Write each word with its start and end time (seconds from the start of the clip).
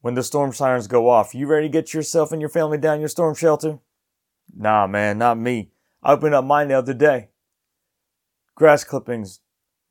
when 0.00 0.14
the 0.14 0.22
storm 0.22 0.52
sirens 0.52 0.86
go 0.86 1.08
off, 1.08 1.34
you 1.34 1.46
ready 1.46 1.68
to 1.68 1.72
get 1.72 1.92
yourself 1.92 2.32
and 2.32 2.40
your 2.40 2.50
family 2.50 2.78
down 2.78 3.00
your 3.00 3.08
storm 3.08 3.34
shelter? 3.34 3.78
Nah, 4.54 4.86
man, 4.86 5.18
not 5.18 5.38
me. 5.38 5.70
I 6.02 6.12
opened 6.12 6.34
up 6.34 6.44
mine 6.44 6.68
the 6.68 6.74
other 6.74 6.94
day. 6.94 7.28
Grass 8.54 8.84
clippings, 8.84 9.40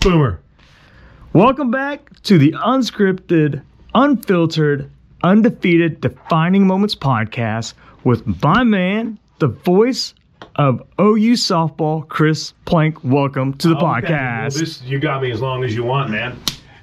Boomer. 0.00 0.40
Welcome 1.34 1.70
back 1.70 2.22
to 2.22 2.38
the 2.38 2.52
unscripted, 2.52 3.62
unfiltered, 3.94 4.90
undefeated 5.22 6.00
Defining 6.00 6.66
Moments 6.66 6.94
podcast 6.94 7.74
with 8.02 8.42
my 8.42 8.64
man, 8.64 9.18
the 9.40 9.48
voice 9.48 10.14
of 10.56 10.82
OU 11.00 11.32
softball, 11.32 12.06
Chris 12.08 12.52
Plank. 12.66 13.02
Welcome 13.02 13.54
to 13.54 13.68
the 13.68 13.76
Okay, 13.76 13.84
well, 13.84 13.94
podcast. 13.94 14.58
this, 14.58 14.82
you 14.82 14.98
got 14.98 15.22
me 15.22 15.30
as 15.32 15.40
long 15.40 15.64
as 15.64 15.74
you 15.74 15.82
want, 15.82 16.10
man. 16.10 16.38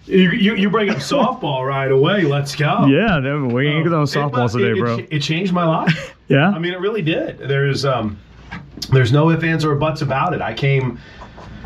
You, 0.06 0.32
you, 0.32 0.56
you 0.56 0.70
bring 0.70 0.90
up 0.90 0.98
softball 0.98 1.68
right 1.68 1.92
away. 1.92 2.24
Let's 2.24 2.56
go. 2.56 2.88
yeah, 2.88 3.20
we 3.46 3.68
ain't 3.68 3.88
going 3.88 4.06
softballs 4.06 4.56
it, 4.56 4.60
today, 4.60 4.80
it- 4.80 4.82
bro. 4.82 4.98
It, 4.98 5.08
it 5.12 5.20
changed 5.22 5.54
my 5.54 5.66
life. 5.66 6.14
Yeah, 6.30 6.50
I 6.50 6.60
mean, 6.60 6.74
it 6.74 6.82
really 6.82 7.02
did. 7.02 7.40
There's 7.40 7.86
um, 7.86 8.20
there's 8.92 9.14
no 9.14 9.30
ifs, 9.30 9.46
ands, 9.46 9.64
or 9.64 9.74
buts 9.76 10.02
about 10.02 10.34
it. 10.34 10.42
I 10.42 10.54
came, 10.54 11.00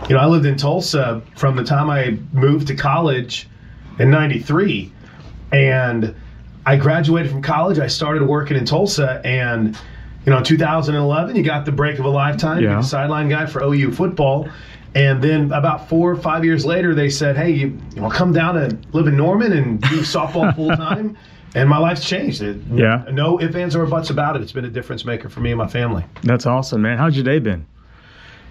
you 0.08 0.14
know, 0.14 0.22
I 0.22 0.28
lived 0.28 0.46
in 0.46 0.56
Tulsa 0.56 1.24
from 1.36 1.56
the 1.56 1.64
time 1.64 1.90
I 1.90 2.20
moved 2.32 2.68
to 2.68 2.76
college 2.76 3.50
in 3.98 4.12
'93, 4.12 4.94
and 5.52 6.14
I 6.68 6.76
graduated 6.76 7.32
from 7.32 7.42
college. 7.42 7.80
I 7.80 7.88
started 7.88 8.22
working 8.22 8.56
in 8.56 8.64
Tulsa, 8.66 9.20
and 9.26 9.76
you 10.26 10.32
know, 10.32 10.38
in 10.38 10.44
2011, 10.44 11.36
you 11.36 11.44
got 11.44 11.66
the 11.66 11.72
break 11.72 11.98
of 12.00 12.06
a 12.06 12.10
lifetime. 12.10 12.64
Yeah. 12.64 12.82
sideline 12.82 13.30
guy 13.30 13.46
for 13.46 13.64
OU 13.64 13.92
football. 13.94 14.48
And 14.94 15.22
then 15.24 15.52
about 15.54 15.88
four 15.88 16.12
or 16.12 16.18
five 16.18 16.44
years 16.44 16.66
later, 16.66 16.94
they 16.94 17.10
said, 17.10 17.38
"Hey, 17.38 17.52
you, 17.52 17.78
you 17.96 18.02
want 18.02 18.14
to 18.14 18.18
come 18.18 18.34
down 18.34 18.58
and 18.58 18.86
live 18.94 19.08
in 19.08 19.16
Norman 19.16 19.54
and 19.54 19.80
do 19.82 20.00
softball 20.02 20.54
full 20.56 20.70
time?" 20.76 21.16
And 21.56 21.70
my 21.70 21.78
life's 21.78 22.08
changed. 22.08 22.42
It, 22.42 22.58
Yeah. 22.74 23.06
No 23.12 23.40
ifs, 23.42 23.56
ands, 23.56 23.76
or 23.76 23.86
buts 23.86 24.10
about 24.10 24.36
it. 24.36 24.42
It's 24.42 24.52
been 24.52 24.66
a 24.66 24.70
difference 24.70 25.06
maker 25.06 25.30
for 25.30 25.40
me 25.40 25.52
and 25.52 25.58
my 25.58 25.68
family. 25.68 26.04
that's 26.24 26.46
awesome, 26.46 26.82
man. 26.82 26.98
How's 26.98 27.16
your 27.16 27.24
day 27.26 27.40
been? 27.40 27.66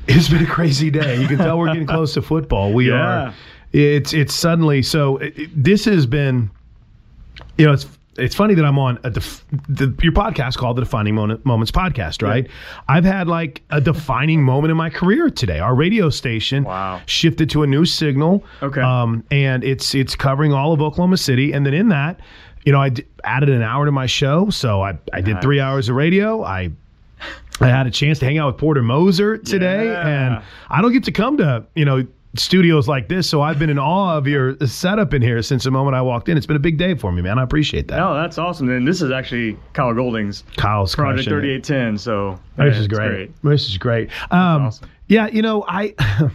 It's 0.09 0.29
been 0.31 0.43
a 0.43 0.47
crazy 0.47 0.91
day. 0.91 1.21
You 1.21 1.29
can 1.29 1.37
tell 1.39 1.59
we're 1.59 1.69
getting 1.69 1.87
close 1.87 2.15
to 2.15 2.23
football. 2.23 2.73
We 2.73 2.89
Yeah. 2.89 2.95
are. 3.29 3.35
It's 3.73 4.13
it's 4.15 4.35
suddenly 4.35 4.83
so. 4.83 5.19
It, 5.19 5.39
it- 5.39 5.51
this 5.65 5.85
has 5.85 6.07
been, 6.07 6.51
you 7.59 7.67
know, 7.67 7.73
it's 7.73 7.87
it's 8.21 8.35
funny 8.35 8.55
that 8.55 8.65
I'm 8.65 8.79
on 8.79 8.99
a 9.05 9.11
def, 9.11 9.45
the, 9.69 9.95
your 10.03 10.13
podcast 10.13 10.57
called 10.57 10.77
the 10.77 10.83
Defining 10.83 11.15
Moment, 11.15 11.45
Moments 11.45 11.71
podcast, 11.73 12.23
right? 12.23 12.49
I've 12.89 13.05
had 13.05 13.27
like 13.29 13.63
a 13.71 13.81
defining 13.81 14.43
moment 14.43 14.71
in 14.71 14.77
my 14.77 14.91
career 14.91 15.31
today. 15.31 15.59
Our 15.59 15.75
radio 15.75 16.11
station 16.11 16.65
Wow. 16.65 17.01
shifted 17.07 17.51
to 17.51 17.63
a 17.63 17.67
new 17.67 17.85
signal. 17.85 18.45
Okay. 18.63 18.81
Um, 18.81 19.25
and 19.31 19.65
it's 19.65 19.95
it's 19.95 20.15
covering 20.15 20.53
all 20.53 20.73
of 20.73 20.81
Oklahoma 20.83 21.17
City, 21.17 21.53
and 21.53 21.65
then 21.67 21.75
in 21.75 21.89
that, 21.89 22.21
you 22.65 22.73
know, 22.73 22.81
I 22.81 22.91
d- 22.91 23.05
added 23.25 23.49
an 23.49 23.63
hour 23.63 23.87
to 23.87 23.93
my 23.93 24.07
show, 24.07 24.51
so 24.51 24.83
I 24.83 24.99
I 25.13 25.21
did 25.21 25.35
Nice. 25.35 25.43
three 25.43 25.61
hours 25.61 25.89
of 25.89 25.97
radio. 25.97 26.45
I 26.45 26.71
I 27.61 27.69
had 27.69 27.87
a 27.87 27.91
chance 27.91 28.19
to 28.21 28.25
hang 28.25 28.39
out 28.39 28.47
with 28.53 28.57
Porter 28.59 28.83
Moser 28.83 29.37
today, 29.39 29.87
Yeah. 29.87 30.07
and 30.09 30.43
I 30.71 30.81
don't 30.83 30.93
get 30.93 31.05
to 31.05 31.13
come 31.13 31.37
to 31.39 31.65
you 31.75 31.85
know 31.85 32.07
studios 32.37 32.87
like 32.89 33.09
this, 33.09 33.29
so 33.29 33.43
I've 33.43 33.59
been 33.59 33.71
in 33.71 33.79
awe 33.79 34.17
of 34.17 34.27
your 34.27 34.57
setup 34.67 35.13
in 35.15 35.23
here 35.23 35.43
since 35.43 35.65
the 35.65 35.71
moment 35.71 35.97
I 35.97 36.03
walked 36.03 36.29
in. 36.29 36.37
It's 36.37 36.47
been 36.47 36.57
a 36.57 36.61
big 36.61 36.79
day 36.79 36.95
for 36.95 37.11
me, 37.13 37.23
man. 37.23 37.39
I 37.39 37.43
appreciate 37.43 37.89
that. 37.89 38.01
Oh, 38.01 38.15
that's 38.15 38.39
awesome. 38.39 38.69
And 38.71 38.87
this 38.87 39.03
is 39.03 39.11
actually 39.11 39.57
Kyle 39.73 39.93
Golding's 39.95 40.45
Kyle's 40.57 40.95
Project 40.95 41.29
3810. 41.29 41.99
So 41.99 42.39
This 42.57 42.77
is 42.77 42.87
it's 42.87 42.95
great. 42.95 43.43
This 43.43 43.67
is 43.69 43.79
great. 43.79 44.11
Um, 44.31 44.63
awesome. 44.67 44.89
Yeah, 45.09 45.27
you 45.29 45.43
know, 45.43 45.65
I 45.67 45.95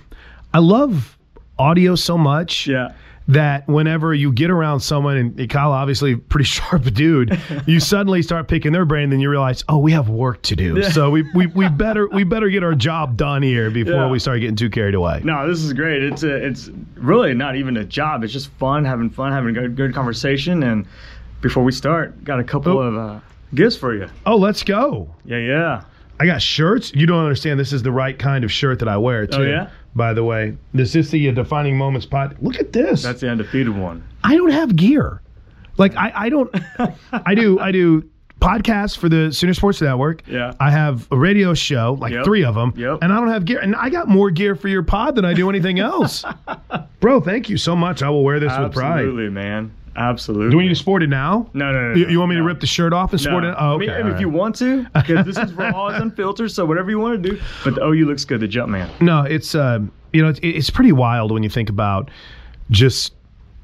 I 0.54 0.60
love 0.60 1.18
audio 1.58 1.96
so 1.96 2.18
much. 2.18 2.68
Yeah. 2.68 2.94
That 3.28 3.68
whenever 3.68 4.14
you 4.14 4.32
get 4.32 4.52
around 4.52 4.82
someone, 4.82 5.18
and 5.18 5.50
Kyle 5.50 5.72
obviously 5.72 6.16
pretty 6.32 6.46
sharp 6.46 6.84
dude, 6.94 7.40
you 7.66 7.80
suddenly 7.80 8.22
start 8.22 8.48
picking 8.48 8.72
their 8.72 8.86
brain, 8.86 9.10
then 9.10 9.20
you 9.20 9.30
realize, 9.30 9.64
oh, 9.68 9.78
we 9.80 9.92
have 9.94 10.10
work 10.10 10.42
to 10.44 10.56
do. 10.56 10.84
So 10.84 11.10
we, 11.10 11.24
we 11.34 11.48
we 11.48 11.68
better 11.70 12.08
we 12.10 12.24
better 12.24 12.50
get 12.50 12.64
our 12.64 12.76
job 12.76 13.18
done 13.18 13.42
here 13.42 13.72
before 13.72 13.94
Yeah. 13.94 14.10
we 14.10 14.20
start 14.20 14.42
getting 14.42 14.56
too 14.56 14.70
carried 14.70 14.94
away. 14.96 15.22
No, 15.24 15.48
this 15.48 15.62
is 15.62 15.74
great. 15.74 16.04
It's 16.04 16.24
a, 16.24 16.36
it's 16.36 16.70
really 16.96 17.34
not 17.34 17.56
even 17.56 17.78
a 17.78 17.84
job. 17.86 18.24
It's 18.24 18.32
just 18.34 18.50
fun, 18.60 18.86
having 18.86 19.10
fun, 19.10 19.32
having 19.32 19.58
a 19.58 19.62
good, 19.62 19.76
good 19.76 19.94
conversation. 19.96 20.62
And 20.64 20.86
before 21.42 21.64
we 21.64 21.72
start, 21.72 22.24
got 22.24 22.40
a 22.40 22.44
couple 22.44 22.78
Oh. 22.78 22.82
of 22.82 22.98
uh, 22.98 23.20
gifts 23.56 23.76
for 23.76 23.96
you. 23.96 24.08
Oh, 24.26 24.36
let's 24.38 24.62
go. 24.64 25.10
Yeah, 25.26 25.38
yeah. 25.38 25.84
I 26.20 26.26
got 26.26 26.42
shirts. 26.42 26.94
You 26.94 27.06
don't 27.08 27.20
understand. 27.24 27.60
This 27.60 27.74
is 27.74 27.84
the 27.84 27.92
right 27.92 28.18
kind 28.18 28.44
of 28.44 28.52
shirt 28.52 28.80
that 28.80 28.88
I 28.88 28.98
wear 28.98 29.28
too. 29.28 29.38
Oh, 29.40 29.42
yeah? 29.42 29.70
By 29.96 30.14
the 30.14 30.24
way, 30.24 30.58
this 30.74 30.96
is 30.96 31.10
the 31.10 31.30
uh, 31.30 31.32
defining 31.32 31.78
moments 31.78 32.06
pot. 32.06 32.36
Look 32.44 32.60
at 32.60 32.74
this. 32.74 33.02
That's 33.04 33.22
the 33.22 33.30
undefeated 33.30 33.76
one. 33.78 34.04
I 34.24 34.36
don't 34.36 34.52
have 34.52 34.76
gear. 34.76 35.22
Like 35.78 35.96
I, 35.96 36.12
I 36.16 36.30
don't. 36.30 36.54
I 37.14 37.34
do. 37.36 37.60
I 37.60 37.72
do 37.72 38.04
podcasts 38.42 38.98
for 38.98 39.08
the 39.10 39.32
Sooner 39.32 39.54
Sports 39.54 39.82
Network. 39.82 40.22
Yeah. 40.28 40.54
I 40.60 40.70
have 40.70 41.08
a 41.12 41.18
radio 41.18 41.54
show, 41.54 41.98
like 42.00 42.12
Yep. 42.14 42.26
three 42.26 42.44
of 42.44 42.56
them. 42.56 42.74
Yep. 42.76 43.00
And 43.02 43.12
I 43.14 43.18
don't 43.20 43.30
have 43.30 43.46
gear. 43.46 43.60
And 43.60 43.76
I 43.76 43.90
got 43.90 44.08
more 44.10 44.30
gear 44.30 44.56
for 44.56 44.68
your 44.68 44.84
pod 44.84 45.16
than 45.16 45.24
I 45.26 45.34
do 45.34 45.50
anything 45.50 45.80
else. 45.80 46.26
Bro, 47.00 47.22
thank 47.22 47.50
you 47.50 47.58
so 47.58 47.76
much. 47.76 48.04
I 48.04 48.10
will 48.10 48.24
wear 48.24 48.40
this 48.40 48.52
with 48.58 48.74
pride. 48.74 49.00
Absolutely, 49.00 49.30
man. 49.30 49.72
Absolutely. 49.96 50.52
Do 50.52 50.58
we 50.58 50.64
need 50.64 50.70
to 50.70 50.76
sport 50.76 51.04
it 51.04 51.10
now? 51.10 51.50
No, 51.54 51.72
no, 51.72 51.90
no. 51.90 51.96
You, 51.96 52.08
you 52.10 52.20
want 52.20 52.30
me 52.30 52.36
to 52.36 52.44
rip 52.44 52.60
the 52.60 52.68
shirt 52.68 52.92
off 52.94 53.12
and 53.12 53.22
sport 53.22 53.44
No. 53.44 53.50
it? 53.52 53.56
Oh, 53.58 53.72
okay. 53.74 53.92
I 53.92 54.04
mean, 54.04 54.14
if 54.14 54.20
you 54.20 54.30
want 54.30 54.56
to, 54.58 54.86
because 54.94 55.26
this 55.26 55.38
is 55.38 55.54
raw 55.54 55.88
and 55.88 56.04
unfiltered, 56.12 56.52
so 56.52 56.66
whatever 56.66 56.90
you 56.90 57.00
want 57.00 57.22
to 57.24 57.30
do. 57.30 57.42
But 57.64 57.76
the 57.76 57.84
OU 57.86 58.06
looks 58.06 58.26
good, 58.26 58.42
the 58.42 58.48
jump 58.48 58.70
man. 58.72 58.90
No, 59.00 59.22
it's 59.24 59.56
uh, 59.56 59.80
you 60.14 60.22
know, 60.22 60.30
it's, 60.30 60.40
it's 60.44 60.70
pretty 60.70 60.92
wild 60.92 61.32
when 61.32 61.44
you 61.44 61.50
think 61.50 61.70
about 61.70 62.10
just 62.72 63.14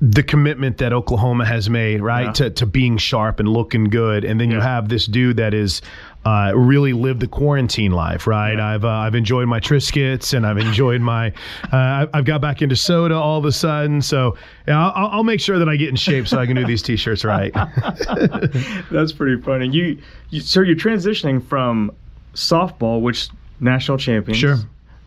the 0.02 0.24
commitment 0.24 0.78
that 0.80 0.94
Oklahoma 0.94 1.46
has 1.46 1.70
made, 1.70 2.02
right, 2.02 2.26
Yeah. 2.26 2.32
to 2.34 2.50
to 2.52 2.66
being 2.66 2.98
sharp 2.98 3.40
and 3.40 3.48
looking 3.50 3.86
good, 3.86 4.24
and 4.24 4.40
then 4.40 4.50
you 4.52 4.60
have 4.60 4.90
this 4.90 5.06
dude 5.06 5.38
that 5.38 5.54
is. 5.54 5.82
Uh, 6.24 6.52
really 6.56 6.94
lived 6.94 7.20
the 7.20 7.28
quarantine 7.28 7.92
life, 7.92 8.28
right? 8.28 8.60
I've 8.60 8.86
uh, 8.86 8.90
I've 8.90 9.16
enjoyed 9.16 9.48
my 9.48 9.60
Triscuits 9.60 10.36
and 10.36 10.46
I've 10.46 10.60
enjoyed 10.60 11.02
my 11.02 11.30
uh, 11.74 11.76
I've- 11.76 12.12
I've 12.14 12.26
got 12.26 12.42
back 12.42 12.62
into 12.62 12.76
soda 12.76 13.16
all 13.16 13.40
of 13.40 13.46
a 13.46 13.52
sudden. 13.52 14.04
So 14.04 14.38
yeah, 14.68 14.88
I'll, 14.92 15.08
I'll 15.08 15.24
make 15.24 15.40
sure 15.42 15.58
that 15.58 15.68
I 15.68 15.76
get 15.78 15.90
in 15.90 15.96
shape 15.96 16.28
so 16.28 16.38
I 16.38 16.46
can 16.46 16.56
do 16.56 16.64
these 16.64 16.84
t-shirts 16.84 17.26
right. 17.26 17.52
That's 18.92 19.12
pretty 19.14 19.42
funny. 19.42 19.68
You, 19.70 19.98
you, 20.30 20.42
so 20.42 20.62
you're 20.62 20.76
transitioning 20.76 21.44
from 21.44 21.92
softball, 22.36 23.02
which 23.02 23.30
national 23.60 23.98
champions, 23.98 24.38
Sure. 24.38 24.58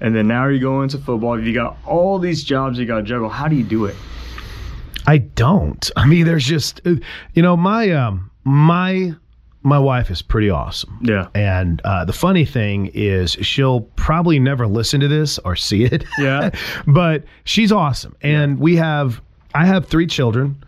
and 0.01 0.15
then 0.17 0.27
now 0.27 0.47
you're 0.49 0.59
going 0.59 0.89
to 0.91 0.99
football. 0.99 1.41
You 1.41 1.55
got 1.55 1.77
all 1.87 2.19
these 2.19 2.43
jobs 2.45 2.79
you 2.79 2.87
got 2.87 2.97
to 2.97 3.03
juggle. 3.05 3.29
How 3.29 3.49
do 3.49 3.57
you 3.57 3.65
do 3.65 3.85
it? 3.85 3.95
I 5.07 5.19
don't. 5.19 5.91
I 5.97 6.07
mean, 6.07 6.25
there's 6.25 6.45
just 6.45 6.81
uh, 6.87 6.95
you 7.35 7.43
know 7.43 7.57
my 7.57 7.91
um 7.93 8.31
my 8.45 9.15
my 9.65 9.79
wife 9.79 10.11
is 10.11 10.23
pretty 10.23 10.51
awesome. 10.51 10.99
Yeah. 11.03 11.29
And 11.35 11.81
uh, 11.85 12.05
the 12.05 12.13
funny 12.13 12.45
thing 12.45 12.91
is, 12.93 13.33
she'll 13.33 13.81
probably 13.97 14.39
never 14.39 14.67
listen 14.67 15.01
to 15.01 15.09
this 15.09 15.39
or 15.41 15.57
see 15.57 15.85
it. 15.85 16.05
Yeah. 16.19 16.51
but 16.87 17.25
she's 17.45 17.73
awesome, 17.73 18.15
and 18.23 18.61
we 18.61 18.77
have 18.77 19.21
I 19.55 19.65
have 19.65 19.87
three 19.87 20.07
children, 20.07 20.63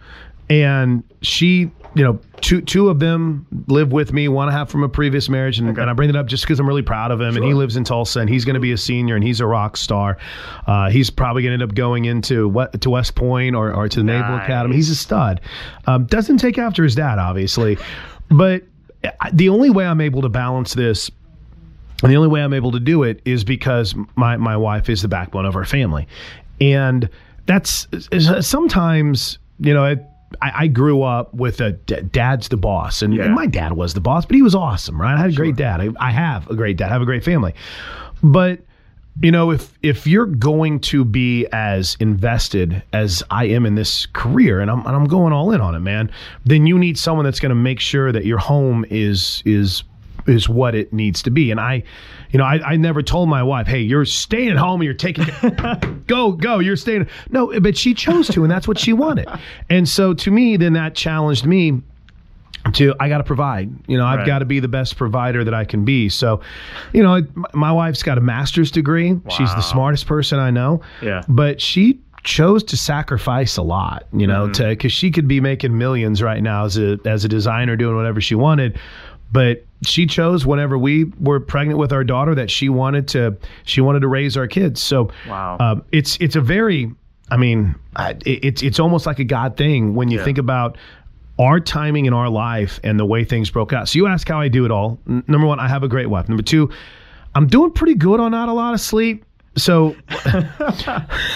and 0.49 1.03
she, 1.21 1.71
you 1.95 2.05
know, 2.05 2.19
two 2.41 2.63
two 2.63 2.89
of 2.89 2.99
them 2.99 3.47
live 3.67 3.93
with 3.93 4.15
me. 4.15 4.29
One 4.29 4.49
I 4.49 4.53
have 4.53 4.71
from 4.71 4.83
a 4.83 4.89
previous 4.89 5.29
marriage, 5.29 5.59
and, 5.59 5.77
and 5.77 5.91
I 5.91 5.93
bring 5.93 6.09
it 6.09 6.17
up 6.17 6.27
just 6.27 6.45
because 6.45 6.59
I'm 6.59 6.67
really 6.67 6.83
proud 6.83 7.11
of 7.11 7.21
him. 7.21 7.37
And 7.37 7.45
he 7.45 7.53
lives 7.53 7.77
in 7.77 7.85
Tulsa, 7.85 8.21
and 8.21 8.31
he's 8.31 8.47
going 8.47 8.55
to 8.55 8.61
be 8.61 8.73
a 8.73 8.79
senior, 8.79 9.15
and 9.15 9.23
he's 9.23 9.41
a 9.41 9.47
rock 9.47 9.77
star. 9.77 10.17
Uh, 10.67 10.89
he's 10.89 11.11
probably 11.11 11.43
going 11.43 11.59
to 11.59 11.63
end 11.63 11.71
up 11.71 11.77
going 11.77 12.07
into 12.07 12.49
what 12.49 12.81
to 12.81 12.91
West 12.91 13.15
Point 13.15 13.55
or, 13.55 13.75
or 13.75 13.91
to 13.91 13.99
the 13.99 14.05
Naval 14.05 14.37
Academy. 14.37 14.75
He's 14.75 14.89
a 14.89 14.97
stud. 14.97 15.43
Um, 15.87 16.07
doesn't 16.07 16.39
take 16.39 16.57
after 16.57 16.83
his 16.83 16.95
dad, 16.95 17.19
obviously, 17.19 17.77
but 18.31 18.63
the 19.33 19.49
only 19.49 19.71
way 19.71 19.87
I'm 19.87 20.01
able 20.01 20.23
to 20.23 20.29
balance 20.29 20.75
this 20.75 21.11
and 22.03 22.13
the 22.13 22.17
only 22.17 22.29
way 22.29 22.43
I'm 22.43 22.53
able 22.53 22.73
to 22.73 22.81
do 22.81 23.03
it 23.05 23.23
is 23.25 23.43
because 23.45 23.95
my, 24.17 24.37
my 24.37 24.57
wife 24.57 24.91
is 24.91 25.01
the 25.03 25.09
backbone 25.09 25.47
of 25.47 25.57
our 25.57 25.65
family. 25.65 26.07
And 26.61 27.09
that's 27.47 27.87
uh, 28.13 28.43
sometimes, 28.43 29.39
you 29.61 29.73
know, 29.73 29.85
it, 29.87 30.05
I, 30.43 30.53
I 30.65 30.67
grew 30.67 31.03
up 31.03 31.33
with 31.33 31.61
a 31.61 31.73
d- 31.73 32.03
dad's 32.13 32.49
the 32.49 32.57
boss, 32.57 33.01
and, 33.01 33.15
Yeah. 33.15 33.25
and 33.25 33.35
my 33.35 33.47
dad 33.47 33.73
was 33.75 33.95
the 33.95 34.01
boss, 34.01 34.27
but 34.27 34.35
he 34.35 34.43
was 34.43 34.55
awesome, 34.55 35.01
right? 35.01 35.15
I 35.15 35.21
had 35.21 35.31
a 35.31 35.35
great 35.35 35.57
dad. 35.57 35.81
I, 35.81 35.89
I 35.99 36.11
have 36.11 36.51
a 36.51 36.55
great 36.55 36.77
dad. 36.77 36.91
I 36.91 36.93
have 36.93 37.03
a 37.03 37.07
great 37.07 37.25
family. 37.25 37.55
But 38.23 38.61
you 39.23 39.31
know, 39.31 39.51
if 39.51 39.73
if 39.83 40.07
you're 40.07 40.27
going 40.27 40.81
to 40.81 41.05
be 41.05 41.47
as 41.53 41.97
invested 42.01 42.83
as 42.93 43.23
I 43.31 43.47
am 43.47 43.65
in 43.65 43.75
this 43.75 44.07
career, 44.07 44.61
and 44.61 44.71
I'm 44.71 44.81
and 44.81 44.95
I'm 44.95 45.07
going 45.07 45.33
all 45.33 45.53
in 45.53 45.61
on 45.61 45.75
it, 45.75 45.81
man, 45.81 46.11
then 46.45 46.67
you 46.67 46.79
need 46.79 46.99
someone 46.99 47.25
that's 47.25 47.41
going 47.41 47.51
to 47.51 47.55
make 47.55 47.81
sure 47.81 48.13
that 48.13 48.27
your 48.27 48.39
home 48.39 48.85
is 48.91 49.43
is 49.47 49.85
is 50.27 50.49
what 50.49 50.75
it 50.75 50.93
needs 50.93 51.23
to 51.23 51.31
be. 51.31 51.51
And 51.51 51.61
I, 51.61 51.85
you 52.31 52.39
know, 52.39 52.45
I, 52.45 52.73
I 52.73 52.77
never 52.77 53.03
told 53.03 53.31
my 53.31 53.43
wife, 53.43 53.67
"Hey, 53.67 53.81
you're 53.81 54.05
staying 54.05 54.51
at 54.51 54.59
home 54.59 54.81
and 54.81 54.85
you're 54.85 54.95
taking 54.95 55.27
go 56.07 56.33
go, 56.33 56.59
you're 56.59 56.77
staying." 56.77 57.09
No, 57.31 57.59
but 57.61 57.77
she 57.77 57.95
chose 57.95 58.29
to, 58.29 58.43
and 58.43 58.51
that's 58.51 58.69
what 58.69 58.79
she 58.79 58.93
wanted. 58.93 59.29
And 59.71 59.89
so 59.89 60.13
to 60.13 60.31
me, 60.31 60.59
then 60.59 60.75
that 60.75 60.95
challenged 60.95 61.47
me 61.47 61.83
to 62.75 62.95
I 63.01 63.09
got 63.09 63.19
to 63.19 63.25
provide. 63.25 63.71
You 63.87 63.97
know, 63.99 64.05
I've 64.07 64.19
Right. 64.19 64.27
got 64.27 64.39
to 64.41 64.45
be 64.45 64.61
the 64.61 64.69
best 64.69 64.97
provider 64.97 65.45
that 65.45 65.55
I 65.55 65.65
can 65.65 65.85
be. 65.85 66.09
So, 66.09 66.41
you 66.93 67.03
know, 67.03 67.23
my 67.53 67.73
wife's 67.73 68.03
got 68.03 68.19
a 68.19 68.21
master's 68.21 68.71
degree. 68.71 69.19
She's 69.31 69.55
the 69.55 69.61
smartest 69.63 70.07
person 70.07 70.39
I 70.39 70.51
know. 70.51 70.81
Yeah. 71.03 71.23
But 71.29 71.61
she 71.61 72.01
chose 72.25 72.65
to 72.65 72.77
sacrifice 72.77 73.57
a 73.57 73.63
lot, 73.63 74.05
you 74.13 74.27
know, 74.27 74.49
to 74.51 74.69
because 74.69 74.93
she 74.93 75.11
could 75.13 75.29
be 75.29 75.41
making 75.41 75.77
millions 75.79 76.23
right 76.23 76.43
now 76.43 76.65
as 76.65 76.77
a 76.77 76.99
as 77.05 77.25
a 77.25 77.29
designer 77.29 77.77
doing 77.77 77.95
whatever 77.97 78.21
she 78.21 78.35
wanted. 78.35 78.79
But 79.33 79.65
she 79.85 80.07
chose 80.07 80.47
whenever 80.47 80.79
we 80.79 81.05
were 81.21 81.39
pregnant 81.41 81.79
with 81.79 81.93
our 81.93 82.03
daughter 82.05 82.35
that 82.35 82.51
she 82.51 82.69
wanted 82.69 83.09
to 83.09 83.37
she 83.65 83.81
wanted 83.81 84.01
to 84.01 84.09
raise 84.09 84.37
our 84.37 84.47
kids. 84.49 84.81
So 84.81 85.11
Wow. 85.29 85.57
um, 85.61 85.83
it's 85.93 86.17
it's 86.21 86.35
a 86.37 86.41
very 86.41 86.93
I 87.31 87.37
mean 87.37 87.75
it's 88.25 88.63
it's 88.63 88.79
almost 88.81 89.05
like 89.07 89.19
a 89.19 89.25
God 89.25 89.57
thing 89.57 89.95
when 89.95 90.09
you 90.11 90.19
Yeah. 90.19 90.25
think 90.25 90.39
about 90.39 90.79
our 91.39 91.61
timing 91.61 92.07
in 92.07 92.13
our 92.13 92.29
life 92.29 92.81
and 92.83 92.99
the 92.99 93.05
way 93.05 93.25
things 93.25 93.51
broke 93.51 93.73
out. 93.73 93.89
So 93.89 93.99
you 93.99 94.07
ask 94.07 94.27
how 94.29 94.41
I 94.41 94.49
do 94.49 94.65
it 94.65 94.71
all. 94.71 94.99
N- 95.09 95.25
number 95.27 95.47
one, 95.47 95.61
I 95.61 95.69
have 95.69 95.83
a 95.83 95.89
great 95.89 96.07
wife. 96.07 96.29
Number 96.29 96.43
two, 96.43 96.71
I'm 97.35 97.47
doing 97.47 97.71
pretty 97.71 97.95
good 97.95 98.21
on 98.21 98.31
not 98.31 98.49
a 98.49 98.53
lot 98.53 98.73
of 98.73 98.81
sleep. 98.81 99.25
So 99.57 99.97
I, 100.09 100.49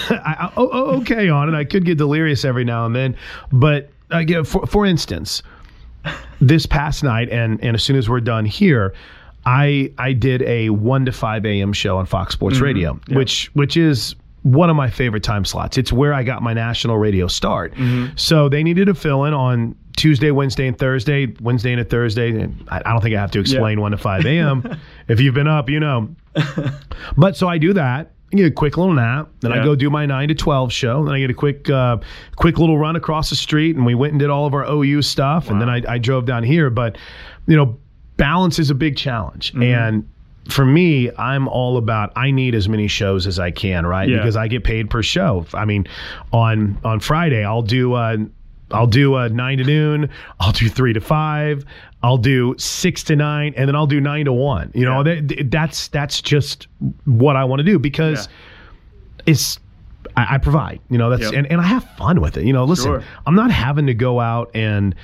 I, 0.09 0.53
oh, 0.57 0.69
oh, 0.71 1.01
okay 1.01 1.29
on 1.29 1.53
it. 1.53 1.57
I 1.57 1.63
could 1.63 1.85
get 1.85 1.97
delirious 1.97 2.45
every 2.45 2.63
now 2.63 2.85
and 2.85 2.95
then, 2.95 3.15
but 3.51 3.89
I 4.11 4.23
get 4.23 4.45
for 4.45 4.65
for 4.67 4.85
instance, 4.85 5.41
this 6.39 6.65
past 6.65 7.03
night 7.03 7.29
and 7.29 7.63
and 7.63 7.75
as 7.75 7.83
soon 7.83 7.95
as 7.95 8.09
we're 8.09 8.19
done 8.19 8.45
here, 8.45 8.93
I 9.45 9.91
I 9.97 10.13
did 10.13 10.43
a 10.43 10.69
one 10.69 11.05
to 11.05 11.11
five 11.11 11.45
a.m. 11.45 11.73
show 11.73 11.97
on 11.97 12.05
Fox 12.05 12.33
Sports 12.33 12.57
mm-hmm. 12.57 12.65
Radio, 12.65 12.99
which 13.09 13.49
which 13.55 13.75
is 13.75 14.15
one 14.43 14.69
of 14.69 14.75
my 14.75 14.89
favorite 14.89 15.23
time 15.23 15.45
slots. 15.45 15.77
It's 15.77 15.91
where 15.91 16.13
I 16.13 16.23
got 16.23 16.41
my 16.41 16.53
national 16.53 16.97
radio 16.97 17.27
start. 17.27 17.73
Mm-hmm. 17.73 18.15
So 18.15 18.49
they 18.49 18.63
needed 18.63 18.85
to 18.85 18.95
fill 18.95 19.25
in 19.25 19.33
on 19.33 19.75
Tuesday, 19.97 20.31
Wednesday, 20.31 20.67
and 20.67 20.77
Thursday. 20.77 21.33
Wednesday 21.41 21.71
and 21.73 21.81
a 21.81 21.83
Thursday. 21.85 22.47
I, 22.69 22.77
I 22.85 22.91
don't 22.93 23.01
think 23.01 23.15
I 23.15 23.19
have 23.19 23.31
to 23.31 23.39
explain 23.39 23.81
one 23.81 23.91
to 23.91 23.97
five 23.97 24.25
a.m. 24.25 24.79
if 25.07 25.19
you've 25.19 25.33
been 25.35 25.47
up, 25.47 25.69
you 25.69 25.79
know. 25.79 26.09
But 27.17 27.35
so 27.35 27.47
I 27.47 27.57
do 27.57 27.73
that. 27.73 28.11
I 28.33 28.37
get 28.37 28.45
a 28.45 28.51
quick 28.51 28.77
little 28.77 28.93
nap. 28.93 29.29
Then 29.41 29.51
I 29.51 29.61
go 29.63 29.75
do 29.75 29.89
my 29.89 30.05
nine 30.05 30.29
to 30.29 30.35
twelve 30.35 30.71
show. 30.71 31.03
Then 31.03 31.13
I 31.13 31.19
get 31.19 31.29
a 31.29 31.33
quick, 31.33 31.69
uh, 31.69 31.97
quick 32.37 32.57
little 32.57 32.77
run 32.77 32.95
across 32.95 33.29
the 33.29 33.35
street, 33.35 33.75
and 33.75 33.85
we 33.85 33.93
went 33.95 34.11
and 34.13 34.19
did 34.19 34.29
all 34.29 34.45
of 34.45 34.53
our 34.53 34.63
OU 34.65 35.01
stuff. 35.01 35.49
And 35.49 35.59
then 35.61 35.69
I, 35.69 35.81
I 35.87 35.97
drove 35.97 36.25
down 36.25 36.43
here. 36.43 36.69
But 36.69 36.97
you 37.47 37.57
know, 37.57 37.77
balance 38.17 38.57
is 38.59 38.69
a 38.69 38.75
big 38.75 38.95
challenge, 38.95 39.51
Mm-hmm. 39.51 39.63
and 39.63 40.07
for 40.49 40.65
me, 40.65 41.11
I'm 41.17 41.47
all 41.47 41.77
about 41.77 42.13
I 42.15 42.31
need 42.31 42.55
as 42.55 42.67
many 42.69 42.87
shows 42.87 43.27
as 43.27 43.37
I 43.37 43.51
can, 43.51 43.85
right? 43.85 44.07
Yeah. 44.09 44.17
Because 44.17 44.35
I 44.37 44.47
get 44.47 44.63
paid 44.63 44.89
per 44.89 45.03
show. 45.03 45.45
I 45.53 45.65
mean, 45.65 45.85
on 46.31 46.77
on 46.85 46.99
Friday 47.01 47.43
I'll 47.43 47.61
do 47.61 47.93
uh 47.93 48.17
I'll 48.73 48.87
do 48.87 49.15
a 49.15 49.29
nine 49.29 49.57
to 49.59 49.63
noon. 49.63 50.09
I'll 50.39 50.51
do 50.53 50.69
three 50.69 50.93
to 50.93 51.01
five. 51.01 51.65
I'll 52.03 52.17
do 52.17 52.55
six 52.57 53.03
to 53.03 53.15
nine, 53.15 53.53
and 53.55 53.67
then 53.67 53.75
I'll 53.75 53.85
do 53.87 54.01
nine 54.01 54.25
to 54.25 54.33
one. 54.33 54.71
You 54.73 54.85
know, 54.85 55.03
that, 55.03 55.47
that's 55.51 55.87
that's 55.89 56.21
just 56.21 56.67
what 57.05 57.35
I 57.35 57.43
want 57.43 57.59
to 57.59 57.63
do 57.63 57.77
because 57.77 58.27
it's 59.25 59.59
I, 60.17 60.35
I 60.35 60.37
provide. 60.39 60.79
You 60.89 60.97
know, 60.97 61.09
that's 61.09 61.23
Yep. 61.23 61.33
and, 61.33 61.51
and 61.51 61.61
I 61.61 61.65
have 61.65 61.83
fun 61.97 62.21
with 62.21 62.37
it. 62.37 62.45
You 62.45 62.53
know, 62.53 62.65
listen, 62.65 62.85
Sure. 62.85 63.03
I'm 63.25 63.35
not 63.35 63.51
having 63.51 63.85
to 63.87 63.93
go 63.93 64.19
out 64.19 64.51
and 64.55 64.95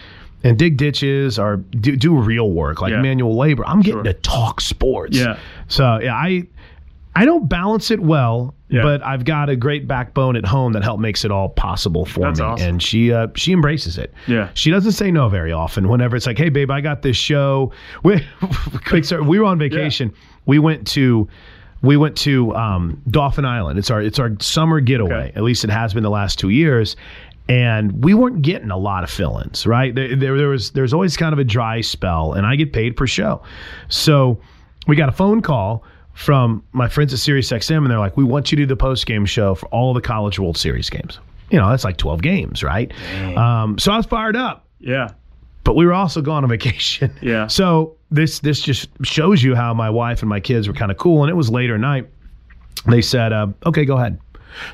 and 0.44 0.58
dig 0.58 0.78
ditches 0.78 1.40
or 1.40 1.58
do, 1.58 1.96
do 1.96 2.16
real 2.16 2.52
work 2.52 2.82
like 2.82 2.92
Yeah. 2.92 3.02
manual 3.02 3.36
labor. 3.38 3.66
I'm 3.66 3.82
getting 3.82 4.04
Sure. 4.04 4.04
to 4.04 4.14
talk 4.14 4.62
sports. 4.62 5.18
Yeah. 5.18 5.38
So 5.68 6.00
yeah, 6.02 6.14
I 6.16 6.48
I 7.22 7.26
don't 7.26 7.48
balance 7.50 7.90
it 7.92 8.00
well, 8.00 8.54
Yeah. 8.70 8.84
but 8.84 9.04
I've 9.04 9.26
got 9.26 9.50
a 9.50 9.56
great 9.56 9.88
backbone 9.88 10.36
at 10.36 10.46
home 10.46 10.74
that 10.74 10.84
help 10.84 11.00
makes 11.00 11.26
it 11.26 11.32
all 11.32 11.50
possible 11.50 12.06
for 12.06 12.20
That's 12.22 12.40
me. 12.40 12.46
awesome. 12.46 12.68
And 12.70 12.84
she 12.84 13.12
uh, 13.12 13.28
she 13.36 13.52
embraces 13.54 13.98
it. 13.98 14.14
Yeah. 14.28 14.50
She 14.54 14.70
doesn't 14.72 14.92
say 14.92 15.10
no 15.12 15.28
very 15.30 15.52
often. 15.52 15.88
Whenever 15.90 16.16
it's 16.16 16.28
like, 16.28 16.38
hey 16.38 16.50
babe, 16.50 16.70
I 16.72 16.82
got 16.82 17.02
this 17.02 17.18
show. 17.18 17.72
We 18.04 18.24
quick 18.86 19.06
story. 19.06 19.24
We 19.24 19.40
were 19.40 19.46
on 19.46 19.58
vacation. 19.58 20.14
We 20.46 20.60
went 20.60 20.86
to 20.90 21.28
we 21.82 21.96
went 21.98 22.18
to 22.20 22.56
um, 22.56 23.02
Dauphin 23.10 23.46
Island. 23.46 23.80
It's 23.80 23.90
our 23.92 24.02
it's 24.02 24.20
our 24.20 24.32
summer 24.40 24.80
getaway. 24.80 25.30
Okay. 25.30 25.34
At 25.36 25.44
least 25.44 25.64
it 25.64 25.70
has 25.70 25.94
been 25.94 26.04
the 26.04 26.10
last 26.10 26.38
two 26.40 26.50
years. 26.50 26.96
And 27.50 28.04
we 28.04 28.14
weren't 28.14 28.42
getting 28.42 28.72
a 28.72 28.78
lot 28.78 29.06
of 29.06 29.10
fill-ins, 29.10 29.66
right? 29.66 29.96
There, 29.96 30.16
there, 30.18 30.38
there 30.38 30.50
was 30.50 30.72
there's 30.72 30.94
always 30.94 31.16
kind 31.16 31.32
of 31.32 31.40
a 31.40 31.46
dry 31.46 31.80
spell, 31.80 32.34
and 32.34 32.46
I 32.46 32.58
get 32.58 32.74
paid 32.74 32.98
per 32.98 33.08
show. 33.08 33.42
So 33.88 34.40
we 34.86 34.98
got 34.98 35.08
a 35.08 35.14
phone 35.14 35.42
call 35.42 35.84
from 36.18 36.64
my 36.72 36.88
friends 36.90 37.14
at 37.14 37.20
SiriusXM, 37.20 37.78
and 37.78 37.88
they're 37.92 38.00
like, 38.00 38.18
"We 38.18 38.24
want 38.24 38.52
you 38.52 38.56
to 38.58 38.64
do 38.64 38.66
the 38.68 38.76
post-game 38.76 39.26
show 39.26 39.54
for 39.56 39.68
all 39.68 39.94
the 39.94 40.02
College 40.02 40.40
World 40.40 40.58
Series 40.58 40.90
games." 40.90 41.20
You 41.52 41.60
know, 41.60 41.70
that's 41.70 41.84
like 41.86 41.98
12 41.98 42.22
games, 42.22 42.64
right? 42.64 42.92
Um, 43.38 43.78
so 43.78 43.92
I 43.92 43.98
was 43.98 44.06
fired 44.06 44.36
up 44.36 44.66
Yeah. 44.80 45.10
but 45.64 45.76
we 45.78 45.86
were 45.86 45.94
also 45.94 46.22
going 46.22 46.44
on 46.44 46.50
vacation. 46.58 47.12
Yeah. 47.22 47.48
So 47.48 47.96
this 48.12 48.40
this 48.40 48.62
just 48.62 48.90
shows 49.04 49.44
you 49.44 49.54
how 49.56 49.74
my 49.74 49.90
wife 49.90 50.22
and 50.22 50.30
my 50.30 50.40
kids 50.40 50.68
were 50.68 50.74
kind 50.74 50.92
of 50.92 50.98
cool. 50.98 51.22
And 51.24 51.30
it 51.30 51.36
was 51.36 51.50
later 51.50 51.76
at 51.76 51.82
night. 51.82 52.10
They 52.88 53.02
said, 53.02 53.32
uh, 53.32 53.48
"Okay, 53.66 53.86
go 53.86 53.98
ahead." 53.98 54.20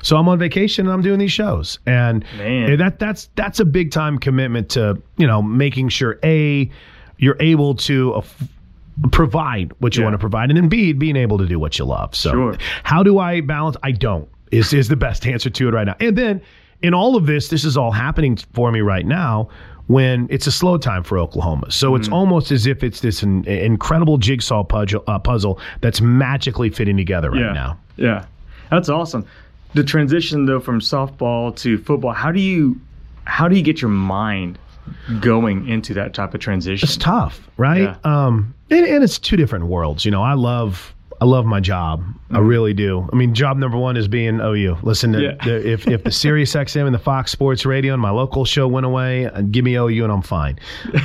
So 0.02 0.16
I'm 0.16 0.28
on 0.30 0.38
vacation 0.38 0.86
and 0.86 0.94
I'm 0.94 1.02
doing 1.02 1.18
these 1.18 1.32
shows, 1.32 1.78
and 1.84 2.24
Man. 2.38 2.78
that 2.78 2.98
that's 2.98 3.28
that's 3.36 3.60
a 3.60 3.64
big 3.66 3.90
time 3.90 4.18
commitment 4.18 4.70
to 4.70 5.00
you 5.18 5.26
know 5.26 5.42
making 5.42 5.90
sure 5.90 6.18
a 6.24 6.70
you're 7.18 7.36
able 7.38 7.74
to. 7.74 8.22
Provide 9.10 9.72
what 9.78 9.96
you 9.96 10.02
Yeah. 10.02 10.06
want 10.06 10.14
to 10.14 10.18
provide, 10.18 10.50
and 10.50 10.56
then 10.56 10.68
B, 10.68 10.92
being 10.92 11.16
able 11.16 11.38
to 11.38 11.46
do 11.46 11.58
what 11.58 11.78
you 11.78 11.84
love. 11.84 12.14
So, 12.14 12.30
Sure. 12.30 12.56
how 12.84 13.02
do 13.02 13.18
I 13.18 13.40
balance? 13.40 13.76
I 13.82 13.90
don't 13.90 14.28
is 14.52 14.72
is 14.72 14.88
the 14.88 14.96
best 14.96 15.26
answer 15.26 15.50
to 15.50 15.68
it 15.68 15.72
right 15.74 15.86
now. 15.86 15.96
And 16.00 16.16
then 16.16 16.40
in 16.82 16.94
all 16.94 17.16
of 17.16 17.26
this, 17.26 17.48
this 17.48 17.64
is 17.64 17.76
all 17.76 17.90
happening 17.90 18.36
for 18.52 18.70
me 18.70 18.80
right 18.82 19.04
now 19.04 19.48
when 19.88 20.28
it's 20.30 20.46
a 20.46 20.52
slow 20.52 20.78
time 20.78 21.02
for 21.02 21.18
Oklahoma. 21.18 21.70
So 21.70 21.94
it's 21.96 22.08
almost 22.08 22.52
as 22.52 22.66
if 22.66 22.82
it's 22.84 23.00
this 23.00 23.22
in, 23.22 23.44
incredible 23.46 24.16
jigsaw 24.16 24.62
puzzle, 24.64 25.02
uh, 25.08 25.18
puzzle 25.18 25.58
that's 25.80 26.00
magically 26.00 26.70
fitting 26.70 26.96
together 26.96 27.30
right 27.30 27.40
yeah. 27.40 27.52
now. 27.52 27.78
Yeah, 27.96 28.24
that's 28.70 28.88
awesome. 28.88 29.26
The 29.74 29.82
transition 29.82 30.46
though 30.46 30.60
from 30.60 30.80
softball 30.80 31.54
to 31.56 31.78
football, 31.78 32.12
how 32.12 32.30
do 32.30 32.40
you 32.40 32.80
how 33.24 33.48
do 33.48 33.56
you 33.56 33.62
get 33.62 33.82
your 33.82 33.90
mind 33.90 34.58
going 35.20 35.66
into 35.68 35.94
that 35.94 36.14
type 36.14 36.32
of 36.34 36.40
transition? 36.40 36.86
It's 36.86 36.96
tough, 36.96 37.40
right? 37.56 37.82
Yeah. 37.82 37.96
Um, 38.04 38.53
and, 38.70 38.86
and 38.86 39.04
it's 39.04 39.18
two 39.18 39.36
different 39.36 39.66
worlds. 39.66 40.04
You 40.04 40.10
know, 40.10 40.22
I 40.22 40.34
love 40.34 40.94
I 41.20 41.26
love 41.26 41.46
my 41.46 41.60
job. 41.60 42.04
I 42.30 42.38
really 42.38 42.74
do. 42.74 43.08
I 43.12 43.16
mean, 43.16 43.34
job 43.34 43.56
number 43.56 43.78
one 43.78 43.96
is 43.96 44.08
being 44.08 44.40
OU. 44.40 44.78
Listen, 44.82 45.12
to, 45.12 45.22
Yeah. 45.22 45.36
the, 45.44 45.72
if 45.72 45.86
if 45.86 46.04
the 46.04 46.10
Sirius 46.10 46.54
XM 46.54 46.86
and 46.86 46.94
the 46.94 46.98
Fox 46.98 47.30
Sports 47.30 47.64
Radio 47.64 47.92
and 47.92 48.02
my 48.02 48.10
local 48.10 48.44
show 48.44 48.66
went 48.68 48.84
away, 48.86 49.26
uh, 49.26 49.40
give 49.42 49.64
me 49.64 49.74
OU 49.76 50.04
and 50.04 50.12
I'm 50.12 50.22
fine. 50.22 50.58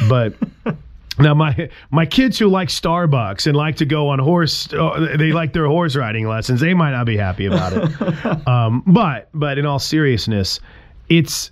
But. 0.08 0.34
Now 1.22 1.34
my 1.34 1.70
my 1.92 2.06
kids 2.06 2.40
who 2.40 2.48
like 2.48 2.70
Starbucks 2.70 3.46
and 3.46 3.54
like 3.54 3.76
to 3.78 3.86
go 3.86 4.08
on 4.08 4.20
horse, 4.20 4.72
uh, 4.74 5.18
they 5.18 5.34
like 5.34 5.52
their 5.52 5.66
horse 5.66 5.94
riding 5.98 6.26
lessons. 6.26 6.62
They 6.62 6.74
might 6.74 6.92
not 6.92 7.06
be 7.06 7.18
happy 7.18 7.46
about 7.46 7.74
it. 7.74 8.48
um, 8.48 8.84
but 8.88 9.28
but 9.34 9.58
in 9.58 9.66
all 9.66 9.80
seriousness, 9.80 10.62
it's 11.10 11.52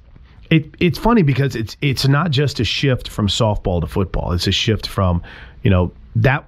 it 0.50 0.74
it's 0.80 0.98
funny 0.98 1.22
because 1.22 1.54
it's 1.54 1.76
it's 1.82 2.08
not 2.08 2.32
just 2.32 2.62
a 2.62 2.64
shift 2.64 3.10
from 3.10 3.28
softball 3.28 3.82
to 3.82 3.88
football. 3.88 4.32
It's 4.32 4.48
a 4.48 4.54
shift 4.54 4.88
from 4.88 5.22
you 5.64 5.70
know 5.70 5.92
that 6.16 6.46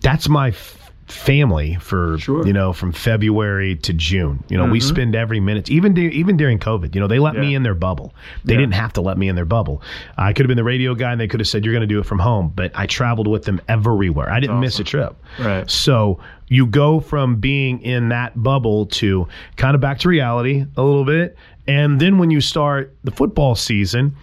that's 0.00 0.28
my 0.28 0.48
f- 0.48 0.82
family 1.06 1.76
for 1.76 2.18
Sure. 2.18 2.44
you 2.46 2.52
know 2.52 2.72
from 2.72 2.90
February 2.92 3.76
to 3.76 3.92
June. 3.92 4.42
You 4.48 4.56
know 4.58 4.66
we 4.66 4.80
spend 4.80 5.14
every 5.14 5.38
minute 5.40 5.70
even 5.70 5.94
du- 5.94 6.10
even 6.10 6.36
during 6.36 6.58
COVID. 6.58 6.94
You 6.94 7.00
know 7.00 7.06
they 7.06 7.18
let 7.20 7.34
me 7.36 7.46
Mm-hmm. 7.48 7.56
In 7.56 7.62
their 7.62 7.74
bubble. 7.74 8.12
They 8.44 8.54
Yeah. 8.54 8.60
didn't 8.60 8.74
have 8.74 8.92
to 8.94 9.00
let 9.00 9.16
me 9.16 9.28
in 9.28 9.36
their 9.36 9.44
bubble. 9.44 9.82
I 10.18 10.32
could 10.32 10.44
have 10.44 10.48
been 10.48 10.56
the 10.56 10.64
radio 10.64 10.94
guy 10.96 11.12
and 11.12 11.20
they 11.20 11.28
could 11.28 11.38
have 11.40 11.46
said 11.48 11.64
you're 11.64 11.74
going 11.74 11.88
to 11.88 11.94
do 11.94 12.00
it 12.00 12.06
from 12.06 12.18
home. 12.18 12.52
But 12.54 12.72
I 12.74 12.86
traveled 12.86 13.28
with 13.28 13.44
them 13.44 13.60
everywhere. 13.68 14.30
I 14.32 14.40
didn't 14.40 14.58
miss 14.60 14.80
a 14.80 14.84
trip. 14.84 15.14
Right. 15.38 15.70
So 15.70 16.18
you 16.48 16.66
go 16.66 16.98
from 17.00 17.36
being 17.36 17.80
in 17.82 18.08
that 18.08 18.40
bubble 18.42 18.86
to 18.86 19.28
kind 19.56 19.74
of 19.76 19.80
back 19.80 19.98
to 20.00 20.08
reality 20.08 20.64
a 20.76 20.82
little 20.82 21.04
bit. 21.04 21.36
And 21.68 22.00
then 22.00 22.18
when 22.18 22.30
you 22.30 22.40
start 22.40 22.94
the 23.04 23.10
football 23.12 23.54
season, 23.54 24.14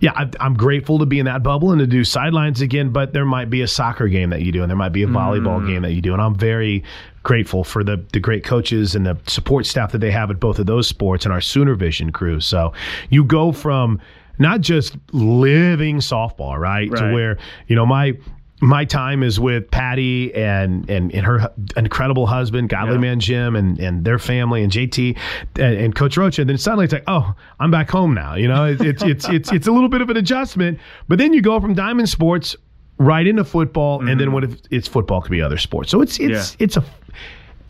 yeah, 0.00 0.12
I, 0.16 0.30
I'm 0.40 0.54
grateful 0.54 0.98
to 0.98 1.06
be 1.06 1.18
in 1.18 1.26
that 1.26 1.42
bubble 1.42 1.72
and 1.72 1.78
to 1.78 1.86
do 1.86 2.04
sidelines 2.04 2.62
again, 2.62 2.90
but 2.90 3.12
there 3.12 3.26
might 3.26 3.50
be 3.50 3.60
a 3.60 3.68
soccer 3.68 4.08
game 4.08 4.30
that 4.30 4.40
you 4.40 4.50
do 4.50 4.62
and 4.62 4.70
there 4.70 4.76
might 4.76 4.92
be 4.92 5.02
a 5.02 5.06
volleyball 5.06 5.60
mm. 5.60 5.66
game 5.66 5.82
that 5.82 5.92
you 5.92 6.00
do. 6.00 6.14
And 6.14 6.22
I'm 6.22 6.34
very 6.34 6.82
grateful 7.22 7.64
for 7.64 7.84
the, 7.84 8.02
the 8.14 8.18
great 8.18 8.42
coaches 8.42 8.94
and 8.94 9.04
the 9.04 9.18
support 9.26 9.66
staff 9.66 9.92
that 9.92 9.98
they 9.98 10.10
have 10.10 10.30
at 10.30 10.40
both 10.40 10.58
of 10.58 10.64
those 10.64 10.88
sports 10.88 11.26
and 11.26 11.34
our 11.34 11.40
Sooner 11.42 11.74
Vision 11.74 12.12
crew. 12.12 12.40
So 12.40 12.72
you 13.10 13.24
go 13.24 13.52
from 13.52 14.00
not 14.38 14.62
just 14.62 14.96
living 15.12 15.98
softball, 15.98 16.58
right, 16.58 16.90
to 16.96 17.12
where, 17.12 17.36
you 17.68 17.76
know, 17.76 17.84
my 17.84 18.16
my 18.60 18.84
time 18.84 19.22
is 19.22 19.40
with 19.40 19.70
Patty 19.70 20.34
and 20.34 20.88
and, 20.90 21.12
and 21.14 21.24
her 21.26 21.52
incredible 21.76 22.26
husband, 22.26 22.68
Godly 22.68 22.94
Yeah. 22.94 23.00
Man 23.00 23.20
Jim, 23.20 23.56
and 23.56 23.78
and 23.78 24.04
their 24.04 24.18
family, 24.18 24.62
and 24.62 24.72
JT 24.72 25.16
and, 25.56 25.74
and 25.74 25.94
Coach 25.94 26.16
Rocha. 26.16 26.42
And 26.42 26.50
then 26.50 26.58
suddenly 26.58 26.84
it's 26.84 26.92
like, 26.92 27.04
oh, 27.06 27.34
I'm 27.58 27.70
back 27.70 27.90
home 27.90 28.14
now. 28.14 28.34
You 28.34 28.48
know, 28.48 28.64
it, 28.66 28.80
it's 28.80 29.02
it's 29.02 29.28
it's 29.28 29.52
it's 29.52 29.66
a 29.66 29.72
little 29.72 29.88
bit 29.88 30.02
of 30.02 30.10
an 30.10 30.16
adjustment. 30.16 30.78
But 31.08 31.18
then 31.18 31.32
you 31.32 31.40
go 31.42 31.60
from 31.60 31.74
Diamond 31.74 32.08
Sports 32.08 32.56
right 32.98 33.26
into 33.26 33.44
football, 33.44 34.00
and 34.00 34.20
then 34.20 34.26
mm-hmm. 34.28 34.32
what 34.34 34.44
if 34.44 34.60
it's 34.70 34.86
football 34.88 35.22
could 35.22 35.30
be 35.30 35.40
other 35.40 35.58
sports. 35.58 35.90
So 35.90 36.02
it's 36.02 36.18
it's 36.20 36.52
Yeah. 36.52 36.64
it's 36.64 36.76
a 36.76 36.84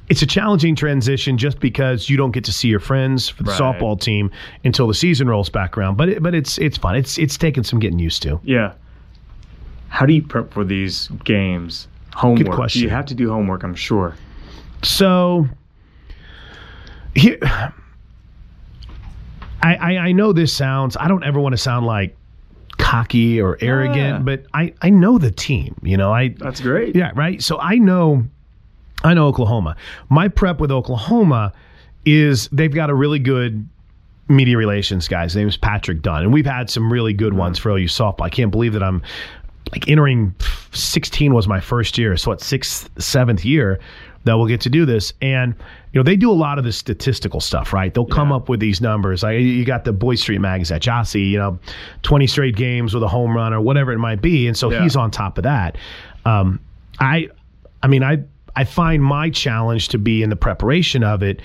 it's 0.08 0.22
a 0.22 0.26
challenging 0.26 0.74
transition 0.74 1.38
just 1.38 1.60
because 1.60 2.10
you 2.10 2.16
don't 2.16 2.32
get 2.32 2.42
to 2.44 2.52
see 2.52 2.66
your 2.66 2.80
friends 2.80 3.28
for 3.28 3.44
the 3.44 3.52
Right. 3.52 3.60
softball 3.60 4.00
team 4.00 4.32
until 4.64 4.88
the 4.88 4.94
season 4.94 5.28
rolls 5.28 5.48
back 5.48 5.78
around. 5.78 5.96
But 5.96 6.08
it, 6.08 6.22
but 6.22 6.34
it's 6.34 6.58
it's 6.58 6.76
fun. 6.76 6.96
It's 6.96 7.16
it's 7.16 7.38
taken 7.38 7.62
some 7.62 7.78
getting 7.78 8.00
used 8.00 8.22
to. 8.22 8.40
Yeah. 8.42 8.72
How 9.90 10.06
do 10.06 10.14
you 10.14 10.22
prep 10.22 10.52
for 10.52 10.64
these 10.64 11.08
games? 11.24 11.88
Homework. 12.14 12.54
question. 12.54 12.82
You 12.82 12.88
have 12.90 13.06
to 13.06 13.14
do 13.14 13.30
homework, 13.30 13.62
I'm 13.62 13.74
sure. 13.74 14.16
So 14.82 15.46
here, 17.14 17.38
I, 19.62 19.74
I 19.74 19.96
I 19.98 20.12
know 20.12 20.32
this 20.32 20.52
sounds. 20.52 20.96
I 20.96 21.08
don't 21.08 21.24
ever 21.24 21.38
want 21.38 21.52
to 21.52 21.58
sound 21.58 21.86
like 21.86 22.16
cocky 22.78 23.40
or 23.40 23.58
arrogant, 23.60 24.24
but 24.24 24.46
I 24.54 24.72
I 24.80 24.90
know 24.90 25.18
the 25.18 25.30
team. 25.30 25.78
You 25.82 25.96
know, 25.96 26.12
I 26.12 26.28
That's 26.28 26.60
great. 26.60 26.96
yeah 26.96 27.12
right. 27.14 27.42
So 27.42 27.58
I 27.58 27.76
know 27.76 28.24
I 29.04 29.14
know 29.14 29.26
Oklahoma. 29.26 29.76
My 30.08 30.28
prep 30.28 30.60
with 30.60 30.70
Oklahoma 30.70 31.52
is 32.06 32.48
they've 32.52 32.74
got 32.74 32.90
a 32.90 32.94
really 32.94 33.18
good 33.18 33.68
media 34.28 34.56
relations 34.56 35.08
guy. 35.08 35.24
His 35.24 35.36
name 35.36 35.48
is 35.48 35.56
Patrick 35.56 36.02
Dunn, 36.02 36.22
and 36.22 36.32
we've 36.32 36.46
had 36.46 36.70
some 36.70 36.90
really 36.90 37.12
good 37.12 37.34
ones 37.34 37.58
mm. 37.58 37.62
for 37.62 37.70
OU 37.70 37.86
softball. 37.86 38.22
I 38.22 38.30
can't 38.30 38.50
believe 38.50 38.72
that 38.72 38.82
I'm 38.82 39.02
like 39.72 39.88
entering 39.88 40.34
16 40.72 41.32
was 41.34 41.46
my 41.48 41.60
first 41.60 41.98
year, 41.98 42.16
so 42.16 42.30
what 42.30 42.40
sixth, 42.40 42.88
seventh 43.00 43.44
year 43.44 43.78
that 44.24 44.34
we'll 44.36 44.46
get 44.46 44.60
to 44.60 44.68
do 44.68 44.84
this, 44.84 45.12
and 45.22 45.54
you 45.92 45.98
know 45.98 46.02
they 46.02 46.16
do 46.16 46.30
a 46.30 46.34
lot 46.34 46.58
of 46.58 46.64
the 46.64 46.72
statistical 46.72 47.40
stuff, 47.40 47.72
right? 47.72 47.94
They'll 47.94 48.04
come 48.04 48.28
Yeah. 48.30 48.36
up 48.36 48.48
with 48.50 48.60
these 48.60 48.80
numbers. 48.80 49.22
Like 49.22 49.40
you 49.40 49.64
got 49.64 49.84
the 49.84 49.92
Boy 49.92 50.14
Street 50.16 50.40
magazine, 50.40 50.78
Jossie, 50.78 51.30
you 51.30 51.38
know, 51.38 51.58
20 52.02 52.26
straight 52.26 52.54
games 52.56 52.92
with 52.92 53.02
a 53.02 53.08
home 53.08 53.34
run 53.34 53.54
or 53.54 53.60
whatever 53.62 53.92
it 53.92 53.98
might 53.98 54.20
be, 54.20 54.46
and 54.46 54.56
so 54.56 54.70
Yeah. 54.70 54.82
he's 54.82 54.94
on 54.96 55.10
top 55.10 55.38
of 55.38 55.44
that. 55.44 55.76
Um, 56.26 56.60
I, 56.98 57.28
I 57.82 57.86
mean, 57.88 58.02
I 58.02 58.18
I 58.56 58.64
find 58.64 59.02
my 59.02 59.30
challenge 59.30 59.88
to 59.88 59.98
be 59.98 60.22
in 60.22 60.28
the 60.28 60.36
preparation 60.36 61.02
of 61.04 61.22
it 61.22 61.40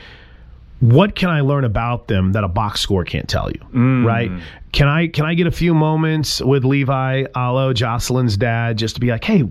what 0.79 1.15
can 1.15 1.29
I 1.29 1.41
learn 1.41 1.63
about 1.63 2.07
them 2.07 2.33
that 2.33 2.43
a 2.43 2.47
box 2.47 2.81
score 2.81 3.05
can't 3.05 3.27
tell 3.27 3.49
you? 3.49 3.59
Mm. 3.73 4.05
Right? 4.05 4.31
Can 4.71 4.87
I 4.87 5.07
can 5.07 5.25
I 5.25 5.33
get 5.33 5.47
a 5.47 5.51
few 5.51 5.73
moments 5.73 6.41
with 6.41 6.65
Levi 6.65 7.25
Alo, 7.35 7.73
Jocelyn's 7.73 8.35
dad, 8.35 8.77
just 8.77 8.95
to 8.95 9.01
be 9.01 9.07
like, 9.07 9.23
hey, 9.23 9.43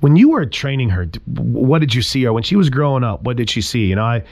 when 0.00 0.16
you 0.16 0.30
were 0.30 0.44
training 0.44 0.90
her, 0.90 1.06
what 1.26 1.78
did 1.78 1.94
you 1.94 2.02
see 2.02 2.24
her? 2.24 2.32
When 2.32 2.42
she 2.42 2.56
was 2.56 2.68
growing 2.68 3.04
up, 3.04 3.22
what 3.22 3.36
did 3.36 3.48
she 3.48 3.60
see? 3.60 3.86
You 3.86 3.94
know, 3.94 4.04
I 4.04 4.24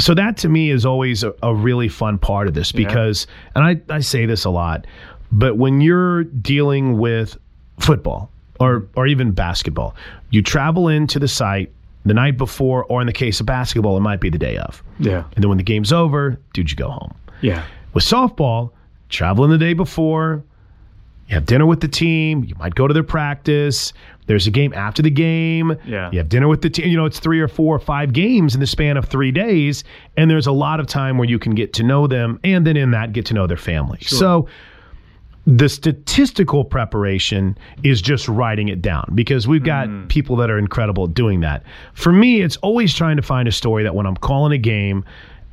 so 0.00 0.14
that 0.14 0.36
to 0.38 0.48
me 0.48 0.70
is 0.70 0.84
always 0.86 1.24
a, 1.24 1.34
a 1.42 1.54
really 1.54 1.88
fun 1.88 2.18
part 2.18 2.48
of 2.48 2.54
this 2.54 2.72
because 2.72 3.26
and 3.54 3.64
I, 3.64 3.94
I 3.94 4.00
say 4.00 4.26
this 4.26 4.44
a 4.44 4.50
lot, 4.50 4.86
but 5.30 5.58
when 5.58 5.80
you're 5.80 6.24
dealing 6.24 6.98
with 6.98 7.36
football 7.78 8.30
or 8.60 8.86
or 8.96 9.06
even 9.06 9.30
basketball, 9.30 9.94
you 10.30 10.42
travel 10.42 10.88
into 10.88 11.18
the 11.18 11.28
site 11.28 11.72
the 12.08 12.14
night 12.14 12.36
before, 12.36 12.84
or 12.84 13.00
in 13.00 13.06
the 13.06 13.12
case 13.12 13.40
of 13.40 13.46
basketball, 13.46 13.96
it 13.96 14.00
might 14.00 14.20
be 14.20 14.30
the 14.30 14.38
day 14.38 14.56
of. 14.56 14.82
Yeah. 14.98 15.24
And 15.34 15.42
then 15.42 15.48
when 15.48 15.58
the 15.58 15.64
game's 15.64 15.92
over, 15.92 16.38
dude, 16.52 16.70
you 16.70 16.76
go 16.76 16.90
home. 16.90 17.14
Yeah. 17.40 17.64
With 17.94 18.04
softball, 18.04 18.70
traveling 19.08 19.50
the 19.50 19.58
day 19.58 19.72
before, 19.72 20.42
you 21.28 21.34
have 21.34 21.44
dinner 21.44 21.66
with 21.66 21.80
the 21.80 21.88
team, 21.88 22.44
you 22.44 22.54
might 22.58 22.74
go 22.74 22.88
to 22.88 22.94
their 22.94 23.02
practice. 23.02 23.92
There's 24.26 24.46
a 24.46 24.50
game 24.50 24.72
after 24.74 25.02
the 25.02 25.10
game. 25.10 25.76
Yeah. 25.84 26.10
You 26.10 26.18
have 26.18 26.28
dinner 26.28 26.48
with 26.48 26.62
the 26.62 26.70
team. 26.70 26.88
You 26.88 26.96
know, 26.96 27.04
it's 27.04 27.18
three 27.18 27.40
or 27.40 27.48
four 27.48 27.76
or 27.76 27.78
five 27.78 28.12
games 28.12 28.54
in 28.54 28.60
the 28.60 28.66
span 28.66 28.96
of 28.96 29.06
three 29.06 29.30
days. 29.30 29.84
And 30.16 30.30
there's 30.30 30.46
a 30.46 30.52
lot 30.52 30.80
of 30.80 30.86
time 30.86 31.18
where 31.18 31.28
you 31.28 31.38
can 31.38 31.54
get 31.54 31.72
to 31.74 31.82
know 31.82 32.06
them 32.06 32.40
and 32.44 32.66
then 32.66 32.76
in 32.76 32.90
that 32.92 33.12
get 33.12 33.26
to 33.26 33.34
know 33.34 33.46
their 33.46 33.58
family. 33.58 34.00
So 34.02 34.48
the 35.48 35.66
statistical 35.70 36.62
preparation 36.62 37.56
is 37.82 38.02
just 38.02 38.28
writing 38.28 38.68
it 38.68 38.82
down 38.82 39.10
because 39.14 39.48
we've 39.48 39.64
got 39.64 39.86
hmm. 39.86 40.06
people 40.08 40.36
that 40.36 40.50
are 40.50 40.58
incredible 40.58 41.04
at 41.04 41.14
doing 41.14 41.40
that. 41.40 41.62
For 41.94 42.12
me, 42.12 42.42
it's 42.42 42.58
always 42.58 42.94
trying 42.94 43.16
to 43.16 43.22
find 43.22 43.48
a 43.48 43.52
story 43.52 43.82
that 43.82 43.94
when 43.94 44.04
I'm 44.04 44.18
calling 44.18 44.52
a 44.52 44.58
game 44.58 45.06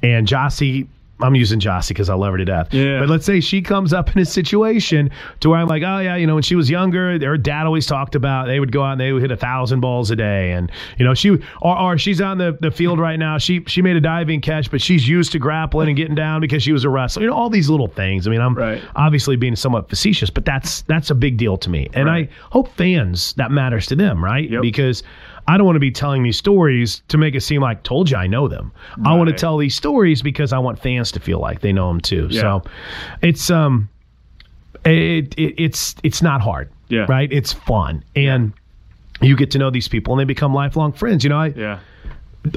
and 0.04 0.28
Jossie, 0.28 0.90
I'm 1.22 1.34
using 1.36 1.60
Jossie 1.62 1.89
because 1.89 2.10
I 2.10 2.13
love 2.15 2.34
her 2.34 2.38
to 2.38 2.45
death. 2.45 2.74
Yeah. 2.74 3.00
But 3.00 3.07
let's 3.10 3.25
say 3.25 3.39
she 3.39 3.62
comes 3.62 3.93
up 3.93 4.13
in 4.15 4.22
a 4.22 4.25
situation 4.25 5.10
to 5.39 5.50
where 5.50 5.60
I'm 5.60 5.67
like, 5.67 5.81
oh 5.84 6.00
yeah, 6.00 6.17
you 6.17 6.27
know, 6.27 6.34
when 6.34 6.43
she 6.43 6.55
was 6.55 6.69
younger, 6.69 7.17
her 7.25 7.38
dad 7.38 7.65
always 7.65 7.86
talked 7.86 8.15
about 8.15 8.48
they 8.48 8.60
would 8.60 8.72
go 8.72 8.84
out 8.84 8.93
and 8.93 9.01
they 9.01 9.13
would 9.13 9.22
hit 9.22 9.31
a 9.31 9.38
thousand 9.38 9.79
balls 9.79 10.12
a 10.12 10.15
day, 10.15 10.51
and 10.51 10.69
you 10.98 11.05
know 11.05 11.13
she 11.13 11.31
or, 11.62 11.79
or 11.79 11.98
she's 11.98 12.19
on 12.19 12.38
the, 12.38 12.57
the 12.60 12.69
field 12.69 13.00
right 13.00 13.17
now. 13.17 13.38
She 13.38 13.63
she 13.65 13.81
made 13.81 13.95
a 13.95 14.01
diving 14.01 14.41
catch, 14.41 14.69
but 14.69 14.81
she's 14.81 15.07
used 15.07 15.31
to 15.31 15.39
grappling 15.39 15.88
and 15.88 15.95
getting 15.98 16.15
down 16.15 16.41
because 16.41 16.62
she 16.63 16.74
was 16.74 16.84
a 16.84 16.89
wrestler. 16.89 17.24
You 17.24 17.29
know, 17.29 17.36
all 17.36 17.50
these 17.50 17.69
little 17.69 17.88
things. 17.88 18.27
I 18.27 18.31
mean, 18.31 18.41
I'm 18.41 18.55
Right. 18.55 18.81
obviously 18.95 19.36
being 19.38 19.55
somewhat 19.55 19.89
facetious, 19.89 20.29
but 20.29 20.43
that's 20.45 20.81
that's 20.84 21.10
a 21.12 21.15
big 21.15 21.38
deal 21.38 21.55
to 21.57 21.69
me, 21.69 21.88
and 21.93 22.07
Right. 22.07 22.29
I 22.29 22.51
hope 22.51 22.67
fans 22.75 23.34
that 23.38 23.51
matters 23.51 23.88
to 23.88 23.95
them, 23.95 24.24
right? 24.24 24.50
Yep. 24.50 24.62
Because 24.62 25.01
I 25.48 25.58
don't 25.58 25.66
want 25.66 25.75
to 25.75 25.80
be 25.82 25.92
telling 25.92 26.24
these 26.24 26.38
stories 26.38 27.02
to 27.10 27.18
make 27.18 27.36
it 27.36 27.42
seem 27.42 27.62
like 27.62 27.84
told 27.84 28.10
you 28.10 28.18
I 28.18 28.28
know 28.28 28.48
them. 28.48 28.72
I 29.06 29.14
want 29.16 29.30
to 29.30 29.36
tell 29.36 29.58
these 29.58 29.75
stories 29.75 30.22
because 30.22 30.52
I 30.54 30.58
want 30.58 30.80
fans 30.80 31.12
to 31.14 31.20
feel 31.20 31.40
like 31.40 31.62
they 31.62 31.72
know 31.72 31.88
them 31.90 32.02
too. 32.02 32.28
Yeah. 32.32 32.42
So 32.42 32.64
it's 33.22 33.50
um 33.50 33.88
it, 34.86 35.34
it 35.38 35.56
it's 35.62 35.96
it's 36.04 36.22
not 36.22 36.42
hard. 36.42 36.70
Yeah. 36.90 37.06
Right? 37.10 37.32
It's 37.32 37.54
fun. 37.54 38.04
And 38.16 38.54
you 39.22 39.36
get 39.36 39.52
to 39.52 39.58
know 39.58 39.70
these 39.72 39.88
people 39.88 40.14
and 40.14 40.20
they 40.20 40.25
become 40.25 40.54
lifelong 40.54 40.94
friends. 40.94 41.24
You 41.24 41.30
know, 41.30 41.38
I 41.40 41.48
Yeah. 41.48 41.80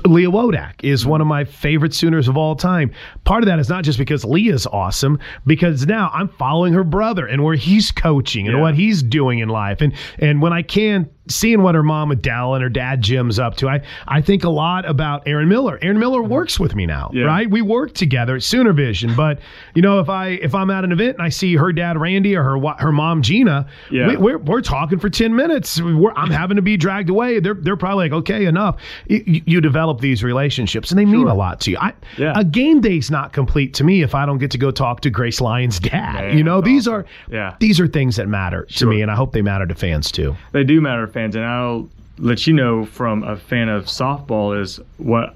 Leah 0.05 0.29
Wodak 0.31 0.75
is 0.83 1.07
one 1.07 1.23
of 1.23 1.27
my 1.27 1.45
favorite 1.45 1.95
Sooners 1.95 2.29
of 2.29 2.37
all 2.37 2.55
time. 2.55 2.91
Part 3.25 3.43
of 3.43 3.47
that 3.47 3.59
is 3.59 3.71
not 3.71 3.85
just 3.85 3.99
because 3.99 4.23
Leah's 4.23 4.67
awesome, 4.67 5.19
because 5.47 5.87
now 5.87 6.11
I'm 6.13 6.29
following 6.29 6.75
her 6.75 6.85
brother 6.85 7.27
and 7.27 7.43
where 7.43 7.55
he's 7.55 7.91
coaching 7.91 8.47
and 8.47 8.57
Yeah. 8.57 8.61
what 8.63 8.75
he's 8.75 9.03
doing 9.03 9.39
in 9.39 9.49
life. 9.49 9.81
And 9.81 9.95
and 10.19 10.43
when 10.43 10.53
I 10.53 10.61
can 10.61 11.09
seeing 11.29 11.63
what 11.63 11.75
her 11.75 11.83
mom 11.83 12.11
Adele 12.11 12.55
and 12.55 12.63
her 12.63 12.69
dad 12.69 13.03
Jim's 13.03 13.39
up 13.39 13.57
to. 13.57 13.69
I 13.69 13.83
I 14.07 14.21
think 14.21 14.45
a 14.45 14.49
lot 14.49 14.89
about 14.89 15.23
Aaron 15.27 15.49
Miller. 15.49 15.79
Aaron 15.83 15.99
Miller 15.99 16.21
mm-hmm. 16.21 16.33
works 16.33 16.59
with 16.59 16.75
me 16.75 16.87
now, 16.87 17.11
Yeah. 17.13 17.25
right? 17.25 17.51
We 17.51 17.63
work 17.63 17.95
together 17.95 18.37
at 18.37 18.43
Sooner 18.43 18.73
Vision. 18.73 19.15
But 19.15 19.41
you 19.75 19.83
know, 19.83 20.01
if 20.01 20.09
I 20.09 20.29
if 20.29 20.55
I'm 20.55 20.71
at 20.71 20.85
an 20.85 20.93
event 20.93 21.15
and 21.15 21.23
I 21.23 21.29
see 21.29 21.57
her 21.57 21.73
dad 21.73 21.99
Randy 21.99 22.37
or 22.37 22.43
her 22.43 22.59
her 22.79 22.93
mom 22.93 23.23
Gina, 23.23 23.67
Yeah. 23.91 24.09
we, 24.09 24.17
we're 24.17 24.39
we're 24.39 24.61
talking 24.63 24.99
for 24.99 25.09
ten 25.11 25.35
minutes. 25.35 25.81
We're, 25.81 26.13
I'm 26.13 26.31
having 26.31 26.57
to 26.57 26.63
be 26.63 26.77
dragged 26.77 27.11
away. 27.11 27.41
They're 27.41 27.55
they're 27.55 27.77
probably 27.77 28.09
like, 28.09 28.19
okay, 28.21 28.47
enough. 28.47 28.77
You, 29.07 29.43
you- 29.47 29.59
develop 29.59 30.01
these 30.01 30.23
relationships, 30.23 30.93
and 30.93 30.99
they 30.99 31.05
mean 31.05 31.27
a 31.27 31.35
lot 31.35 31.61
to 31.63 31.73
you. 31.73 31.79
I, 31.81 31.93
Yeah. 32.17 32.33
A 32.37 32.45
game 32.45 32.81
day's 32.81 33.11
not 33.11 33.33
complete 33.33 33.75
to 33.75 33.85
me 33.85 34.03
if 34.03 34.15
I 34.15 34.25
don't 34.25 34.39
get 34.39 34.53
to 34.53 34.59
go 34.59 34.71
talk 34.71 35.01
to 35.01 35.11
Grace 35.11 35.41
Lyons' 35.41 35.81
dad. 35.81 36.15
Man, 36.15 36.39
you 36.39 36.45
know, 36.45 36.61
these 36.61 36.87
awesome. 36.87 36.95
are 37.01 37.07
Yeah. 37.35 37.57
these 37.59 37.81
are 37.81 37.89
things 37.89 38.17
that 38.17 38.29
matter 38.29 38.65
to 38.77 38.87
me, 38.87 39.03
and 39.03 39.11
I 39.11 39.17
hope 39.17 39.33
they 39.33 39.43
matter 39.43 39.67
to 39.67 39.75
fans 39.75 40.13
too. 40.13 40.37
They 40.53 40.63
do 40.63 40.81
matter 40.81 41.07
to 41.07 41.13
fans, 41.19 41.37
and 41.37 41.45
I'll 41.45 41.89
let 42.19 42.47
you 42.47 42.53
know 42.53 42.85
from 42.85 43.23
a 43.25 43.37
fan 43.37 43.69
of 43.69 43.87
softball 43.87 44.61
is 44.61 44.81
what 44.99 45.35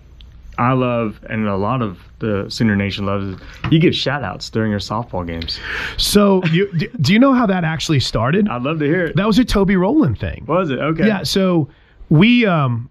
I 0.59 0.73
love, 0.73 1.19
and 1.29 1.49
a 1.49 1.57
lot 1.57 1.83
of 1.83 1.99
the 2.19 2.47
Sooner 2.49 2.77
Nation 2.77 3.07
loves. 3.07 3.27
Is 3.27 3.41
you 3.71 3.81
give 3.81 3.95
shout 3.95 4.23
outs 4.23 4.51
during 4.51 4.71
your 4.71 4.81
softball 4.81 5.27
games. 5.27 5.59
So, 5.97 6.45
you, 6.53 6.71
do, 7.01 7.13
you 7.13 7.19
know 7.19 7.33
how 7.33 7.47
that 7.47 7.65
actually 7.65 8.01
started? 8.01 8.49
I'd 8.49 8.63
love 8.63 8.79
to 8.79 8.85
hear 8.85 9.07
it. 9.07 9.17
That 9.17 9.27
was 9.27 9.39
a 9.39 9.45
Toby 9.45 9.77
Rowland 9.77 10.21
thing. 10.21 10.45
Was 10.47 10.71
it 10.71 10.79
okay? 10.79 11.07
Yeah. 11.07 11.23
So 11.25 11.69
we, 12.11 12.47
um, 12.47 12.89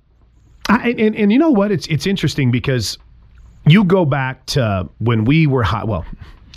I, 0.67 0.89
and 0.89 1.15
and 1.15 1.31
you 1.31 1.39
know 1.39 1.51
what? 1.51 1.71
It's 1.71 1.87
it's 1.87 2.07
interesting 2.07 2.51
because 2.51 2.97
you 3.67 3.83
go 3.83 4.05
back 4.05 4.45
to 4.47 4.89
when 4.99 5.23
we 5.23 5.47
were 5.47 5.63
hot. 5.63 5.87
Well, 5.87 6.05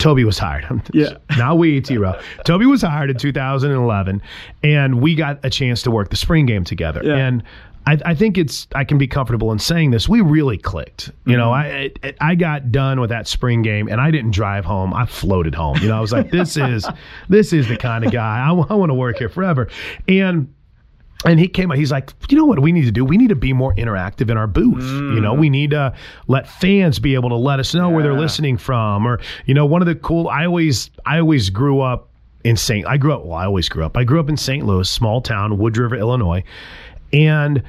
Toby 0.04 0.24
was 0.24 0.38
hired. 0.38 0.64
Yeah. 0.92 1.16
Not 1.38 1.56
we, 1.56 1.80
T 1.80 1.96
Row. 1.96 2.20
Toby 2.44 2.66
was 2.66 2.82
hired 2.82 3.08
in 3.08 3.16
2011, 3.16 4.20
and 4.62 5.00
we 5.00 5.14
got 5.14 5.40
a 5.42 5.48
chance 5.48 5.82
to 5.82 5.90
work 5.90 6.10
the 6.10 6.16
spring 6.16 6.44
game 6.44 6.62
together. 6.62 7.00
Yeah. 7.02 7.16
And 7.16 7.42
I, 7.86 7.98
I 8.04 8.14
think 8.14 8.36
it's 8.36 8.68
I 8.74 8.84
can 8.84 8.98
be 8.98 9.06
comfortable 9.06 9.50
in 9.50 9.58
saying 9.58 9.92
this. 9.92 10.06
We 10.06 10.20
really 10.20 10.58
clicked. 10.58 11.10
You 11.24 11.38
know, 11.38 11.52
mm-hmm. 11.52 12.06
I 12.06 12.08
I 12.10 12.32
I 12.32 12.34
got 12.34 12.70
done 12.70 13.00
with 13.00 13.08
that 13.10 13.26
spring 13.26 13.62
game, 13.62 13.88
and 13.88 13.98
I 13.98 14.10
didn't 14.10 14.32
drive 14.32 14.66
home. 14.66 14.92
I 14.92 15.06
floated 15.06 15.54
home. 15.54 15.78
You 15.78 15.88
know, 15.88 15.96
I 15.96 16.00
was 16.00 16.12
like, 16.12 16.30
this 16.30 16.58
is 16.58 16.86
this 17.30 17.54
is 17.54 17.66
the 17.68 17.76
kind 17.76 18.04
of 18.04 18.12
guy 18.12 18.46
I, 18.46 18.52
want 18.52 18.90
to 18.90 18.94
work 18.94 19.16
here 19.18 19.30
forever. 19.30 19.68
And 20.06 20.52
and 21.24 21.40
he 21.40 21.48
came 21.48 21.70
out, 21.70 21.78
he's 21.78 21.90
like, 21.90 22.12
you 22.28 22.36
know 22.36 22.44
what 22.44 22.60
we 22.60 22.70
need 22.70 22.84
to 22.84 22.92
do? 22.92 23.04
We 23.04 23.16
need 23.16 23.30
to 23.30 23.34
be 23.34 23.52
more 23.52 23.74
interactive 23.76 24.30
in 24.30 24.36
our 24.36 24.46
booth. 24.46 24.84
You 24.84 25.20
know, 25.20 25.32
we 25.32 25.48
mm. 25.48 25.52
need 25.52 25.70
to 25.70 25.94
let 26.26 26.48
fans 26.48 26.98
be 26.98 27.14
able 27.14 27.30
to 27.30 27.36
let 27.36 27.60
us 27.60 27.74
know 27.74 27.88
where 27.88 28.02
they're 28.02 28.18
listening 28.18 28.58
from. 28.58 29.06
Or, 29.06 29.20
you 29.46 29.54
know, 29.54 29.64
one 29.64 29.80
of 29.80 29.86
the 29.86 29.94
cool 29.94 30.28
I 30.28 30.44
always 30.44 30.90
I 31.06 31.18
always 31.18 31.48
grew 31.48 31.80
up 31.80 32.10
in 32.44 32.56
St. 32.56 32.86
I 32.86 32.98
grew 32.98 33.14
up 33.14 33.24
well, 33.24 33.38
I 33.38 33.46
always 33.46 33.68
grew 33.68 33.84
up. 33.84 33.96
I 33.96 34.04
grew 34.04 34.20
up 34.20 34.28
in 34.28 34.36
St. 34.36 34.66
Louis, 34.66 34.88
small 34.88 35.22
town, 35.22 35.56
Wood 35.56 35.78
River, 35.78 35.96
Illinois. 35.96 36.44
And 37.12 37.62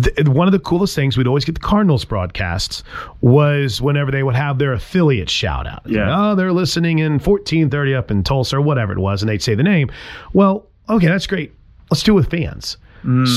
th- 0.00 0.28
one 0.28 0.46
of 0.46 0.52
the 0.52 0.58
coolest 0.60 0.94
things 0.94 1.16
we'd 1.16 1.26
always 1.26 1.44
get 1.44 1.54
the 1.54 1.60
Cardinals 1.60 2.04
broadcasts 2.04 2.84
was 3.20 3.80
whenever 3.80 4.12
they 4.12 4.22
would 4.22 4.36
have 4.36 4.58
their 4.58 4.72
affiliate 4.72 5.30
shout 5.30 5.66
out. 5.66 5.82
Yeah. 5.86 6.30
Oh, 6.30 6.34
they're 6.36 6.52
listening 6.52 7.00
in 7.00 7.14
1430 7.14 7.94
up 7.94 8.10
in 8.10 8.22
Tulsa 8.22 8.58
or 8.58 8.60
whatever 8.60 8.92
it 8.92 8.98
was, 8.98 9.22
and 9.22 9.28
they'd 9.28 9.42
say 9.42 9.54
the 9.54 9.64
name. 9.64 9.90
Well, 10.32 10.66
okay, 10.88 11.06
that's 11.06 11.26
great. 11.26 11.52
Let's 11.90 12.02
do 12.02 12.12
it 12.12 12.14
with 12.16 12.30
fans. 12.30 12.76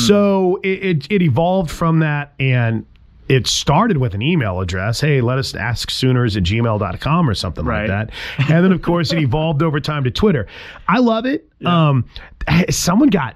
So 0.08 0.60
it, 0.64 0.68
it, 0.84 1.12
it 1.12 1.22
evolved 1.22 1.70
from 1.70 2.00
that 2.00 2.34
and 2.40 2.88
it 3.28 3.46
started 3.46 3.98
with 3.98 4.16
an 4.16 4.22
email 4.24 4.60
address. 4.62 5.00
Hey, 5.00 5.22
let 5.22 5.38
us 5.38 5.54
ask 5.54 5.92
sooners 5.92 6.36
at 6.36 6.42
gmail.com 6.42 7.30
or 7.30 7.36
something 7.36 7.64
Right. 7.66 7.88
like 7.88 8.10
that. 8.10 8.50
And 8.52 8.66
then, 8.66 8.72
of 8.72 8.82
course, 8.82 9.12
it 9.14 9.20
evolved 9.20 9.62
over 9.62 9.80
time 9.80 10.04
to 10.06 10.12
Twitter. 10.12 10.48
I 10.88 10.98
love 10.98 11.28
it. 11.28 11.48
Um, 11.64 12.06
someone 12.72 13.10
got 13.10 13.36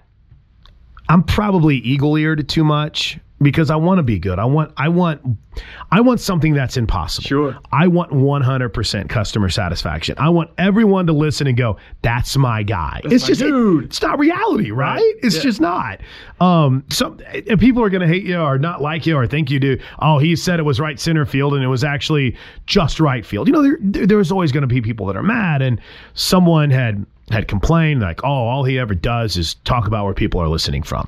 I'm 1.10 1.22
probably 1.22 1.77
eagle 1.77 2.17
eared 2.17 2.48
too 2.50 2.63
much 2.63 3.20
because 3.44 3.70
I 3.70 3.76
want 3.76 4.00
to 4.00 4.04
be 4.04 4.18
good. 4.20 4.40
I 4.40 4.46
want 4.46 4.74
I 4.78 4.90
want 4.90 5.22
I 5.92 6.02
want 6.02 6.20
something 6.20 6.54
that's 6.54 6.78
impossible. 6.78 7.28
Sure. 7.28 7.58
I 7.72 7.86
want 7.88 8.12
100% 8.12 9.10
customer 9.10 9.50
satisfaction. 9.50 10.16
I 10.18 10.30
want 10.30 10.50
everyone 10.58 11.06
to 11.08 11.14
listen 11.14 11.46
and 11.46 11.56
go, 11.56 11.78
"That's 12.02 12.36
my 12.38 12.64
guy." 12.64 13.02
it's 13.04 13.24
my 13.24 13.28
just 13.28 13.42
it- 13.42 13.84
it's 13.86 14.02
not 14.02 14.18
reality, 14.18 14.72
right? 14.72 14.96
Right. 14.96 15.14
It's 15.22 15.36
Yeah. 15.38 15.42
just 15.44 15.62
not. 15.62 16.00
Um 16.42 16.84
some 16.90 17.20
and 17.48 17.60
people 17.60 17.84
are 17.84 17.90
going 17.90 18.02
to 18.02 18.08
hate 18.08 18.24
you 18.24 18.38
or 18.40 18.58
not 18.58 18.82
like 18.82 19.06
you 19.06 19.16
or 19.16 19.28
think 19.28 19.52
you 19.52 19.60
do. 19.60 19.78
Oh, 20.00 20.18
he 20.18 20.36
said 20.36 20.60
it 20.60 20.64
was 20.64 20.80
right 20.80 21.00
center 21.00 21.26
field 21.26 21.54
and 21.54 21.64
it 21.64 21.68
was 21.68 21.84
actually 21.84 22.36
just 22.66 23.00
right 23.00 23.26
field. 23.26 23.48
You 23.48 23.54
know, 23.54 23.62
there, 23.62 23.78
there 23.82 24.08
there's 24.08 24.32
always 24.32 24.52
going 24.52 24.62
to 24.62 24.67
be 24.67 24.82
people 24.82 25.06
that 25.08 25.15
are 25.15 25.24
mad 25.24 25.62
and 25.62 25.80
someone 26.15 26.70
had 26.72 27.06
had 27.30 27.48
complained 27.48 28.02
like, 28.02 28.24
"Oh, 28.24 28.28
all 28.48 28.63
he 28.63 28.78
ever 28.80 28.94
does 28.96 29.38
is 29.38 29.54
talk 29.65 29.88
about 29.88 30.06
where 30.06 30.13
people 30.13 30.41
are 30.41 30.48
listening 30.50 30.84
from." 30.84 31.08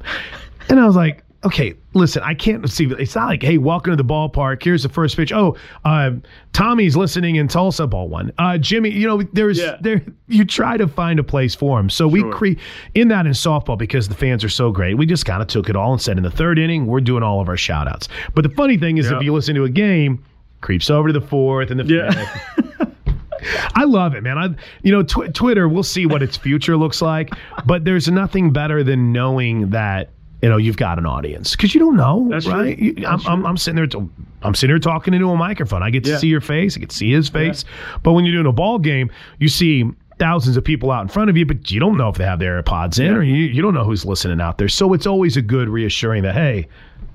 And 0.69 0.79
I 0.79 0.85
was 0.87 0.95
like, 0.95 1.21
okay, 1.45 1.73
listen, 1.93 2.23
I 2.23 2.33
can't 2.33 2.67
see. 2.69 2.85
It's 2.99 3.15
not 3.15 3.27
like, 3.27 3.43
hey, 3.43 3.57
welcome 3.57 3.91
to 3.91 3.95
the 3.95 4.03
ballpark. 4.03 4.63
Here's 4.63 4.83
the 4.83 4.89
first 4.89 5.15
pitch. 5.15 5.31
Oh, 5.31 5.55
uh, 5.85 6.11
Tommy's 6.53 6.97
listening 6.97 7.35
in 7.35 7.47
Tulsa, 7.47 7.85
ball 7.87 8.09
one. 8.09 8.31
Uh, 8.37 8.57
Jimmy, 8.57 8.89
you 8.89 9.07
know, 9.07 9.21
there's 9.33 9.59
Yeah. 9.59 9.77
there. 9.81 10.01
You 10.27 10.43
try 10.45 10.75
to 10.77 10.87
find 10.87 11.19
a 11.19 11.23
place 11.23 11.53
for 11.55 11.79
him. 11.79 11.89
So 11.89 12.07
we 12.07 12.21
Sure. 12.21 12.33
create 12.33 12.59
in 12.95 13.09
that 13.09 13.25
in 13.25 13.33
softball 13.33 13.77
because 13.77 14.07
the 14.07 14.15
fans 14.15 14.43
are 14.43 14.49
so 14.49 14.71
great. 14.71 14.95
We 14.97 15.05
just 15.05 15.25
kind 15.25 15.41
of 15.41 15.47
took 15.47 15.69
it 15.69 15.75
all 15.75 15.91
and 15.93 16.01
said 16.01 16.17
in 16.17 16.23
the 16.23 16.31
third 16.31 16.57
inning 16.59 16.87
we're 16.87 17.01
doing 17.01 17.23
all 17.23 17.39
of 17.41 17.47
our 17.47 17.57
shout 17.57 17.87
outs. 17.87 18.07
But 18.33 18.41
the 18.43 18.49
funny 18.49 18.77
thing 18.77 18.97
is, 18.97 19.09
Yeah. 19.09 19.17
if 19.17 19.23
you 19.23 19.31
listen 19.33 19.55
to 19.55 19.63
a 19.65 19.69
game, 19.69 20.19
creeps 20.61 20.89
over 20.89 21.09
to 21.09 21.13
the 21.13 21.21
fourth 21.25 21.69
and 21.69 21.79
the 21.79 21.85
Yeah. 21.85 22.09
fifth. 22.11 22.71
I 23.75 23.83
love 23.83 24.15
it, 24.15 24.23
man. 24.23 24.37
I, 24.39 24.49
you 24.81 24.91
know, 24.91 25.03
tw- 25.03 25.31
Twitter. 25.33 25.69
We'll 25.69 25.83
see 25.83 26.07
what 26.07 26.23
its 26.23 26.35
future 26.35 26.75
looks 26.77 27.01
like, 27.01 27.31
but 27.65 27.85
there's 27.85 28.09
nothing 28.09 28.51
better 28.51 28.83
than 28.83 29.11
knowing 29.11 29.69
that 29.69 30.09
you 30.45 30.51
know 30.51 30.57
you've 30.57 30.77
got 30.77 30.99
an 30.99 31.07
audience 31.07 31.55
because 31.55 31.73
you 31.73 31.79
don't 31.79 31.95
know, 31.95 32.27
That's 32.29 32.45
right? 32.45 32.77
You- 32.77 33.07
I'm, 33.07 33.19
I'm, 33.25 33.45
I'm 33.47 33.57
sitting 33.57 33.77
there. 33.77 33.87
To, 33.87 34.07
I'm 34.43 34.53
sitting 34.53 34.71
here 34.75 34.79
talking 34.79 35.15
into 35.15 35.27
a 35.31 35.35
microphone. 35.35 35.81
I 35.81 35.89
get 35.89 36.03
to 36.03 36.11
Yeah. 36.11 36.17
see 36.17 36.27
your 36.27 36.39
face. 36.41 36.77
I 36.77 36.79
get 36.81 36.89
to 36.91 36.95
see 36.95 37.11
his 37.11 37.29
face. 37.29 37.65
But 38.03 38.11
when 38.13 38.25
you're 38.25 38.35
doing 38.35 38.45
a 38.45 38.51
ball 38.51 38.77
game, 38.77 39.09
you 39.39 39.47
see 39.47 39.85
thousands 40.19 40.55
of 40.55 40.63
people 40.63 40.91
out 40.91 41.01
in 41.01 41.07
front 41.07 41.31
of 41.31 41.35
you, 41.35 41.47
but 41.47 41.71
you 41.71 41.79
don't 41.79 41.97
know 41.97 42.09
if 42.09 42.17
they 42.17 42.25
have 42.25 42.37
their 42.39 42.61
AirPods 42.61 42.99
in, 43.03 43.13
or 43.15 43.23
you, 43.23 43.35
you 43.35 43.61
don't 43.63 43.73
know 43.73 43.83
who's 43.83 44.05
listening 44.05 44.39
out 44.39 44.59
there. 44.59 44.69
So 44.69 44.93
it's 44.93 45.07
always 45.07 45.35
a 45.35 45.41
good 45.41 45.67
reassuring 45.67 46.21
that 46.23 46.35
hey, 46.35 46.67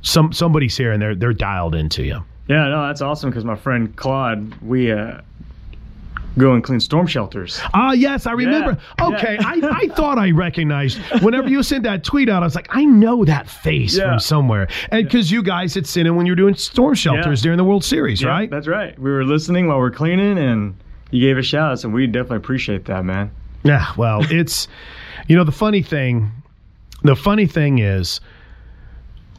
some 0.03 0.33
somebody's 0.33 0.77
here 0.77 0.91
and 0.91 1.01
they're 1.01 1.15
they're 1.15 1.33
dialed 1.33 1.75
into 1.77 2.03
you. 2.03 2.21
Yeah, 2.49 2.67
no, 2.69 2.85
that's 2.89 3.01
awesome 3.01 3.31
because 3.31 3.45
my 3.45 3.55
friend 3.55 3.95
Claude, 3.95 4.61
we 4.61 4.91
uh, 4.91 5.21
go 6.41 6.55
and 6.55 6.65
clean 6.65 6.81
storm 6.81 7.07
shelters. 7.07 7.61
Ah, 7.75 7.93
yes, 7.93 8.27
I 8.27 8.33
remember. 8.33 8.79
Yeah, 8.99 9.07
Okay, 9.09 9.35
yeah. 9.41 9.47
I, 9.47 9.81
I 9.85 9.89
thought 9.95 10.19
I 10.19 10.31
recognized 10.31 10.99
whenever 11.23 11.49
you 11.49 11.63
sent 11.63 11.85
that 11.85 12.03
tweet 12.05 12.29
out. 12.29 12.43
I 12.43 12.47
was 12.47 12.55
like, 12.55 12.69
I 12.71 12.85
know 12.85 13.25
that 13.25 13.49
face 13.49 13.97
Yeah. 13.97 14.11
from 14.11 14.19
somewhere, 14.21 14.69
and 14.91 15.05
because 15.05 15.31
you 15.31 15.43
guys 15.43 15.75
had 15.75 15.87
sent 15.87 16.09
it 16.09 16.11
when 16.13 16.27
you 16.27 16.33
were 16.33 16.37
doing 16.37 16.55
storm 16.55 16.95
shelters 16.95 17.41
Yeah. 17.41 17.45
during 17.49 17.57
the 17.59 17.65
World 17.65 17.85
Series, 17.85 18.23
Yeah, 18.23 18.29
right? 18.31 18.51
That's 18.51 18.67
right. 18.67 18.99
We 18.99 19.11
were 19.11 19.25
listening 19.25 19.69
while 19.69 19.79
we're 19.79 19.91
cleaning, 19.91 20.39
and 20.39 20.75
you 21.11 21.21
gave 21.21 21.39
a 21.39 21.43
shout 21.43 21.73
out, 21.73 21.81
so 21.81 21.89
we 21.89 22.07
definitely 22.07 22.39
appreciate 22.39 22.85
that, 22.87 23.05
man. 23.05 23.31
Yeah. 23.63 23.87
Well, 23.97 24.25
it's 24.31 24.67
you 25.29 25.37
know 25.37 25.45
the 25.45 25.53
funny 25.53 25.83
thing. 25.83 26.31
The 27.03 27.15
funny 27.17 27.47
thing 27.47 27.79
is, 27.79 28.21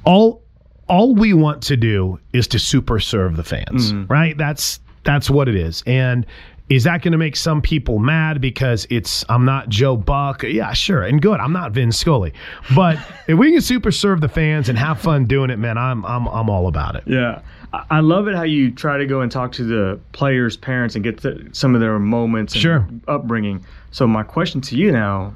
all 0.03 0.41
all 0.87 1.15
we 1.15 1.33
want 1.33 1.61
to 1.63 1.77
do 1.77 2.19
is 2.33 2.47
to 2.49 2.59
super 2.59 2.99
serve 2.99 3.37
the 3.37 3.43
fans, 3.43 3.93
right? 4.09 4.37
That's 4.37 4.79
that's 5.03 5.29
what 5.29 5.47
it 5.47 5.55
is, 5.55 5.83
and. 5.85 6.25
Is 6.71 6.85
that 6.85 7.01
going 7.01 7.11
to 7.11 7.17
make 7.17 7.35
some 7.35 7.61
people 7.61 7.99
mad 7.99 8.39
because 8.39 8.87
it's 8.89 9.25
I'm 9.27 9.43
not 9.43 9.67
Joe 9.67 9.97
Buck? 9.97 10.43
Yeah, 10.43 10.71
sure, 10.71 11.03
and 11.03 11.21
good. 11.21 11.39
I'm 11.39 11.51
not 11.51 11.73
Vin 11.73 11.91
Scully, 11.91 12.33
but 12.73 12.97
if 13.27 13.37
we 13.37 13.51
can 13.51 13.59
super 13.61 13.91
serve 13.91 14.21
the 14.21 14.29
fans 14.29 14.69
and 14.69 14.77
have 14.79 14.99
fun 15.01 15.25
doing 15.25 15.49
it, 15.49 15.57
man, 15.59 15.77
I'm 15.77 16.05
I'm 16.05 16.27
I'm 16.27 16.49
all 16.49 16.67
about 16.67 16.95
it. 16.95 17.03
Yeah. 17.05 17.41
I 17.89 18.01
love 18.01 18.27
it 18.27 18.35
how 18.35 18.43
you 18.43 18.69
try 18.71 18.97
to 18.97 19.05
go 19.05 19.21
and 19.21 19.31
talk 19.31 19.51
to 19.53 19.63
the 19.63 19.99
players' 20.11 20.57
parents 20.57 20.95
and 20.95 21.03
get 21.03 21.19
to 21.19 21.47
some 21.53 21.73
of 21.73 21.79
their 21.81 21.97
moments 21.99 22.53
and 22.53 22.61
Sure. 22.61 22.87
upbringing. 23.07 23.65
So 23.91 24.05
my 24.07 24.23
question 24.23 24.59
to 24.61 24.75
you 24.77 24.91
now, 24.91 25.33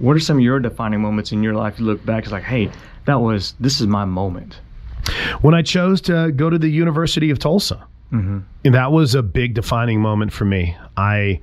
what 0.00 0.16
are 0.16 0.20
some 0.20 0.36
of 0.38 0.42
your 0.42 0.58
defining 0.58 1.00
moments 1.00 1.30
in 1.32 1.44
your 1.44 1.54
life 1.54 1.78
you 1.78 1.84
look 1.84 2.04
back, 2.04 2.24
it's 2.24 2.32
like, 2.32 2.42
hey, 2.42 2.70
that 3.04 3.20
was 3.20 3.54
this 3.60 3.80
is 3.80 3.86
my 3.88 4.04
moment. 4.04 4.60
when 5.42 5.54
I 5.54 5.62
chose 5.62 6.00
to 6.02 6.32
go 6.32 6.50
to 6.50 6.58
the 6.58 6.68
University 6.68 7.30
of 7.30 7.38
Tulsa. 7.38 7.86
And 8.64 8.74
that 8.74 8.92
was 8.92 9.14
a 9.14 9.22
big 9.22 9.54
defining 9.54 10.00
moment 10.00 10.32
for 10.32 10.44
me. 10.44 10.76
I 10.96 11.40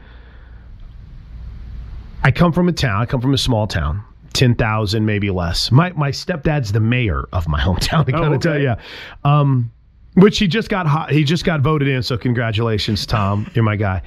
I 2.24 2.32
come 2.32 2.54
from 2.54 2.70
a 2.70 2.72
town. 2.72 3.02
I 3.02 3.06
come 3.06 3.22
from 3.22 3.34
a 3.34 3.38
small 3.38 3.68
town, 3.68 4.04
ten 4.34 4.56
thousand, 4.56 5.06
maybe 5.06 5.30
less. 5.30 5.72
My 5.72 5.92
my 5.92 6.12
stepdad's 6.12 6.72
the 6.72 6.80
mayor 6.80 7.28
of 7.34 7.48
my 7.48 7.60
hometown. 7.62 8.08
I 8.08 8.12
gotta 8.12 8.36
okay. 8.36 8.38
tell 8.40 8.60
you, 8.60 8.76
um, 9.24 9.72
which 10.16 10.40
he 10.40 10.48
just 10.48 10.70
got 10.70 10.88
hot, 10.88 11.12
he 11.12 11.24
just 11.24 11.44
got 11.46 11.62
voted 11.62 11.88
in. 11.88 12.02
So 12.04 12.18
congratulations, 12.18 13.06
Tom. 13.06 13.50
You're 13.54 13.64
my 13.64 13.76
guy. 13.76 14.02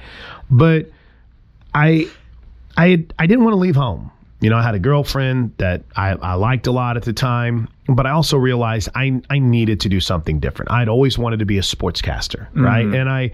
But 0.49 0.89
I 1.73 2.09
I 2.75 2.89
had, 2.89 3.13
I 3.19 3.27
didn't 3.27 3.43
want 3.43 3.53
to 3.53 3.59
leave 3.59 3.75
home. 3.75 4.11
You 4.39 4.51
know, 4.51 4.57
I 4.57 4.61
had 4.61 4.75
a 4.75 4.79
girlfriend 4.79 5.53
that 5.57 5.83
I, 5.95 6.11
I 6.11 6.33
liked 6.35 6.67
a 6.67 6.71
lot 6.71 6.95
at 6.95 7.03
the 7.03 7.13
time, 7.13 7.67
but 7.87 8.05
I 8.05 8.11
also 8.11 8.37
realized 8.37 8.89
I 8.95 9.21
I 9.29 9.39
needed 9.39 9.79
to 9.81 9.89
do 9.89 9.99
something 9.99 10.39
different. 10.39 10.71
I'd 10.71 10.89
always 10.89 11.17
wanted 11.17 11.39
to 11.39 11.45
be 11.45 11.57
a 11.57 11.61
sportscaster, 11.61 12.47
right? 12.53 12.85
Mm-hmm. 12.85 12.95
And 12.95 13.09
I 13.09 13.31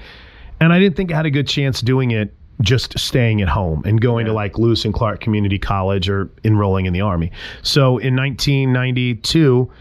and 0.60 0.74
I 0.74 0.80
didn't 0.80 0.96
think 0.96 1.12
I 1.12 1.16
had 1.16 1.26
a 1.26 1.32
good 1.32 1.48
chance 1.48 1.82
doing 1.82 2.12
it 2.12 2.34
just 2.62 2.98
staying 2.98 3.42
at 3.42 3.50
home 3.50 3.84
and 3.86 4.00
going 4.00 4.26
to 4.26 4.34
like 4.34 4.58
Lewis 4.58 4.86
and 4.86 4.94
Clark 4.94 5.20
Community 5.20 5.60
College 5.60 6.08
or 6.08 6.30
enrolling 6.44 6.86
in 6.86 6.94
the 6.94 7.02
Army. 7.02 7.32
So 7.64 7.98
in 7.98 8.16
1992, 8.16 9.72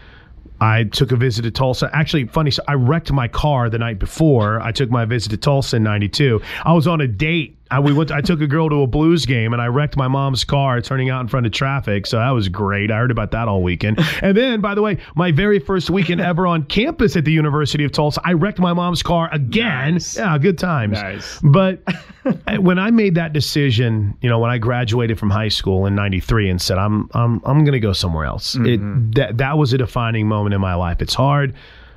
I 0.59 0.85
took 0.85 1.11
a 1.11 1.15
visit 1.15 1.43
to 1.43 1.51
Tulsa. 1.51 1.89
Actually, 1.93 2.25
funny, 2.27 2.51
so 2.51 2.63
I 2.67 2.73
wrecked 2.73 3.11
my 3.11 3.27
car 3.27 3.69
the 3.69 3.77
night 3.77 3.99
before 3.99 4.61
I 4.61 4.71
took 4.71 4.89
my 4.89 5.05
visit 5.05 5.29
to 5.29 5.37
Tulsa 5.37 5.77
in 5.77 5.83
92. 5.83 6.41
I 6.63 6.73
was 6.73 6.87
on 6.87 7.01
a 7.01 7.07
date. 7.07 7.57
I, 7.73 7.79
we 7.79 7.91
went, 7.91 8.11
I 8.11 8.21
took 8.21 8.39
a 8.39 8.45
girl 8.45 8.69
to 8.69 8.83
a 8.83 8.87
blues 8.87 9.25
game 9.25 9.51
and 9.51 9.59
I 9.59 9.65
wrecked 9.65 9.97
my 9.97 10.07
mom's 10.07 10.43
car 10.43 10.79
turning 10.79 11.09
out 11.09 11.21
in 11.21 11.27
front 11.27 11.47
of 11.47 11.51
traffic. 11.51 12.05
So 12.05 12.17
that 12.17 12.29
was 12.29 12.47
great. 12.47 12.91
I 12.91 12.97
heard 12.97 13.09
about 13.09 13.31
that 13.31 13.47
all 13.47 13.63
weekend. 13.63 13.99
And 14.21 14.37
then, 14.37 14.61
by 14.61 14.75
the 14.75 14.81
way, 14.81 14.99
my 15.15 15.31
very 15.31 15.59
first 15.59 15.89
weekend 15.89 16.21
ever 16.31 16.45
on 16.45 16.63
campus 16.65 17.15
at 17.15 17.25
the 17.25 17.31
University 17.31 17.83
of 17.83 17.91
Tulsa, 17.91 18.21
I 18.23 18.33
wrecked 18.33 18.59
my 18.59 18.71
mom's 18.71 19.01
car 19.01 19.27
again. 19.33 19.93
Nice. 19.93 20.15
Yeah, 20.15 20.37
good 20.37 20.57
times. 20.57 21.01
Nice. 21.01 21.39
But 21.43 21.81
when 22.59 22.77
I 22.77 22.91
made 22.91 23.15
that 23.15 23.33
decision, 23.33 24.15
you 24.21 24.29
know, 24.29 24.39
when 24.39 24.51
I 24.51 24.59
graduated 24.59 25.19
from 25.19 25.31
high 25.31 25.49
school 25.49 25.87
in 25.87 25.95
'93 25.95 26.49
and 26.49 26.61
said, 26.61 26.77
"I'm 26.77 27.09
I'm 27.13 27.41
I'm 27.43 27.63
going 27.63 27.73
to 27.73 27.79
go 27.79 27.91
somewhere 27.91 28.25
else," 28.25 28.55
it 28.55 28.79
mm-hmm. 28.79 29.11
that 29.11 29.37
that 29.39 29.57
was 29.57 29.73
a 29.73 29.77
defining 29.77 30.27
moment 30.27 30.53
in 30.53 30.61
my 30.61 30.75
life. 30.75 31.01
It's 31.01 31.15
hard, 31.15 31.53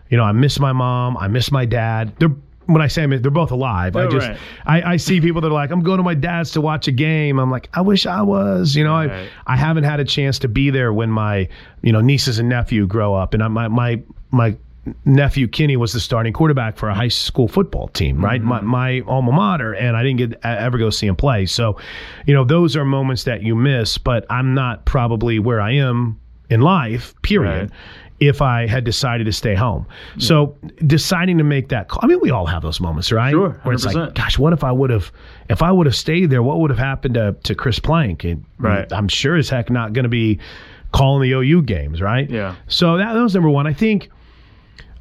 you 0.08 0.16
know. 0.16 0.24
I 0.24 0.32
miss 0.32 0.58
my 0.58 0.72
mom. 0.72 1.16
I 1.18 1.28
miss 1.28 1.52
my 1.52 1.64
dad. 1.64 2.12
They're 2.18 2.34
when 2.66 2.82
I 2.82 2.88
say 2.88 3.02
I 3.04 3.06
miss, 3.06 3.20
they're 3.20 3.30
both 3.30 3.50
alive. 3.50 3.96
I 3.96 4.02
Oh, 4.04 4.10
just 4.10 4.28
right. 4.28 4.38
I, 4.66 4.82
I 4.92 4.96
see 4.96 5.20
people 5.20 5.40
that 5.40 5.48
are 5.48 5.52
like, 5.52 5.70
I'm 5.70 5.82
going 5.82 5.96
to 5.98 6.02
my 6.02 6.14
dad's 6.14 6.50
to 6.52 6.60
watch 6.60 6.88
a 6.88 6.92
game. 6.92 7.38
I'm 7.38 7.50
like, 7.50 7.68
I 7.74 7.80
wish 7.80 8.06
I 8.06 8.22
was. 8.22 8.76
You 8.76 8.84
know, 8.84 8.94
Right. 8.94 9.28
I 9.46 9.54
I 9.54 9.56
haven't 9.56 9.84
had 9.84 10.00
a 10.00 10.04
chance 10.04 10.38
to 10.40 10.48
be 10.48 10.70
there 10.70 10.92
when 10.92 11.10
my 11.10 11.48
you 11.82 11.92
know 11.92 12.00
nieces 12.00 12.38
and 12.38 12.48
nephew 12.48 12.86
grow 12.86 13.14
up, 13.14 13.34
and 13.34 13.42
I, 13.42 13.48
my 13.48 13.68
my 13.68 14.02
my 14.30 14.56
nephew 15.04 15.48
Kenny 15.48 15.76
was 15.76 15.92
the 15.92 15.98
starting 16.00 16.32
quarterback 16.32 16.76
for 16.76 16.88
a 16.88 16.94
high 16.94 17.08
school 17.08 17.48
football 17.48 17.88
team, 17.88 18.24
right? 18.24 18.40
Mm-hmm. 18.40 18.48
My, 18.48 19.00
my 19.00 19.00
alma 19.06 19.32
mater, 19.32 19.74
and 19.74 19.96
I 19.96 20.02
didn't 20.02 20.18
get 20.18 20.44
ever 20.44 20.78
go 20.78 20.90
see 20.90 21.06
him 21.06 21.16
play. 21.16 21.46
So, 21.46 21.76
you 22.26 22.34
know, 22.34 22.44
those 22.44 22.76
are 22.76 22.84
moments 22.84 23.24
that 23.24 23.42
you 23.42 23.54
miss. 23.56 23.98
But 23.98 24.26
I'm 24.30 24.54
not 24.54 24.84
probably 24.84 25.38
where 25.38 25.60
I 25.60 25.72
am 25.72 26.20
in 26.50 26.60
life. 26.60 27.14
Period. 27.22 27.70
Right. 27.70 27.80
If 28.18 28.40
I 28.40 28.66
had 28.66 28.84
decided 28.84 29.24
to 29.24 29.32
stay 29.32 29.54
home, 29.54 29.86
hmm. 30.14 30.20
so 30.20 30.56
deciding 30.86 31.38
to 31.38 31.44
make 31.44 31.68
that 31.68 31.88
call. 31.88 32.00
I 32.02 32.06
mean, 32.06 32.18
we 32.20 32.30
all 32.30 32.46
have 32.46 32.62
those 32.62 32.80
moments, 32.80 33.12
right? 33.12 33.32
Sure, 33.32 33.60
Where 33.62 33.74
it's 33.74 33.84
like, 33.84 34.14
gosh, 34.14 34.38
what 34.38 34.52
if 34.52 34.64
I 34.64 34.72
would 34.72 34.90
have, 34.90 35.12
if 35.50 35.62
I 35.62 35.70
would 35.70 35.86
have 35.86 35.96
stayed 35.96 36.30
there, 36.30 36.42
what 36.42 36.60
would 36.60 36.70
have 36.70 36.78
happened 36.78 37.14
to 37.14 37.36
to 37.42 37.54
Chris 37.54 37.78
Plank? 37.78 38.24
And 38.24 38.44
Right. 38.58 38.90
I'm 38.92 39.08
sure 39.08 39.36
as 39.36 39.50
heck 39.50 39.68
not 39.70 39.92
going 39.92 40.04
to 40.04 40.08
be 40.08 40.38
calling 40.92 41.22
the 41.22 41.36
OU 41.36 41.62
games, 41.62 42.00
right? 42.00 42.28
Yeah. 42.30 42.54
So 42.68 42.96
that, 42.96 43.12
that 43.12 43.20
was 43.22 43.34
number 43.34 43.50
one. 43.50 43.66
I 43.66 43.72
think 43.74 44.10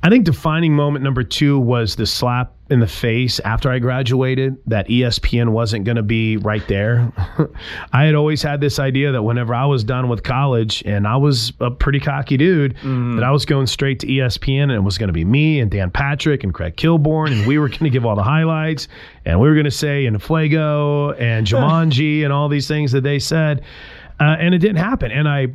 I 0.06 0.10
think 0.10 0.24
defining 0.24 0.72
moment 0.76 1.04
number 1.04 1.24
two 1.24 1.58
was 1.58 1.96
the 1.96 2.06
slap 2.06 2.54
in 2.70 2.80
the 2.80 2.86
face 2.86 3.40
after 3.40 3.72
I 3.72 3.80
graduated 3.80 4.56
that 4.68 4.88
ESPN 4.88 5.50
wasn't 5.50 5.84
going 5.84 5.96
to 5.96 6.04
be 6.04 6.38
right 6.38 6.62
there. 6.68 7.12
I 7.92 8.04
had 8.04 8.14
always 8.14 8.44
had 8.44 8.62
this 8.62 8.78
idea 8.78 9.12
that 9.14 9.24
whenever 9.24 9.56
I 9.56 9.66
was 9.66 9.84
done 9.84 10.08
with 10.08 10.22
college, 10.22 10.84
and 10.86 11.08
I 11.08 11.18
was 11.18 11.54
a 11.60 11.72
pretty 11.72 12.00
cocky 12.00 12.38
dude, 12.38 12.76
that 13.16 13.24
I 13.24 13.32
was 13.32 13.46
going 13.46 13.66
straight 13.66 14.00
to 14.02 14.06
ESPN 14.06 14.66
and 14.66 14.74
it 14.74 14.84
was 14.84 15.00
going 15.00 15.08
to 15.08 15.14
be 15.14 15.26
me 15.26 15.60
and 15.60 15.72
Dan 15.72 15.90
Patrick 15.90 16.44
and 16.44 16.54
Craig 16.54 16.76
Kilborn, 16.76 17.32
and 17.32 17.48
we 17.48 17.58
were 17.58 17.68
going 17.68 17.86
to 17.86 17.90
give 17.90 18.06
all 18.06 18.16
the 18.16 18.22
highlights, 18.22 18.88
and 19.26 19.40
we 19.40 19.48
were 19.48 19.56
going 19.56 19.66
to 19.66 19.72
say 19.72 20.06
in 20.06 20.20
Fuego 20.20 21.14
and 21.14 21.48
Jumanji 21.48 22.24
and 22.24 22.32
all 22.32 22.48
these 22.48 22.68
things 22.68 22.92
that 22.92 23.02
they 23.02 23.18
said. 23.18 23.64
Uh, 24.20 24.36
and 24.40 24.54
it 24.54 24.60
didn't 24.60 24.78
happen. 24.78 25.10
And 25.10 25.28
I, 25.28 25.48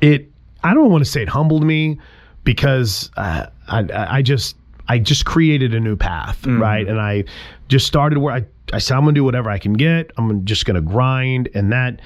it 0.00 0.32
I 0.64 0.74
don't 0.74 0.90
want 0.90 1.04
to 1.04 1.08
say 1.08 1.22
it 1.22 1.28
humbled 1.28 1.62
me 1.62 2.00
because 2.44 3.10
uh, 3.16 3.46
I 3.68 3.84
I 4.18 4.22
just 4.22 4.56
I 4.88 4.98
just 4.98 5.24
created 5.24 5.74
a 5.74 5.80
new 5.80 5.96
path, 5.96 6.44
right? 6.46 6.86
And 6.86 7.00
I 7.00 7.24
just 7.68 7.86
started 7.86 8.18
where 8.18 8.34
I 8.34 8.44
I 8.72 8.78
said 8.78 8.96
I'm 8.96 9.02
gonna 9.04 9.12
do 9.14 9.24
whatever 9.24 9.50
I 9.50 9.58
can 9.58 9.74
get. 9.74 10.10
I'm 10.16 10.44
just 10.44 10.64
gonna 10.64 10.80
grind, 10.80 11.48
and 11.54 11.72
that 11.72 12.00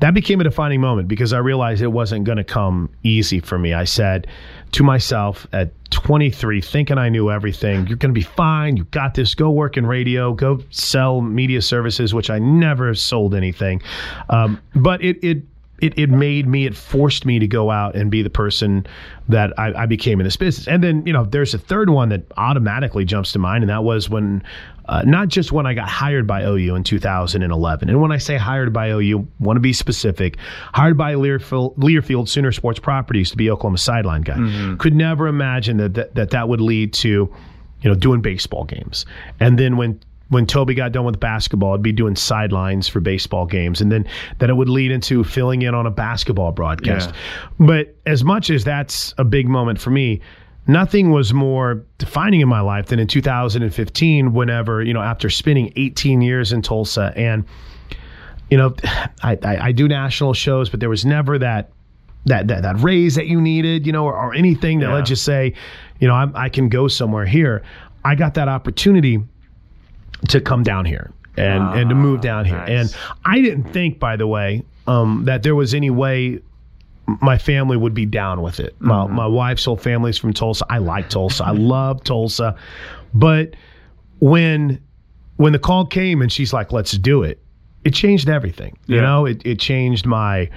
that 0.00 0.14
became 0.14 0.40
a 0.40 0.44
defining 0.44 0.80
moment 0.80 1.08
because 1.08 1.32
I 1.32 1.38
realized 1.38 1.82
it 1.82 1.88
wasn't 1.88 2.24
gonna 2.24 2.44
come 2.44 2.88
easy 3.02 3.40
for 3.40 3.58
me. 3.58 3.74
I 3.74 3.84
said 3.84 4.26
to 4.72 4.84
myself 4.84 5.46
at 5.52 5.70
23, 5.90 6.60
thinking 6.60 6.98
I 6.98 7.08
knew 7.08 7.30
everything, 7.30 7.86
you're 7.86 7.96
gonna 7.96 8.12
be 8.12 8.22
fine. 8.22 8.76
You 8.76 8.84
got 8.84 9.14
this. 9.14 9.34
Go 9.34 9.50
work 9.50 9.76
in 9.76 9.86
radio. 9.86 10.34
Go 10.34 10.60
sell 10.70 11.20
media 11.20 11.62
services, 11.62 12.14
which 12.14 12.30
I 12.30 12.38
never 12.38 12.94
sold 12.94 13.34
anything. 13.34 13.82
Um, 14.28 14.60
but 14.74 15.02
it 15.02 15.18
it 15.24 15.42
it, 15.80 15.98
it 15.98 16.10
made 16.10 16.46
me, 16.46 16.66
it 16.66 16.76
forced 16.76 17.24
me 17.24 17.38
to 17.38 17.46
go 17.46 17.70
out 17.70 17.94
and 17.94 18.10
be 18.10 18.22
the 18.22 18.30
person 18.30 18.86
that 19.28 19.56
I, 19.58 19.82
I 19.82 19.86
became 19.86 20.20
in 20.20 20.24
this 20.24 20.36
business. 20.36 20.66
And 20.66 20.82
then, 20.82 21.06
you 21.06 21.12
know, 21.12 21.24
there's 21.24 21.54
a 21.54 21.58
third 21.58 21.90
one 21.90 22.08
that 22.08 22.22
automatically 22.36 23.04
jumps 23.04 23.32
to 23.32 23.38
mind, 23.38 23.62
and 23.62 23.70
that 23.70 23.84
was 23.84 24.10
when, 24.10 24.42
uh, 24.86 25.02
not 25.06 25.28
just 25.28 25.52
when 25.52 25.66
I 25.66 25.74
got 25.74 25.88
hired 25.88 26.26
by 26.26 26.42
OU 26.42 26.74
in 26.74 26.82
2011. 26.82 27.88
And 27.88 28.00
when 28.00 28.10
I 28.10 28.18
say 28.18 28.36
hired 28.36 28.72
by 28.72 28.90
OU, 28.90 29.26
want 29.38 29.56
to 29.56 29.60
be 29.60 29.72
specific, 29.72 30.38
hired 30.72 30.96
by 30.96 31.14
Learfield, 31.14 31.76
Learfield 31.76 32.28
Sooner 32.28 32.52
Sports 32.52 32.80
Properties 32.80 33.30
to 33.30 33.36
be 33.36 33.50
Oklahoma 33.50 33.78
sideline 33.78 34.22
guy. 34.22 34.36
Could 34.78 34.94
never 34.94 35.28
imagine 35.28 35.76
that, 35.76 35.94
that 35.94 36.14
that 36.14 36.30
that 36.30 36.48
would 36.48 36.60
lead 36.60 36.92
to, 36.94 37.08
you 37.08 37.90
know, 37.90 37.94
doing 37.94 38.20
baseball 38.20 38.64
games. 38.64 39.06
And 39.38 39.58
then 39.58 39.76
when 39.76 40.00
when 40.30 40.46
Toby 40.46 40.74
got 40.74 40.92
done 40.92 41.04
with 41.04 41.18
basketball, 41.18 41.74
I'd 41.74 41.82
be 41.82 41.92
doing 41.92 42.14
sidelines 42.14 42.86
for 42.86 43.00
baseball 43.00 43.46
games, 43.46 43.80
and 43.80 43.90
then 43.90 44.06
that 44.38 44.50
it 44.50 44.54
would 44.56 44.68
lead 44.68 44.90
into 44.90 45.24
filling 45.24 45.62
in 45.62 45.74
on 45.74 45.86
a 45.86 45.90
basketball 45.90 46.52
broadcast. 46.52 47.10
But 47.58 47.94
as 48.06 48.24
much 48.24 48.50
as 48.50 48.64
that's 48.64 49.14
a 49.16 49.24
big 49.24 49.48
moment 49.48 49.80
for 49.80 49.90
me, 49.90 50.20
nothing 50.66 51.10
was 51.10 51.32
more 51.32 51.82
defining 51.96 52.40
in 52.40 52.48
my 52.48 52.60
life 52.60 52.86
than 52.86 52.98
in 52.98 53.06
2015. 53.06 54.34
Whenever 54.34 54.82
you 54.82 54.92
know, 54.92 55.00
after 55.02 55.30
spending 55.30 55.72
18 55.76 56.20
years 56.20 56.52
in 56.52 56.60
Tulsa, 56.60 57.12
and 57.16 57.44
you 58.50 58.58
know, 58.58 58.74
I, 59.22 59.38
I, 59.42 59.56
I 59.68 59.72
do 59.72 59.88
national 59.88 60.34
shows, 60.34 60.68
but 60.68 60.80
there 60.80 60.90
was 60.90 61.06
never 61.06 61.38
that 61.38 61.70
that 62.26 62.48
that, 62.48 62.62
that 62.62 62.80
raise 62.80 63.14
that 63.14 63.28
you 63.28 63.40
needed, 63.40 63.86
you 63.86 63.92
know, 63.92 64.04
or, 64.04 64.14
or 64.14 64.34
anything 64.34 64.80
that 64.80 64.88
Yeah. 64.88 64.94
let 64.94 65.08
you 65.08 65.16
say, 65.16 65.54
you 66.00 66.06
know, 66.08 66.14
I, 66.14 66.26
I 66.34 66.48
can 66.50 66.68
go 66.68 66.86
somewhere 66.88 67.24
here. 67.24 67.62
I 68.04 68.14
got 68.14 68.34
that 68.34 68.48
opportunity 68.48 69.22
to 70.28 70.40
come 70.40 70.62
down 70.62 70.84
here 70.84 71.12
and 71.36 71.78
and 71.78 71.88
to 71.88 71.94
move 71.94 72.20
down 72.20 72.44
here. 72.44 72.58
nice. 72.58 72.68
And 72.68 72.96
I 73.24 73.40
didn't 73.40 73.72
think, 73.72 73.98
by 73.98 74.16
the 74.16 74.26
way, 74.26 74.64
um, 74.86 75.24
that 75.26 75.42
there 75.42 75.54
was 75.54 75.74
any 75.74 75.90
way 75.90 76.40
my 77.20 77.38
family 77.38 77.76
would 77.76 77.94
be 77.94 78.04
down 78.04 78.42
with 78.42 78.60
it. 78.60 78.76
My, 78.80 79.06
my 79.06 79.26
wife's 79.26 79.64
whole 79.64 79.78
family's 79.78 80.18
from 80.18 80.34
Tulsa. 80.34 80.66
I 80.68 80.78
like 80.78 81.08
Tulsa. 81.08 81.44
I 81.44 81.50
love 81.52 82.04
Tulsa. 82.04 82.54
But 83.14 83.54
when 84.20 84.80
when 85.36 85.52
the 85.52 85.58
call 85.58 85.86
came 85.86 86.20
and 86.20 86.30
she's 86.30 86.52
like, 86.52 86.72
"Let's 86.72 86.92
do 86.92 87.22
it," 87.22 87.40
it 87.84 87.94
changed 87.94 88.28
everything. 88.28 88.76
You 88.86 89.00
know, 89.00 89.26
it 89.26 89.42
it 89.44 89.58
changed 89.58 90.06
my. 90.06 90.50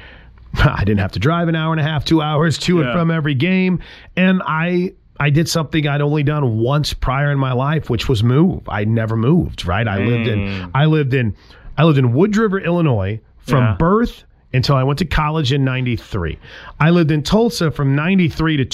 I 0.56 0.84
didn't 0.84 1.00
have 1.00 1.14
to 1.14 1.20
drive 1.20 1.48
an 1.48 1.56
hour 1.56 1.72
and 1.72 1.80
a 1.80 1.84
half, 1.84 2.04
two 2.04 2.22
hours 2.22 2.58
to 2.60 2.82
and 2.82 2.92
from 2.92 3.10
every 3.10 3.36
game, 3.36 3.80
and 4.18 4.42
I 4.46 4.94
I 5.22 5.30
did 5.30 5.48
something 5.48 5.88
I'd 5.88 6.02
only 6.02 6.24
done 6.24 6.58
once 6.58 6.94
prior 6.94 7.32
in 7.32 7.38
my 7.40 7.54
life, 7.54 7.90
which 7.90 8.10
was 8.10 8.24
move. 8.24 8.68
I 8.68 8.84
never 8.86 9.16
moved. 9.16 9.66
Right, 9.66 9.88
I 9.88 9.98
lived 10.00 10.28
in 10.28 10.40
mm. 10.40 10.72
I 10.74 10.86
lived 10.86 11.14
in 11.14 11.36
I 11.78 11.84
lived 11.86 11.98
in 12.00 12.12
Wood 12.14 12.36
River, 12.36 12.60
Illinois, 12.60 13.20
from 13.38 13.64
Yeah. 13.64 13.76
birth 13.78 14.24
until 14.54 14.76
I 14.76 14.84
went 14.84 15.00
to 15.00 15.06
college 15.06 15.54
in 15.54 15.64
93. 15.64 16.38
I 16.80 16.90
lived 16.90 17.10
in 17.12 17.24
Tulsa 17.24 17.72
from 17.72 17.96
93 17.96 18.58
to 18.58 18.66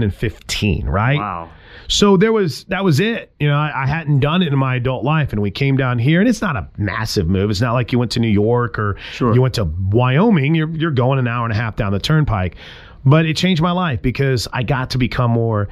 2015, 0.00 0.86
right? 0.86 1.18
Wow. 1.18 1.50
So 1.88 2.16
there 2.16 2.32
was 2.32 2.64
that 2.64 2.82
was 2.84 2.98
it. 3.00 3.32
You 3.38 3.48
know, 3.48 3.56
I, 3.56 3.84
I 3.84 3.86
hadn't 3.86 4.18
done 4.20 4.42
it 4.42 4.52
in 4.52 4.58
my 4.58 4.74
adult 4.76 5.04
life, 5.04 5.32
and 5.32 5.40
we 5.40 5.50
came 5.52 5.76
down 5.76 5.98
here, 6.00 6.20
and 6.20 6.28
it's 6.28 6.42
not 6.42 6.56
a 6.56 6.68
massive 6.78 7.28
move. 7.28 7.48
It's 7.50 7.60
not 7.60 7.74
like 7.74 7.92
you 7.92 7.98
went 7.98 8.10
to 8.12 8.20
New 8.20 8.28
York 8.28 8.78
or 8.78 8.96
Sure. 9.12 9.32
you 9.34 9.40
went 9.40 9.54
to 9.54 9.64
Wyoming. 9.64 10.54
You're 10.56 10.68
you're 10.70 10.90
going 10.90 11.18
an 11.20 11.28
hour 11.28 11.44
and 11.44 11.52
a 11.52 11.56
half 11.56 11.76
down 11.76 11.92
the 11.92 12.00
turnpike, 12.00 12.56
but 13.06 13.24
it 13.24 13.36
changed 13.36 13.62
my 13.62 13.70
life 13.70 14.02
because 14.02 14.46
I 14.52 14.62
got 14.64 14.90
to 14.90 14.98
become 14.98 15.30
more 15.30 15.68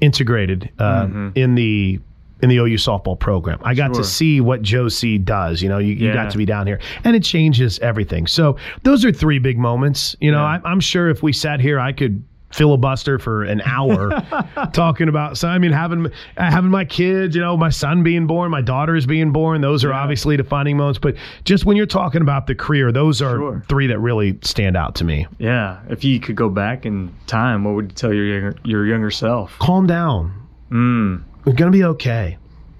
integrated 0.00 0.70
uh, 0.78 1.08
in 1.34 1.54
the 1.54 1.98
in 2.40 2.48
the 2.48 2.56
OU 2.58 2.76
softball 2.76 3.18
program. 3.18 3.58
I 3.64 3.74
got 3.74 3.86
Mm-hmm. 3.86 3.94
Sure. 3.94 4.02
to 4.04 4.08
see 4.08 4.40
what 4.40 4.62
Joe 4.62 4.88
C 4.88 5.18
does. 5.18 5.60
You 5.60 5.68
know, 5.68 5.78
you, 5.78 5.94
you 5.94 6.06
Yeah. 6.06 6.14
got 6.14 6.30
to 6.30 6.38
be 6.38 6.44
down 6.46 6.68
here, 6.68 6.78
and 7.02 7.16
it 7.16 7.24
changes 7.24 7.80
everything. 7.80 8.28
So 8.28 8.56
those 8.84 9.04
are 9.04 9.10
three 9.10 9.40
big 9.40 9.58
moments. 9.58 10.14
You 10.20 10.30
know, 10.30 10.38
Yeah. 10.38 10.60
I, 10.64 10.70
I'm 10.70 10.78
sure 10.78 11.08
if 11.10 11.20
we 11.22 11.32
sat 11.32 11.58
here, 11.60 11.80
I 11.80 11.90
could 11.92 12.22
filibuster 12.50 13.18
for 13.18 13.44
an 13.44 13.60
hour 13.66 14.10
talking 14.72 15.08
about 15.08 15.36
so 15.36 15.48
I 15.48 15.58
mean 15.58 15.70
having 15.72 16.06
having 16.36 16.70
my 16.70 16.84
kids 16.84 17.34
you 17.36 17.42
know 17.42 17.56
my 17.58 17.68
son 17.68 18.02
being 18.02 18.26
born 18.26 18.50
my 18.50 18.62
daughter 18.62 18.96
is 18.96 19.04
being 19.06 19.32
born 19.32 19.60
those 19.60 19.84
are 19.84 19.92
obviously 19.92 20.36
defining 20.38 20.78
moments 20.78 20.98
but 20.98 21.14
just 21.44 21.66
when 21.66 21.76
you're 21.76 21.84
talking 21.84 22.22
about 22.22 22.46
the 22.46 22.54
career 22.54 22.90
those 22.90 23.20
are 23.20 23.36
Sure. 23.36 23.62
three 23.68 23.86
that 23.88 23.98
really 23.98 24.38
stand 24.42 24.76
out 24.78 24.94
to 24.94 25.04
me 25.04 25.26
Yeah. 25.38 25.78
If 25.90 26.04
you 26.04 26.18
could 26.20 26.36
go 26.36 26.48
back 26.48 26.86
in 26.86 27.14
time, 27.26 27.64
what 27.64 27.74
would 27.74 27.86
you 27.90 27.94
tell 27.94 28.14
your 28.14 28.24
younger, 28.24 28.56
your 28.64 28.86
younger 28.86 29.10
self? 29.10 29.58
calm 29.58 29.86
down 29.86 30.32
Mm. 30.70 31.22
We're 31.44 31.52
gonna 31.54 31.70
be 31.70 31.84
okay. 31.84 32.36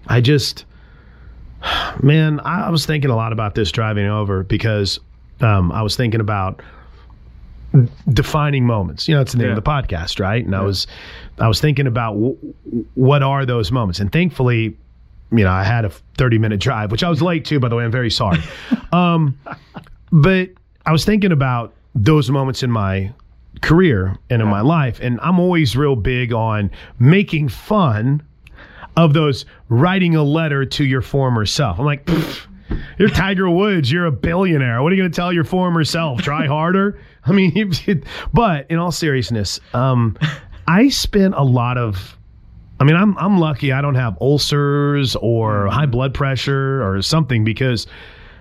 I 0.07 0.21
just, 0.21 0.65
man, 2.03 2.41
I, 2.41 2.67
I 2.67 2.71
was 2.71 2.87
thinking 2.87 3.11
a 3.11 3.17
lot 3.17 3.33
about 3.33 3.55
this 3.55 3.71
driving 3.73 4.07
over 4.07 4.45
because 4.45 5.01
um, 5.41 5.73
I 5.73 5.83
was 5.83 5.97
thinking 5.97 6.21
about 6.21 6.63
defining 8.13 8.65
moments. 8.67 9.09
You 9.09 9.15
know, 9.15 9.21
it's 9.21 9.33
the 9.33 9.39
name 9.39 9.49
Yeah. 9.49 9.57
of 9.57 9.63
the 9.65 9.69
podcast, 9.71 10.21
right? 10.21 10.45
And 10.45 10.55
I 10.55 10.63
was, 10.63 10.87
I 11.39 11.49
was 11.49 11.61
thinking 11.61 11.87
about 11.87 12.15
w- 12.15 12.37
what 12.95 13.23
are 13.23 13.45
those 13.47 13.71
moments, 13.73 14.01
and 14.01 14.11
thankfully, 14.13 14.77
you 15.31 15.45
know, 15.45 15.51
I 15.51 15.63
had 15.65 15.85
a 15.85 15.91
30 16.17 16.39
minute 16.39 16.59
drive, 16.61 16.91
which 16.91 17.03
I 17.05 17.11
was 17.11 17.21
late 17.21 17.45
to, 17.47 17.61
by 17.61 17.69
the 17.69 17.77
way. 17.77 17.85
I'm 17.85 17.91
very 17.93 18.11
sorry. 18.11 18.39
um, 18.93 19.39
but 20.11 20.49
I 20.87 20.93
was 20.93 21.05
thinking 21.05 21.33
about 21.33 21.75
those 21.95 22.31
moments 22.31 22.63
in 22.63 22.71
my 22.71 23.13
career 23.61 24.17
and 24.31 24.41
in 24.41 24.49
my 24.49 24.61
life. 24.63 25.01
And 25.03 25.19
I'm 25.23 25.39
always 25.39 25.77
real 25.77 25.97
big 25.97 26.33
on 26.33 26.71
making 26.99 27.49
fun 27.49 28.23
of 28.97 29.13
those 29.13 29.45
writing 29.69 30.17
a 30.17 30.23
letter 30.23 30.65
to 30.65 30.85
your 30.85 31.03
former 31.03 31.45
self. 31.45 31.79
I'm 31.79 31.85
like, 31.85 32.05
"Pfft, 32.07 32.47
you're 32.99 33.09
Tiger 33.09 33.49
Woods. 33.51 33.91
You're 33.93 34.07
a 34.07 34.13
billionaire. 34.13 34.83
What 34.83 34.93
are 34.93 34.97
you 34.97 35.03
going 35.03 35.11
to 35.11 35.17
tell 35.17 35.33
your 35.33 35.45
former 35.45 35.85
self? 35.85 36.23
Try 36.23 36.47
harder. 36.47 36.99
I 37.31 37.33
mean, 37.33 37.73
but 38.33 38.71
in 38.71 38.79
all 38.79 38.93
seriousness, 38.93 39.61
um, 39.75 40.17
I 40.67 40.89
spent 40.89 41.35
a 41.35 41.43
lot 41.45 41.79
of. 41.79 42.17
I 42.81 42.85
mean, 42.85 42.95
I'm 42.95 43.17
I'm 43.19 43.39
lucky. 43.39 43.73
I 43.73 43.81
don't 43.81 43.97
have 43.97 44.17
ulcers 44.21 45.17
or 45.17 45.67
high 45.67 45.87
blood 45.87 46.15
pressure 46.15 46.83
or 46.89 47.03
something 47.03 47.43
because, 47.43 47.87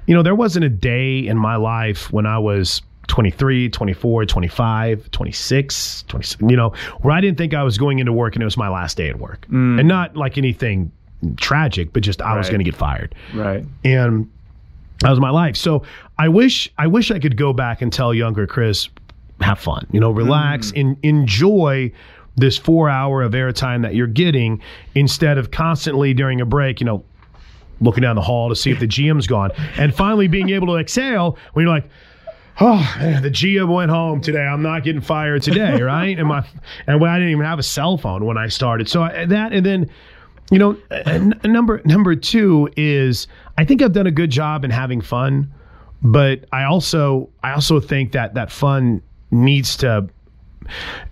you 0.05 0.13
know, 0.13 0.21
there 0.21 0.35
wasn't 0.35 0.63
a 0.65 0.69
day 0.69 1.25
in 1.25 1.37
my 1.37 1.55
life 1.55 2.11
when 2.13 2.27
I 2.27 2.37
was 2.37 2.83
23, 3.07 3.69
24, 3.69 4.25
25, 4.25 5.09
26, 5.11 6.03
27, 6.07 6.49
you 6.49 6.55
know, 6.55 6.69
where 7.01 7.15
I 7.15 7.21
didn't 7.21 7.37
think 7.39 7.53
I 7.55 7.63
was 7.63 7.77
going 7.79 7.97
into 7.99 8.13
work 8.13 8.35
and 8.35 8.43
it 8.43 8.45
was 8.45 8.57
my 8.57 8.69
last 8.69 8.95
day 8.97 9.09
at 9.09 9.17
work. 9.17 9.47
And 9.49 9.87
not 9.87 10.15
like 10.15 10.37
anything 10.37 10.91
tragic, 11.37 11.93
but 11.93 12.03
just 12.03 12.21
I 12.21 12.37
was 12.37 12.47
going 12.47 12.59
to 12.59 12.65
get 12.65 12.75
fired 12.75 13.15
Right. 13.33 13.65
and 13.83 14.29
that 15.01 15.09
was 15.09 15.19
my 15.19 15.29
life. 15.31 15.55
So 15.55 15.81
I 16.19 16.29
wish 16.29 16.69
I 16.77 16.87
wish 16.87 17.11
I 17.11 17.19
could 17.19 17.37
go 17.37 17.53
back 17.53 17.81
and 17.81 17.91
tell 17.93 18.13
younger 18.13 18.47
Chris, 18.47 18.89
have 19.41 19.59
fun, 19.59 19.85
you 19.91 19.99
know, 19.99 20.11
relax 20.11 20.71
and 20.75 20.97
enjoy 21.03 21.91
this 22.35 22.57
four 22.57 22.89
hour 22.89 23.21
of 23.21 23.33
airtime 23.33 23.81
that 23.83 23.95
you're 23.95 24.07
getting 24.07 24.61
instead 24.95 25.37
of 25.37 25.51
constantly 25.51 26.13
during 26.13 26.41
a 26.41 26.45
break, 26.45 26.79
you 26.79 26.85
know, 26.85 27.03
looking 27.81 28.01
down 28.01 28.15
the 28.15 28.21
hall 28.21 28.49
to 28.49 28.55
see 28.55 28.71
if 28.71 28.79
the 28.79 28.87
GM's 28.87 29.27
gone 29.27 29.51
and 29.77 29.93
finally 29.93 30.27
being 30.27 30.49
able 30.49 30.67
to 30.67 30.75
exhale 30.75 31.37
when 31.53 31.65
you're 31.65 31.73
like, 31.73 31.89
Oh, 32.59 32.77
man, 32.99 33.21
the 33.21 33.29
GM 33.29 33.71
went 33.71 33.91
home 33.91 34.19
today. 34.19 34.41
I'm 34.41 34.63
not 34.63 34.83
getting 34.83 35.01
fired 35.01 35.43
today, 35.43 35.79
right? 35.81 36.17
And 36.17 36.27
my 36.27 36.43
and 36.87 36.99
when 36.99 37.11
I 37.11 37.17
didn't 37.17 37.31
even 37.31 37.45
have 37.45 37.59
a 37.59 37.63
cell 37.63 37.97
phone 37.97 38.25
when 38.25 38.37
I 38.37 38.47
started. 38.47 38.89
So 38.89 39.03
I, 39.03 39.25
that 39.27 39.53
and 39.53 39.63
then 39.63 39.89
you 40.49 40.57
know, 40.57 40.77
uh, 40.89 41.03
n- 41.05 41.39
number 41.43 41.81
number 41.85 42.15
two 42.15 42.69
is 42.75 43.27
I 43.57 43.65
think 43.65 43.83
I've 43.83 43.93
done 43.93 44.07
a 44.07 44.11
good 44.11 44.31
job 44.31 44.63
in 44.65 44.71
having 44.71 45.01
fun, 45.01 45.51
but 46.01 46.45
I 46.51 46.63
also 46.63 47.29
I 47.43 47.53
also 47.53 47.79
think 47.79 48.11
that 48.13 48.33
that 48.35 48.51
fun 48.51 49.01
needs 49.31 49.77
to. 49.77 50.07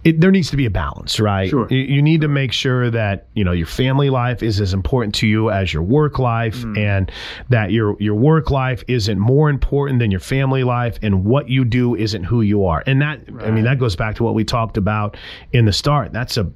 It, 0.04 0.20
there 0.20 0.32
needs 0.32 0.50
to 0.50 0.58
be 0.58 0.66
a 0.66 0.70
balance, 0.70 1.18
right? 1.18 1.50
Sure. 1.50 1.66
You, 1.70 1.78
you 1.78 2.02
need 2.02 2.20
to 2.22 2.28
make 2.28 2.52
sure 2.52 2.90
that 2.92 3.28
you 3.36 3.44
know 3.44 3.54
your 3.54 3.68
family 3.68 4.10
life 4.10 4.44
is 4.44 4.60
as 4.60 4.74
important 4.74 5.16
to 5.16 5.28
you 5.28 5.50
as 5.50 5.74
your 5.74 5.82
work 5.82 6.20
life, 6.20 6.58
mm. 6.58 6.78
and 6.78 7.10
that 7.50 7.72
your 7.72 7.96
your 8.02 8.16
work 8.16 8.52
life 8.52 8.84
isn't 8.88 9.18
more 9.18 9.50
important 9.50 10.00
than 10.00 10.12
your 10.12 10.20
family 10.20 10.64
life, 10.66 11.00
and 11.02 11.24
what 11.24 11.50
you 11.50 11.64
do 11.64 11.96
isn't 11.96 12.26
who 12.26 12.42
you 12.42 12.66
are. 12.66 12.84
And 12.86 13.02
that 13.02 13.22
I 13.40 13.50
mean 13.50 13.64
that 13.64 13.80
goes 13.80 13.96
back 13.96 14.16
to 14.16 14.24
what 14.24 14.34
we 14.34 14.44
talked 14.44 14.78
about 14.78 15.16
in 15.54 15.66
the 15.66 15.74
start. 15.74 16.12
That's 16.12 16.36
a, 16.36 16.52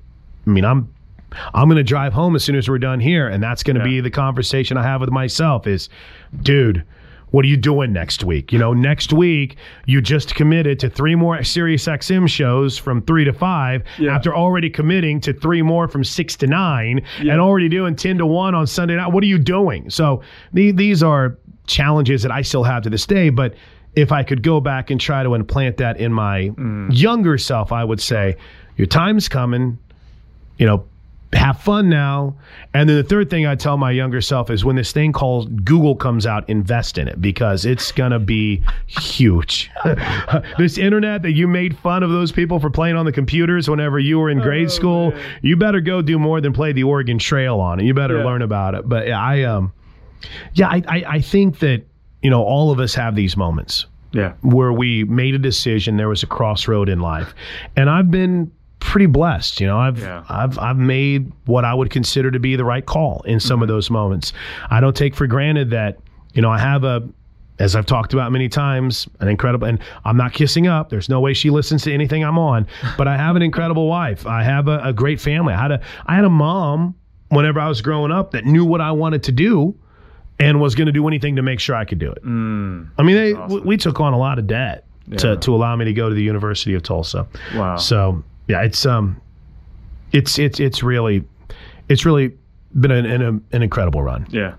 I 0.45 0.49
mean 0.49 0.65
I'm 0.65 0.93
I'm 1.53 1.67
going 1.67 1.77
to 1.77 1.83
drive 1.83 2.13
home 2.13 2.35
as 2.35 2.43
soon 2.43 2.55
as 2.55 2.67
we're 2.67 2.79
done 2.79 2.99
here, 2.99 3.27
and 3.27 3.41
that's 3.41 3.63
going 3.63 3.77
to 3.77 3.83
be 3.83 4.01
the 4.01 4.09
conversation 4.09 4.77
I 4.77 4.83
have 4.83 5.01
with 5.01 5.11
myself. 5.11 5.67
Is, 5.67 5.89
dude, 6.41 6.83
what 7.31 7.45
are 7.45 7.47
you 7.47 7.57
doing 7.57 7.93
next 7.93 8.23
week? 8.23 8.51
You 8.51 8.59
know, 8.59 8.73
next 8.73 9.13
week 9.13 9.57
you 9.85 10.01
just 10.01 10.35
committed 10.35 10.79
to 10.79 10.89
three 10.89 11.15
more 11.15 11.43
Sirius 11.43 11.85
XM 11.85 12.27
shows 12.27 12.77
from 12.77 13.01
three 13.03 13.25
to 13.25 13.33
five 13.33 13.83
Yeah. 13.97 14.15
after 14.15 14.35
already 14.35 14.69
committing 14.69 15.21
to 15.21 15.33
three 15.33 15.61
more 15.61 15.87
from 15.87 16.03
six 16.03 16.35
to 16.37 16.47
nine, 16.47 17.01
and 17.19 17.39
already 17.39 17.69
doing 17.69 17.95
ten 17.95 18.17
to 18.17 18.25
one 18.25 18.55
on 18.55 18.67
Sunday 18.67 18.95
night. 18.95 19.11
What 19.11 19.23
are 19.23 19.27
you 19.27 19.39
doing? 19.39 19.89
So 19.89 20.21
the, 20.53 20.71
these 20.71 21.03
are 21.03 21.37
challenges 21.67 22.23
that 22.23 22.31
I 22.31 22.41
still 22.41 22.63
have 22.63 22.83
to 22.83 22.89
this 22.89 23.05
day, 23.05 23.29
but. 23.29 23.55
If 23.95 24.11
I 24.11 24.21
could 24.21 24.43
go 24.43 24.61
back 24.61 24.91
and 24.91 25.01
try 25.01 25.23
to 25.23 25.33
implant 25.33 25.77
that 25.77 25.99
in 25.99 26.13
my 26.13 26.49
mm. 26.49 26.89
younger 26.91 27.39
self, 27.39 27.71
I 27.71 27.83
would 27.83 27.99
say, 27.99 28.37
Your 28.77 28.85
time's 28.85 29.27
coming 29.27 29.79
you 30.59 30.65
know, 30.65 30.85
have 31.33 31.59
fun 31.61 31.89
now. 31.89 32.35
And 32.73 32.89
then 32.89 32.97
the 32.97 33.03
third 33.03 33.29
thing 33.29 33.45
I 33.45 33.55
tell 33.55 33.77
my 33.77 33.91
younger 33.91 34.19
self 34.21 34.49
is 34.49 34.65
when 34.65 34.75
this 34.75 34.91
thing 34.91 35.11
called 35.11 35.63
Google 35.63 35.95
comes 35.95 36.25
out, 36.25 36.49
invest 36.49 36.97
in 36.97 37.07
it 37.07 37.21
because 37.21 37.65
it's 37.65 37.91
going 37.91 38.11
to 38.11 38.19
be 38.19 38.63
huge. 38.87 39.69
this 40.57 40.77
internet 40.77 41.21
that 41.21 41.33
you 41.33 41.47
made 41.47 41.77
fun 41.77 42.03
of 42.03 42.09
those 42.09 42.31
people 42.31 42.59
for 42.59 42.69
playing 42.69 42.95
on 42.95 43.05
the 43.05 43.11
computers 43.11 43.69
whenever 43.69 43.99
you 43.99 44.17
were 44.19 44.29
in 44.29 44.39
grade 44.39 44.71
school, 44.71 45.13
you 45.41 45.55
better 45.55 45.81
go 45.81 46.01
do 46.01 46.17
more 46.17 46.41
than 46.41 46.51
play 46.53 46.71
the 46.71 46.83
Oregon 46.83 47.19
Trail 47.19 47.59
on 47.59 47.79
it. 47.79 47.83
You 47.85 47.93
better 47.93 48.17
Yeah. 48.19 48.25
learn 48.25 48.41
about 48.41 48.73
it. 48.75 48.89
But 48.89 49.07
yeah, 49.07 49.21
I, 49.21 49.43
um, 49.43 49.71
yeah, 50.53 50.67
I, 50.69 50.81
I, 50.87 51.03
I 51.07 51.21
think 51.21 51.59
that, 51.59 51.83
you 52.21 52.29
know, 52.29 52.43
all 52.43 52.71
of 52.71 52.79
us 52.79 52.93
have 52.95 53.15
these 53.15 53.37
moments 53.37 53.85
Yeah. 54.11 54.33
where 54.41 54.73
we 54.73 55.03
made 55.03 55.35
a 55.35 55.39
decision 55.39 55.97
there 55.97 56.09
was 56.09 56.23
a 56.23 56.27
crossroad 56.27 56.89
in 56.89 56.99
life 56.99 57.33
and 57.75 57.89
i've 57.89 58.09
been 58.11 58.51
pretty 58.79 59.05
blessed 59.05 59.59
you 59.59 59.67
know 59.67 59.77
i've 59.77 59.99
Yeah. 59.99 60.23
i've 60.29 60.57
i've 60.57 60.77
made 60.77 61.31
what 61.45 61.65
i 61.65 61.73
would 61.73 61.89
consider 61.89 62.31
to 62.31 62.39
be 62.39 62.55
the 62.55 62.65
right 62.65 62.85
call 62.85 63.21
in 63.25 63.39
some 63.39 63.61
of 63.61 63.67
mm-hmm. 63.67 63.75
those 63.75 63.89
moments 63.89 64.33
i 64.69 64.79
don't 64.79 64.95
take 64.95 65.15
for 65.15 65.27
granted 65.27 65.69
that 65.71 65.97
you 66.33 66.41
know 66.41 66.49
i 66.49 66.57
have 66.59 66.83
a 66.83 67.07
as 67.59 67.75
I've 67.75 67.85
talked 67.85 68.13
about 68.13 68.31
many 68.31 68.47
times, 68.47 69.07
an 69.19 69.27
incredible, 69.27 69.67
and 69.67 69.79
I'm 70.05 70.15
not 70.15 70.31
kissing 70.33 70.67
up. 70.67 70.89
There's 70.89 71.09
no 71.09 71.19
way 71.19 71.33
she 71.33 71.49
listens 71.49 71.83
to 71.83 71.93
anything 71.93 72.23
I'm 72.23 72.39
on, 72.39 72.65
but 72.97 73.07
I 73.07 73.17
have 73.17 73.35
an 73.35 73.41
incredible 73.41 73.87
wife. 73.87 74.25
I 74.25 74.43
have 74.43 74.67
a, 74.67 74.79
a 74.81 74.93
great 74.93 75.19
family. 75.19 75.53
I 75.53 75.61
had 75.61 75.71
a, 75.71 75.81
I 76.05 76.15
had 76.15 76.23
a 76.23 76.29
mom 76.29 76.95
whenever 77.27 77.59
I 77.59 77.67
was 77.67 77.81
growing 77.81 78.11
up 78.11 78.31
that 78.31 78.45
knew 78.45 78.65
what 78.65 78.81
I 78.81 78.91
wanted 78.91 79.23
to 79.23 79.31
do 79.31 79.75
and 80.39 80.61
was 80.61 80.73
going 80.73 80.87
to 80.87 80.93
do 80.93 81.07
anything 81.07 81.35
to 81.35 81.41
make 81.41 81.59
sure 81.59 81.75
I 81.75 81.85
could 81.85 81.99
do 81.99 82.11
it. 82.11 82.23
Mm. 82.23 82.89
I 82.97 83.03
mean, 83.03 83.15
they, 83.15 83.33
we, 83.33 83.59
we 83.61 83.77
took 83.77 83.99
on 83.99 84.13
a 84.13 84.17
lot 84.17 84.39
of 84.39 84.47
debt 84.47 84.85
Yeah. 85.07 85.17
to, 85.17 85.37
to 85.37 85.53
allow 85.53 85.75
me 85.75 85.85
to 85.85 85.93
go 85.93 86.07
to 86.07 86.15
the 86.15 86.23
University 86.23 86.73
of 86.75 86.81
Tulsa. 86.83 87.27
Wow. 87.55 87.75
So 87.75 88.23
yeah, 88.49 88.61
it's 88.63 88.85
um, 88.85 89.21
it's 90.11 90.37
it's 90.37 90.59
it's 90.59 90.83
really, 90.83 91.23
it's 91.87 92.03
really 92.05 92.35
been 92.79 92.91
an 92.91 93.05
an, 93.05 93.45
an 93.53 93.61
incredible 93.63 94.01
run. 94.03 94.27
Yeah. 94.29 94.55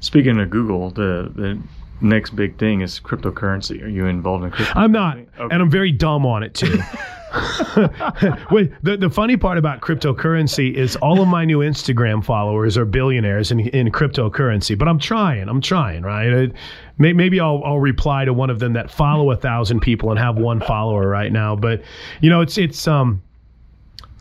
Speaking 0.00 0.40
of 0.40 0.48
Google, 0.50 0.90
the 0.90 1.30
the 1.34 1.58
next 2.00 2.30
big 2.36 2.58
thing 2.58 2.80
is 2.80 3.00
cryptocurrency. 3.00 3.82
Are 3.82 3.88
you 3.88 4.06
involved 4.06 4.44
in 4.44 4.50
crypto? 4.50 4.72
I'm 4.78 4.92
not, 4.92 5.18
Okay. 5.18 5.28
and 5.54 5.62
I'm 5.62 5.70
very 5.70 5.92
dumb 5.92 6.24
on 6.26 6.42
it 6.42 6.54
too. 6.54 6.78
Wait, 8.52 8.70
the, 8.84 8.96
the 8.96 9.10
funny 9.10 9.36
part 9.36 9.58
about 9.58 9.80
cryptocurrency 9.80 10.72
is 10.72 10.94
all 10.96 11.20
of 11.20 11.26
my 11.26 11.44
new 11.44 11.58
Instagram 11.58 12.24
followers 12.24 12.78
are 12.78 12.84
billionaires 12.84 13.50
in, 13.50 13.60
in 13.60 13.90
cryptocurrency, 13.90 14.78
but 14.78 14.86
I'm 14.86 15.00
trying. 15.00 15.48
I'm 15.48 15.60
trying, 15.60 16.02
right? 16.02 16.52
Maybe 16.98 17.40
I'll, 17.40 17.62
I'll 17.64 17.80
reply 17.80 18.24
to 18.24 18.32
one 18.32 18.50
of 18.50 18.58
them 18.58 18.74
that 18.74 18.90
follow 18.90 19.30
a 19.30 19.36
thousand 19.36 19.80
people 19.80 20.10
and 20.10 20.18
have 20.18 20.36
one 20.36 20.60
follower 20.60 21.08
right 21.08 21.32
now. 21.32 21.56
But, 21.56 21.82
you 22.20 22.30
know, 22.30 22.40
it's, 22.40 22.58
it's, 22.58 22.86
um, 22.86 23.22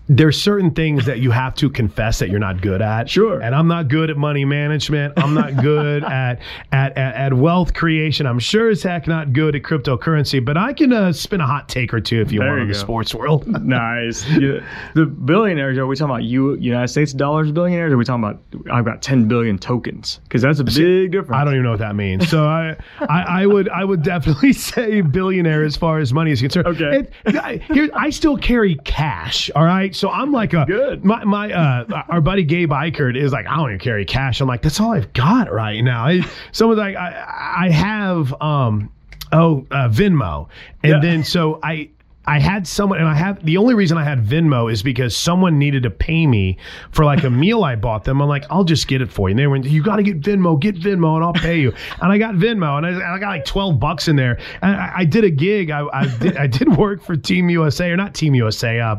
there's 0.10 0.42
certain 0.42 0.72
things 0.72 1.06
that 1.06 1.20
you 1.20 1.32
have 1.32 1.56
to 1.56 1.70
confess 1.70 2.20
that 2.20 2.30
you're 2.30 2.40
not 2.40 2.62
good 2.62 2.82
at. 2.82 3.10
Sure. 3.10 3.42
And 3.42 3.56
I'm 3.56 3.68
not 3.68 3.88
good 3.88 4.10
at 4.10 4.18
money 4.18 4.44
management. 4.44 5.14
I'm 5.18 5.34
not 5.34 5.56
good 5.62 6.04
at, 6.04 6.42
at, 6.74 6.98
at, 6.98 7.16
at 7.16 7.34
wealth 7.34 7.74
creation. 7.74 8.26
I'm 8.26 8.40
sure 8.40 8.70
as 8.70 8.84
heck 8.84 9.08
not 9.08 9.32
good 9.32 9.56
at 9.56 9.64
cryptocurrency, 9.64 10.44
but 10.44 10.58
I 10.58 10.74
can 10.74 10.92
uh, 10.92 11.14
spin 11.14 11.40
a 11.40 11.48
hot 11.48 11.70
take 11.70 11.94
or 11.94 12.02
two 12.02 12.20
if 12.20 12.34
you 12.34 12.40
There 12.40 12.50
want 12.50 12.60
you 12.60 12.64
in 12.64 12.68
the 12.68 12.76
sports 12.76 13.16
world. 13.16 13.48
nice. 13.64 14.28
Yeah. 14.30 14.66
The 14.94 15.06
billionaires, 15.06 15.78
are 15.78 15.88
we 15.88 15.96
talking 15.96 16.12
about 16.12 16.24
you, 16.24 16.56
United 16.56 16.90
States 16.90 17.14
dollars 17.14 17.52
billionaires? 17.52 17.92
Or 17.92 17.96
are 17.96 17.98
we 17.98 18.06
talking 18.06 18.24
about, 18.24 18.42
I've 18.72 18.86
got 18.86 19.02
10 19.02 19.30
billion 19.30 19.58
tokens? 19.58 20.20
Because 20.24 20.42
that's 20.42 20.60
a 20.60 20.66
big 20.66 21.12
difference. 21.14 21.32
I 21.32 21.46
don't 21.46 21.54
even 21.54 21.64
know 21.64 21.72
what 21.72 21.80
that 21.80 21.96
means. 21.96 22.30
So 22.30 22.46
I, 22.46 22.76
I, 23.00 23.44
I 23.44 23.46
would, 23.46 23.70
I 23.70 23.86
would 23.86 24.04
definitely 24.04 24.52
say 24.54 25.00
billionaire 25.00 25.64
as 25.64 25.78
far 25.78 26.00
as 26.00 26.12
money 26.12 26.32
is 26.32 26.42
concerned. 26.42 26.68
Okay. 26.68 27.08
It, 27.26 27.36
I, 27.38 27.58
here, 27.74 27.90
I 27.94 28.10
still 28.10 28.36
carry 28.36 28.76
cash. 28.84 29.50
All 29.56 29.64
right. 29.64 29.93
So 29.94 30.10
I'm 30.10 30.32
like 30.32 30.54
a 30.54 30.66
Good. 30.66 31.06
My, 31.06 31.24
my, 31.24 31.52
uh, 31.52 32.04
our 32.10 32.22
buddy 32.22 32.44
Gabe 32.44 32.72
Eichert 32.72 33.16
is 33.18 33.32
like, 33.32 33.48
I 33.48 33.56
don't 33.56 33.70
even 33.70 33.80
carry 33.80 34.06
cash. 34.06 34.42
I'm 34.42 34.48
like, 34.48 34.62
that's 34.62 34.80
all 34.80 34.92
I've 34.94 35.12
got 35.14 35.52
right 35.52 35.82
now. 35.82 36.06
I, 36.06 36.22
someone's 36.52 36.80
like, 36.80 36.96
I, 36.96 37.64
I 37.66 37.70
have, 37.70 38.34
um, 38.42 38.92
oh, 39.32 39.66
uh, 39.72 39.90
Venmo, 39.90 40.48
and 40.84 40.94
Yeah. 40.94 41.00
then 41.00 41.24
so 41.24 41.60
I. 41.64 41.90
I 42.26 42.40
had 42.40 42.66
someone, 42.68 43.00
and 43.00 43.08
I 43.08 43.16
have 43.16 43.44
the 43.46 43.58
only 43.58 43.74
reason 43.74 43.98
I 43.98 44.04
had 44.04 44.24
Venmo 44.26 44.72
is 44.72 44.82
because 44.82 45.16
someone 45.16 45.60
needed 45.60 45.84
to 45.84 45.90
pay 45.90 46.26
me 46.26 46.58
for 46.92 47.04
like 47.04 47.24
a 47.24 47.30
meal 47.44 47.64
I 47.64 47.76
bought 47.76 48.06
them. 48.06 48.22
I'm 48.22 48.30
like, 48.30 48.46
I'll 48.50 48.64
just 48.64 48.88
get 48.88 49.02
it 49.02 49.12
for 49.12 49.30
you. 49.30 49.34
And 49.34 49.40
they 49.40 49.48
went, 49.48 49.66
You 49.66 49.84
got 49.84 49.98
to 49.98 50.04
get 50.04 50.22
Venmo, 50.22 50.60
get 50.60 50.76
Venmo, 50.76 51.16
and 51.16 51.24
I'll 51.24 51.34
pay 51.34 51.60
you. 51.60 51.74
And 52.02 52.12
I 52.12 52.18
got 52.18 52.36
Venmo, 52.36 52.78
and 52.78 52.86
I, 52.86 52.90
and 52.90 53.04
I 53.04 53.20
got 53.20 53.30
like 53.30 53.46
12 53.46 53.80
bucks 53.80 54.08
in 54.08 54.16
there. 54.16 54.38
And 54.62 54.76
I, 54.76 54.92
I 54.98 55.06
did 55.06 55.24
a 55.24 55.30
gig. 55.30 55.70
I, 55.70 55.86
I, 55.94 56.08
did, 56.18 56.36
I 56.38 56.48
did 56.48 56.76
work 56.78 57.02
for 57.02 57.16
Team 57.16 57.50
USA, 57.50 57.90
or 57.92 57.96
not 57.96 58.14
Team 58.14 58.36
USA, 58.36 58.80
uh, 58.80 58.96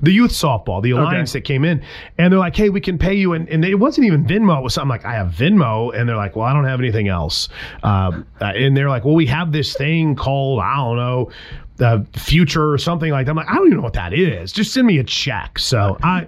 the 0.00 0.10
youth 0.10 0.30
softball, 0.30 0.82
the 0.82 0.92
alliance 0.92 1.32
that 1.32 1.42
came 1.42 1.64
in. 1.64 1.82
And 2.16 2.32
they're 2.32 2.38
like, 2.38 2.56
Hey, 2.56 2.70
we 2.70 2.80
can 2.80 2.98
pay 2.98 3.14
you. 3.14 3.32
And, 3.34 3.48
and 3.48 3.64
it 3.64 3.74
wasn't 3.74 4.06
even 4.06 4.24
Venmo. 4.24 4.58
It 4.58 4.62
was 4.62 4.74
something 4.74 4.88
like, 4.88 5.04
I 5.04 5.14
have 5.14 5.32
Venmo. 5.32 5.94
And 5.94 6.08
they're 6.08 6.16
like, 6.16 6.36
Well, 6.36 6.46
I 6.46 6.52
don't 6.52 6.64
have 6.64 6.80
anything 6.80 7.08
else. 7.08 7.48
Um, 7.82 8.26
uh, 8.40 8.44
and 8.46 8.76
they're 8.76 8.88
like, 8.88 9.04
Well, 9.04 9.14
we 9.14 9.26
have 9.26 9.52
this 9.52 9.74
thing 9.76 10.16
called, 10.16 10.60
I 10.60 10.76
don't 10.76 10.96
know, 10.96 11.30
the 11.76 12.06
future 12.14 12.72
or 12.72 12.78
something 12.78 13.10
like 13.10 13.26
that. 13.26 13.30
I'm 13.30 13.36
like, 13.36 13.48
I 13.48 13.54
don't 13.54 13.66
even 13.66 13.78
know 13.78 13.82
what 13.82 13.92
that 13.94 14.12
is. 14.12 14.52
Just 14.52 14.72
send 14.72 14.86
me 14.86 14.98
a 14.98 15.04
check. 15.04 15.58
So 15.58 15.98
I, 16.02 16.26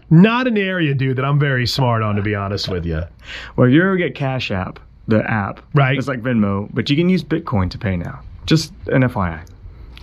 not 0.10 0.46
an 0.46 0.56
area, 0.56 0.94
dude, 0.94 1.16
that 1.16 1.24
I'm 1.24 1.38
very 1.38 1.66
smart 1.66 2.02
on, 2.02 2.16
to 2.16 2.22
be 2.22 2.34
honest 2.34 2.68
with 2.68 2.84
you. 2.86 3.02
Well, 3.56 3.68
if 3.68 3.74
you 3.74 3.82
ever 3.82 3.96
get 3.96 4.14
Cash 4.14 4.50
App, 4.50 4.78
the 5.08 5.28
app, 5.30 5.60
Right. 5.74 5.96
It's 5.96 6.08
like 6.08 6.20
Venmo, 6.20 6.68
but 6.72 6.90
you 6.90 6.96
can 6.96 7.08
use 7.08 7.22
Bitcoin 7.22 7.70
to 7.70 7.78
pay 7.78 7.96
now. 7.96 8.20
Just 8.44 8.72
an 8.88 9.02
FYI. 9.02 9.46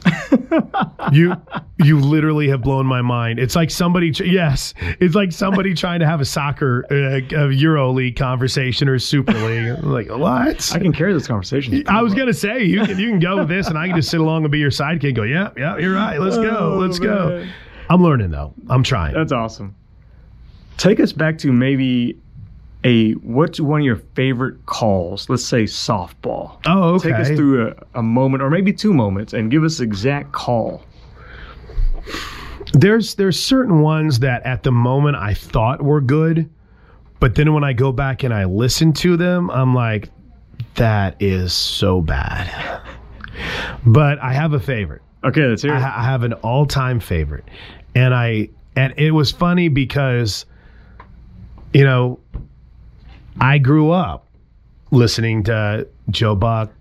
You 1.11 1.35
you 1.83 1.99
literally 1.99 2.47
have 2.49 2.61
blown 2.61 2.85
my 2.85 3.01
mind. 3.01 3.37
It's 3.37 3.55
like 3.55 3.69
somebody, 3.69 4.11
yes, 4.23 4.73
it's 4.99 5.15
like 5.15 5.31
somebody 5.31 5.73
trying 5.75 5.99
to 5.99 6.05
have 6.07 6.21
a 6.21 6.25
soccer, 6.25 6.85
uh, 6.89 7.35
a 7.47 7.51
Euro 7.51 7.91
League 7.91 8.15
conversation 8.15 8.87
or 8.87 8.97
Super 8.99 9.33
League. 9.33 9.83
Like 9.83 10.09
what? 10.09 10.71
I 10.73 10.79
can 10.79 10.93
carry 10.93 11.13
this 11.13 11.27
conversation. 11.27 11.83
I 11.87 12.01
was 12.01 12.13
gonna 12.13 12.33
say 12.33 12.63
you 12.63 12.85
can 12.85 12.97
you 12.97 13.09
can 13.09 13.19
go 13.19 13.37
with 13.39 13.49
this, 13.49 13.67
and 13.67 13.77
I 13.77 13.87
can 13.87 13.95
just 13.97 14.09
sit 14.09 14.21
along 14.21 14.43
and 14.43 14.51
be 14.51 14.59
your 14.59 14.71
sidekick. 14.71 15.07
and 15.07 15.15
Go, 15.15 15.23
yeah, 15.23 15.49
yeah, 15.57 15.77
you're 15.77 15.93
right. 15.93 16.19
Let's 16.19 16.37
go, 16.37 16.73
Oh, 16.73 16.77
let's 16.77 16.99
go. 16.99 17.45
I'm 17.89 18.01
learning 18.01 18.31
though. 18.31 18.53
I'm 18.69 18.83
trying. 18.83 19.13
That's 19.13 19.31
awesome. 19.33 19.75
Take 20.77 20.99
us 20.99 21.11
back 21.13 21.37
to 21.39 21.51
maybe 21.51 22.17
a 22.83 23.13
what's 23.13 23.59
one 23.59 23.81
of 23.81 23.85
your 23.85 24.01
favorite 24.15 24.65
calls? 24.65 25.29
Let's 25.29 25.45
say 25.45 25.63
softball. 25.63 26.59
oh, 26.65 26.95
okay. 26.95 27.09
Take 27.11 27.19
us 27.19 27.27
through 27.29 27.69
a, 27.69 27.99
a 27.99 28.03
moment 28.03 28.43
or 28.43 28.49
maybe 28.49 28.73
two 28.73 28.93
moments 28.93 29.33
and 29.33 29.49
give 29.49 29.63
us 29.63 29.79
exact 29.79 30.31
call. 30.31 30.83
there's 32.73 33.15
there's 33.15 33.41
certain 33.41 33.81
ones 33.81 34.19
that 34.19 34.45
at 34.45 34.63
the 34.63 34.71
moment 34.71 35.15
I 35.15 35.33
thought 35.33 35.81
were 35.81 36.01
good, 36.01 36.49
but 37.19 37.35
then 37.35 37.53
when 37.53 37.63
I 37.63 37.73
go 37.73 37.91
back 37.91 38.23
and 38.23 38.33
I 38.33 38.45
listen 38.45 38.93
to 38.93 39.15
them, 39.17 39.49
I'm 39.51 39.73
like, 39.73 40.09
that 40.75 41.15
is 41.21 41.53
so 41.53 42.01
bad. 42.01 42.81
But 43.85 44.19
I 44.19 44.33
have 44.33 44.53
a 44.53 44.59
favorite. 44.59 45.01
Okay, 45.23 45.45
let's 45.45 45.61
hear 45.61 45.73
I, 45.73 45.77
it. 45.77 45.83
I 45.83 46.03
have 46.03 46.23
an 46.23 46.33
all-time 46.33 46.99
favorite, 46.99 47.45
and 47.95 48.13
I 48.13 48.49
and 48.75 48.93
it 48.97 49.11
was 49.11 49.31
funny 49.31 49.69
because, 49.69 50.45
you 51.73 51.83
know, 51.83 52.19
I 53.39 53.57
grew 53.57 53.91
up 53.91 54.27
listening 54.91 55.43
to 55.43 55.87
Joe 56.09 56.35
Buck, 56.35 56.71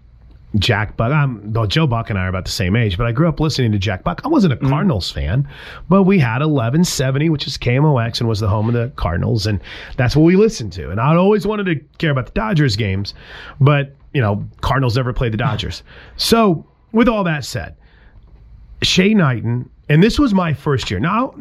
Jack 0.57 0.97
Buck. 0.97 1.13
I'm 1.13 1.53
well, 1.53 1.67
Joe 1.67 1.87
Buck 1.87 2.11
and 2.11 2.19
I 2.19 2.25
are 2.25 2.29
about 2.29 2.45
the 2.45 2.51
same 2.51 2.77
age, 2.77 2.99
but 2.99 3.07
I 3.07 3.13
grew 3.13 3.29
up 3.29 3.41
listening 3.41 3.73
to 3.73 3.79
Jack 3.79 4.05
Buck. 4.05 4.21
I 4.25 4.29
wasn't 4.29 4.53
a 4.53 4.57
mm-hmm. 4.57 4.69
Cardinals 4.69 5.11
fan, 5.11 5.49
but 5.89 6.03
we 6.03 6.19
had 6.19 6.41
1170, 6.41 7.31
which 7.31 7.47
is 7.47 7.57
KMOX 7.57 8.21
and 8.21 8.29
was 8.29 8.41
the 8.41 8.49
home 8.49 8.69
of 8.69 8.75
the 8.75 8.93
Cardinals, 8.97 9.47
and 9.47 9.61
that's 9.97 10.15
what 10.15 10.25
we 10.25 10.37
listened 10.37 10.73
to. 10.75 10.91
And 10.91 11.01
I 11.01 11.15
always 11.17 11.47
wanted 11.47 11.65
to 11.65 11.77
care 11.99 12.11
about 12.11 12.27
the 12.27 12.33
Dodgers 12.33 12.77
games, 12.77 13.15
but 13.61 13.95
you 14.13 14.21
know, 14.21 14.47
Cardinals 14.61 14.97
never 14.97 15.13
played 15.13 15.33
the 15.33 15.39
Dodgers. 15.39 15.83
So, 16.17 16.67
with 16.93 17.09
all 17.09 17.25
that 17.25 17.45
said, 17.45 17.75
Shay 18.83 19.15
Knighton, 19.15 19.69
and 19.89 20.03
this 20.03 20.19
was 20.19 20.35
my 20.35 20.53
first 20.53 20.91
year. 20.91 21.01
Now, 21.01 21.35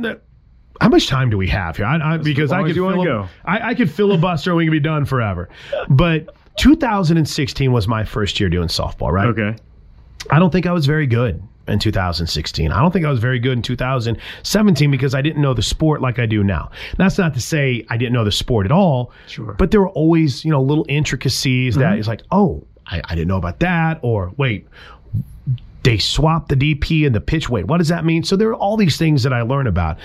how 0.81 0.89
much 0.89 1.05
time 1.05 1.29
do 1.29 1.37
we 1.37 1.47
have 1.47 1.77
here? 1.77 1.85
I, 1.85 2.15
I, 2.15 2.17
because 2.17 2.51
I 2.51 2.63
could 2.63 2.75
you 2.75 2.83
wanna 2.83 2.95
fili- 2.95 3.05
go. 3.05 3.27
I, 3.45 3.69
I 3.69 3.73
could 3.75 3.89
filibuster 3.91 4.49
and 4.49 4.57
we 4.57 4.65
could 4.65 4.71
be 4.71 4.79
done 4.79 5.05
forever. 5.05 5.47
But 5.89 6.35
2016 6.57 7.71
was 7.71 7.87
my 7.87 8.03
first 8.03 8.39
year 8.39 8.49
doing 8.49 8.67
softball, 8.67 9.11
right? 9.11 9.27
Okay. 9.27 9.55
I 10.31 10.39
don't 10.39 10.49
think 10.49 10.65
I 10.65 10.71
was 10.71 10.87
very 10.87 11.05
good 11.05 11.41
in 11.67 11.77
2016. 11.77 12.71
I 12.71 12.81
don't 12.81 12.91
think 12.91 13.05
I 13.05 13.11
was 13.11 13.19
very 13.19 13.37
good 13.37 13.53
in 13.53 13.61
2017 13.61 14.89
because 14.89 15.13
I 15.13 15.21
didn't 15.21 15.43
know 15.43 15.53
the 15.53 15.61
sport 15.61 16.01
like 16.01 16.17
I 16.17 16.25
do 16.25 16.43
now. 16.43 16.71
That's 16.97 17.19
not 17.19 17.35
to 17.35 17.41
say 17.41 17.85
I 17.91 17.97
didn't 17.97 18.13
know 18.13 18.25
the 18.25 18.31
sport 18.31 18.65
at 18.65 18.71
all. 18.71 19.11
Sure. 19.27 19.53
But 19.53 19.69
there 19.69 19.81
were 19.81 19.89
always, 19.89 20.43
you 20.43 20.49
know, 20.49 20.63
little 20.63 20.87
intricacies 20.89 21.75
that 21.75 21.91
mm-hmm. 21.91 21.99
is 21.99 22.07
like, 22.07 22.23
oh, 22.31 22.65
I, 22.87 23.01
I 23.05 23.13
didn't 23.13 23.27
know 23.27 23.37
about 23.37 23.59
that, 23.59 23.99
or 24.01 24.33
wait, 24.37 24.67
they 25.83 25.97
swapped 25.97 26.49
the 26.49 26.55
DP 26.55 27.05
and 27.05 27.15
the 27.15 27.21
pitch 27.21 27.49
weight. 27.49 27.65
What 27.65 27.77
does 27.77 27.87
that 27.87 28.05
mean? 28.05 28.23
So 28.23 28.35
there 28.35 28.49
are 28.49 28.55
all 28.55 28.77
these 28.77 28.97
things 28.97 29.23
that 29.23 29.33
I 29.33 29.41
learn 29.41 29.67
about. 29.67 29.97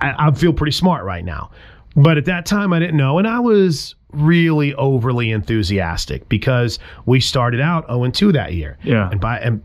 I, 0.00 0.28
I 0.28 0.30
feel 0.32 0.52
pretty 0.52 0.72
smart 0.72 1.04
right 1.04 1.24
now. 1.24 1.50
But 1.96 2.18
at 2.18 2.24
that 2.26 2.46
time, 2.46 2.72
I 2.72 2.78
didn't 2.78 2.96
know. 2.96 3.18
And 3.18 3.26
I 3.26 3.40
was 3.40 3.94
really 4.12 4.74
overly 4.74 5.30
enthusiastic 5.30 6.28
because 6.28 6.78
we 7.06 7.20
started 7.20 7.60
out 7.60 7.86
0 7.86 8.10
2 8.10 8.32
that 8.32 8.54
year. 8.54 8.78
Yeah. 8.82 9.10
And 9.10 9.20
by, 9.20 9.38
and 9.38 9.62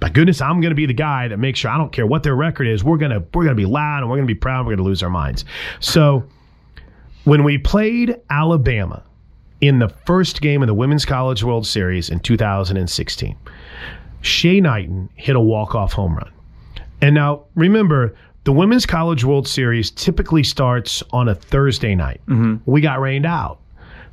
by 0.00 0.08
goodness, 0.08 0.40
I'm 0.40 0.60
going 0.60 0.70
to 0.70 0.76
be 0.76 0.86
the 0.86 0.92
guy 0.92 1.28
that 1.28 1.38
makes 1.38 1.60
sure 1.60 1.70
I 1.70 1.78
don't 1.78 1.92
care 1.92 2.06
what 2.06 2.22
their 2.22 2.34
record 2.34 2.66
is. 2.66 2.82
We're 2.82 2.96
going 2.96 3.12
to, 3.12 3.20
we're 3.34 3.44
going 3.44 3.56
to 3.56 3.62
be 3.62 3.66
loud 3.66 3.98
and 3.98 4.10
we're 4.10 4.16
going 4.16 4.26
to 4.26 4.34
be 4.34 4.38
proud. 4.38 4.66
We're 4.66 4.76
going 4.76 4.84
to 4.84 4.84
lose 4.84 5.02
our 5.02 5.10
minds. 5.10 5.44
So 5.80 6.24
when 7.24 7.44
we 7.44 7.58
played 7.58 8.16
Alabama 8.30 9.02
in 9.60 9.78
the 9.78 9.88
first 9.88 10.40
game 10.40 10.62
of 10.62 10.66
the 10.66 10.74
Women's 10.74 11.04
College 11.04 11.44
World 11.44 11.66
Series 11.66 12.10
in 12.10 12.18
2016, 12.18 13.36
Shay 14.22 14.60
Knighton 14.60 15.08
hit 15.14 15.36
a 15.36 15.40
walk-off 15.40 15.92
home 15.92 16.16
run. 16.16 16.32
And 17.00 17.14
now 17.14 17.44
remember, 17.54 18.16
the 18.44 18.52
Women's 18.52 18.86
College 18.86 19.24
World 19.24 19.46
Series 19.46 19.90
typically 19.90 20.42
starts 20.42 21.02
on 21.12 21.28
a 21.28 21.34
Thursday 21.34 21.94
night. 21.94 22.20
Mm-hmm. 22.26 22.56
We 22.70 22.80
got 22.80 23.00
rained 23.00 23.26
out. 23.26 23.60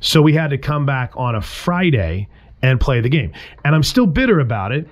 So 0.00 0.22
we 0.22 0.32
had 0.32 0.50
to 0.50 0.58
come 0.58 0.86
back 0.86 1.12
on 1.16 1.34
a 1.34 1.42
Friday 1.42 2.28
and 2.62 2.80
play 2.80 3.00
the 3.00 3.08
game. 3.08 3.32
And 3.64 3.74
I'm 3.74 3.82
still 3.82 4.06
bitter 4.06 4.40
about 4.40 4.72
it. 4.72 4.86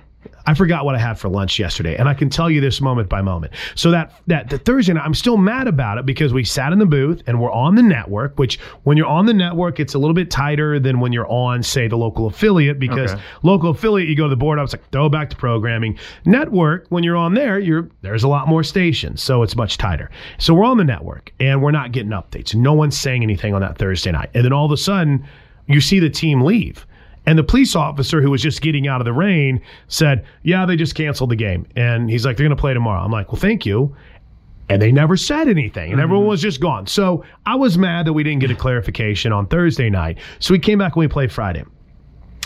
I 0.45 0.53
forgot 0.53 0.83
what 0.83 0.95
I 0.95 0.99
had 0.99 1.19
for 1.19 1.29
lunch 1.29 1.59
yesterday, 1.59 1.95
and 1.95 2.09
I 2.09 2.13
can 2.13 2.29
tell 2.29 2.49
you 2.49 2.59
this 2.59 2.81
moment 2.81 3.07
by 3.07 3.21
moment. 3.21 3.53
So 3.75 3.91
that 3.91 4.13
that 4.27 4.49
the 4.49 4.57
Thursday 4.57 4.93
night, 4.93 5.05
I'm 5.05 5.13
still 5.13 5.37
mad 5.37 5.67
about 5.67 5.97
it 5.97 6.05
because 6.05 6.33
we 6.33 6.43
sat 6.43 6.73
in 6.73 6.79
the 6.79 6.85
booth 6.85 7.21
and 7.27 7.39
we're 7.39 7.51
on 7.51 7.75
the 7.75 7.83
network. 7.83 8.37
Which 8.37 8.59
when 8.83 8.97
you're 8.97 9.07
on 9.07 9.27
the 9.27 9.33
network, 9.33 9.79
it's 9.79 9.93
a 9.93 9.99
little 9.99 10.13
bit 10.13 10.29
tighter 10.31 10.79
than 10.79 10.99
when 10.99 11.13
you're 11.13 11.29
on, 11.29 11.63
say, 11.63 11.87
the 11.87 11.97
local 11.97 12.25
affiliate. 12.27 12.79
Because 12.79 13.11
Okay. 13.13 13.21
local 13.43 13.69
affiliate, 13.69 14.09
you 14.09 14.15
go 14.15 14.23
to 14.23 14.29
the 14.29 14.35
board. 14.35 14.59
I 14.59 14.61
was 14.61 14.73
like, 14.73 14.89
throw 14.91 15.07
back 15.07 15.29
to 15.29 15.35
programming. 15.35 15.97
Network, 16.25 16.87
when 16.89 17.03
you're 17.03 17.17
on 17.17 17.33
there, 17.33 17.59
you're 17.59 17.89
there's 18.01 18.23
a 18.23 18.27
lot 18.27 18.47
more 18.47 18.63
stations, 18.63 19.21
so 19.21 19.43
it's 19.43 19.55
much 19.55 19.77
tighter. 19.77 20.09
So 20.37 20.53
we're 20.53 20.65
on 20.65 20.77
the 20.77 20.83
network 20.83 21.31
and 21.39 21.61
we're 21.61 21.71
not 21.71 21.91
getting 21.91 22.11
updates. 22.11 22.53
No 22.55 22.73
one's 22.73 22.99
saying 22.99 23.23
anything 23.23 23.53
on 23.53 23.61
that 23.61 23.77
Thursday 23.77 24.11
night, 24.11 24.29
and 24.33 24.43
then 24.43 24.51
all 24.53 24.65
of 24.65 24.71
a 24.71 24.77
sudden, 24.77 25.25
you 25.67 25.79
see 25.79 25.99
the 25.99 26.09
team 26.09 26.41
leave. 26.41 26.85
And 27.29 27.37
the 27.37 27.43
police 27.43 27.75
officer 27.75 28.23
who 28.23 28.31
was 28.31 28.41
just 28.41 28.59
getting 28.59 28.87
out 28.87 29.01
of 29.01 29.05
the 29.05 29.13
rain 29.13 29.61
said, 29.87 30.25
Yeah, 30.41 30.65
they 30.65 30.75
just 30.75 30.95
canceled 30.95 31.29
the 31.29 31.35
game. 31.35 31.67
And 31.75 32.09
he's 32.09 32.25
like, 32.25 32.37
They're 32.37 32.47
going 32.47 32.57
to 32.57 32.59
play 32.59 32.73
tomorrow. 32.73 33.03
I'm 33.03 33.11
like, 33.11 33.31
Well, 33.31 33.39
thank 33.39 33.67
you. 33.67 33.95
And 34.67 34.81
they 34.81 34.91
never 34.91 35.15
said 35.15 35.47
anything, 35.47 35.91
and 35.91 36.01
everyone 36.01 36.23
mm-hmm. 36.23 36.29
was 36.29 36.41
just 36.41 36.59
gone. 36.59 36.87
So 36.87 37.23
I 37.45 37.55
was 37.55 37.77
mad 37.77 38.07
that 38.07 38.13
we 38.13 38.23
didn't 38.23 38.39
get 38.39 38.49
a 38.49 38.55
clarification 38.55 39.31
on 39.31 39.45
Thursday 39.45 39.91
night. 39.91 40.17
So 40.39 40.55
we 40.55 40.59
came 40.59 40.79
back 40.79 40.93
and 40.95 41.01
we 41.01 41.07
played 41.07 41.31
Friday. 41.31 41.63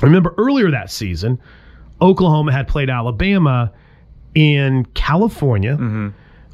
I 0.01 0.05
Remember 0.05 0.35
earlier 0.37 0.69
that 0.71 0.91
season, 0.91 1.39
Oklahoma 2.01 2.51
had 2.51 2.67
played 2.67 2.89
Alabama 2.89 3.71
in 4.35 4.85
California, 4.95 5.75
mm-hmm. 5.75 6.09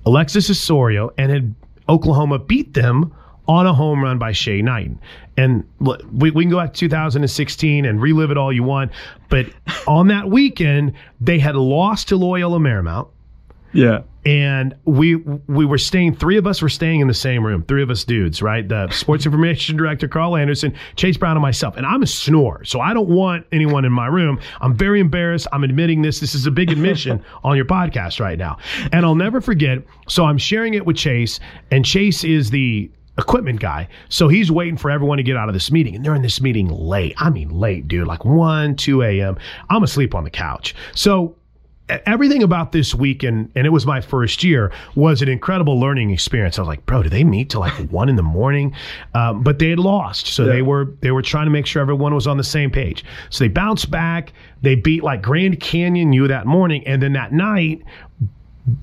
Alexis 0.06 0.52
Osorio, 0.52 1.10
and 1.18 1.32
had 1.32 1.56
Oklahoma 1.88 2.38
beat 2.38 2.76
them 2.76 3.12
on 3.48 3.66
a 3.66 3.74
home 3.74 4.04
run 4.04 4.20
by 4.20 4.32
Shay 4.32 4.62
Knighton. 4.62 5.00
And 5.40 5.64
we, 5.80 6.32
we 6.32 6.44
can 6.44 6.50
go 6.50 6.58
back 6.58 6.74
to 6.74 6.80
2016 6.80 7.86
and 7.86 8.02
relive 8.02 8.30
it 8.32 8.38
all 8.38 8.52
you 8.52 8.64
want. 8.64 8.92
But 9.30 9.48
on 9.88 10.08
that 10.08 10.30
weekend, 10.30 10.94
they 11.22 11.40
had 11.40 11.56
lost 11.56 12.10
to 12.10 12.18
Loyola 12.18 12.60
Marymount. 12.60 13.08
Yeah. 13.72 14.00
and 14.26 14.74
we 14.86 15.16
we 15.16 15.64
were 15.64 15.78
staying 15.78 16.16
three 16.16 16.38
of 16.38 16.48
us 16.48 16.60
were 16.60 16.70
staying 16.70 17.02
in 17.02 17.08
the 17.08 17.14
same 17.14 17.46
room 17.46 17.64
three 17.68 17.84
of 17.84 17.92
us 17.92 18.04
dudes 18.04 18.42
right? 18.42 18.68
The 18.68 18.90
sports 18.90 19.28
information 19.28 19.78
director 19.78 20.08
carl 20.08 20.36
anderson 20.36 20.74
chase 20.96 21.18
brown 21.18 21.38
and 21.38 21.44
myself. 21.44 21.78
And 21.78 21.86
i'm 21.86 22.02
a 22.02 22.08
snorer 22.08 22.66
so 22.66 22.82
i 22.82 22.96
don't 22.96 23.10
want 23.10 23.46
anyone 23.52 23.86
in 23.86 23.92
my 23.92 24.08
room. 24.08 24.40
I'm 24.60 24.76
very 24.76 25.00
embarrassed. 25.00 25.46
I'm 25.54 25.64
admitting 25.64 26.02
this. 26.02 26.20
This 26.20 26.34
is 26.34 26.48
a 26.48 26.52
big 26.52 26.72
admission 26.72 27.24
on 27.44 27.56
your 27.58 27.66
podcast 27.66 28.20
right 28.20 28.40
now. 28.40 28.58
And 28.92 29.06
i'll 29.06 29.14
never 29.14 29.40
forget 29.40 29.78
so 30.08 30.26
i'm 30.26 30.40
sharing 30.40 30.74
it 30.74 30.84
with 30.88 30.98
chase 30.98 31.40
and 31.70 31.86
chase 31.86 32.24
is 32.24 32.50
the 32.50 32.90
equipment 33.20 33.60
guy. 33.60 33.88
So 34.10 34.28
he's 34.28 34.52
waiting 34.52 34.78
for 34.78 34.90
everyone 34.90 35.18
to 35.18 35.24
get 35.24 35.38
out 35.38 35.50
of 35.50 35.54
this 35.54 35.72
meeting. 35.72 35.96
And 35.96 36.04
they're 36.04 36.16
in 36.16 36.22
this 36.22 36.42
meeting 36.42 36.70
late. 36.70 37.14
I 37.18 37.30
mean, 37.30 37.50
late, 37.50 37.88
dude, 37.88 38.08
like 38.08 38.26
1, 38.26 38.76
2 38.76 39.04
a.m. 39.04 39.38
I'm 39.70 39.84
asleep 39.84 40.16
on 40.16 40.24
the 40.24 40.30
couch. 40.30 40.74
So 40.96 41.36
everything 42.06 42.44
about 42.44 42.72
this 42.72 42.94
week, 42.94 43.24
and, 43.24 43.52
and 43.56 43.66
it 43.66 43.72
was 43.72 43.86
my 43.86 44.02
first 44.02 44.44
year, 44.44 44.72
was 44.96 45.22
an 45.22 45.30
incredible 45.30 45.80
learning 45.80 46.12
experience. 46.12 46.58
I 46.58 46.62
was 46.62 46.68
like, 46.68 46.86
bro, 46.86 47.04
do 47.04 47.10
they 47.10 47.24
meet 47.24 47.50
till 47.50 47.62
like 47.62 47.74
1 47.92 48.10
in 48.10 48.16
the 48.16 48.24
morning? 48.24 48.76
Um, 49.14 49.44
but 49.44 49.60
they 49.60 49.70
had 49.70 49.80
lost. 49.80 50.28
So 50.28 50.46
they 50.46 50.62
were 50.62 50.94
they 51.02 51.12
were 51.12 51.22
trying 51.22 51.46
to 51.46 51.52
make 51.52 51.66
sure 51.66 51.82
everyone 51.82 52.14
was 52.14 52.28
on 52.28 52.38
the 52.38 52.44
same 52.44 52.72
page. 52.72 53.04
So 53.30 53.44
they 53.44 53.50
bounced 53.50 53.92
back. 53.92 54.34
They 54.62 54.76
beat 54.76 55.04
like 55.04 55.22
Grand 55.22 55.60
Canyon 55.60 56.14
U 56.14 56.28
that 56.28 56.46
morning. 56.46 56.86
And 56.88 57.02
then 57.02 57.14
that 57.14 57.32
night, 57.34 57.82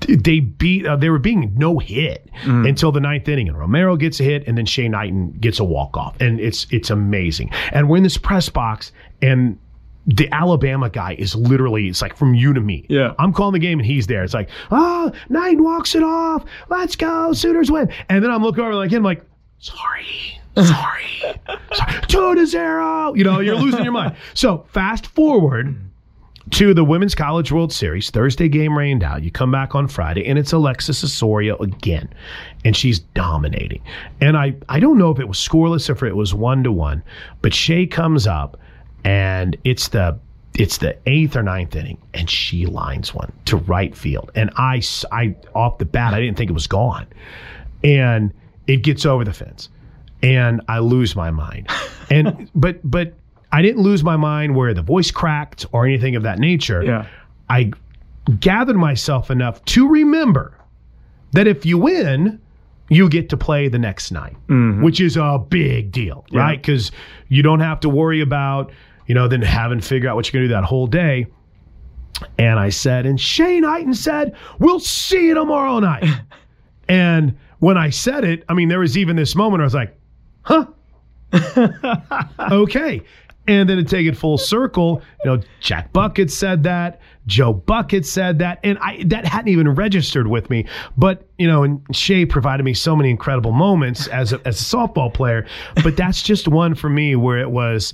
they 0.07 0.39
beat 0.39 0.85
uh, 0.85 0.95
they 0.95 1.09
were 1.09 1.19
being 1.19 1.53
no 1.55 1.79
hit 1.79 2.29
until 2.43 2.91
the 2.91 2.99
ninth 2.99 3.27
inning 3.27 3.47
and 3.47 3.57
Romero 3.57 3.95
gets 3.95 4.19
a 4.19 4.23
hit 4.23 4.47
and 4.47 4.57
then 4.57 4.65
Shay 4.65 4.87
Knighton 4.87 5.31
gets 5.39 5.59
a 5.59 5.63
walk 5.63 5.97
off 5.97 6.19
and 6.21 6.39
it's 6.39 6.67
it's 6.71 6.89
amazing. 6.89 7.51
And 7.71 7.89
we're 7.89 7.97
in 7.97 8.03
this 8.03 8.17
press 8.17 8.49
box 8.49 8.91
and 9.21 9.57
the 10.05 10.29
Alabama 10.31 10.89
guy 10.89 11.15
is 11.19 11.35
literally 11.35 11.87
it's 11.87 12.01
like 12.01 12.15
from 12.15 12.33
you 12.33 12.53
to 12.53 12.61
me. 12.61 12.85
Yeah. 12.89 13.13
I'm 13.19 13.33
calling 13.33 13.53
the 13.53 13.59
game 13.59 13.79
and 13.79 13.85
he's 13.85 14.07
there. 14.07 14.23
It's 14.23 14.33
like 14.33 14.49
oh 14.71 15.11
Knighton 15.29 15.63
walks 15.63 15.95
it 15.95 16.03
off. 16.03 16.45
Let's 16.69 16.95
go. 16.95 17.33
Sooners 17.33 17.69
win. 17.71 17.91
And 18.09 18.23
then 18.23 18.31
I'm 18.31 18.43
looking 18.43 18.63
over 18.63 18.75
like 18.75 18.91
him 18.91 19.03
like 19.03 19.23
sorry. 19.59 20.33
Sorry. 20.57 21.03
Sorry. 21.73 22.01
Two 22.07 22.33
to 22.33 22.47
zero. 22.47 23.13
You 23.13 23.23
know 23.23 23.41
you're 23.41 23.53
losing 23.55 23.83
your 23.83 23.93
mind. 23.93 24.15
So 24.33 24.65
fast 24.69 25.05
forward 25.05 25.86
to 26.51 26.73
the 26.73 26.83
Women's 26.83 27.15
College 27.15 27.51
World 27.51 27.73
Series. 27.73 28.09
Thursday 28.09 28.47
game 28.47 28.77
rained 28.77 29.03
out. 29.03 29.23
You 29.23 29.31
come 29.31 29.51
back 29.51 29.75
on 29.75 29.87
Friday, 29.87 30.25
and 30.25 30.39
it's 30.39 30.53
Alexis 30.53 31.03
Osorio 31.03 31.57
again, 31.57 32.09
and 32.63 32.75
she's 32.75 32.99
dominating. 32.99 33.81
And 34.21 34.37
I, 34.37 34.55
I 34.69 34.79
don't 34.79 34.97
know 34.97 35.11
if 35.11 35.19
it 35.19 35.27
was 35.27 35.37
scoreless 35.37 35.89
or 35.89 35.93
if 35.93 36.03
it 36.03 36.15
was 36.15 36.33
one 36.33 36.63
to 36.63 36.71
one, 36.71 37.03
but 37.41 37.53
Shay 37.53 37.85
comes 37.85 38.27
up, 38.27 38.59
and 39.03 39.57
it's 39.63 39.89
the 39.89 40.19
it's 40.57 40.77
the 40.79 40.97
eighth 41.05 41.35
or 41.35 41.43
ninth 41.43 41.75
inning, 41.75 41.97
and 42.13 42.29
she 42.29 42.65
lines 42.65 43.13
one 43.13 43.31
to 43.45 43.57
right 43.57 43.95
field. 43.95 44.31
And 44.33 44.49
I, 44.57 44.81
I 45.11 45.35
off 45.53 45.77
the 45.77 45.85
bat, 45.85 46.13
I 46.13 46.19
didn't 46.19 46.37
think 46.37 46.49
it 46.49 46.53
was 46.53 46.67
gone, 46.67 47.07
and 47.83 48.33
it 48.65 48.77
gets 48.77 49.05
over 49.05 49.23
the 49.23 49.33
fence, 49.33 49.69
and 50.23 50.61
I 50.67 50.79
lose 50.79 51.15
my 51.15 51.29
mind. 51.29 51.69
And 52.09 52.49
but 52.55 52.79
but 52.83 53.13
I 53.51 53.61
didn't 53.61 53.81
lose 53.81 54.03
my 54.03 54.17
mind 54.17 54.55
where 54.55 54.73
the 54.73 54.81
voice 54.81 55.11
cracked 55.11 55.65
or 55.71 55.85
anything 55.85 56.15
of 56.15 56.23
that 56.23 56.39
nature. 56.39 56.83
Yeah. 56.83 57.07
I 57.49 57.71
gathered 58.39 58.75
myself 58.75 59.31
enough 59.31 59.63
to 59.65 59.87
remember 59.87 60.53
that 61.31 61.47
if 61.47 61.65
you 61.65 61.77
win, 61.77 62.39
you 62.89 63.09
get 63.09 63.29
to 63.29 63.37
play 63.37 63.67
the 63.67 63.79
next 63.79 64.11
night, 64.11 64.35
mm-hmm. 64.47 64.83
which 64.83 65.01
is 65.01 65.17
a 65.17 65.43
big 65.49 65.91
deal, 65.91 66.25
right? 66.31 66.61
Because 66.61 66.91
you 67.27 67.43
don't 67.43 67.59
have 67.59 67.79
to 67.81 67.89
worry 67.89 68.21
about, 68.21 68.71
you 69.07 69.15
know, 69.15 69.27
then 69.27 69.41
having 69.41 69.79
to 69.79 69.85
figure 69.85 70.09
out 70.09 70.15
what 70.15 70.25
you're 70.25 70.39
going 70.39 70.47
to 70.47 70.53
do 70.53 70.53
that 70.53 70.63
whole 70.65 70.87
day. 70.87 71.27
And 72.37 72.59
I 72.59 72.69
said, 72.69 73.05
and 73.05 73.19
Shay 73.19 73.59
Knighton 73.59 73.93
said, 73.93 74.35
we'll 74.59 74.79
see 74.79 75.27
you 75.27 75.33
tomorrow 75.33 75.79
night. 75.79 76.05
and 76.87 77.37
when 77.59 77.77
I 77.77 77.89
said 77.89 78.23
it, 78.23 78.43
I 78.49 78.53
mean, 78.53 78.69
there 78.69 78.79
was 78.79 78.97
even 78.97 79.15
this 79.15 79.35
moment 79.35 79.59
where 79.59 79.63
I 79.63 79.65
was 79.65 79.73
like, 79.73 79.97
huh? 80.43 80.65
okay. 82.51 83.01
And 83.47 83.69
then 83.69 83.77
to 83.77 83.83
take 83.83 84.05
it 84.05 84.17
full 84.17 84.37
circle, 84.37 85.01
you 85.23 85.31
know, 85.31 85.41
Jack 85.61 85.93
Bucket 85.93 86.29
said 86.29 86.63
that, 86.63 86.99
Joe 87.27 87.53
Bucket 87.53 88.05
said 88.05 88.39
that, 88.39 88.59
and 88.63 88.77
I 88.79 89.03
that 89.07 89.25
hadn't 89.25 89.49
even 89.49 89.69
registered 89.69 90.27
with 90.27 90.49
me. 90.49 90.65
But 90.97 91.27
you 91.37 91.47
know, 91.47 91.63
and 91.63 91.81
Shay 91.95 92.25
provided 92.25 92.63
me 92.63 92.73
so 92.73 92.95
many 92.95 93.09
incredible 93.09 93.51
moments 93.51 94.07
as 94.07 94.33
a, 94.33 94.41
as 94.45 94.59
a 94.59 94.63
softball 94.63 95.13
player. 95.13 95.45
But 95.83 95.97
that's 95.97 96.21
just 96.21 96.47
one 96.47 96.75
for 96.75 96.89
me 96.89 97.15
where 97.15 97.39
it 97.39 97.51
was 97.51 97.93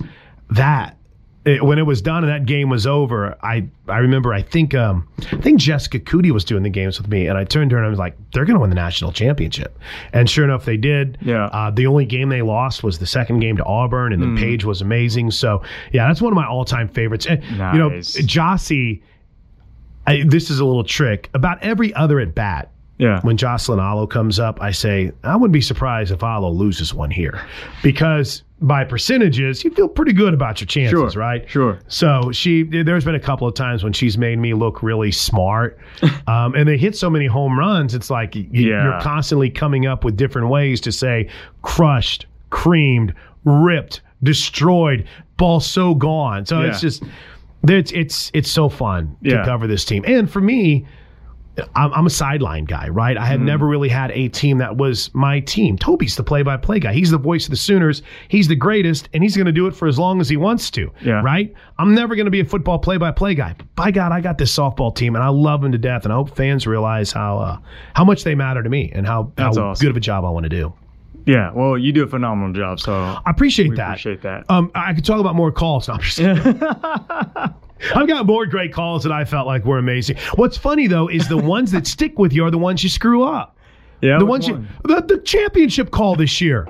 that 0.50 0.96
it, 1.44 1.62
when 1.62 1.78
it 1.78 1.82
was 1.82 2.00
done 2.00 2.24
and 2.24 2.32
that 2.32 2.46
game 2.46 2.70
was 2.70 2.86
over, 2.86 3.36
I 3.42 3.66
I 3.86 3.98
remember 3.98 4.32
I 4.32 4.40
think 4.40 4.74
um 4.74 5.06
I 5.32 5.36
think 5.36 5.60
Jessica 5.60 6.00
Cootie 6.00 6.30
was 6.30 6.44
doing 6.44 6.62
the 6.62 6.70
games 6.70 6.98
with 6.98 7.08
me, 7.08 7.26
and 7.26 7.36
I 7.36 7.44
turned 7.44 7.70
to 7.70 7.76
her 7.76 7.80
and 7.80 7.86
I 7.86 7.90
was 7.90 7.98
like, 7.98 8.16
they're 8.32 8.44
going 8.44 8.54
to 8.54 8.60
win 8.60 8.70
the 8.70 8.76
national 8.76 9.12
championship, 9.12 9.78
and 10.12 10.28
sure 10.28 10.44
enough, 10.44 10.64
they 10.64 10.76
did. 10.76 11.18
Yeah. 11.20 11.46
Uh, 11.46 11.70
the 11.70 11.86
only 11.86 12.06
game 12.06 12.30
they 12.30 12.42
lost 12.42 12.82
was 12.82 12.98
the 12.98 13.06
second 13.06 13.40
game 13.40 13.56
to 13.58 13.64
Auburn, 13.64 14.12
and 14.12 14.22
then 14.22 14.36
Paige 14.36 14.64
was 14.64 14.80
amazing. 14.80 15.30
So 15.30 15.62
yeah, 15.92 16.06
that's 16.08 16.22
one 16.22 16.32
of 16.32 16.36
my 16.36 16.46
all 16.46 16.64
time 16.64 16.88
favorites. 16.88 17.26
And 17.26 17.42
you 17.44 17.78
know, 17.78 17.90
Jossie. 17.90 19.02
I, 20.06 20.22
this 20.22 20.50
is 20.50 20.60
a 20.60 20.66
little 20.66 20.84
trick. 20.84 21.30
About 21.32 21.62
every 21.62 21.94
other 21.94 22.20
at 22.20 22.34
bat, 22.34 22.70
Yeah. 22.98 23.20
when 23.22 23.36
Jocelyn 23.36 23.80
Alo 23.80 24.06
comes 24.06 24.38
up, 24.38 24.60
I 24.62 24.70
say, 24.70 25.10
I 25.24 25.34
wouldn't 25.34 25.52
be 25.52 25.60
surprised 25.60 26.12
if 26.12 26.22
Alo 26.22 26.50
loses 26.50 26.94
one 26.94 27.10
here. 27.10 27.40
Because 27.82 28.42
by 28.60 28.84
percentages, 28.84 29.64
you 29.64 29.70
feel 29.72 29.88
pretty 29.88 30.12
good 30.12 30.32
about 30.32 30.60
your 30.60 30.66
chances, 30.66 31.12
Sure, 31.12 31.20
right? 31.20 31.48
sure. 31.50 31.80
So 31.88 32.30
she 32.32 32.62
there's 32.62 33.04
been 33.04 33.16
a 33.16 33.20
couple 33.20 33.46
of 33.48 33.54
times 33.54 33.82
when 33.82 33.92
she's 33.92 34.16
made 34.16 34.38
me 34.38 34.54
look 34.54 34.82
really 34.82 35.10
smart. 35.12 35.78
Um, 36.26 36.54
and 36.54 36.66
they 36.66 36.78
hit 36.78 36.96
so 36.96 37.10
many 37.10 37.26
home 37.26 37.58
runs, 37.58 37.94
it's 37.94 38.08
like 38.10 38.34
y- 38.34 38.46
Yeah. 38.50 38.84
you're 38.84 39.00
constantly 39.02 39.50
coming 39.50 39.84
up 39.86 40.02
with 40.04 40.16
different 40.16 40.48
ways 40.48 40.80
to 40.82 40.90
say 40.92 41.28
crushed, 41.62 42.24
creamed, 42.50 43.12
ripped, 43.44 44.00
destroyed, 44.22 45.06
ball 45.36 45.60
so 45.60 45.94
gone. 45.94 46.46
So 46.46 46.62
it's 46.62 46.80
just 46.80 47.02
it's 47.68 47.92
it's 47.92 48.30
it's 48.34 48.50
so 48.50 48.68
fun 48.68 49.16
to 49.24 49.42
cover 49.44 49.66
this 49.66 49.84
team. 49.84 50.02
And 50.06 50.30
for 50.30 50.40
me, 50.40 50.86
I'm, 51.76 51.92
I'm 51.92 52.06
a 52.06 52.10
sideline 52.10 52.64
guy, 52.64 52.88
right? 52.88 53.16
I 53.16 53.24
had 53.26 53.38
Mm-hmm. 53.38 53.46
never 53.46 53.66
really 53.66 53.88
had 53.88 54.10
a 54.12 54.28
team 54.28 54.58
that 54.58 54.76
was 54.76 55.10
my 55.14 55.40
team. 55.40 55.76
Toby's 55.78 56.16
the 56.16 56.22
play-by-play 56.24 56.80
guy. 56.80 56.92
He's 56.92 57.10
the 57.10 57.18
voice 57.18 57.44
of 57.46 57.50
the 57.50 57.56
Sooners. 57.56 58.02
He's 58.28 58.48
the 58.48 58.56
greatest, 58.56 59.08
and 59.12 59.22
he's 59.22 59.36
going 59.36 59.46
to 59.46 59.52
do 59.52 59.66
it 59.66 59.74
for 59.74 59.86
as 59.86 59.98
long 59.98 60.20
as 60.20 60.28
he 60.28 60.36
wants 60.36 60.70
to. 60.72 60.90
Yeah. 61.02 61.20
Right? 61.22 61.52
I'm 61.78 61.94
never 61.94 62.16
going 62.16 62.24
to 62.26 62.30
be 62.30 62.40
a 62.40 62.44
football 62.44 62.78
play-by-play 62.78 63.34
guy. 63.36 63.54
But 63.56 63.74
by 63.76 63.90
God, 63.90 64.10
I 64.12 64.20
got 64.20 64.38
this 64.38 64.54
softball 64.56 64.94
team, 64.94 65.14
and 65.14 65.22
I 65.24 65.28
love 65.28 65.62
them 65.62 65.72
to 65.72 65.78
death. 65.78 66.04
And 66.04 66.12
I 66.12 66.16
hope 66.16 66.34
fans 66.36 66.66
realize 66.66 67.12
how 67.12 67.38
uh, 67.38 67.58
how 67.94 68.04
much 68.04 68.24
they 68.24 68.34
matter 68.34 68.62
to 68.62 68.68
me 68.70 68.90
and 68.94 69.06
how, 69.06 69.32
how 69.38 69.50
awesome. 69.50 69.74
good 69.74 69.90
of 69.90 69.96
a 69.96 70.00
job 70.00 70.24
I 70.24 70.30
want 70.30 70.44
to 70.44 70.50
do. 70.50 70.72
Yeah. 71.26 71.52
Well, 71.52 71.78
you 71.78 71.92
do 71.92 72.02
a 72.02 72.06
phenomenal 72.06 72.52
job. 72.52 72.80
So 72.80 72.92
I 72.92 73.22
appreciate 73.30 73.74
that. 73.76 73.90
appreciate 73.90 74.22
that. 74.22 74.44
Um, 74.50 74.70
I 74.74 74.92
could 74.94 75.04
talk 75.04 75.20
about 75.20 75.34
more 75.34 75.50
calls. 75.52 75.88
No, 75.88 75.94
I'm 75.94 76.00
just 76.00 76.20
I've 77.94 78.08
got 78.08 78.26
more 78.26 78.46
great 78.46 78.72
calls 78.72 79.02
that 79.02 79.12
I 79.12 79.24
felt 79.24 79.46
like 79.46 79.64
were 79.64 79.78
amazing. 79.78 80.16
What's 80.36 80.56
funny 80.56 80.86
though 80.86 81.08
is 81.08 81.28
the 81.28 81.36
ones 81.36 81.70
that 81.72 81.86
stick 81.86 82.18
with 82.18 82.32
you 82.32 82.44
are 82.44 82.50
the 82.50 82.58
ones 82.58 82.82
you 82.82 82.88
screw 82.88 83.24
up. 83.24 83.56
yeah. 84.00 84.18
The 84.18 84.24
ones 84.26 84.46
you, 84.48 84.54
one? 84.54 84.68
the, 84.84 85.00
the 85.02 85.18
championship 85.18 85.90
call 85.90 86.14
this 86.16 86.40
year. 86.40 86.68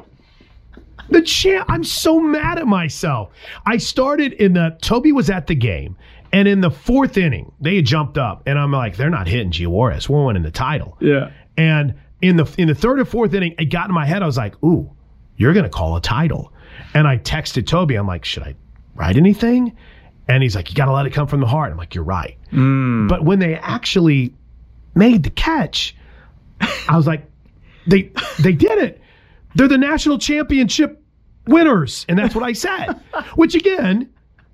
The 1.11 1.21
champ. 1.23 1.67
I'm 1.69 1.85
so 1.85 2.19
mad 2.19 2.59
at 2.59 2.67
myself. 2.67 3.31
I 3.67 3.77
started 3.77 4.33
in 4.35 4.55
the 4.55 4.77
Toby 4.81 5.13
was 5.13 5.29
at 5.29 5.47
the 5.47 5.55
game, 5.55 5.97
and 6.33 6.49
in 6.49 6.63
the 6.63 6.71
fourth 6.71 7.19
inning 7.19 7.53
they 7.61 7.77
had 7.77 7.85
jumped 7.85 8.17
up, 8.17 8.43
and 8.47 8.59
I'm 8.59 8.73
like, 8.73 8.97
they're 8.97 9.11
not 9.11 9.27
hitting 9.29 9.51
Giores. 9.51 10.09
We're 10.09 10.25
winning 10.25 10.43
the 10.43 10.51
title. 10.51 10.97
Yeah. 11.01 11.31
And 11.59 11.95
in 12.23 12.37
the 12.37 12.53
in 12.59 12.69
the 12.69 12.75
third 12.75 13.01
or 13.01 13.05
fourth 13.05 13.35
inning, 13.35 13.55
it 13.59 13.67
got 13.67 13.89
in 13.89 13.95
my 13.95 14.07
head. 14.07 14.23
I 14.23 14.27
was 14.27 14.37
like, 14.37 14.63
"Ooh, 14.65 14.91
you're 15.37 15.53
going 15.53 15.65
to 15.65 15.71
call 15.71 15.97
a 15.97 16.01
title." 16.01 16.53
And 16.95 17.07
I 17.07 17.19
texted 17.19 17.67
Toby. 17.67 17.97
I'm 17.97 18.07
like, 18.07 18.25
"Should 18.25 18.43
I 18.43 18.55
write 18.95 19.17
anything?" 19.17 19.77
And 20.29 20.43
he's 20.43 20.57
like, 20.57 20.71
"You 20.71 20.77
got 20.77 20.87
to 20.87 20.93
let 20.93 21.07
it 21.07 21.13
come 21.13 21.27
from 21.27 21.41
the 21.41 21.47
heart." 21.47 21.71
I'm 21.71 21.79
like, 21.79 21.95
"You're 21.95 22.05
right." 22.05 22.37
Hmm. 22.51 23.09
But 23.09 23.25
when 23.25 23.39
they 23.39 23.57
actually 23.57 24.35
made 24.95 25.23
the 25.23 25.31
catch, 25.31 25.95
I 26.89 26.97
was 26.97 27.07
like, 27.07 27.29
"They 27.87 28.11
they 28.41 28.53
did 28.53 28.79
it. 28.79 29.01
They're 29.55 29.69
the 29.69 29.79
national 29.79 30.19
championship 30.19 31.03
winners." 31.47 32.07
And 32.09 32.19
that's 32.19 32.35
what 32.35 32.45
I 32.45 32.53
said. 32.53 32.93
Which 33.35 33.55
again 33.55 34.09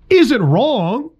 isn't 0.08 0.42
wrong. 0.42 1.10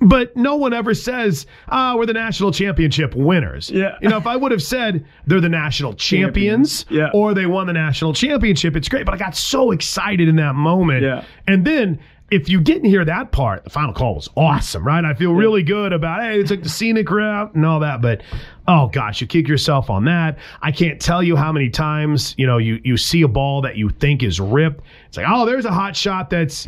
But 0.00 0.36
no 0.36 0.56
one 0.56 0.74
ever 0.74 0.92
says, 0.92 1.46
ah, 1.68 1.94
we're 1.96 2.04
the 2.06 2.12
national 2.12 2.52
championship 2.52 3.14
winners. 3.14 3.70
Yeah. 3.70 3.96
You 4.02 4.10
know, 4.10 4.18
if 4.18 4.26
I 4.26 4.36
would 4.36 4.52
have 4.52 4.62
said 4.62 5.06
they're 5.26 5.40
the 5.40 5.48
national 5.48 5.94
champions 5.94 6.84
Yeah. 6.90 7.08
or 7.14 7.32
they 7.32 7.46
won 7.46 7.66
the 7.66 7.72
national 7.72 8.12
championship, 8.12 8.76
it's 8.76 8.88
great. 8.90 9.06
But 9.06 9.14
I 9.14 9.18
got 9.18 9.34
so 9.34 9.70
excited 9.70 10.28
in 10.28 10.36
that 10.36 10.54
moment. 10.54 11.02
Yeah. 11.02 11.24
And 11.46 11.64
then 11.64 11.98
if 12.30 12.48
you 12.48 12.60
didn't 12.60 12.90
hear 12.90 13.04
that 13.04 13.30
part, 13.32 13.64
the 13.64 13.70
final 13.70 13.94
call 13.94 14.16
was 14.16 14.28
awesome, 14.36 14.84
right? 14.84 15.04
I 15.04 15.14
feel 15.14 15.32
really 15.32 15.62
good 15.62 15.92
about, 15.92 16.20
hey, 16.22 16.40
it's 16.40 16.50
like 16.50 16.62
the 16.64 16.68
scenic 16.68 17.08
route 17.10 17.54
and 17.54 17.64
all 17.64 17.80
that. 17.80 18.02
But 18.02 18.22
oh 18.68 18.88
gosh, 18.88 19.20
you 19.20 19.26
kick 19.26 19.48
yourself 19.48 19.88
on 19.88 20.04
that. 20.06 20.36
I 20.60 20.72
can't 20.72 21.00
tell 21.00 21.22
you 21.22 21.36
how 21.36 21.52
many 21.52 21.70
times, 21.70 22.34
you 22.36 22.46
know, 22.46 22.58
you, 22.58 22.80
you 22.84 22.96
see 22.96 23.22
a 23.22 23.28
ball 23.28 23.62
that 23.62 23.76
you 23.76 23.88
think 23.90 24.22
is 24.24 24.40
ripped. 24.40 24.82
It's 25.08 25.16
like, 25.16 25.26
oh, 25.28 25.46
there's 25.46 25.64
a 25.64 25.72
hot 25.72 25.96
shot 25.96 26.28
that's 26.28 26.66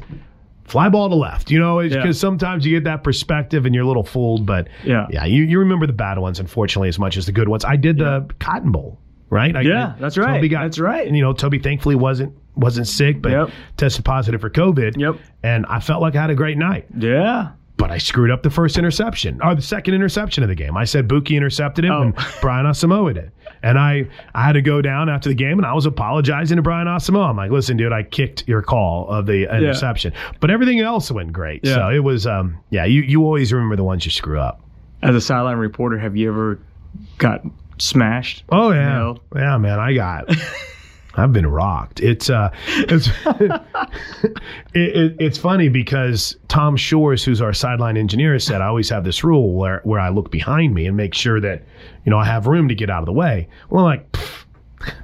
fly 0.69 0.89
ball 0.89 1.09
to 1.09 1.15
left, 1.15 1.51
you 1.51 1.59
know, 1.59 1.81
because 1.81 1.95
Yeah. 2.05 2.13
sometimes 2.13 2.65
you 2.67 2.77
get 2.77 2.85
that 2.85 3.03
perspective 3.03 3.67
and 3.67 3.75
you're 3.75 3.85
a 3.85 3.87
little 3.87 4.05
fooled. 4.05 4.47
But 4.47 4.69
Yeah. 4.85 5.07
yeah, 5.11 5.25
you, 5.25 5.45
you 5.45 5.59
remember 5.59 5.87
the 5.87 5.93
bad 5.93 6.19
ones, 6.19 6.39
unfortunately, 6.41 6.89
as 6.89 6.99
much 6.99 7.17
as 7.17 7.27
the 7.27 7.33
good 7.33 7.49
ones. 7.49 7.65
I 7.65 7.77
did 7.77 7.99
the 7.99 8.27
Cotton 8.39 8.71
Bowl, 8.73 8.99
right? 9.31 9.55
I, 9.57 9.63
Yeah, 9.63 9.95
that's 9.99 10.17
right. 10.19 10.37
Toby 10.37 10.49
got, 10.49 10.63
That's 10.65 10.79
right. 10.79 11.07
And, 11.07 11.17
you 11.17 11.23
know, 11.23 11.33
Toby 11.33 11.59
thankfully 11.59 11.95
wasn't 11.97 12.33
wasn't 12.57 12.89
sick, 12.89 13.23
but 13.23 13.31
Yep. 13.31 13.51
tested 13.77 14.05
positive 14.05 14.41
for 14.41 14.51
COVID. 14.51 14.97
Yep. 14.97 15.17
And 15.45 15.65
I 15.69 15.79
felt 15.79 16.03
like 16.03 16.17
I 16.17 16.21
had 16.23 16.31
a 16.31 16.35
great 16.35 16.59
night 16.59 16.87
Yeah. 16.99 17.51
But 17.79 17.91
I 17.91 17.97
screwed 17.99 18.31
up 18.31 18.43
the 18.43 18.51
first 18.51 18.77
interception 18.77 19.41
or 19.43 19.55
the 19.55 19.63
second 19.63 19.95
interception 19.95 20.43
of 20.43 20.51
the 20.51 20.55
game. 20.55 20.77
I 20.77 20.85
said 20.85 21.09
Buki 21.09 21.37
intercepted 21.37 21.85
him 21.87 21.93
Oh. 21.93 22.03
and 22.03 22.15
Brian 22.43 22.67
Asamoah 22.67 23.15
did. 23.15 23.33
And 23.63 23.79
I, 23.79 24.07
I 24.35 24.45
had 24.45 24.53
to 24.53 24.61
go 24.63 24.83
down 24.83 25.09
after 25.09 25.29
the 25.31 25.35
game 25.35 25.59
and 25.59 25.67
I 25.67 25.73
was 25.73 25.87
apologizing 25.87 26.57
to 26.57 26.63
Brian 26.63 26.87
Asamoah. 26.87 27.31
I'm 27.31 27.37
like, 27.37 27.51
listen, 27.51 27.77
dude, 27.77 27.93
I 27.93 28.03
kicked 28.03 28.47
your 28.47 28.61
call 28.63 29.09
of 29.09 29.25
the 29.27 29.45
interception. 29.45 30.13
But 30.41 30.51
everything 30.51 30.81
else 30.81 31.11
went 31.11 31.33
great. 31.33 31.65
Yeah. 31.65 31.75
So 31.77 31.89
it 31.89 32.01
was, 32.01 32.27
um, 32.27 32.59
yeah, 32.71 32.85
you, 32.85 33.01
you 33.03 33.23
always 33.25 33.53
remember 33.53 33.77
the 33.77 33.85
ones 33.85 34.05
you 34.05 34.11
screw 34.11 34.39
up. 34.39 34.61
As 35.03 35.15
a 35.15 35.21
sideline 35.21 35.57
reporter, 35.59 35.99
have 35.99 36.17
you 36.17 36.29
ever 36.29 36.61
got 37.19 37.43
smashed? 37.79 38.45
Oh 38.51 38.73
yeah, 38.73 39.15
yeah, 39.35 39.57
man. 39.57 39.79
I 39.79 39.95
got. 39.95 40.29
I've 41.19 41.33
been 41.33 41.47
rocked. 41.47 42.01
It's 42.01 42.31
uh, 42.31 42.51
it's 42.67 43.09
it, 43.27 43.61
it, 44.75 45.17
it's 45.19 45.39
funny 45.39 45.69
because 45.69 46.37
Tom 46.49 46.77
Shores, 46.77 47.25
who's 47.25 47.41
our 47.41 47.53
sideline 47.53 47.97
engineer, 47.97 48.39
said 48.39 48.61
I 48.61 48.67
always 48.67 48.89
have 48.91 49.05
this 49.05 49.25
rule 49.25 49.55
where 49.55 49.81
where 49.85 50.01
I 50.01 50.09
look 50.11 50.31
behind 50.31 50.75
me 50.75 50.87
and 50.87 50.97
make 50.97 51.15
sure 51.15 51.41
that 51.41 51.63
you 52.05 52.11
know 52.11 52.19
I 52.19 52.25
have 52.25 52.47
room 52.47 52.69
to 52.69 52.75
get 52.75 52.91
out 52.91 53.01
of 53.01 53.07
the 53.07 53.13
way. 53.13 53.49
Well, 53.71 53.85
I'm 53.87 53.99
like. 53.99 54.17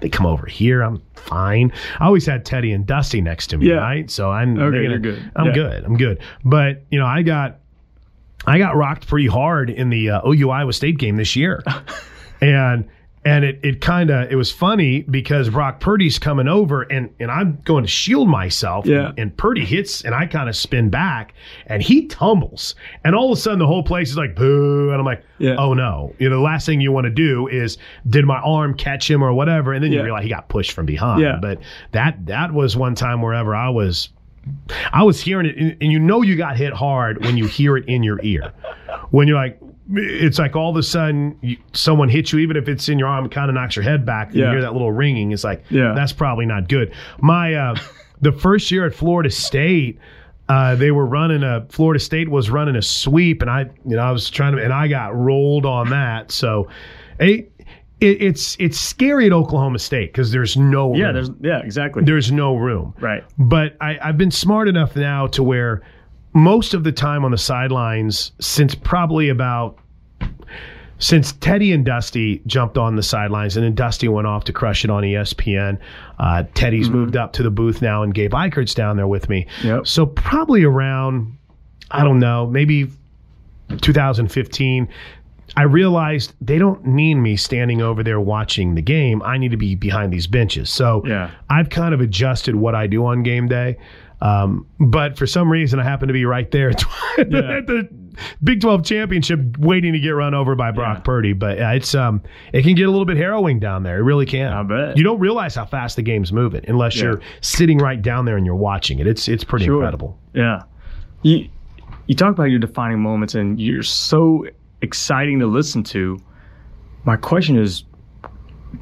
They 0.01 0.09
come 0.09 0.25
over 0.25 0.47
here. 0.47 0.83
I'm 0.83 1.03
fine. 1.17 1.73
I 1.99 2.07
always 2.07 2.25
had 2.25 2.45
Teddy 2.45 2.71
and 2.71 2.87
Dusty 2.87 3.21
next 3.21 3.49
to 3.49 3.59
me, 3.59 3.67
Yeah. 3.71 3.75
right? 3.79 4.09
So 4.09 4.31
I'm 4.31 4.57
Okay, 4.57 4.71
they're 4.71 4.83
you're 4.85 4.99
good. 5.01 5.33
I'm 5.35 5.47
Yeah. 5.47 5.53
good. 5.53 5.85
I'm 5.85 5.97
good. 5.97 6.21
But 6.45 6.85
you 6.93 6.99
know, 7.01 7.07
I 7.07 7.23
got 7.23 7.59
I 8.47 8.59
got 8.59 8.77
rocked 8.77 9.09
pretty 9.09 9.27
hard 9.27 9.71
in 9.71 9.91
the 9.91 10.11
uh, 10.11 10.29
OU 10.29 10.51
Iowa 10.51 10.73
State 10.73 10.97
game 10.99 11.17
this 11.17 11.35
year, 11.35 11.61
and 12.41 12.89
And 13.27 13.45
it, 13.45 13.59
it 13.63 13.81
kind 13.81 14.11
of 14.11 14.31
it 14.31 14.37
was 14.37 14.53
funny 14.53 15.03
because 15.03 15.49
Brock 15.49 15.81
Purdy's 15.81 16.19
coming 16.19 16.47
over 16.47 16.83
and, 16.83 17.09
and 17.19 17.31
I'm 17.31 17.59
going 17.65 17.83
to 17.85 17.89
shield 17.89 18.29
myself. 18.29 18.85
Yeah. 18.85 19.09
And, 19.11 19.19
and 19.19 19.37
Purdy 19.37 19.65
hits 19.65 20.03
and 20.05 20.15
I 20.15 20.27
kind 20.27 20.49
of 20.49 20.55
spin 20.57 20.91
back 20.91 21.33
and 21.67 21.83
he 21.83 22.07
tumbles. 22.07 22.75
And 23.03 23.15
all 23.15 23.33
of 23.33 23.39
a 23.39 23.41
sudden 23.41 23.59
the 23.59 23.67
whole 23.67 23.83
place 23.83 24.11
is 24.11 24.17
like 24.19 24.35
boo. 24.35 24.91
And 24.91 24.99
I'm 24.99 25.07
like, 25.07 25.25
Yeah. 25.39 25.57
oh 25.59 25.73
no. 25.73 26.15
You 26.19 26.29
know, 26.29 26.37
the 26.37 26.43
last 26.43 26.67
thing 26.67 26.81
you 26.83 26.93
want 26.93 27.05
to 27.07 27.11
do 27.11 27.49
is 27.49 27.79
did 28.09 28.27
my 28.27 28.39
arm 28.41 28.75
catch 28.75 29.11
him 29.11 29.23
or 29.23 29.33
whatever? 29.33 29.73
And 29.73 29.83
then 29.83 29.91
you 29.93 30.03
realize 30.03 30.23
he 30.25 30.29
got 30.29 30.49
pushed 30.51 30.73
from 30.73 30.85
behind. 30.85 31.23
Yeah. 31.23 31.39
But 31.41 31.61
that 31.93 32.27
that 32.27 32.53
was 32.53 32.77
one 32.77 32.95
time 32.95 33.23
wherever 33.23 33.55
I 33.57 33.71
was 33.71 34.11
I 34.93 35.03
was 35.03 35.23
hearing 35.23 35.47
it, 35.47 35.57
and 35.57 35.77
and 35.81 35.91
you 35.91 35.99
know 35.99 36.21
you 36.21 36.37
got 36.37 36.59
hit 36.59 36.75
hard 36.75 37.25
when 37.25 37.39
you 37.39 37.47
hear 37.47 37.79
it 37.79 37.87
in 37.89 38.03
your 38.03 38.21
ear. 38.23 38.53
When 39.11 39.27
you're 39.27 39.39
like, 39.39 39.59
it's 39.93 40.39
like 40.39 40.57
all 40.57 40.71
of 40.71 40.77
a 40.77 40.83
sudden 40.83 41.37
you, 41.43 41.57
someone 41.73 42.09
hits 42.09 42.33
you, 42.33 42.39
even 42.39 42.57
if 42.57 42.69
it's 42.69 42.89
in 42.89 42.99
your 42.99 43.09
arm, 43.09 43.29
kind 43.29 43.49
of 43.51 43.55
knocks 43.55 43.77
your 43.77 43.83
head 43.83 44.07
back. 44.07 44.29
And 44.29 44.37
Yeah. 44.37 44.45
You 44.47 44.51
hear 44.53 44.63
that 44.63 44.73
little 44.73 44.93
ringing. 44.93 45.33
It's 45.33 45.45
like, 45.45 45.65
Yeah. 45.71 45.93
that's 45.95 46.13
probably 46.13 46.47
not 46.47 46.69
good. 46.69 46.93
My 47.21 47.55
uh, 47.55 47.77
the 48.21 48.33
first 48.33 48.71
year 48.71 48.87
at 48.87 48.95
Florida 48.95 49.31
State. 49.31 49.99
Uh, 50.47 50.75
they 50.77 50.91
were 50.91 51.07
running 51.07 51.43
a 51.43 51.65
Florida 51.71 51.99
State 51.99 52.29
was 52.29 52.51
running 52.51 52.77
a 52.77 52.83
sweep, 52.83 53.41
and 53.41 53.51
I, 53.51 53.61
you 53.63 53.97
know, 53.97 54.03
I 54.03 54.11
was 54.11 54.29
trying 54.29 54.55
to, 54.55 54.63
and 54.63 54.75
I 54.75 54.89
got 54.89 55.17
rolled 55.17 55.65
on 55.65 55.89
that. 55.89 56.31
So, 56.31 56.69
it, 57.19 57.51
it, 57.99 58.21
it's 58.23 58.55
it's 58.61 58.79
scary 58.79 59.25
at 59.25 59.33
Oklahoma 59.33 59.79
State 59.79 60.13
because 60.13 60.33
there's 60.33 60.55
no 60.55 60.95
Yeah, 60.95 61.05
room. 61.07 61.15
there's 61.15 61.31
yeah, 61.41 61.61
exactly. 61.65 62.05
there's 62.05 62.31
no 62.31 62.57
room. 62.57 62.93
right. 63.01 63.25
But 63.39 63.79
I, 63.81 63.99
I've 64.03 64.19
been 64.19 64.31
smart 64.31 64.69
enough 64.69 64.95
now 64.97 65.29
to 65.29 65.43
where 65.43 65.81
most 66.35 66.75
of 66.75 66.85
the 66.85 66.93
time 66.93 67.25
on 67.25 67.31
the 67.31 67.39
sidelines, 67.39 68.33
since 68.41 68.75
probably 68.75 69.29
about 69.29 69.79
since 70.99 71.33
Teddy 71.33 71.73
and 71.73 71.85
Dusty 71.85 72.41
jumped 72.47 72.79
on 72.79 72.97
the 72.97 73.03
sidelines, 73.03 73.57
and 73.57 73.65
then 73.67 73.75
Dusty 73.75 74.09
went 74.09 74.27
off 74.27 74.45
to 74.45 74.53
crush 74.53 74.85
it 74.85 74.91
on 74.91 75.03
ESPN. 75.03 75.79
Uh, 76.19 76.45
Teddy's 76.55 76.89
moved 76.89 77.17
up 77.17 77.33
to 77.35 77.43
the 77.43 77.51
booth 77.51 77.83
now, 77.83 78.03
and 78.03 78.15
Gabe 78.15 78.33
Ikard's 78.33 78.75
down 78.75 78.97
there 78.97 79.09
with 79.09 79.29
me. 79.29 79.47
Yep. 79.65 79.87
So 79.87 80.07
probably 80.07 80.63
around, 80.65 81.37
I 81.91 82.05
don't 82.05 82.21
know, 82.21 82.47
maybe 82.47 82.91
2015. 83.81 84.89
I 85.57 85.63
realized 85.63 86.33
they 86.41 86.59
don't 86.59 86.85
need 86.87 87.15
me 87.15 87.37
standing 87.37 87.83
over 87.83 88.03
there 88.03 88.21
watching 88.21 88.75
the 88.75 88.83
game. 88.83 89.23
I 89.23 89.37
need 89.39 89.51
to 89.51 89.57
be 89.57 89.75
behind 89.75 90.13
these 90.13 90.27
benches. 90.27 90.71
So 90.71 91.03
Yeah. 91.05 91.31
I've 91.51 91.69
kind 91.71 91.93
of 91.95 92.01
adjusted 92.01 92.57
what 92.57 92.75
I 92.75 92.87
do 92.87 93.05
on 93.07 93.23
game 93.23 93.47
day. 93.47 93.77
Um, 94.21 94.67
but 94.81 95.19
for 95.19 95.27
some 95.27 95.51
reason, 95.51 95.79
I 95.81 95.83
happen 95.83 96.09
to 96.09 96.15
be 96.15 96.25
right 96.25 96.51
there 96.51 96.71
at, 96.71 96.83
Yeah. 97.19 97.61
the 97.67 97.89
Big 98.45 98.61
12 98.61 98.85
championship, 98.85 99.59
waiting 99.59 99.93
to 99.93 99.99
get 99.99 100.11
run 100.11 100.35
over 100.35 100.55
by 100.55 100.71
Brock 100.71 100.99
Yeah. 100.99 101.03
Purdy. 101.03 101.33
But 101.33 101.61
uh, 101.61 101.71
it's 101.75 101.95
um, 101.97 102.23
it 102.53 102.63
can 102.63 102.75
get 102.77 102.85
a 102.87 102.91
little 102.91 103.05
bit 103.05 103.17
harrowing 103.17 103.59
down 103.59 103.83
there. 103.83 103.99
It 103.99 104.03
really 104.03 104.25
can. 104.25 104.53
I 104.53 104.63
bet. 104.63 104.97
You 104.97 105.03
don't 105.03 105.19
realize 105.19 105.57
how 105.57 105.65
fast 105.67 105.97
the 105.97 106.03
game's 106.03 106.33
moving 106.33 106.65
unless 106.69 106.97
Yeah. 106.97 107.03
you're 107.05 107.21
sitting 107.41 107.79
right 107.79 108.01
down 108.01 108.25
there 108.25 108.37
and 108.37 108.47
you're 108.47 108.55
watching 108.55 109.01
it. 109.01 109.07
It's 109.09 109.27
it's 109.29 109.43
pretty 109.43 109.65
Sure. 109.65 109.75
incredible. 109.77 110.17
Yeah. 110.33 110.63
You 111.23 111.49
you 112.07 112.15
talk 112.15 112.31
about 112.31 112.45
your 112.51 112.61
defining 112.61 113.01
moments 113.01 113.35
and 113.35 113.59
you're 113.61 113.83
so 113.83 114.47
exciting 114.81 115.41
to 115.41 115.47
listen 115.47 115.83
to. 115.85 116.19
My 117.05 117.17
question 117.17 117.59
is 117.59 117.83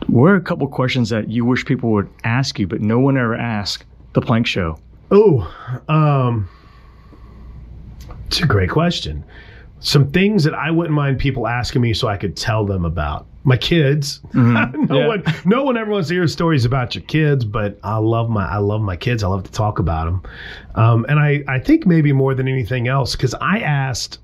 what 0.08 0.26
are 0.28 0.36
a 0.36 0.40
couple 0.42 0.66
questions 0.68 1.08
that 1.08 1.30
you 1.30 1.44
wish 1.46 1.64
people 1.64 1.90
would 1.92 2.08
ask 2.24 2.58
you 2.58 2.66
but 2.66 2.80
no 2.82 2.98
one 2.98 3.16
ever 3.16 3.34
asked 3.34 3.84
the 4.12 4.20
plank 4.20 4.46
show? 4.46 4.78
Oh, 5.14 5.46
um, 5.88 6.48
it's 8.26 8.40
a 8.40 8.46
great 8.46 8.70
question. 8.70 9.22
Some 9.80 10.10
things 10.10 10.42
that 10.44 10.54
I 10.54 10.70
wouldn't 10.70 10.94
mind 10.94 11.18
people 11.18 11.46
asking 11.46 11.82
me 11.82 11.92
so 11.92 12.08
I 12.08 12.16
could 12.16 12.36
tell 12.36 12.64
them 12.64 12.84
about 12.86 13.26
my 13.44 13.56
kids. 13.56 14.20
no 14.32 14.70
Yeah. 14.88 15.06
one, 15.08 15.22
no 15.44 15.64
one 15.64 15.76
ever 15.76 15.90
wants 15.90 16.08
to 16.08 16.14
hear 16.14 16.26
stories 16.28 16.64
about 16.64 16.94
your 16.94 17.02
kids, 17.04 17.44
but 17.44 17.78
I 17.82 17.96
love 17.98 18.30
my, 18.30 18.46
I 18.48 18.56
love 18.58 18.80
my 18.80 18.96
kids. 18.96 19.22
I 19.22 19.28
love 19.28 19.42
to 19.44 19.52
talk 19.52 19.78
about 19.80 20.04
them. 20.06 20.22
Um, 20.76 21.04
and 21.08 21.18
I, 21.18 21.42
I 21.46 21.58
think 21.58 21.84
maybe 21.84 22.12
more 22.12 22.34
than 22.34 22.48
anything 22.48 22.88
else, 22.88 23.14
because 23.14 23.34
I 23.34 23.58
asked, 23.60 24.18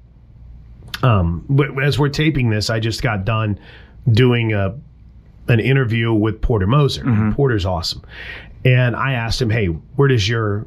um, 1.02 1.44
as 1.82 1.98
we're 1.98 2.08
taping 2.08 2.48
this, 2.50 2.70
I 2.70 2.80
just 2.80 3.02
got 3.02 3.24
done 3.26 3.58
doing 4.12 4.54
a, 4.54 4.74
an 5.48 5.60
interview 5.60 6.12
with 6.14 6.40
Porter 6.40 6.66
Moser. 6.66 7.04
Porter's 7.34 7.66
awesome. 7.66 8.02
And 8.64 8.96
I 8.96 9.12
asked 9.12 9.42
him, 9.42 9.50
hey, 9.50 9.66
where 9.66 10.08
does 10.08 10.28
your 10.28 10.66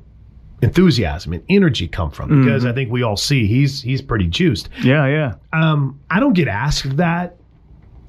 enthusiasm 0.62 1.34
and 1.34 1.44
energy 1.50 1.88
come 1.88 2.12
from? 2.12 2.44
Because 2.44 2.66
I 2.66 2.74
think 2.74 2.92
we 2.92 3.04
all 3.04 3.18
see 3.18 3.48
he's 3.48 3.82
he's 3.82 4.02
pretty 4.02 4.28
juiced. 4.28 4.70
Yeah, 4.82 5.08
yeah. 5.08 5.34
Um, 5.54 6.00
I 6.10 6.20
don't 6.20 6.34
get 6.34 6.48
asked 6.48 6.98
that. 6.98 7.38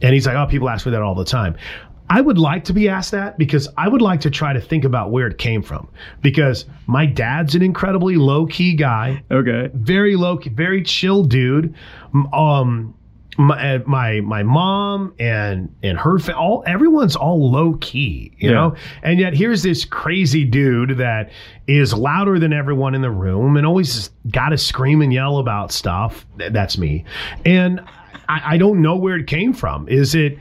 And 0.03 0.13
he's 0.15 0.27
like, 0.27 0.35
oh, 0.37 0.47
people 0.47 0.69
ask 0.69 0.85
me 0.85 0.93
that 0.93 1.03
all 1.03 1.15
the 1.15 1.25
time. 1.25 1.57
I 2.11 2.21
would 2.21 2.37
like 2.37 2.65
to 2.65 2.73
be 2.75 2.89
asked 2.89 3.13
that 3.13 3.39
because 3.39 3.69
I 3.79 3.89
would 3.89 4.03
like 4.03 4.21
to 4.23 4.31
try 4.31 4.53
to 4.53 4.61
think 4.61 4.85
about 4.85 5.11
where 5.13 5.27
it 5.29 5.39
came 5.39 5.63
from. 5.63 5.89
Because 6.21 6.67
my 6.87 7.07
dad's 7.07 7.55
an 7.55 7.63
incredibly 7.63 8.17
low 8.17 8.45
key 8.47 8.75
guy 8.75 9.23
Okay. 9.31 9.71
very 9.73 10.17
low, 10.17 10.37
key, 10.37 10.51
very 10.51 10.83
chill 10.83 11.23
dude. 11.25 11.75
Um, 12.33 12.95
my 13.39 13.77
uh, 13.77 13.79
my 13.87 14.21
my 14.21 14.43
mom 14.43 15.15
and 15.19 15.75
and 15.83 15.99
her 15.99 16.19
fa- 16.19 16.37
all 16.37 16.63
everyone's 16.67 17.17
all 17.17 17.51
low 17.51 17.75
key, 17.81 18.33
you 18.39 18.51
Yeah. 18.51 18.55
know. 18.55 18.75
And 19.03 19.19
yet 19.19 19.35
here's 19.35 19.63
this 19.63 19.85
crazy 19.87 20.45
dude 20.45 20.99
that 20.99 21.31
is 21.67 21.95
louder 21.95 22.39
than 22.39 22.53
everyone 22.53 22.95
in 22.95 23.01
the 23.03 23.11
room 23.11 23.57
and 23.57 23.67
always 23.67 24.11
got 24.31 24.51
to 24.51 24.59
scream 24.59 25.01
and 25.01 25.13
yell 25.13 25.39
about 25.39 25.73
stuff. 25.73 26.27
That's 26.37 26.77
me, 26.77 27.05
and 27.47 27.81
I, 28.29 28.55
I 28.55 28.57
don't 28.59 28.83
know 28.83 28.97
where 28.97 29.17
it 29.17 29.27
came 29.27 29.53
from. 29.53 29.89
Is 29.89 30.15
it? 30.15 30.39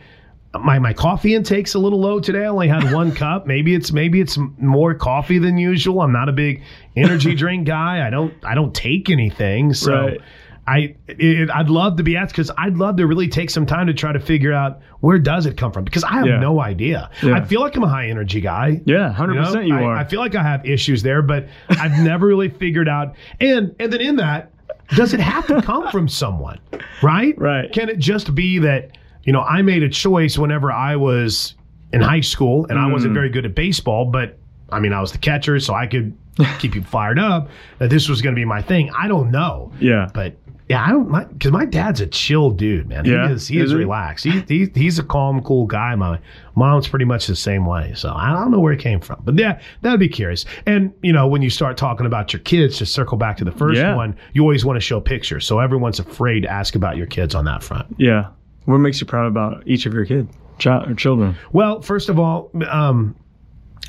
my 0.65 0.77
my 0.79 0.91
coffee 0.91 1.33
intake's 1.33 1.75
a 1.75 1.79
little 1.79 2.01
low 2.01 2.19
today. 2.19 2.43
I 2.43 2.47
only 2.47 2.67
had 2.67 2.91
one 2.91 3.13
cup. 3.15 3.47
Maybe 3.47 3.73
it's 3.73 3.93
maybe 3.93 4.19
it's 4.19 4.37
more 4.57 4.93
coffee 4.93 5.39
than 5.39 5.57
usual. 5.57 6.01
I'm 6.01 6.11
not 6.11 6.27
a 6.27 6.33
big 6.33 6.61
energy 6.97 7.35
drink 7.43 7.65
guy. 7.65 8.05
I 8.05 8.09
don't 8.09 8.33
I 8.43 8.53
don't 8.53 8.75
take 8.75 9.09
anything. 9.09 9.73
So 9.73 9.93
Right. 9.93 10.19
I 10.68 10.95
it, 11.07 11.49
I'd 11.49 11.70
love 11.70 11.97
to 11.97 12.03
be 12.03 12.16
asked 12.16 12.34
because 12.34 12.51
I'd 12.57 12.78
love 12.78 12.95
to 12.97 13.07
really 13.07 13.28
take 13.28 13.49
some 13.49 13.66
time 13.66 13.88
to 13.88 13.93
try 13.93 14.12
to 14.14 14.20
figure 14.20 14.53
out 14.53 14.80
where 14.99 15.18
does 15.18 15.45
it 15.47 15.57
come 15.57 15.72
from 15.72 15.84
because 15.84 16.03
I 16.03 16.14
have 16.14 16.28
Yeah. 16.28 16.39
no 16.39 16.62
idea. 16.62 17.09
Yeah. 17.24 17.34
I 17.34 17.43
feel 17.43 17.62
like 17.62 17.76
I'm 17.76 17.84
a 17.84 17.88
high 17.89 18.07
energy 18.07 18.41
guy. 18.41 18.82
Yeah, 18.86 19.14
100% 19.18 19.68
you, 19.68 19.76
I, 19.76 19.84
are. 19.84 19.95
I 19.97 20.03
feel 20.03 20.20
like 20.20 20.36
I 20.36 20.43
have 20.43 20.64
issues 20.66 21.01
there, 21.03 21.22
but 21.24 21.47
I've 21.70 21.99
never 22.03 22.28
really 22.28 22.49
figured 22.49 22.88
out. 22.88 23.16
And 23.39 23.76
and 23.80 23.91
then 23.91 24.01
in 24.01 24.16
that, 24.18 24.51
does 24.95 25.14
it 25.14 25.20
have 25.20 25.47
to 25.47 25.62
come 25.62 25.89
from 25.89 26.07
someone? 26.07 26.59
Right? 27.01 27.38
Right. 27.39 27.72
Can 27.74 27.89
it 27.89 27.97
just 27.97 28.36
be 28.36 28.59
that 28.59 28.97
you 29.24 29.34
know 29.34 29.41
I 29.41 29.62
made 29.64 29.82
a 29.84 29.89
choice 29.89 30.38
whenever 30.38 30.72
I 30.72 30.95
was 30.95 31.55
in 31.91 32.01
high 32.01 32.22
school 32.22 32.68
and 32.70 32.78
I 32.80 32.84
Mm. 32.84 32.91
wasn't 32.93 33.14
very 33.16 33.30
good 33.30 33.45
at 33.45 33.55
baseball, 33.55 34.05
but 34.05 34.38
I 34.72 34.80
mean 34.80 34.93
I 34.93 35.01
was 35.01 35.12
the 35.12 35.18
catcher, 35.18 35.59
so 35.59 35.74
I 35.74 35.88
could 35.88 36.16
keep 36.59 36.76
you 36.76 36.82
fired 36.84 37.20
up. 37.20 37.49
That 37.80 37.89
this 37.89 38.07
was 38.07 38.22
going 38.22 38.34
to 38.36 38.39
be 38.39 38.45
my 38.45 38.62
thing. 38.62 38.89
I 38.97 39.07
don't 39.09 39.32
know. 39.32 39.72
yeah. 39.80 40.07
But 40.14 40.36
yeah, 40.72 40.86
I 40.86 40.89
don't 40.89 41.30
because 41.34 41.51
my, 41.51 41.65
dad's 41.65 41.99
a 41.99 42.07
chill 42.07 42.49
dude, 42.51 42.88
man. 42.88 43.03
Yeah? 43.05 43.28
He 43.28 43.34
is 43.34 43.47
he 43.47 43.59
Is 43.59 43.72
is 43.72 43.76
relaxed. 43.76 44.24
He, 44.24 44.39
he 44.47 44.72
he's 44.74 44.97
a 44.99 45.03
calm, 45.03 45.41
cool 45.43 45.65
guy. 45.65 45.93
My 45.95 46.17
mom's 46.55 46.88
pretty 46.88 47.03
much 47.05 47.28
the 47.28 47.36
same 47.36 47.65
way. 47.65 47.91
So 47.95 48.13
I 48.13 48.32
don't 48.32 48.51
know 48.51 48.59
where 48.59 48.72
it 48.74 48.80
came 48.80 49.01
from, 49.01 49.22
but 49.26 49.38
yeah, 49.38 49.59
that'd 49.82 49.99
be 49.99 50.07
curious. 50.07 50.45
And 50.65 50.93
you 51.01 51.11
know, 51.11 51.28
when 51.28 51.41
you 51.41 51.49
start 51.49 51.76
talking 51.78 52.05
about 52.05 52.32
your 52.32 52.39
kids, 52.41 52.78
to 52.78 52.86
circle 52.86 53.17
back 53.17 53.36
to 53.38 53.43
the 53.43 53.51
first 53.51 53.78
Yeah. 53.80 53.95
one, 53.95 54.15
you 54.34 54.41
always 54.43 54.63
want 54.63 54.78
to 54.78 54.82
show 54.82 55.01
pictures. 55.01 55.45
So 55.45 55.59
everyone's 55.59 55.99
afraid 55.99 56.41
to 56.43 56.49
ask 56.49 56.76
about 56.76 56.95
your 56.97 57.07
kids 57.07 57.36
on 57.36 57.43
that 57.45 57.63
front. 57.63 57.88
Yeah. 57.97 58.28
What 58.65 58.78
makes 58.78 59.01
you 59.01 59.07
proud 59.07 59.28
about 59.28 59.63
each 59.65 59.86
of 59.86 59.93
your 59.93 60.05
kids? 60.05 60.30
child, 60.57 60.89
or 60.89 60.93
children? 60.93 61.36
Well, 61.53 61.82
first 61.82 62.07
of 62.07 62.19
all, 62.19 62.51
um, 62.69 63.15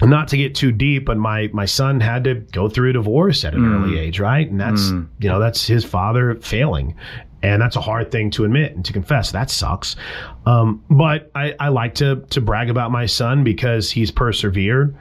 not 0.01 0.28
to 0.28 0.36
get 0.36 0.55
too 0.55 0.72
deep, 0.72 1.05
but 1.05 1.16
my 1.16 1.51
my 1.53 1.66
son 1.66 2.01
had 2.01 2.24
to 2.24 2.34
go 2.34 2.68
through 2.68 2.90
a 2.90 2.93
divorce 2.95 3.45
at 3.45 3.55
an 3.55 3.64
early 3.74 3.99
age, 3.99 4.18
right? 4.18 4.49
And 4.51 4.61
that's 4.61 4.90
you 5.20 5.28
know 5.28 5.38
that's 5.38 5.66
his 5.66 5.84
father 5.84 6.36
failing, 6.36 6.97
and 7.43 7.61
that's 7.61 7.76
a 7.76 7.80
hard 7.80 8.11
thing 8.11 8.30
to 8.32 8.45
admit 8.45 8.74
and 8.74 8.84
to 8.84 8.93
confess. 8.93 9.32
That 9.32 9.51
sucks. 9.51 9.97
Um, 10.47 10.82
but 10.88 11.30
I, 11.34 11.55
I 11.61 11.68
like 11.68 11.97
to 11.97 12.24
to 12.30 12.40
brag 12.40 12.70
about 12.70 12.90
my 12.90 13.07
son 13.07 13.45
because 13.45 13.90
he's 13.90 14.11
persevered. 14.11 14.97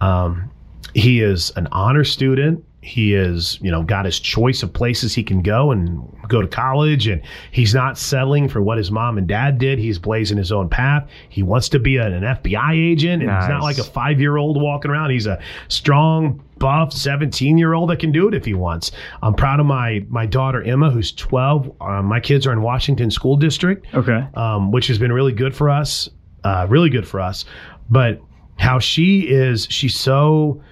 Um, 0.00 0.50
he 0.94 1.22
is 1.22 1.52
an 1.56 1.68
honor 1.70 2.04
student. 2.04 2.64
He 2.84 3.14
is, 3.14 3.58
you 3.62 3.70
know, 3.70 3.84
got 3.84 4.06
his 4.06 4.18
choice 4.18 4.64
of 4.64 4.72
places 4.72 5.14
he 5.14 5.22
can 5.22 5.40
go 5.40 5.70
and 5.70 6.02
go 6.26 6.42
to 6.42 6.48
college, 6.48 7.06
and 7.06 7.22
he's 7.52 7.72
not 7.72 7.96
settling 7.96 8.48
for 8.48 8.60
what 8.60 8.76
his 8.76 8.90
mom 8.90 9.18
and 9.18 9.28
dad 9.28 9.58
did. 9.58 9.78
He's 9.78 10.00
blazing 10.00 10.36
his 10.36 10.50
own 10.50 10.68
path. 10.68 11.08
He 11.28 11.44
wants 11.44 11.68
to 11.68 11.78
be 11.78 11.98
an, 11.98 12.12
an 12.12 12.22
FBI 12.24 12.72
agent, 12.74 13.22
and 13.22 13.30
he's 13.30 13.48
not 13.48 13.62
like 13.62 13.78
a 13.78 13.84
five 13.84 14.20
year 14.20 14.36
old 14.36 14.60
walking 14.60 14.90
around. 14.90 15.10
He's 15.10 15.28
a 15.28 15.40
strong, 15.68 16.42
buff, 16.58 16.92
17 16.92 17.56
year 17.56 17.72
old 17.72 17.88
that 17.90 18.00
can 18.00 18.10
do 18.10 18.26
it 18.26 18.34
if 18.34 18.44
he 18.44 18.54
wants. 18.54 18.90
I'm 19.22 19.34
proud 19.34 19.60
of 19.60 19.66
my 19.66 20.04
my 20.08 20.26
daughter 20.26 20.60
Emma, 20.60 20.90
who's 20.90 21.12
12. 21.12 21.72
Um, 21.80 22.06
my 22.06 22.18
kids 22.18 22.48
are 22.48 22.52
in 22.52 22.62
Washington 22.62 23.12
School 23.12 23.36
District 23.36 23.86
Okay. 23.94 24.26
um, 24.34 24.72
which 24.72 24.88
has 24.88 24.98
been 24.98 25.12
really 25.12 25.32
good 25.32 25.54
for 25.54 25.70
us, 25.70 26.08
uh, 26.42 26.66
really 26.68 26.90
good 26.90 27.06
for 27.06 27.20
us. 27.20 27.44
But 27.88 28.20
how 28.58 28.80
she 28.80 29.20
is, 29.20 29.68
she's 29.70 29.94
so 29.96 30.62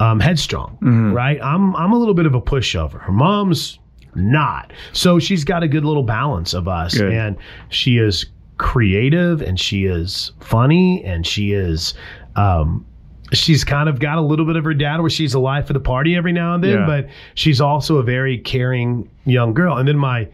um, 0.00 0.20
headstrong, 0.20 0.78
right? 1.12 1.40
I'm 1.42 1.74
I'm 1.76 1.92
a 1.92 1.98
little 1.98 2.14
bit 2.14 2.26
of 2.26 2.34
a 2.34 2.40
pushover. 2.40 3.00
Her 3.00 3.12
mom's 3.12 3.78
not, 4.14 4.72
so 4.92 5.18
she's 5.18 5.44
got 5.44 5.62
a 5.62 5.68
good 5.68 5.84
little 5.84 6.02
balance 6.02 6.54
of 6.54 6.66
us, 6.68 6.96
Good. 6.98 7.12
and 7.12 7.36
she 7.68 7.98
is 7.98 8.26
creative 8.58 9.40
and 9.40 9.58
she 9.58 9.84
is 9.84 10.32
funny 10.40 11.04
and 11.04 11.24
she 11.24 11.52
is 11.52 11.94
um 12.34 12.84
she's 13.32 13.62
kind 13.62 13.88
of 13.88 14.00
got 14.00 14.18
a 14.18 14.20
little 14.20 14.44
bit 14.44 14.56
of 14.56 14.64
her 14.64 14.74
dad 14.74 15.00
where 15.00 15.08
she's 15.08 15.32
alive 15.32 15.64
for 15.64 15.74
the 15.74 15.80
party 15.80 16.16
every 16.16 16.32
now 16.32 16.54
and 16.54 16.64
then 16.64 16.78
Yeah. 16.80 16.86
but 16.86 17.08
she's 17.34 17.60
also 17.60 17.98
a 17.98 18.02
very 18.02 18.36
caring 18.38 19.08
young 19.26 19.54
girl 19.54 19.76
and 19.76 19.86
then 19.86 19.96
my 19.96 20.26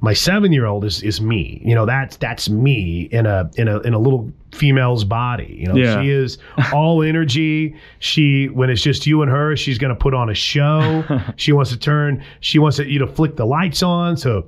my 0.00 0.12
seven 0.12 0.52
year 0.52 0.66
old 0.66 0.84
is 0.84 1.02
is 1.02 1.20
me. 1.20 1.62
You 1.64 1.74
know 1.74 1.86
that's 1.86 2.16
that's 2.18 2.48
me 2.50 3.08
in 3.10 3.26
a 3.26 3.50
in 3.56 3.68
a 3.68 3.80
in 3.80 3.94
a 3.94 3.98
little 3.98 4.30
female's 4.52 5.04
body. 5.04 5.56
You 5.60 5.68
know 5.68 5.76
Yeah. 5.76 6.02
she 6.02 6.10
is 6.10 6.38
all 6.72 7.02
energy. 7.02 7.74
She 8.00 8.46
when 8.48 8.70
it's 8.70 8.82
just 8.82 9.06
you 9.06 9.22
and 9.22 9.30
her 9.30 9.56
she's 9.56 9.78
going 9.78 9.90
to 9.94 9.98
put 9.98 10.12
on 10.14 10.28
a 10.30 10.34
show. 10.34 11.04
She 11.36 11.52
wants 11.52 11.70
to 11.70 11.78
turn 11.78 12.22
she 12.40 12.58
wants 12.58 12.76
to 12.78 12.86
you 12.90 12.98
know 12.98 13.06
flick 13.06 13.36
the 13.36 13.46
lights 13.46 13.82
on 13.82 14.16
so 14.16 14.46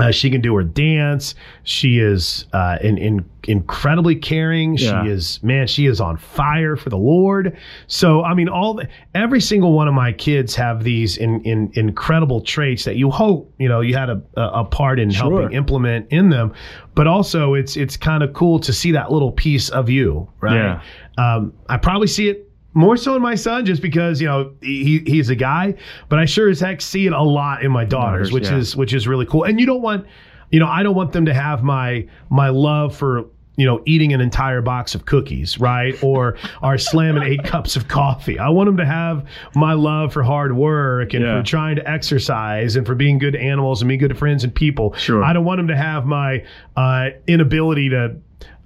uh, 0.00 0.10
she 0.10 0.30
can 0.30 0.40
do 0.40 0.54
her 0.56 0.64
dance. 0.64 1.34
She 1.62 1.98
is 1.98 2.46
uh, 2.52 2.78
in, 2.80 2.98
in, 2.98 3.24
incredibly 3.44 4.16
caring. 4.16 4.76
Yeah. 4.76 5.02
She 5.04 5.10
is 5.10 5.42
man. 5.42 5.66
She 5.66 5.86
is 5.86 6.00
on 6.00 6.16
fire 6.16 6.76
for 6.76 6.90
the 6.90 6.98
Lord. 6.98 7.56
So 7.86 8.22
I 8.22 8.34
mean, 8.34 8.48
all 8.48 8.74
the, 8.74 8.88
every 9.14 9.40
single 9.40 9.72
one 9.72 9.88
of 9.88 9.94
my 9.94 10.12
kids 10.12 10.54
have 10.56 10.84
these 10.84 11.16
in, 11.16 11.40
in 11.42 11.70
incredible 11.74 12.40
traits 12.40 12.84
that 12.84 12.96
you 12.96 13.10
hope 13.10 13.52
you 13.58 13.68
know 13.68 13.80
you 13.80 13.94
had 13.96 14.10
a, 14.10 14.22
a 14.36 14.64
part 14.64 14.98
in 15.00 15.10
Sure. 15.10 15.40
helping 15.40 15.56
implement 15.56 16.06
in 16.10 16.30
them. 16.30 16.52
But 16.94 17.06
also, 17.06 17.54
it's 17.54 17.76
it's 17.76 17.96
kind 17.96 18.22
of 18.22 18.32
cool 18.32 18.58
to 18.60 18.72
see 18.72 18.92
that 18.92 19.10
little 19.12 19.32
piece 19.32 19.68
of 19.68 19.88
you, 19.88 20.28
right? 20.40 20.54
Um, 21.18 21.52
I 21.68 21.76
probably 21.76 22.06
see 22.08 22.28
it 22.28 22.49
more 22.74 22.96
so 22.96 23.16
in 23.16 23.22
my 23.22 23.34
son 23.34 23.64
just 23.64 23.82
because 23.82 24.20
you 24.20 24.26
know 24.26 24.52
he 24.62 25.02
he's 25.06 25.28
a 25.30 25.34
guy, 25.34 25.74
but 26.08 26.18
I 26.18 26.24
sure 26.24 26.48
as 26.48 26.60
heck 26.60 26.80
see 26.80 27.06
it 27.06 27.12
a 27.12 27.22
lot 27.22 27.62
in 27.64 27.72
my 27.72 27.84
daughters, 27.84 28.32
which 28.32 28.44
yeah. 28.44 28.56
is 28.56 28.76
which 28.76 28.94
is 28.94 29.08
really 29.08 29.26
cool. 29.26 29.44
And 29.44 29.58
you 29.58 29.66
don't 29.66 29.82
want, 29.82 30.06
you 30.50 30.60
know, 30.60 30.68
I 30.68 30.82
don't 30.82 30.94
want 30.94 31.12
them 31.12 31.26
to 31.26 31.34
have 31.34 31.62
my 31.62 32.06
my 32.28 32.48
love 32.48 32.94
for 32.96 33.26
you 33.56 33.66
know 33.66 33.82
eating 33.84 34.12
an 34.12 34.20
entire 34.20 34.62
box 34.62 34.94
of 34.94 35.04
cookies, 35.04 35.58
right? 35.58 36.00
Or 36.02 36.38
are 36.62 36.78
slamming 36.78 37.24
eight 37.24 37.42
cups 37.44 37.76
of 37.76 37.88
coffee. 37.88 38.38
I 38.38 38.48
want 38.48 38.68
them 38.68 38.76
to 38.78 38.86
have 38.86 39.26
my 39.54 39.72
love 39.74 40.12
for 40.12 40.22
hard 40.22 40.56
work 40.56 41.12
and 41.12 41.24
Yeah. 41.24 41.40
for 41.40 41.46
trying 41.46 41.76
to 41.76 41.90
exercise 41.90 42.76
and 42.76 42.86
for 42.86 42.94
being 42.94 43.18
good 43.18 43.34
animals 43.34 43.82
and 43.82 43.88
being 43.88 44.00
good 44.00 44.08
to 44.10 44.14
friends 44.14 44.44
and 44.44 44.54
people. 44.54 44.94
Sure. 44.94 45.22
I 45.24 45.32
don't 45.32 45.44
want 45.44 45.58
them 45.58 45.68
to 45.68 45.76
have 45.76 46.06
my 46.06 46.44
uh, 46.76 47.10
inability 47.26 47.90
to. 47.90 48.16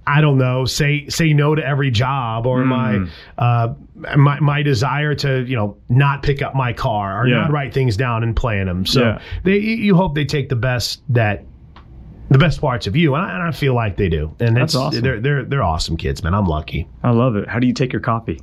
I 0.07 0.21
don't 0.21 0.37
know, 0.37 0.65
say 0.65 1.07
say 1.09 1.33
no 1.33 1.55
to 1.55 1.65
every 1.65 1.89
job 1.91 2.45
or 2.45 2.63
my 2.63 3.07
uh 3.37 3.73
my 4.15 4.39
my 4.39 4.61
desire 4.61 5.15
to, 5.15 5.43
you 5.45 5.55
know, 5.55 5.77
not 5.89 6.21
pick 6.21 6.41
up 6.41 6.53
my 6.55 6.73
car 6.73 7.21
or 7.21 7.27
Yeah. 7.27 7.37
not 7.41 7.51
write 7.51 7.73
things 7.73 7.97
down 7.97 8.21
and 8.23 8.35
plan 8.35 8.67
them. 8.67 8.85
So 8.85 9.01
Yeah. 9.01 9.19
they 9.43 9.57
you 9.57 9.95
hope 9.95 10.13
they 10.15 10.25
take 10.25 10.49
the 10.49 10.55
best 10.55 11.01
that 11.09 11.43
the 12.29 12.37
best 12.37 12.59
parts 12.61 12.87
of 12.87 12.95
you 12.95 13.13
and 13.15 13.23
I, 13.25 13.33
and 13.33 13.43
I 13.43 13.51
feel 13.51 13.73
like 13.75 13.97
they 13.97 14.09
do. 14.09 14.35
And 14.39 14.55
That's 14.55 14.75
awesome. 14.75 15.01
they're 15.01 15.19
they're 15.19 15.43
they're 15.43 15.63
awesome 15.63 15.97
kids, 15.97 16.23
man. 16.23 16.33
I'm 16.33 16.47
lucky. 16.47 16.87
I 17.03 17.11
love 17.11 17.35
it. 17.35 17.47
How 17.47 17.59
do 17.59 17.67
you 17.67 17.73
take 17.73 17.91
your 17.93 18.01
coffee? 18.01 18.41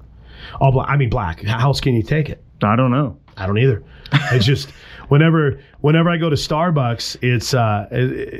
All 0.61 0.73
black, 0.73 0.89
I 0.91 0.97
mean 0.97 1.11
black. 1.11 1.43
How 1.45 1.69
else 1.69 1.81
can 1.81 1.95
you 1.95 2.03
take 2.03 2.29
it? 2.29 2.43
I 2.63 2.75
don't 2.77 2.91
know. 2.91 3.17
I 3.37 3.47
don't 3.47 3.59
either. 3.59 3.83
It's 4.33 4.45
just 4.45 4.69
whenever 5.09 5.61
whenever 5.81 6.11
I 6.11 6.17
go 6.17 6.31
to 6.31 6.37
Starbucks, 6.37 7.17
it's 7.23 7.55
uh 7.55 7.87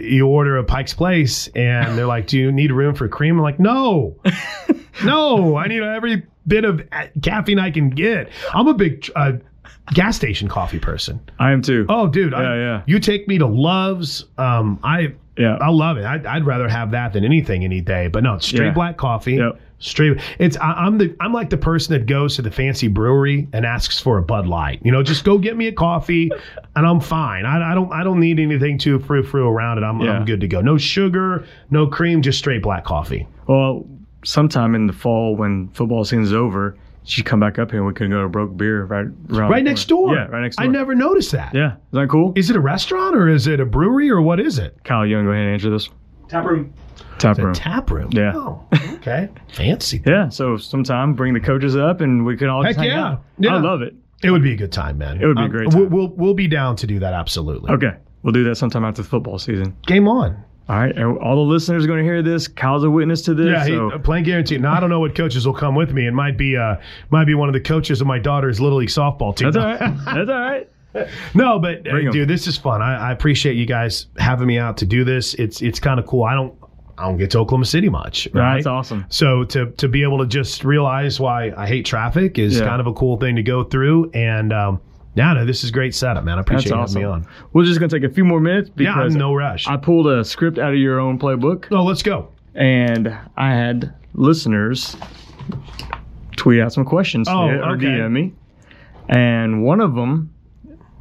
you 0.03 0.27
order 0.27 0.57
a 0.57 0.65
Pike's 0.65 0.95
Place 0.95 1.49
and 1.49 1.97
they're 1.97 2.07
like, 2.07 2.27
"Do 2.27 2.39
you 2.39 2.53
need 2.53 2.73
room 2.73 2.95
for 2.95 3.09
cream?" 3.09 3.37
I'm 3.37 3.43
like, 3.43 3.61
"No, 3.61 4.17
no, 5.05 5.57
I 5.57 5.67
need 5.69 5.83
every 5.83 6.27
bit 6.47 6.65
of 6.65 6.81
uh, 6.93 7.07
caffeine 7.23 7.59
I 7.59 7.71
can 7.71 7.91
get." 7.91 8.31
I'm 8.53 8.69
a 8.69 8.75
big 8.75 9.11
uh, 9.17 9.33
gas 9.93 10.17
station 10.17 10.49
coffee 10.49 10.79
person. 10.79 11.21
I 11.39 11.53
am 11.53 11.63
too. 11.63 11.87
Oh, 11.89 12.07
dude, 12.09 12.35
I, 12.35 12.43
Yeah, 12.43 12.55
yeah. 12.55 12.83
you 12.87 12.99
take 12.99 13.29
me 13.29 13.39
to 13.39 13.47
Love's. 13.47 14.27
Um, 14.39 14.79
I 14.83 15.15
Yeah. 15.37 15.57
I 15.61 15.71
love 15.71 15.97
it. 15.97 16.05
I'd, 16.05 16.27
I'd 16.27 16.45
rather 16.45 16.69
have 16.69 16.91
that 16.91 17.13
than 17.15 17.25
anything 17.25 17.65
any 17.65 17.81
day. 17.81 18.09
But 18.09 18.23
no, 18.23 18.39
straight 18.39 18.67
Yeah. 18.67 18.73
black 18.73 18.97
coffee. 18.97 19.35
Yep. 19.35 19.61
Straight. 19.79 20.21
It's 20.39 20.57
I, 20.59 20.73
I'm 20.75 20.99
the 20.99 21.17
I'm 21.19 21.33
like 21.33 21.51
the 21.51 21.57
person 21.57 21.93
that 21.95 22.07
goes 22.07 22.37
to 22.37 22.43
the 22.43 22.51
fancy 22.53 22.87
brewery 22.87 23.49
and 23.53 23.67
asks 23.67 23.99
for 23.99 24.19
a 24.19 24.23
Bud 24.23 24.47
Light. 24.47 24.81
You 24.85 24.93
know, 24.93 25.03
just 25.03 25.25
go 25.25 25.39
get 25.39 25.57
me 25.57 25.67
a 25.67 25.73
coffee, 25.73 26.31
and 26.77 26.87
I'm 26.87 27.01
fine. 27.01 27.45
I, 27.47 27.73
I 27.73 27.75
don't 27.75 27.93
I 27.93 28.05
don't 28.05 28.21
need 28.21 28.39
anything 28.39 28.79
too 28.79 29.01
frou 29.01 29.25
frou 29.25 29.49
around 29.49 29.79
it. 29.79 29.85
I'm 29.85 30.01
Yeah. 30.01 30.13
I'm 30.13 30.25
good 30.25 30.41
to 30.43 30.47
go. 30.47 30.61
No 30.61 30.79
sugar, 30.79 31.45
no 31.71 31.89
cream, 31.89 32.23
just 32.23 32.39
straight 32.39 32.63
black 32.63 32.85
coffee. 32.85 33.27
Well, 33.49 33.85
sometime 34.25 34.77
in 34.77 34.87
the 34.87 34.93
fall 34.93 35.35
when 35.35 35.69
football 35.71 36.05
season's 36.05 36.33
over, 36.33 36.77
you 37.05 37.11
should 37.11 37.25
come 37.27 37.41
back 37.41 37.59
up 37.59 37.71
here 37.71 37.81
and 37.81 37.87
we 37.87 37.95
can 37.95 38.11
go 38.11 38.23
to 38.23 38.29
Broke 38.29 38.57
Beer 38.57 38.85
right 38.85 39.07
around 39.31 39.51
Right 39.51 39.65
next 39.65 39.87
door. 39.89 40.15
Yeah, 40.15 40.27
right 40.27 40.43
next 40.43 40.57
door. 40.57 40.67
I 40.67 40.69
never 40.69 40.95
noticed 40.95 41.33
that. 41.33 41.55
Yeah, 41.55 41.73
is 41.75 41.79
that 41.93 42.09
cool? 42.09 42.33
Is 42.37 42.49
it 42.51 42.57
a 42.57 42.61
restaurant 42.61 43.17
or 43.17 43.29
is 43.29 43.47
it 43.47 43.61
a 43.61 43.65
brewery 43.67 44.11
or 44.11 44.21
what 44.23 44.39
is 44.41 44.59
it? 44.59 44.77
Kyle, 44.85 45.05
you 45.07 45.17
want 45.17 45.25
to 45.27 45.29
go 45.29 45.33
ahead 45.33 45.45
and 45.47 45.55
answer 45.55 45.71
this? 45.71 45.89
Tap 46.29 46.45
room. 46.47 46.73
Tap 47.19 47.39
room. 47.39 47.53
tap 47.55 47.91
room. 47.91 48.09
Yeah. 48.13 48.33
Oh, 48.35 48.65
okay. 48.95 49.29
Fancy. 49.53 50.03
Yeah, 50.07 50.29
so 50.29 50.57
sometime 50.57 51.15
bring 51.15 51.35
the 51.35 51.41
coaches 51.41 51.77
up 51.77 52.01
and 52.01 52.25
we 52.25 52.37
can 52.37 52.49
all 52.49 52.63
just 52.63 52.77
Heck 52.79 52.87
hang 52.89 52.97
yeah. 52.97 53.05
out. 53.07 53.25
Yeah. 53.39 53.57
I 53.57 53.61
love 53.61 53.83
it. 53.83 53.95
It 54.25 54.31
would 54.31 54.43
be 54.43 54.53
a 54.53 54.57
good 54.57 54.73
time, 54.73 54.99
man. 54.99 55.21
It 55.21 55.27
would 55.27 55.37
be 55.37 55.43
a 55.43 55.45
Um, 55.47 55.51
great 55.51 55.75
We'll, 55.75 55.87
we'll 55.89 56.09
we'll 56.17 56.35
be 56.35 56.47
down 56.49 56.77
to 56.77 56.87
do 56.87 57.01
that 57.01 57.13
absolutely. 57.13 57.71
Okay, 57.73 57.97
we'll 58.23 58.33
do 58.33 58.45
that 58.45 58.55
sometime 58.55 58.85
after 58.85 59.03
the 59.03 59.09
football 59.09 59.39
season. 59.39 59.77
Game 59.87 60.07
on. 60.09 60.43
All 60.69 60.79
right, 60.79 60.97
all 60.99 61.35
the 61.37 61.51
listeners 61.51 61.85
are 61.85 61.87
going 61.89 61.99
to 61.99 62.05
hear 62.05 62.23
this. 62.23 62.47
Kyle's 62.49 62.85
a 62.85 62.91
witness 62.91 63.23
to 63.23 63.35
this. 63.35 63.47
Yeah, 63.47 63.65
so 63.67 63.91
he, 63.91 63.99
playing 63.99 64.25
guarantee. 64.25 64.59
Now 64.59 64.75
I 64.75 64.81
don't 64.81 64.91
know 64.91 65.01
what 65.01 65.15
coaches 65.15 65.45
will 65.47 65.55
come 65.55 65.75
with 65.75 65.93
me. 65.93 66.07
It 66.07 66.13
might 66.13 66.39
be 66.39 66.57
uh 66.57 66.77
might 67.11 67.27
be 67.27 67.35
one 67.35 67.49
of 67.49 67.53
the 67.53 67.61
coaches 67.61 68.01
of 68.01 68.07
my 68.07 68.19
daughter's 68.19 68.61
little 68.61 68.79
league 68.79 68.89
softball 68.89 69.35
team. 69.37 69.51
that's 69.51 69.57
all 69.57 69.65
right. 69.65 69.79
That's 70.05 70.31
all 70.31 70.41
right. 70.41 70.69
No, 71.35 71.59
but 71.59 71.87
uh, 71.89 72.11
dude, 72.11 72.29
this 72.29 72.47
is 72.47 72.57
fun. 72.59 72.83
I, 72.83 73.09
I 73.09 73.13
appreciate 73.13 73.55
you 73.57 73.65
guys 73.67 74.07
having 74.19 74.47
me 74.47 74.59
out 74.59 74.77
to 74.79 74.87
do 74.87 75.05
this. 75.05 75.35
It's 75.35 75.63
it's 75.63 75.81
kind 75.81 75.99
of 75.99 76.07
cool. 76.07 76.25
I 76.25 76.35
don't 76.35 76.55
I 76.99 77.05
don't 77.07 77.17
get 77.17 77.31
to 77.33 77.39
Oklahoma 77.39 77.65
City 77.65 77.89
much. 77.89 78.29
Right? 78.35 78.57
That's 78.57 78.67
awesome. 78.67 79.07
So 79.09 79.45
to 79.45 79.71
to 79.73 79.89
be 79.89 80.03
able 80.03 80.19
to 80.19 80.27
just 80.27 80.65
realize 80.65 81.19
why 81.19 81.51
I 81.57 81.67
hate 81.67 81.87
traffic 81.87 82.39
is 82.39 82.59
Yeah. 82.61 82.67
kind 82.67 82.81
of 82.81 82.87
a 82.87 82.93
cool 82.93 83.17
thing 83.17 83.37
to 83.37 83.43
go 83.43 83.65
through. 83.65 84.11
And 84.13 84.53
um, 84.53 84.81
yeah, 85.15 85.33
no, 85.35 85.45
this 85.45 85.63
is 85.65 85.71
great 85.71 85.95
setup, 85.95 86.25
man. 86.25 86.39
I 86.39 86.41
appreciate 86.41 86.71
you 86.73 86.77
awesome. 86.77 87.03
having 87.03 87.21
me 87.21 87.27
on. 87.27 87.33
We're 87.53 87.65
just 87.65 87.79
going 87.81 87.89
to 87.91 88.01
take 88.01 88.11
a 88.11 88.13
few 88.15 88.25
more 88.25 88.41
minutes 88.41 88.71
Yeah, 88.77 88.95
I'm 88.95 89.13
no 89.15 89.35
rush. 89.35 89.67
I 89.67 89.77
pulled 89.77 90.07
a 90.07 90.25
script 90.25 90.59
out 90.59 90.73
of 90.73 90.79
your 90.79 90.99
own 91.01 91.19
playbook. 91.19 91.67
oh, 91.71 91.85
let's 91.85 92.03
go. 92.03 92.29
and 92.55 93.09
I 93.37 93.51
had 93.55 93.95
listeners 94.15 94.97
tweet 96.37 96.61
out 96.61 96.73
some 96.73 96.85
questions 96.85 97.27
to 97.29 97.35
Oh, 97.35 97.49
you 97.51 97.57
or 97.57 97.71
okay. 97.77 97.87
DM 97.87 98.13
me, 98.13 98.33
and 99.09 99.63
one 99.65 99.81
of 99.81 99.95
them 99.95 100.33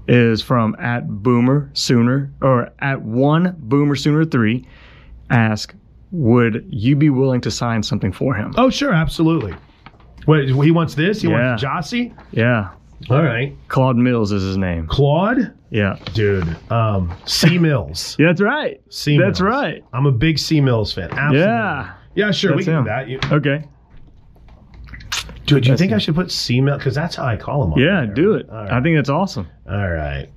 is 0.07 0.41
from 0.41 0.76
at 0.80 1.07
Boomer 1.07 1.70
Sooner 1.74 2.32
or 2.41 2.72
at 2.80 3.01
one 3.01 3.55
Boomer 3.59 3.95
Sooner 3.95 4.26
three. 4.26 4.68
Ask, 5.30 5.74
would 6.12 6.66
you 6.70 6.95
be 6.95 7.09
willing 7.09 7.39
to 7.41 7.51
sign 7.51 7.82
something 7.84 8.12
for 8.12 8.34
him? 8.34 8.53
Oh, 8.57 8.70
sure, 8.70 8.93
absolutely. 8.93 9.53
Wait, 10.28 10.49
he 10.49 10.72
wants 10.72 10.93
this. 10.95 11.22
He 11.22 11.30
Yeah. 11.30 11.51
wants 11.51 11.64
Jossie. 11.64 12.14
Yeah, 12.32 12.70
All 13.10 13.22
right, 13.24 13.56
Claude 13.68 13.97
Mills 13.97 14.32
is 14.32 14.43
his 14.43 14.58
name. 14.58 14.88
Claude, 14.88 15.54
Yeah, 15.70 15.97
dude. 16.14 16.47
Um, 16.72 17.14
C 17.26 17.58
Mills. 17.60 18.16
yeah, 18.20 18.28
that's 18.28 18.41
right. 18.41 18.80
C 18.89 19.18
Mills. 19.18 19.28
That's 19.28 19.41
right. 19.41 19.84
I'm 19.93 20.06
a 20.06 20.12
big 20.12 20.38
C 20.39 20.62
Mills 20.62 20.93
fan. 20.93 21.10
Absolutely. 21.12 21.39
Yeah. 21.39 21.93
Yeah, 22.14 22.32
sure. 22.32 22.56
we 22.56 22.64
can 22.66 22.74
him. 22.80 22.84
do 22.84 22.89
that. 22.89 23.08
You, 23.10 23.20
Okay. 23.32 23.64
Dude, 25.45 25.64
do 25.64 25.68
you 25.68 25.72
That's 25.74 25.82
think 25.82 25.91
I 25.93 25.97
should 25.97 26.16
put 26.16 26.32
C 26.32 26.62
Mills? 26.62 26.78
Because 26.78 26.95
that's 26.95 27.16
how 27.16 27.26
I 27.26 27.36
call 27.36 27.64
him. 27.66 27.80
Yeah, 27.82 28.06
there. 28.06 28.14
do 28.14 28.34
it. 28.36 28.47
Right. 28.49 28.72
I 28.72 28.82
think 28.82 28.95
that's 28.97 29.10
awesome. 29.10 29.47
All 29.70 29.89
right. 29.89 30.30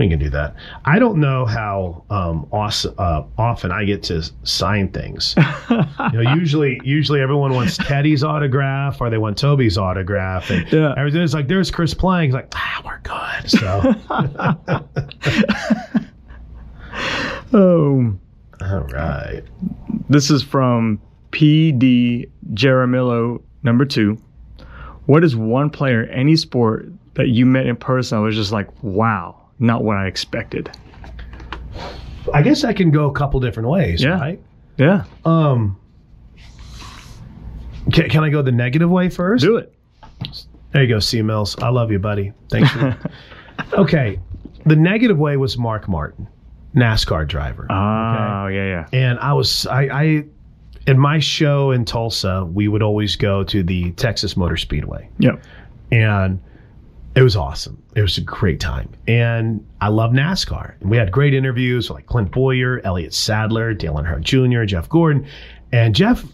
We 0.00 0.08
can 0.08 0.18
do 0.18 0.30
that. 0.30 0.54
I 0.86 0.98
don't 0.98 1.20
know 1.20 1.44
how 1.44 2.04
um, 2.08 2.48
awesome, 2.50 2.94
uh, 2.96 3.22
often 3.36 3.70
I 3.70 3.84
get 3.84 4.02
to 4.04 4.22
sign 4.44 4.88
things. 4.88 5.34
you 5.70 5.76
know, 6.22 6.34
usually, 6.34 6.80
usually 6.82 7.20
everyone 7.20 7.52
wants 7.52 7.76
Teddy's 7.76 8.24
autograph 8.24 8.98
or 9.02 9.10
they 9.10 9.18
want 9.18 9.36
Toby's 9.36 9.76
autograph, 9.76 10.48
and 10.48 10.66
Yeah. 10.72 10.94
everything's 10.96 11.34
like, 11.34 11.48
"There's 11.48 11.70
Chris 11.70 11.92
Plank." 11.92 12.28
He's 12.28 12.34
like, 12.34 12.50
"Ah, 12.56 12.82
we're 12.82 13.00
good." 13.02 13.50
So, 13.50 13.94
Oh. 17.52 18.16
all 18.62 18.80
right. 18.92 19.42
This 20.08 20.30
is 20.30 20.42
from 20.42 21.00
PD 21.30 22.30
Jaramillo 22.54 23.42
number 23.62 23.84
two. 23.84 24.16
What 25.06 25.24
is 25.24 25.36
one 25.36 25.68
player, 25.70 26.04
any 26.04 26.36
sport 26.36 26.90
that 27.14 27.28
you 27.28 27.44
met 27.44 27.66
in 27.66 27.76
person 27.76 28.18
that 28.18 28.22
was 28.24 28.36
just 28.36 28.52
like, 28.52 28.68
wow, 28.82 29.36
not 29.60 29.84
what 29.84 29.96
I 29.96 30.06
expected? 30.06 30.70
I 32.34 32.42
guess 32.42 32.64
I 32.64 32.72
can 32.72 32.90
go 32.90 33.06
a 33.06 33.12
couple 33.12 33.40
different 33.40 33.68
ways, 33.68 34.02
Yeah. 34.02 34.18
right? 34.18 34.40
Yeah, 34.78 35.04
Um, 35.24 35.76
can, 37.92 38.08
can 38.08 38.24
I 38.24 38.30
go 38.30 38.42
the 38.42 38.52
negative 38.52 38.90
way 38.90 39.08
first? 39.08 39.44
do 39.44 39.56
it. 39.56 39.74
There 40.72 40.82
you 40.82 40.88
go, 40.88 40.98
C 41.00 41.22
Mills. 41.22 41.56
I 41.60 41.68
love 41.68 41.90
you, 41.90 41.98
buddy. 41.98 42.32
Thanks. 42.50 42.70
For, 42.70 42.96
okay, 43.74 44.18
the 44.66 44.76
negative 44.76 45.18
way 45.18 45.36
was 45.36 45.58
Mark 45.58 45.88
Martin, 45.88 46.28
NASCAR 46.74 47.26
driver. 47.26 47.66
Oh, 47.70 48.46
yeah, 48.46 48.64
yeah. 48.66 48.86
and 48.92 49.18
I 49.18 49.32
was 49.32 49.66
I, 49.66 49.82
I 49.88 50.24
in 50.86 50.98
my 50.98 51.18
show 51.18 51.72
in 51.72 51.84
Tulsa, 51.84 52.44
we 52.44 52.68
would 52.68 52.82
always 52.82 53.16
go 53.16 53.42
to 53.44 53.62
the 53.62 53.90
Texas 53.92 54.36
Motor 54.36 54.56
Speedway, 54.56 55.08
Yep. 55.18 55.42
and 55.92 56.40
it 57.14 57.22
was 57.22 57.34
awesome. 57.34 57.82
It 57.96 58.02
was 58.02 58.18
a 58.18 58.22
great 58.22 58.60
time. 58.60 58.88
And 59.08 59.66
I 59.80 59.88
love 59.88 60.12
NASCAR. 60.12 60.80
And 60.80 60.90
we 60.90 60.96
had 60.96 61.10
great 61.10 61.34
interviews 61.34 61.88
with 61.88 61.96
like 61.96 62.06
Clint 62.06 62.30
Bowyer, 62.30 62.80
Elliott 62.84 63.14
Sadler, 63.14 63.74
Dale 63.74 63.94
Earnhardt 63.94 64.22
Jr., 64.22 64.64
Jeff 64.64 64.88
Gordon. 64.88 65.26
And 65.72 65.94
Jeff, 65.94 66.24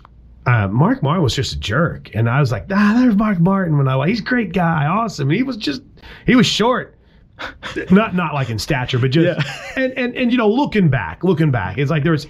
uh, 0.45 0.69
Mark 0.69 1.03
Martin 1.03 1.23
was 1.23 1.35
just 1.35 1.55
a 1.55 1.59
jerk. 1.59 2.11
And 2.15 2.29
I 2.29 2.41
was 2.41 2.53
like, 2.53 2.67
ah, 2.71 2.99
there's 3.01 3.17
Mark 3.17 3.41
Martin. 3.41 3.79
When 3.79 3.89
I, 3.89 4.07
he's 4.07 4.21
a 4.21 4.25
great 4.25 4.53
guy, 4.53 4.87
awesome. 4.87 5.31
And 5.31 5.37
he 5.37 5.43
was 5.43 5.57
just, 5.57 5.83
he 6.27 6.37
was 6.37 6.47
short. 6.47 6.93
not 7.91 8.15
not 8.15 8.33
like 8.33 8.49
in 8.49 8.59
stature, 8.59 8.99
but 8.99 9.11
just 9.11 9.47
and, 9.77 9.93
and 9.93 10.17
and 10.17 10.33
you 10.33 10.39
know, 10.39 10.49
looking 10.49 10.89
back, 10.89 11.23
looking 11.23 11.51
back, 11.51 11.77
it's 11.77 11.91
like 11.91 12.03
there's 12.03 12.27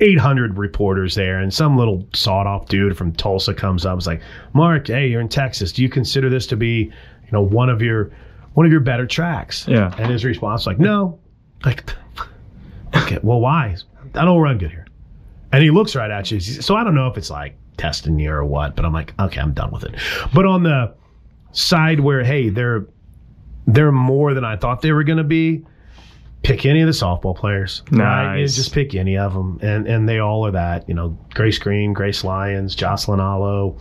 800 0.00 0.58
reporters 0.58 1.14
there, 1.14 1.38
and 1.38 1.52
some 1.52 1.76
little 1.76 2.06
sawed 2.12 2.46
off 2.46 2.68
dude 2.68 2.96
from 2.96 3.12
Tulsa 3.12 3.54
comes 3.54 3.86
up. 3.86 3.96
It's 3.98 4.06
like, 4.06 4.20
Mark, 4.52 4.88
hey, 4.88 5.08
you're 5.08 5.20
in 5.20 5.28
Texas. 5.28 5.72
Do 5.72 5.82
you 5.82 5.88
consider 5.88 6.28
this 6.28 6.46
to 6.48 6.56
be, 6.56 6.92
you 7.26 7.32
know, 7.32 7.42
one 7.42 7.68
of 7.68 7.82
your 7.82 8.10
one 8.54 8.64
of 8.64 8.72
your 8.72 8.80
better 8.80 9.06
tracks? 9.06 9.66
Yeah. 9.68 9.94
And 9.98 10.10
his 10.10 10.24
response 10.24 10.66
like, 10.66 10.78
no. 10.78 11.18
Like, 11.64 11.92
okay, 12.96 13.18
well, 13.22 13.40
why? 13.40 13.76
I 14.14 14.24
don't 14.24 14.40
run 14.40 14.58
good 14.58 14.70
here. 14.70 14.86
And 15.52 15.62
he 15.62 15.70
looks 15.70 15.94
right 15.94 16.10
at 16.10 16.30
you. 16.30 16.40
So 16.40 16.74
I 16.76 16.84
don't 16.84 16.94
know 16.94 17.06
if 17.06 17.18
it's 17.18 17.30
like 17.30 17.56
testing 17.76 18.18
you 18.18 18.30
or 18.30 18.44
what, 18.44 18.76
but 18.76 18.84
I'm 18.84 18.92
like, 18.92 19.14
okay, 19.18 19.40
I'm 19.40 19.52
done 19.52 19.70
with 19.70 19.84
it. 19.84 19.94
But 20.34 20.46
on 20.46 20.62
the 20.62 20.94
side 21.52 22.00
where, 22.00 22.24
hey, 22.24 22.48
they're 22.48 22.86
they're 23.66 23.92
more 23.92 24.32
than 24.34 24.44
I 24.44 24.56
thought 24.56 24.80
they 24.82 24.92
were 24.92 25.04
going 25.04 25.18
to 25.18 25.24
be. 25.24 25.64
Pick 26.42 26.64
any 26.64 26.80
of 26.80 26.86
the 26.86 26.92
softball 26.92 27.34
players. 27.34 27.82
Right? 27.90 28.36
Nice. 28.36 28.54
Just 28.54 28.72
pick 28.72 28.94
any 28.94 29.18
of 29.18 29.34
them, 29.34 29.58
and 29.62 29.88
and 29.88 30.08
they 30.08 30.20
all 30.20 30.46
are 30.46 30.52
that. 30.52 30.88
You 30.88 30.94
know, 30.94 31.18
Grace 31.34 31.58
Green, 31.58 31.92
Grace 31.92 32.22
Lyons, 32.22 32.76
Jocelyn 32.76 33.18
Alo. 33.18 33.76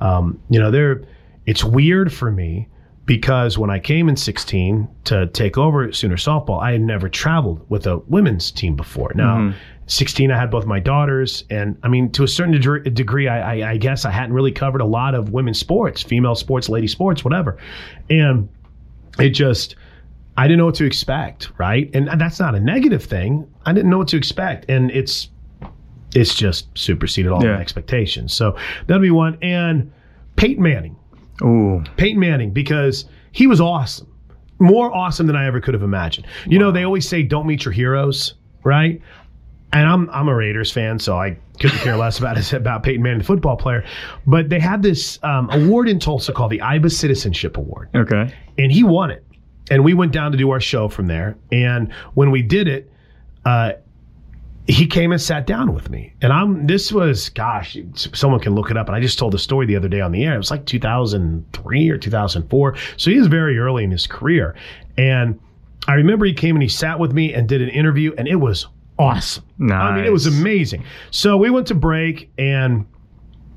Um, 0.00 0.40
you 0.48 0.58
know, 0.58 0.70
they're. 0.70 1.04
It's 1.44 1.62
weird 1.64 2.12
for 2.12 2.30
me 2.30 2.68
because 3.08 3.56
when 3.56 3.70
I 3.70 3.78
came 3.78 4.06
in 4.10 4.16
16 4.16 4.86
to 5.04 5.26
take 5.28 5.56
over 5.56 5.90
Sooner 5.90 6.16
softball, 6.16 6.62
I 6.62 6.72
had 6.72 6.82
never 6.82 7.08
traveled 7.08 7.64
with 7.70 7.86
a 7.86 7.96
women's 8.06 8.50
team 8.50 8.76
before. 8.76 9.12
Now, 9.14 9.38
mm-hmm. 9.38 9.56
16, 9.86 10.30
I 10.30 10.38
had 10.38 10.50
both 10.50 10.66
my 10.66 10.78
daughters, 10.78 11.44
and 11.48 11.78
I 11.82 11.88
mean, 11.88 12.12
to 12.12 12.22
a 12.22 12.28
certain 12.28 12.52
degree, 12.52 12.82
degree 12.82 13.26
I, 13.26 13.60
I, 13.60 13.70
I 13.70 13.76
guess 13.78 14.04
I 14.04 14.10
hadn't 14.10 14.34
really 14.34 14.52
covered 14.52 14.82
a 14.82 14.84
lot 14.84 15.14
of 15.14 15.30
women's 15.32 15.58
sports, 15.58 16.02
female 16.02 16.34
sports, 16.34 16.68
lady 16.68 16.86
sports, 16.86 17.24
whatever, 17.24 17.56
and 18.10 18.46
it 19.18 19.30
just 19.30 19.74
I 20.36 20.46
didn't 20.46 20.58
know 20.58 20.66
what 20.66 20.74
to 20.74 20.84
expect, 20.84 21.50
right? 21.56 21.90
And 21.94 22.08
that's 22.20 22.38
not 22.38 22.54
a 22.54 22.60
negative 22.60 23.02
thing. 23.02 23.50
I 23.64 23.72
didn't 23.72 23.88
know 23.88 23.98
what 23.98 24.08
to 24.08 24.18
expect, 24.18 24.66
and 24.68 24.90
it's 24.90 25.30
it's 26.14 26.34
just 26.34 26.68
superseded 26.76 27.32
all 27.32 27.42
Yeah. 27.42 27.54
my 27.54 27.60
expectations. 27.62 28.34
So 28.34 28.54
that'll 28.86 29.00
be 29.00 29.10
one. 29.10 29.38
And 29.40 29.90
Peyton 30.36 30.62
Manning, 30.62 30.96
Ooh. 31.42 31.82
Peyton 31.96 32.18
Manning, 32.20 32.50
because 32.52 33.04
he 33.32 33.46
was 33.46 33.60
awesome, 33.60 34.12
more 34.58 34.94
awesome 34.94 35.26
than 35.26 35.36
I 35.36 35.46
ever 35.46 35.60
could 35.60 35.74
have 35.74 35.82
imagined. 35.82 36.26
You 36.46 36.58
know, 36.58 36.70
they 36.72 36.82
always 36.84 37.08
say 37.08 37.22
don't 37.22 37.46
meet 37.46 37.64
your 37.64 37.72
heroes, 37.72 38.34
right? 38.64 39.00
And 39.72 39.86
I'm 39.86 40.08
I'm 40.10 40.28
a 40.28 40.34
Raiders 40.34 40.72
fan, 40.72 40.98
so 40.98 41.18
I 41.18 41.36
couldn't 41.60 41.78
care 41.78 41.96
less 41.96 42.18
about 42.18 42.52
about 42.54 42.82
Peyton 42.82 43.02
Manning, 43.02 43.18
the 43.18 43.24
football 43.24 43.56
player. 43.56 43.84
But 44.26 44.48
they 44.48 44.58
had 44.58 44.82
this 44.82 45.18
um, 45.22 45.50
award 45.50 45.88
in 45.90 45.98
Tulsa 45.98 46.32
called 46.32 46.50
the 46.50 46.60
IBA 46.60 46.90
Citizenship 46.90 47.56
Award 47.58 47.90
Okay. 47.94 48.34
and 48.56 48.72
he 48.72 48.82
won 48.82 49.10
it. 49.10 49.24
And 49.70 49.84
we 49.84 49.92
went 49.92 50.12
down 50.12 50.32
to 50.32 50.38
do 50.38 50.50
our 50.50 50.60
show 50.60 50.88
from 50.88 51.06
there. 51.08 51.36
And 51.52 51.92
when 52.14 52.30
we 52.30 52.40
did 52.40 52.66
it, 52.68 52.90
uh, 53.44 53.72
he 54.68 54.86
came 54.86 55.12
and 55.12 55.20
sat 55.20 55.46
down 55.46 55.74
with 55.74 55.88
me. 55.90 56.12
And 56.20 56.32
I'm 56.32 56.66
this 56.66 56.92
was 56.92 57.30
gosh, 57.30 57.76
someone 57.94 58.38
can 58.38 58.54
look 58.54 58.70
it 58.70 58.76
up. 58.76 58.86
And 58.86 58.94
I 58.94 59.00
just 59.00 59.18
told 59.18 59.32
the 59.32 59.38
story 59.38 59.66
the 59.66 59.74
other 59.76 59.88
day 59.88 60.00
on 60.00 60.12
the 60.12 60.24
air. 60.24 60.34
It 60.34 60.38
was 60.38 60.50
like 60.50 60.66
2003 60.66 61.90
or 61.90 61.96
2004. 61.96 62.76
So 62.98 63.10
he 63.10 63.18
was 63.18 63.26
very 63.28 63.58
early 63.58 63.82
in 63.82 63.90
his 63.90 64.06
career. 64.06 64.54
And 64.98 65.40
I 65.88 65.94
remember 65.94 66.26
he 66.26 66.34
came 66.34 66.54
and 66.54 66.62
he 66.62 66.68
sat 66.68 66.98
with 66.98 67.12
me 67.12 67.32
and 67.32 67.48
did 67.48 67.62
an 67.62 67.70
interview, 67.70 68.12
and 68.18 68.28
it 68.28 68.36
was 68.36 68.66
awesome. 68.98 69.44
I 69.76 69.96
mean, 69.96 70.04
it 70.04 70.12
was 70.12 70.26
amazing. 70.26 70.84
So 71.10 71.38
we 71.38 71.48
went 71.48 71.66
to 71.68 71.74
break 71.74 72.30
and 72.36 72.84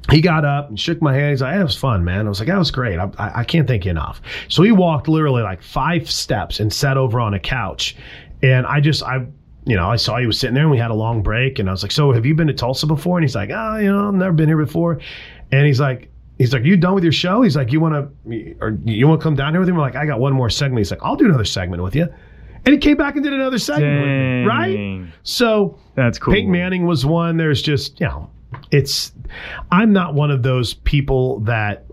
he 0.09 0.21
got 0.21 0.45
up 0.45 0.69
and 0.69 0.79
shook 0.79 1.01
my 1.01 1.13
hand. 1.13 1.31
He's 1.31 1.41
like, 1.41 1.55
"That 1.55 1.63
was 1.63 1.75
fun, 1.75 2.05
man." 2.05 2.25
I 2.25 2.29
was 2.29 2.39
like, 2.39 2.47
"That 2.47 2.57
was 2.57 2.71
great. 2.71 2.97
I, 2.99 3.09
I, 3.17 3.39
I 3.41 3.43
can't 3.43 3.67
thank 3.67 3.83
you 3.83 3.91
enough." 3.91 4.21
So 4.47 4.63
he 4.63 4.71
walked 4.71 5.09
literally 5.09 5.43
like 5.43 5.61
five 5.61 6.09
steps 6.09 6.61
and 6.61 6.71
sat 6.71 6.95
over 6.95 7.19
on 7.19 7.33
a 7.33 7.39
couch, 7.39 7.97
and 8.41 8.65
I 8.65 8.79
just 8.79 9.03
I. 9.03 9.27
You 9.65 9.75
know, 9.75 9.89
I 9.89 9.95
saw 9.95 10.17
he 10.17 10.25
was 10.25 10.39
sitting 10.39 10.55
there 10.55 10.63
and 10.63 10.71
we 10.71 10.77
had 10.77 10.91
a 10.91 10.95
long 10.95 11.21
break 11.21 11.59
and 11.59 11.69
I 11.69 11.71
was 11.71 11.83
like, 11.83 11.91
So 11.91 12.11
have 12.11 12.25
you 12.25 12.33
been 12.33 12.47
to 12.47 12.53
Tulsa 12.53 12.87
before? 12.87 13.17
And 13.17 13.23
he's 13.23 13.35
like, 13.35 13.49
Oh, 13.53 13.77
you 13.77 13.91
know, 13.91 14.07
I've 14.07 14.13
never 14.15 14.33
been 14.33 14.47
here 14.47 14.57
before. 14.57 14.99
And 15.51 15.65
he's 15.65 15.79
like, 15.79 16.09
He's 16.37 16.53
like, 16.53 16.63
you 16.63 16.75
done 16.75 16.95
with 16.95 17.03
your 17.03 17.13
show? 17.13 17.43
He's 17.43 17.55
like, 17.55 17.71
you 17.71 17.79
want 17.79 17.93
to, 18.25 18.55
or 18.61 18.75
you 18.83 19.07
want 19.07 19.21
to 19.21 19.23
come 19.23 19.35
down 19.35 19.53
here 19.53 19.59
with 19.59 19.69
him? 19.69 19.75
We're 19.75 19.83
like, 19.83 19.95
I 19.95 20.07
got 20.07 20.19
one 20.19 20.33
more 20.33 20.49
segment. 20.49 20.79
He's 20.79 20.89
like, 20.89 21.03
I'll 21.03 21.15
do 21.15 21.25
another 21.25 21.45
segment 21.45 21.83
with 21.83 21.95
you. 21.95 22.07
And 22.65 22.73
he 22.73 22.79
came 22.79 22.97
back 22.97 23.13
and 23.13 23.23
did 23.23 23.31
another 23.33 23.59
segment 23.59 24.07
me, 24.07 24.43
right? 24.45 25.05
So 25.21 25.77
That's 25.93 26.17
cool. 26.17 26.33
Peyton 26.33 26.51
Manning 26.51 26.87
was 26.87 27.05
one. 27.05 27.37
There's 27.37 27.61
just, 27.61 27.99
you 27.99 28.07
know, 28.07 28.27
it's, 28.71 29.11
I'm 29.71 29.93
not 29.93 30.15
one 30.15 30.31
of 30.31 30.41
those 30.41 30.73
people 30.73 31.41
that 31.41 31.85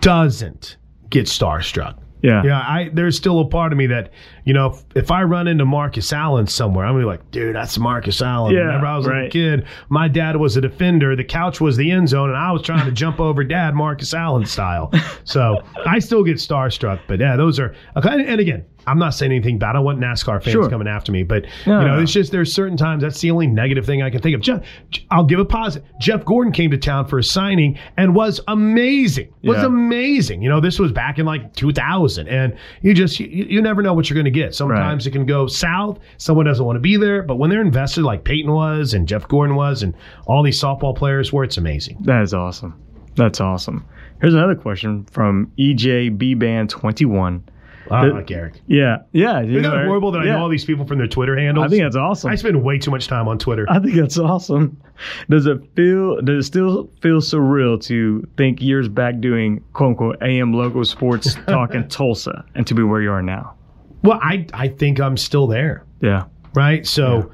doesn't 0.00 0.76
get 1.10 1.26
starstruck. 1.26 1.98
Yeah. 2.22 2.42
Yeah, 2.44 2.58
I 2.60 2.90
there's 2.92 3.16
still 3.16 3.40
a 3.40 3.44
part 3.48 3.72
of 3.72 3.78
me 3.78 3.88
that, 3.88 4.12
you 4.44 4.52
know, 4.54 4.66
if, 4.66 4.82
if 4.96 5.10
I 5.10 5.22
run 5.22 5.46
into 5.46 5.64
Marcus 5.64 6.12
Allen 6.12 6.46
somewhere, 6.46 6.84
I'm 6.86 6.94
gonna 6.94 7.04
be 7.04 7.06
like, 7.06 7.30
dude, 7.30 7.54
that's 7.54 7.78
Marcus 7.78 8.20
Allen. 8.22 8.54
Yeah, 8.54 8.66
Whenever 8.66 8.86
I 8.86 8.96
was 8.96 9.06
a 9.06 9.10
right. 9.10 9.16
little 9.34 9.58
kid, 9.58 9.66
my 9.88 10.08
dad 10.08 10.36
was 10.36 10.56
a 10.56 10.60
defender, 10.60 11.14
the 11.16 11.24
couch 11.24 11.60
was 11.60 11.76
the 11.76 11.90
end 11.90 12.08
zone, 12.08 12.28
and 12.30 12.38
I 12.38 12.50
was 12.52 12.62
trying 12.62 12.84
to 12.86 12.92
jump 12.92 13.20
over 13.20 13.44
dad 13.44 13.74
Marcus 13.74 14.14
Allen 14.14 14.44
style. 14.46 14.92
So 15.24 15.62
I 15.86 15.98
still 16.00 16.24
get 16.24 16.36
starstruck, 16.38 17.00
but 17.06 17.20
yeah, 17.20 17.36
those 17.36 17.60
are 17.60 17.74
okay. 17.96 18.08
And 18.10 18.40
again, 18.40 18.64
I'm 18.84 18.98
not 18.98 19.10
saying 19.14 19.30
anything 19.30 19.58
bad. 19.58 19.76
I 19.76 19.78
want 19.78 20.00
NASCAR 20.00 20.42
fans 20.42 20.50
Sure. 20.52 20.68
coming 20.68 20.88
after 20.88 21.12
me, 21.12 21.22
but 21.22 21.44
No, 21.68 21.80
you 21.80 21.86
know, 21.86 21.96
no. 21.96 22.02
it's 22.02 22.12
just 22.12 22.32
there's 22.32 22.52
certain 22.52 22.76
times 22.76 23.04
that's 23.04 23.20
the 23.20 23.30
only 23.30 23.46
negative 23.46 23.86
thing 23.86 24.02
I 24.02 24.10
can 24.10 24.20
think 24.20 24.34
of. 24.34 24.40
Jeff, 24.40 24.64
I'll 25.12 25.24
give 25.24 25.38
a 25.38 25.44
positive. 25.44 25.88
Jeff 26.00 26.24
Gordon 26.24 26.52
came 26.52 26.72
to 26.72 26.78
town 26.78 27.06
for 27.06 27.20
a 27.20 27.22
signing 27.22 27.78
and 27.96 28.12
was 28.16 28.40
amazing. 28.48 29.32
Was 29.44 29.58
Yeah. 29.58 29.66
amazing. 29.66 30.42
You 30.42 30.48
know, 30.48 30.58
this 30.60 30.80
was 30.80 30.90
back 30.90 31.20
in 31.20 31.26
like 31.26 31.54
2000, 31.54 32.26
and 32.26 32.56
you 32.80 32.92
just 32.92 33.20
you, 33.20 33.26
you 33.28 33.62
never 33.62 33.82
know 33.82 33.94
what 33.94 34.10
you're 34.10 34.16
going 34.16 34.24
to 34.24 34.31
get. 34.32 34.54
Sometimes 34.54 35.06
it 35.06 35.10
can 35.12 35.26
go 35.26 35.46
south. 35.46 35.98
Someone 36.18 36.46
doesn't 36.46 36.64
want 36.64 36.76
to 36.76 36.80
be 36.80 36.96
there, 36.96 37.22
but 37.22 37.36
when 37.36 37.50
they're 37.50 37.60
invested, 37.60 38.02
like 38.02 38.24
Peyton 38.24 38.52
was 38.52 38.94
and 38.94 39.06
Jeff 39.06 39.28
Gordon 39.28 39.56
was, 39.56 39.82
and 39.82 39.94
all 40.26 40.42
these 40.42 40.60
softball 40.60 40.96
players 40.96 41.32
were, 41.32 41.44
it's 41.44 41.56
amazing. 41.58 41.98
That 42.00 42.22
is 42.22 42.34
awesome. 42.34 42.80
That's 43.16 43.40
awesome. 43.40 43.84
Here's 44.20 44.34
another 44.34 44.54
question 44.54 45.04
from 45.06 45.52
E 45.56 45.74
EJB 45.74 46.38
Band 46.38 46.70
21. 46.70 47.44
I 47.90 48.06
like 48.06 48.30
Eric. 48.30 48.54
Yeah. 48.66 48.98
Yeah. 49.12 49.42
Isn't 49.42 49.62
that 49.62 49.84
horrible 49.86 50.12
that 50.12 50.20
I 50.20 50.24
know 50.24 50.42
all 50.42 50.48
these 50.48 50.64
people 50.64 50.86
from 50.86 50.98
their 50.98 51.06
Twitter 51.06 51.36
handles? 51.36 51.66
I 51.66 51.68
think 51.68 51.82
that's 51.82 51.96
awesome. 51.96 52.30
I 52.30 52.36
spend 52.36 52.62
way 52.62 52.78
too 52.78 52.90
much 52.90 53.06
time 53.08 53.28
on 53.28 53.38
Twitter. 53.38 53.66
I 53.68 53.80
think 53.80 53.94
that's 53.94 54.18
awesome. 54.18 54.80
Does 55.28 55.46
it 55.46 55.58
feel? 55.74 56.20
Does 56.22 56.44
it 56.44 56.46
still 56.46 56.90
feel 57.02 57.18
surreal 57.18 57.82
to 57.84 58.26
think 58.36 58.62
years 58.62 58.88
back 58.88 59.20
doing 59.20 59.62
"quote 59.72 59.90
unquote" 59.90 60.22
AM 60.22 60.52
local 60.52 60.84
sports 60.84 61.34
talk 61.46 61.74
in 61.74 61.88
Tulsa 61.88 62.44
and 62.54 62.66
to 62.66 62.74
be 62.74 62.82
where 62.82 63.02
you 63.02 63.10
are 63.10 63.22
now? 63.22 63.54
Well, 64.02 64.18
I 64.22 64.46
I 64.52 64.68
think 64.68 65.00
I'm 65.00 65.16
still 65.16 65.46
there. 65.46 65.84
Yeah. 66.00 66.24
right? 66.54 66.86
So, 66.86 67.30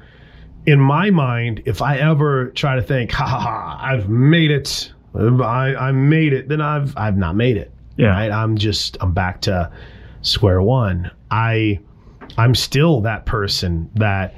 in 0.65 0.79
my 0.79 1.09
mind, 1.09 1.63
if 1.65 1.81
I 1.81 1.97
ever 1.97 2.49
try 2.51 2.75
to 2.75 2.81
think, 2.81 3.11
ha 3.11 3.25
ha 3.25 3.39
ha, 3.39 3.79
I've 3.81 4.07
made 4.09 4.51
it, 4.51 4.93
I, 5.15 5.75
I 5.75 5.91
made 5.91 6.33
it, 6.33 6.47
then 6.47 6.61
I've 6.61 6.95
I've 6.97 7.17
not 7.17 7.35
made 7.35 7.57
it. 7.57 7.73
Yeah. 7.97 8.09
Right? 8.09 8.31
I'm 8.31 8.57
just 8.57 8.97
I'm 9.01 9.13
back 9.13 9.41
to 9.41 9.71
square 10.21 10.61
one. 10.61 11.09
I 11.31 11.79
I'm 12.37 12.53
still 12.55 13.01
that 13.01 13.25
person 13.25 13.89
that 13.95 14.35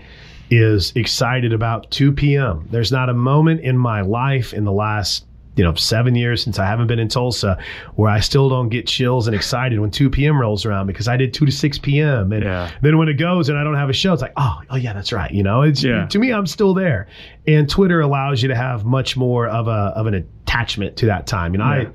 is 0.49 0.91
excited 0.95 1.53
about 1.53 1.89
2 1.91 2.11
p.m. 2.11 2.67
There's 2.71 2.91
not 2.91 3.09
a 3.09 3.13
moment 3.13 3.61
in 3.61 3.77
my 3.77 4.01
life 4.01 4.53
in 4.53 4.65
the 4.65 4.71
last 4.71 5.25
you 5.57 5.63
know 5.63 5.73
seven 5.75 6.15
years 6.15 6.41
since 6.41 6.59
I 6.59 6.65
haven't 6.65 6.87
been 6.87 6.99
in 6.99 7.09
Tulsa 7.09 7.57
where 7.95 8.09
I 8.09 8.21
still 8.21 8.47
don't 8.49 8.69
get 8.69 8.87
chills 8.87 9.27
and 9.27 9.35
excited 9.35 9.79
when 9.79 9.91
2 9.91 10.09
p.m. 10.09 10.39
rolls 10.39 10.65
around 10.65 10.87
because 10.87 11.07
I 11.09 11.17
did 11.17 11.33
2 11.33 11.45
to 11.45 11.51
6 11.51 11.77
p.m. 11.79 12.31
and 12.31 12.43
Yeah. 12.43 12.71
then 12.81 12.97
when 12.97 13.09
it 13.09 13.15
goes 13.15 13.49
and 13.49 13.57
I 13.57 13.63
don't 13.65 13.75
have 13.75 13.89
a 13.89 13.93
show, 13.93 14.13
it's 14.13 14.21
like, 14.21 14.31
oh, 14.37 14.61
oh 14.69 14.75
yeah, 14.77 14.93
that's 14.93 15.11
right. 15.11 15.29
You 15.31 15.43
know, 15.43 15.61
it's 15.63 15.83
Yeah. 15.83 16.05
to 16.07 16.19
me, 16.19 16.31
I'm 16.31 16.47
still 16.47 16.73
there. 16.73 17.07
And 17.47 17.69
Twitter 17.69 17.99
allows 17.99 18.41
you 18.41 18.47
to 18.47 18.55
have 18.55 18.85
much 18.85 19.17
more 19.17 19.47
of 19.47 19.67
a 19.67 19.91
of 19.95 20.07
an 20.07 20.13
attachment 20.13 20.95
to 20.97 21.05
that 21.07 21.27
time. 21.27 21.53
You 21.53 21.57
know, 21.59 21.65
Yeah. 21.73 21.89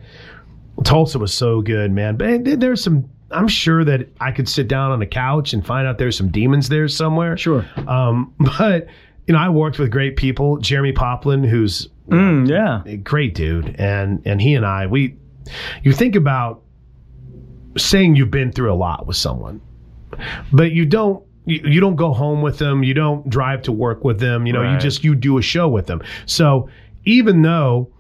I 0.79 0.83
Tulsa 0.85 1.19
was 1.19 1.33
so 1.33 1.63
good, 1.63 1.91
man. 1.93 2.17
But 2.17 2.61
there's 2.61 2.83
some. 2.85 3.09
I'm 3.31 3.49
sure 3.49 3.85
that 3.85 4.09
I 4.21 4.31
could 4.31 4.49
sit 4.49 4.69
down 4.69 4.93
on 4.93 5.01
a 5.03 5.07
couch 5.07 5.53
and 5.53 5.65
find 5.67 5.89
out 5.89 5.99
there's 5.99 6.17
some 6.17 6.31
demons 6.31 6.69
there 6.69 6.87
somewhere. 6.89 7.37
Sure. 7.37 7.65
Um, 7.89 8.33
but 8.59 8.87
you 9.27 9.33
know, 9.33 9.41
I 9.41 9.49
worked 9.49 9.79
with 9.79 9.91
great 9.91 10.17
people. 10.17 10.59
Jeremy 10.59 10.93
Poplin, 10.93 11.43
who's 11.43 11.89
Mm, 12.09 12.49
yeah. 12.49 12.97
great 12.97 13.35
dude, 13.35 13.75
and 13.79 14.23
and 14.25 14.41
he 14.41 14.55
and 14.55 14.65
I, 14.65 14.87
we, 14.87 15.17
you 15.83 15.93
think 15.93 16.15
about 16.15 16.63
saying 17.77 18.17
you've 18.17 18.31
been 18.31 18.53
through 18.53 18.73
a 18.73 18.77
lot 18.77 19.07
with 19.07 19.17
someone, 19.17 19.61
but 20.53 20.73
you 20.73 20.85
don't. 20.87 21.23
You, 21.49 21.61
you 21.65 21.81
don't 21.81 21.95
go 21.95 22.13
home 22.13 22.43
with 22.43 22.59
them. 22.59 22.83
You 22.83 22.93
don't 22.93 23.29
drive 23.31 23.63
to 23.63 23.73
work 23.73 24.03
with 24.03 24.19
them. 24.19 24.47
You 24.47 24.53
know, 24.53 24.69
you 24.69 24.79
just 24.79 25.05
you 25.05 25.15
do 25.15 25.39
a 25.39 25.43
show 25.43 25.69
with 25.69 25.87
them. 25.87 26.03
So 26.27 26.69
even 27.05 27.43
though 27.43 27.93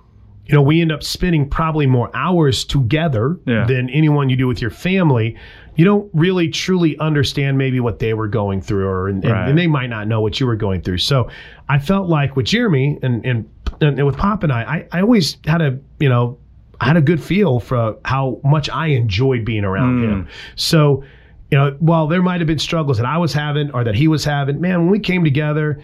you 0.47 0.55
know, 0.55 0.63
we 0.63 0.81
end 0.81 0.91
up 0.93 1.03
spending 1.03 1.49
probably 1.49 1.87
more 1.87 2.09
hours 2.15 2.65
together 2.65 3.39
Yeah. 3.47 3.65
than 3.67 3.89
anyone 3.91 4.31
you 4.31 4.37
do 4.37 4.47
with 4.49 4.61
your 4.61 4.71
family. 4.71 5.37
You 5.77 5.85
don't 5.85 6.11
really 6.14 6.49
truly 6.49 6.99
understand 6.99 7.59
maybe 7.59 7.81
what 7.81 7.99
they 7.99 8.14
were 8.14 8.29
going 8.29 8.61
through, 8.61 8.87
or 8.89 9.09
and, 9.09 9.22
and- 9.24 9.33
Right. 9.33 9.49
and 9.49 9.59
they 9.59 9.66
might 9.66 9.89
not 9.89 10.09
know 10.09 10.20
what 10.20 10.41
you 10.41 10.47
were 10.47 10.57
going 10.57 10.81
through. 10.83 10.99
So 10.99 11.29
I 11.68 11.79
felt 11.79 12.09
like 12.09 12.35
with 12.37 12.47
Jeremy 12.47 12.99
and 13.03 13.24
and, 13.24 13.49
and 13.81 14.05
with 14.07 14.16
Pop 14.16 14.43
and 14.43 14.53
I, 14.53 14.62
I, 14.93 14.99
I 14.99 15.01
always 15.03 15.37
had 15.47 15.61
a 15.61 15.79
you 16.01 16.09
know 16.09 16.39
I 16.81 16.87
had 16.87 16.97
a 16.97 17.01
good 17.03 17.22
feel 17.22 17.61
for 17.61 17.97
how 18.05 18.41
much 18.45 18.68
I 18.70 18.89
enjoyed 18.89 19.45
being 19.45 19.64
around 19.64 20.01
Mm. 20.01 20.03
him. 20.11 20.29
So 20.57 21.05
you 21.51 21.57
know, 21.59 21.77
while 21.79 22.09
there 22.09 22.22
might 22.22 22.41
have 22.41 22.47
been 22.49 22.59
struggles 22.59 22.97
that 22.99 23.07
I 23.07 23.18
was 23.18 23.33
having 23.33 23.70
or 23.70 23.85
that 23.85 23.95
he 23.95 24.09
was 24.09 24.24
having, 24.24 24.61
man, 24.61 24.81
when 24.81 24.91
we 24.91 24.99
came 24.99 25.22
together, 25.22 25.81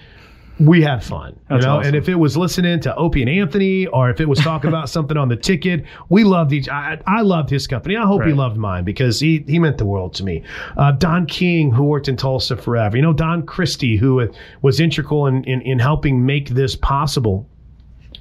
we 0.67 0.83
had 0.83 1.03
fun. 1.03 1.39
That's 1.49 1.63
you 1.63 1.69
know, 1.69 1.79
awesome. 1.79 1.89
and 1.89 1.97
if 1.97 2.09
it 2.09 2.15
was 2.15 2.37
listening 2.37 2.81
to 2.81 2.95
Opie 2.97 3.23
and 3.23 3.31
Anthony, 3.31 3.87
or 3.89 4.11
if 4.11 4.21
it 4.21 4.29
was 4.29 4.39
talking 4.39 4.69
about 4.69 4.89
something 4.97 5.17
on 5.17 5.29
the 5.29 5.37
ticket, 5.37 5.85
we 6.09 6.25
loved 6.25 6.53
each. 6.53 6.69
I, 6.69 7.01
I 7.07 7.23
loved 7.23 7.51
his 7.51 7.67
company. 7.67 7.97
I 7.97 8.07
hope 8.07 8.23
he 8.23 8.33
loved 8.33 8.57
mine 8.57 8.85
because 8.85 9.19
he 9.21 9.45
he 9.47 9.59
meant 9.59 9.79
the 9.79 9.87
world 9.87 10.15
to 10.15 10.25
me. 10.25 10.45
Uh, 10.77 10.93
Don 10.93 11.27
King, 11.27 11.71
who 11.71 11.85
worked 11.85 12.09
in 12.09 12.17
Tulsa 12.17 12.57
forever, 12.57 12.97
you 12.97 13.03
know, 13.03 13.13
Don 13.13 13.45
Christie, 13.45 13.97
who 13.97 14.29
was 14.63 14.81
integral 14.81 15.27
in 15.27 15.45
in, 15.45 15.61
in 15.63 15.79
helping 15.79 16.25
make 16.25 16.51
this 16.51 16.77
possible 16.77 17.49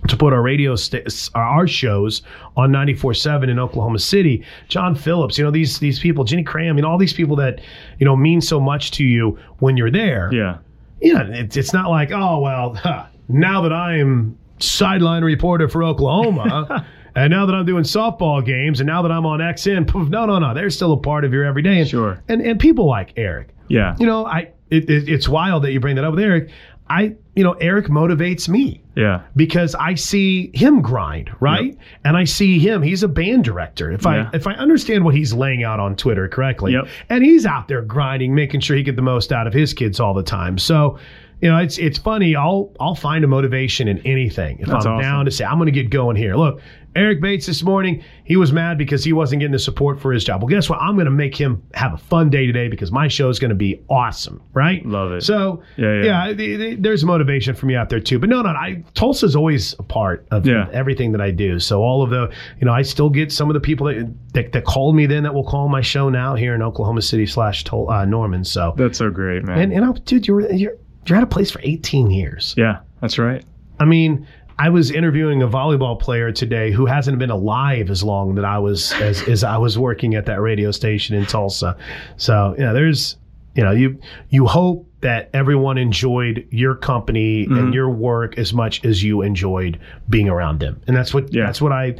to 0.07 0.17
put 0.17 0.33
our 0.33 0.41
radio 0.41 0.75
sta- 0.75 1.05
our 1.35 1.67
shows 1.67 2.23
on 2.57 2.71
94.7 2.71 3.49
in 3.49 3.59
Oklahoma 3.59 3.99
City. 3.99 4.43
John 4.67 4.95
Phillips, 4.95 5.37
you 5.37 5.43
know 5.43 5.51
these 5.51 5.79
these 5.79 5.99
people, 5.99 6.23
Jenny 6.23 6.43
Cram, 6.43 6.77
you 6.77 6.81
know 6.81 6.89
all 6.89 6.97
these 6.97 7.13
people 7.13 7.35
that 7.35 7.61
you 7.99 8.05
know 8.05 8.15
mean 8.15 8.41
so 8.41 8.59
much 8.59 8.91
to 8.91 9.03
you 9.03 9.37
when 9.59 9.77
you're 9.77 9.91
there. 9.91 10.29
Yeah. 10.33 10.57
Yeah, 11.01 11.23
it's 11.29 11.57
it's 11.57 11.73
not 11.73 11.89
like 11.89 12.11
oh 12.11 12.39
well, 12.39 12.73
huh, 12.75 13.05
now 13.27 13.61
that 13.61 13.73
I 13.73 13.97
am 13.97 14.37
sideline 14.59 15.23
reporter 15.23 15.67
for 15.67 15.83
Oklahoma. 15.83 16.85
And 17.13 17.29
now 17.29 17.45
that 17.45 17.53
I'm 17.53 17.65
doing 17.65 17.83
softball 17.83 18.41
games, 18.45 18.79
and 18.79 18.87
now 18.87 19.01
that 19.01 19.11
I'm 19.11 19.25
on 19.25 19.41
XN, 19.41 19.85
poof, 19.85 20.07
no, 20.07 20.25
no, 20.25 20.39
no, 20.39 20.53
they're 20.53 20.69
still 20.69 20.93
a 20.93 20.97
part 20.97 21.25
of 21.25 21.33
your 21.33 21.43
everyday. 21.43 21.81
And, 21.81 21.89
Sure. 21.89 22.23
And 22.29 22.41
and 22.41 22.57
people 22.57 22.87
like 22.87 23.11
Eric, 23.17 23.49
Yeah. 23.67 23.97
you 23.99 24.05
know, 24.05 24.25
I 24.25 24.51
it, 24.69 24.89
it, 24.89 25.09
it's 25.09 25.27
wild 25.27 25.63
that 25.65 25.73
you 25.73 25.81
bring 25.81 25.97
that 25.97 26.05
up 26.05 26.11
with 26.15 26.23
Eric. 26.23 26.51
I, 26.91 27.15
you 27.35 27.43
know, 27.43 27.53
Eric 27.53 27.85
motivates 27.87 28.49
me 28.49 28.81
Yeah. 28.95 29.21
because 29.35 29.73
I 29.75 29.95
see 29.95 30.51
him 30.53 30.81
grind, 30.81 31.31
right? 31.39 31.77
And 32.03 32.17
I 32.17 32.25
see 32.25 32.59
him. 32.59 32.81
He's 32.81 33.01
a 33.03 33.07
band 33.07 33.45
director. 33.45 33.91
If 33.91 34.03
Yeah. 34.03 34.29
I 34.33 34.35
if 34.35 34.45
I 34.47 34.53
understand 34.53 35.05
what 35.05 35.15
he's 35.15 35.33
laying 35.33 35.63
out 35.63 35.79
on 35.79 35.95
Twitter 35.95 36.27
correctly, 36.27 36.73
Yep. 36.73 36.87
and 37.09 37.23
he's 37.23 37.45
out 37.45 37.67
there 37.69 37.81
grinding, 37.81 38.35
making 38.35 38.59
sure 38.59 38.75
he 38.75 38.83
get 38.83 38.97
the 38.97 39.01
most 39.01 39.31
out 39.31 39.47
of 39.47 39.53
his 39.53 39.73
kids 39.73 39.99
all 39.99 40.13
the 40.13 40.23
time. 40.23 40.57
So. 40.57 40.97
You 41.41 41.49
know, 41.49 41.57
it's 41.57 41.77
it's 41.79 41.97
funny. 41.97 42.35
I'll 42.35 42.71
I'll 42.79 42.95
find 42.95 43.23
a 43.23 43.27
motivation 43.27 43.87
in 43.87 43.97
anything 44.05 44.59
if 44.59 44.67
That's 44.67 44.85
I'm 44.85 44.93
awesome. 44.93 45.01
down 45.01 45.25
to 45.25 45.31
say 45.31 45.43
I'm 45.45 45.57
going 45.57 45.65
to 45.65 45.71
get 45.71 45.89
going 45.89 46.15
here. 46.15 46.35
Look, 46.35 46.61
Eric 46.95 47.19
Bates 47.21 47.45
this 47.47 47.63
morning 47.63 48.03
he 48.25 48.35
was 48.35 48.53
mad 48.53 48.77
because 48.77 49.03
he 49.03 49.11
wasn't 49.11 49.39
getting 49.39 49.51
the 49.51 49.59
support 49.59 49.99
for 49.99 50.13
his 50.13 50.23
job. 50.23 50.41
Well, 50.41 50.47
guess 50.49 50.69
what? 50.69 50.79
I'm 50.79 50.93
going 50.95 51.05
to 51.05 51.11
make 51.11 51.35
him 51.35 51.63
have 51.73 51.93
a 51.93 51.97
fun 51.97 52.29
day 52.29 52.45
today 52.45 52.67
because 52.67 52.91
my 52.91 53.07
show 53.07 53.29
is 53.29 53.39
going 53.39 53.49
to 53.49 53.55
be 53.55 53.81
awesome, 53.89 54.41
right? 54.53 54.85
Love 54.85 55.11
it. 55.13 55.23
So 55.23 55.63
Yeah, 55.77 55.93
yeah. 56.03 56.03
yeah, 56.27 56.33
the- 56.33 56.55
the- 56.57 56.75
there's 56.75 57.03
motivation 57.03 57.55
for 57.55 57.65
me 57.65 57.75
out 57.75 57.89
there 57.89 57.99
too. 57.99 58.19
But 58.19 58.29
no, 58.29 58.41
no, 58.43 58.49
I 58.49 58.83
Tulsa's 58.93 59.35
always 59.35 59.73
a 59.79 59.83
part 59.83 60.27
of 60.31 60.45
Yeah. 60.45 60.69
everything 60.71 61.11
that 61.13 61.21
I 61.21 61.31
do. 61.31 61.59
So 61.59 61.81
all 61.81 62.03
of 62.03 62.09
the, 62.11 62.29
you 62.59 62.65
know, 62.65 62.71
I 62.73 62.83
still 62.83 63.09
get 63.09 63.31
some 63.31 63.49
of 63.49 63.55
the 63.55 63.59
people 63.61 63.87
that 63.87 64.13
that, 64.33 64.51
that 64.53 64.63
called 64.65 64.95
me 64.95 65.07
then 65.07 65.23
that 65.23 65.33
will 65.33 65.43
call 65.43 65.67
my 65.69 65.81
show 65.81 66.07
now 66.09 66.35
here 66.35 66.53
in 66.55 66.61
Oklahoma 66.61 67.01
City 67.01 67.25
slash 67.25 67.65
uh, 67.73 68.05
Norman. 68.05 68.43
So 68.45 68.73
That's 68.77 68.97
so 68.99 69.09
great, 69.09 69.43
man. 69.43 69.57
and 69.59 69.73
and 69.73 69.85
I, 69.85 69.91
dude, 70.05 70.27
you're 70.27 70.49
you're 70.53 70.75
you're 71.05 71.17
at 71.17 71.23
a 71.23 71.27
place 71.27 71.49
for 71.51 71.59
18 71.63 72.11
years. 72.11 72.53
yeah, 72.57 72.79
that's 73.01 73.17
right. 73.17 73.43
I 73.79 73.85
mean. 73.85 74.27
I 74.59 74.69
was 74.69 74.91
interviewing 74.91 75.41
a 75.41 75.47
volleyball 75.47 75.99
player 75.99 76.31
today 76.31 76.69
who 76.71 76.85
hasn't 76.85 77.17
been 77.17 77.31
alive 77.31 77.89
as 77.89 78.03
long 78.03 78.35
that 78.35 78.45
I 78.45 78.59
was 78.59 78.93
as, 79.01 79.23
as 79.27 79.43
I 79.43 79.57
was 79.57 79.79
working 79.79 80.13
at 80.13 80.27
that 80.27 80.39
radio 80.39 80.69
station 80.69 81.15
in 81.15 81.25
Tulsa. 81.25 81.75
So 82.17 82.53
yeah, 82.59 82.71
there's 82.71 83.17
you 83.55 83.63
know 83.63 83.71
you 83.71 83.99
you 84.29 84.45
hope 84.45 84.87
that 84.99 85.31
everyone 85.33 85.79
enjoyed 85.79 86.47
your 86.51 86.75
company 86.75 87.45
Mm-hmm. 87.47 87.57
and 87.57 87.73
your 87.73 87.89
work 87.89 88.37
as 88.37 88.53
much 88.53 88.85
as 88.85 89.01
you 89.01 89.23
enjoyed 89.23 89.79
being 90.09 90.29
around 90.29 90.59
them, 90.59 90.79
and 90.85 90.95
that's 90.95 91.11
what 91.11 91.33
Yeah. 91.33 91.45
that's 91.47 91.59
what 91.61 91.71
I 91.71 91.95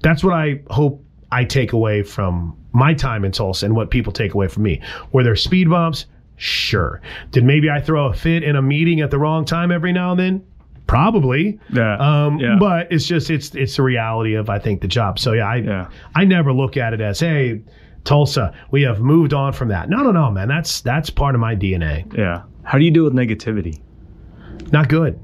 that's 0.00 0.24
what 0.24 0.32
I 0.32 0.62
hope 0.70 1.04
I 1.30 1.44
take 1.44 1.74
away 1.74 2.02
from 2.02 2.56
my 2.72 2.94
time 2.94 3.26
in 3.26 3.32
Tulsa 3.32 3.66
and 3.66 3.76
what 3.76 3.90
people 3.90 4.10
take 4.14 4.32
away 4.32 4.48
from 4.48 4.62
me. 4.62 4.80
Were 5.12 5.22
there 5.22 5.36
speed 5.36 5.68
bumps? 5.68 6.06
Sure. 6.36 7.00
Did 7.30 7.44
maybe 7.44 7.70
I 7.70 7.80
throw 7.80 8.06
a 8.06 8.14
fit 8.14 8.42
in 8.42 8.56
a 8.56 8.62
meeting 8.62 9.00
at 9.00 9.10
the 9.10 9.18
wrong 9.18 9.44
time 9.44 9.70
every 9.72 9.92
now 9.92 10.10
and 10.12 10.20
then? 10.20 10.46
Probably. 10.86 11.58
Yeah. 11.72 11.96
Um, 11.96 12.38
yeah. 12.38 12.56
but 12.60 12.92
it's 12.92 13.06
just 13.06 13.30
it's 13.30 13.54
it's 13.54 13.76
the 13.76 13.82
reality 13.82 14.34
of 14.34 14.48
I 14.48 14.58
think 14.58 14.80
the 14.82 14.88
job. 14.88 15.18
So 15.18 15.32
yeah, 15.32 15.48
I 15.48 15.56
Yeah. 15.56 15.88
I 16.14 16.24
never 16.24 16.52
look 16.52 16.76
at 16.76 16.92
it 16.92 17.00
as 17.00 17.18
hey 17.20 17.62
Tulsa, 18.04 18.54
we 18.70 18.82
have 18.82 19.00
moved 19.00 19.34
on 19.34 19.52
from 19.52 19.66
that. 19.68 19.88
No, 19.90 19.98
no, 20.02 20.12
no, 20.12 20.30
man. 20.30 20.46
That's 20.46 20.80
that's 20.82 21.10
part 21.10 21.34
of 21.34 21.40
my 21.40 21.56
DNA. 21.56 22.16
yeah. 22.16 22.42
How 22.62 22.78
do 22.78 22.84
you 22.84 22.90
deal 22.90 23.04
with 23.04 23.14
negativity? 23.14 23.80
Not 24.72 24.88
good. 24.88 25.18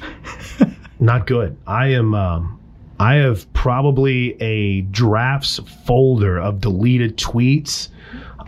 Not 1.00 1.26
good. 1.26 1.56
I 1.66 1.88
am. 1.88 2.14
Um, 2.14 2.60
I 2.98 3.16
have 3.16 3.50
probably 3.52 4.40
a 4.40 4.80
drafts 4.82 5.60
folder 5.84 6.38
of 6.40 6.60
deleted 6.62 7.18
tweets 7.18 7.88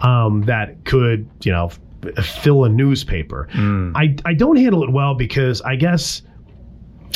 um, 0.03 0.43
that 0.43 0.85
could, 0.87 1.29
you 1.43 1.53
know, 1.53 1.71
fill 2.23 2.65
a 2.65 2.69
newspaper. 2.69 3.49
Hmm. 3.53 3.93
I 3.95 4.17
I 4.25 4.35
don't 4.35 4.57
handle 4.57 4.83
it 4.83 4.91
well 4.91 5.15
because 5.15 5.61
I 5.63 5.77
guess 5.77 6.23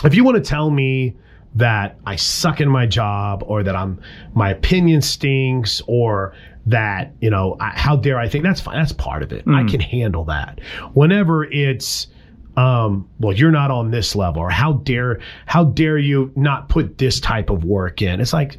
if 0.04 0.14
you 0.14 0.24
want 0.24 0.36
to 0.36 0.42
tell 0.42 0.70
me 0.70 1.16
that 1.54 1.98
I 2.06 2.16
suck 2.16 2.60
in 2.60 2.68
my 2.68 2.86
job 2.86 3.44
or 3.46 3.62
that 3.62 3.76
I'm 3.76 4.00
my 4.34 4.50
opinion 4.50 5.02
stinks 5.02 5.82
or 5.86 6.34
that 6.66 7.12
you 7.20 7.30
know 7.30 7.56
I, 7.60 7.70
how 7.70 7.96
dare 7.96 8.18
I 8.18 8.28
think 8.28 8.44
that's 8.44 8.60
fine 8.60 8.76
that's 8.76 8.92
part 8.92 9.22
of 9.22 9.32
it. 9.32 9.44
I 9.46 9.62
hmm. 9.62 9.68
can 9.68 9.80
handle 9.80 10.24
that. 10.24 10.60
Whenever 10.94 11.44
it's 11.44 12.08
um 12.56 13.08
well 13.18 13.34
you're 13.34 13.50
not 13.50 13.70
on 13.70 13.90
this 13.90 14.14
level 14.14 14.42
or 14.42 14.50
how 14.50 14.74
dare 14.74 15.20
how 15.46 15.64
dare 15.64 15.96
you 15.96 16.30
not 16.36 16.68
put 16.68 16.98
this 16.98 17.20
type 17.20 17.50
of 17.50 17.64
work 17.64 18.02
in? 18.02 18.20
It's 18.20 18.32
like 18.32 18.58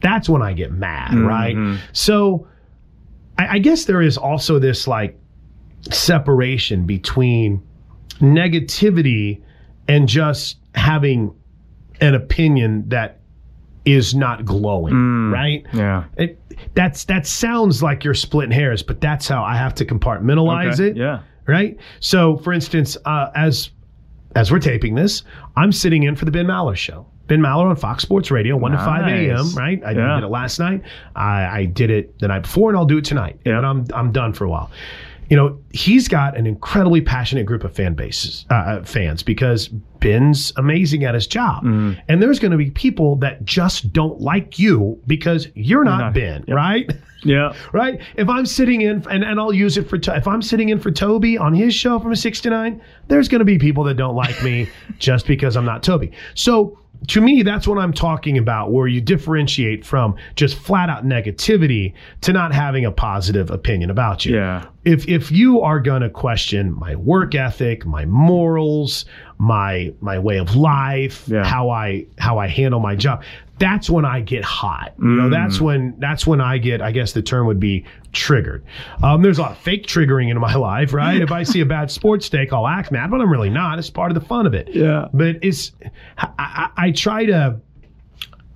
that's 0.00 0.28
when 0.28 0.42
I 0.42 0.54
get 0.54 0.72
mad 0.72 1.10
hmm, 1.10 1.26
right? 1.26 1.78
so 1.92 2.48
I, 3.38 3.56
I 3.56 3.58
guess 3.58 3.84
there 3.84 4.02
is 4.02 4.16
also 4.16 4.58
this 4.58 4.86
like 4.86 5.19
separation 5.90 6.84
between 6.86 7.62
negativity 8.20 9.42
and 9.88 10.08
just 10.08 10.58
having 10.74 11.34
an 12.00 12.14
opinion 12.14 12.88
that 12.88 13.18
is 13.84 14.14
not 14.14 14.44
glowing, 14.44 15.30
right? 15.30 15.66
Yeah. 15.72 16.04
It, 16.16 16.38
that's 16.74 17.04
that 17.04 17.26
sounds 17.26 17.82
like 17.82 18.04
you're 18.04 18.14
splitting 18.14 18.50
hairs, 18.52 18.82
but 18.82 19.00
that's 19.00 19.26
how 19.26 19.42
I 19.42 19.56
have 19.56 19.74
to 19.76 19.84
compartmentalize 19.84 20.74
Okay. 20.74 20.90
it, 20.90 20.96
Yeah. 20.96 21.20
right? 21.46 21.76
So, 22.00 22.36
for 22.38 22.52
instance, 22.52 22.96
uh, 23.04 23.30
as 23.34 23.70
as 24.36 24.52
we're 24.52 24.58
taping 24.60 24.94
this, 24.94 25.24
I'm 25.56 25.72
sitting 25.72 26.04
in 26.04 26.14
for 26.14 26.24
the 26.24 26.30
Ben 26.30 26.46
Maller 26.46 26.76
show. 26.76 27.06
Ben 27.26 27.40
Maller 27.40 27.68
on 27.70 27.76
Fox 27.76 28.02
Sports 28.02 28.30
Radio, 28.30 28.56
1 28.56 28.72
to 28.72 28.78
5 28.78 29.06
a.m., 29.08 29.54
right? 29.56 29.82
I 29.84 29.90
Yeah. 29.92 30.16
did 30.16 30.24
it 30.24 30.28
last 30.28 30.58
night. 30.60 30.82
I, 31.16 31.46
I 31.60 31.64
did 31.64 31.90
it 31.90 32.16
the 32.20 32.28
night 32.28 32.42
before, 32.42 32.70
and 32.70 32.76
I'll 32.78 32.84
do 32.86 32.98
it 32.98 33.04
tonight. 33.04 33.40
Yeah. 33.44 33.56
And 33.58 33.66
I'm, 33.66 33.86
I'm 33.94 34.12
done 34.12 34.32
for 34.32 34.44
a 34.44 34.48
while. 34.48 34.70
You 35.30 35.36
know, 35.36 35.58
he's 35.72 36.08
got 36.08 36.36
an 36.36 36.46
incredibly 36.46 37.00
passionate 37.00 37.46
group 37.46 37.62
of 37.64 37.72
fan 37.74 37.94
bases, 37.94 38.44
uh, 38.50 38.54
uh, 38.54 38.84
fans, 38.84 39.22
because 39.22 39.68
Ben's 39.68 40.52
amazing 40.56 41.04
at 41.04 41.14
his 41.14 41.26
job. 41.26 41.62
Mm-hmm. 41.62 42.00
And 42.08 42.20
there's 42.20 42.40
going 42.40 42.50
to 42.50 42.56
be 42.58 42.70
people 42.72 43.14
that 43.16 43.44
just 43.44 43.92
don't 43.92 44.20
like 44.20 44.58
you 44.58 45.00
because 45.06 45.46
you're 45.54 45.84
not, 45.84 45.98
not- 45.98 46.14
Ben, 46.14 46.44
Yep. 46.48 46.56
right? 46.56 46.90
Yeah. 47.22 47.54
right? 47.72 48.00
If 48.16 48.28
I'm 48.28 48.44
sitting 48.44 48.80
in, 48.80 49.06
and, 49.08 49.22
and 49.22 49.38
I'll 49.38 49.52
use 49.52 49.76
it 49.76 49.88
for, 49.88 50.00
if 50.02 50.26
I'm 50.26 50.42
sitting 50.42 50.70
in 50.70 50.80
for 50.80 50.90
Toby 50.90 51.38
on 51.38 51.54
his 51.54 51.74
show 51.76 52.00
from 52.00 52.10
a 52.10 52.16
six 52.16 52.40
to 52.40 52.50
nine, 52.50 52.82
there's 53.06 53.28
going 53.28 53.38
to 53.38 53.44
be 53.44 53.56
people 53.56 53.84
that 53.84 53.94
don't 53.94 54.16
like 54.16 54.42
me 54.42 54.68
just 54.98 55.28
because 55.28 55.56
I'm 55.56 55.64
not 55.64 55.84
Toby. 55.84 56.10
So 56.34 56.76
to 57.08 57.20
me, 57.20 57.42
that's 57.42 57.66
what 57.66 57.78
I'm 57.78 57.92
talking 57.92 58.36
about, 58.38 58.72
where 58.72 58.86
you 58.86 59.00
differentiate 59.00 59.84
from 59.86 60.16
just 60.36 60.56
flat 60.58 60.90
out 60.90 61.04
negativity 61.04 61.94
to 62.22 62.32
not 62.32 62.52
having 62.52 62.84
a 62.84 62.92
positive 62.92 63.50
opinion 63.50 63.90
about 63.90 64.24
you. 64.26 64.36
Yeah. 64.36 64.66
If 64.84 65.08
if 65.08 65.30
you 65.30 65.60
are 65.60 65.80
going 65.80 66.02
to 66.02 66.10
question 66.10 66.78
my 66.78 66.96
work 66.96 67.34
ethic, 67.34 67.84
my 67.86 68.04
morals, 68.04 69.04
my 69.38 69.92
my 70.00 70.18
way 70.18 70.38
of 70.38 70.54
life, 70.56 71.24
Yeah. 71.26 71.44
how 71.44 71.70
I 71.70 72.06
how 72.18 72.38
I 72.38 72.46
handle 72.48 72.80
my 72.80 72.94
job, 72.96 73.22
that's 73.60 73.88
when 73.88 74.04
I 74.04 74.20
get 74.20 74.42
hot. 74.44 74.94
You 74.98 75.04
know, 75.06 75.30
that's 75.30 75.58
Mm. 75.58 75.60
when 75.60 75.94
that's 76.00 76.26
when 76.26 76.40
I 76.40 76.58
get. 76.58 76.82
I 76.82 76.90
guess 76.90 77.12
the 77.12 77.22
term 77.22 77.46
would 77.46 77.60
be 77.60 77.84
triggered. 78.12 78.64
Um, 79.04 79.22
there's 79.22 79.38
a 79.38 79.42
lot 79.42 79.52
of 79.52 79.58
fake 79.58 79.86
triggering 79.86 80.30
in 80.30 80.40
my 80.40 80.54
life, 80.56 80.92
right? 80.92 81.20
if 81.20 81.30
I 81.30 81.44
see 81.44 81.60
a 81.60 81.66
bad 81.66 81.90
sports 81.92 82.28
take, 82.28 82.52
I'll 82.52 82.66
act 82.66 82.90
mad, 82.90 83.10
but 83.12 83.20
I'm 83.20 83.30
really 83.30 83.50
not. 83.50 83.78
It's 83.78 83.90
part 83.90 84.10
of 84.10 84.16
the 84.16 84.26
fun 84.26 84.46
of 84.46 84.54
it. 84.54 84.68
Yeah. 84.72 85.06
But 85.14 85.36
it's 85.42 85.70
I, 86.18 86.28
I, 86.38 86.68
I 86.86 86.90
try 86.90 87.26
to. 87.26 87.60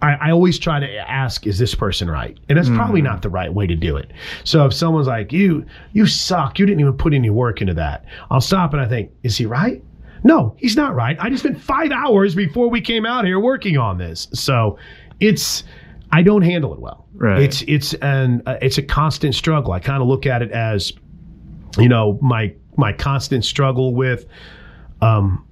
I, 0.02 0.14
I 0.14 0.30
always 0.32 0.58
try 0.58 0.80
to 0.80 0.96
ask, 1.10 1.46
is 1.46 1.58
this 1.58 1.74
person 1.74 2.10
right? 2.10 2.36
And 2.50 2.58
that's 2.58 2.68
probably 2.68 3.00
not 3.00 3.22
the 3.22 3.30
right 3.30 3.52
way 3.54 3.66
to 3.66 3.74
do 3.74 3.96
it. 3.96 4.10
So 4.42 4.66
if 4.66 4.74
someone's 4.74 5.06
like, 5.06 5.32
you, 5.32 5.64
you 5.94 6.04
suck, 6.06 6.58
you 6.58 6.66
didn't 6.66 6.80
even 6.80 6.92
put 6.94 7.14
any 7.14 7.30
work 7.30 7.62
into 7.62 7.72
that, 7.74 8.04
I'll 8.30 8.42
stop 8.42 8.74
and 8.74 8.82
I 8.82 8.86
think, 8.86 9.12
is 9.22 9.38
he 9.38 9.46
right? 9.46 9.82
No, 10.24 10.56
he's 10.58 10.74
not 10.74 10.94
right. 10.94 11.16
I 11.20 11.28
just 11.28 11.42
spent 11.42 11.60
five 11.60 11.92
hours 11.92 12.34
before 12.34 12.68
we 12.68 12.80
came 12.80 13.04
out 13.04 13.24
here 13.26 13.38
working 13.38 13.76
on 13.76 13.98
this. 13.98 14.26
So 14.32 14.78
it's 15.20 15.64
I 16.10 16.22
don't 16.22 16.42
handle 16.42 16.72
it 16.72 16.80
well. 16.80 17.06
Right. 17.14 17.42
It's 17.42 17.62
it's 17.68 17.94
an 17.94 18.42
uh, 18.46 18.56
it's 18.62 18.78
a 18.78 18.82
constant 18.82 19.34
struggle. 19.34 19.72
I 19.72 19.80
kind 19.80 20.02
of 20.02 20.08
look 20.08 20.26
at 20.26 20.42
it 20.42 20.50
as, 20.50 20.92
you 21.78 21.88
know, 21.88 22.18
my 22.22 22.54
my 22.76 22.92
constant 22.92 23.44
struggle 23.44 23.94
with, 23.94 24.26
um, 25.00 25.46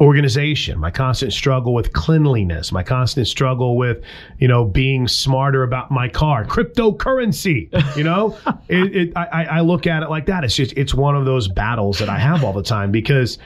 organization, 0.00 0.78
my 0.78 0.90
constant 0.90 1.32
struggle 1.32 1.74
with 1.74 1.92
cleanliness, 1.92 2.72
my 2.72 2.82
constant 2.82 3.28
struggle 3.28 3.76
with, 3.76 4.02
you 4.38 4.48
know, 4.48 4.64
being 4.64 5.06
smarter 5.06 5.62
about 5.62 5.90
my 5.90 6.08
car, 6.08 6.44
cryptocurrency. 6.44 7.68
You 7.96 8.04
know, 8.04 8.36
it, 8.68 8.96
it, 8.96 9.16
I, 9.16 9.44
I 9.44 9.60
look 9.60 9.86
at 9.86 10.02
it 10.02 10.08
like 10.08 10.26
that. 10.26 10.42
It's 10.42 10.56
just 10.56 10.72
it's 10.76 10.94
one 10.94 11.16
of 11.16 11.26
those 11.26 11.48
battles 11.48 11.98
that 11.98 12.08
I 12.08 12.18
have 12.18 12.42
all 12.44 12.52
the 12.52 12.62
time 12.62 12.90
because, 12.90 13.38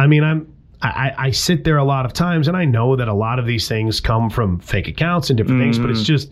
I 0.00 0.06
mean, 0.06 0.24
I'm 0.24 0.52
I, 0.82 1.12
I 1.18 1.30
sit 1.30 1.64
there 1.64 1.76
a 1.76 1.84
lot 1.84 2.06
of 2.06 2.14
times 2.14 2.48
and 2.48 2.56
I 2.56 2.64
know 2.64 2.96
that 2.96 3.06
a 3.06 3.12
lot 3.12 3.38
of 3.38 3.44
these 3.44 3.68
things 3.68 4.00
come 4.00 4.30
from 4.30 4.58
fake 4.60 4.88
accounts 4.88 5.28
and 5.28 5.36
different 5.36 5.60
things, 5.60 5.78
but 5.78 5.90
it's 5.90 6.00
mm. 6.00 6.06
just 6.06 6.30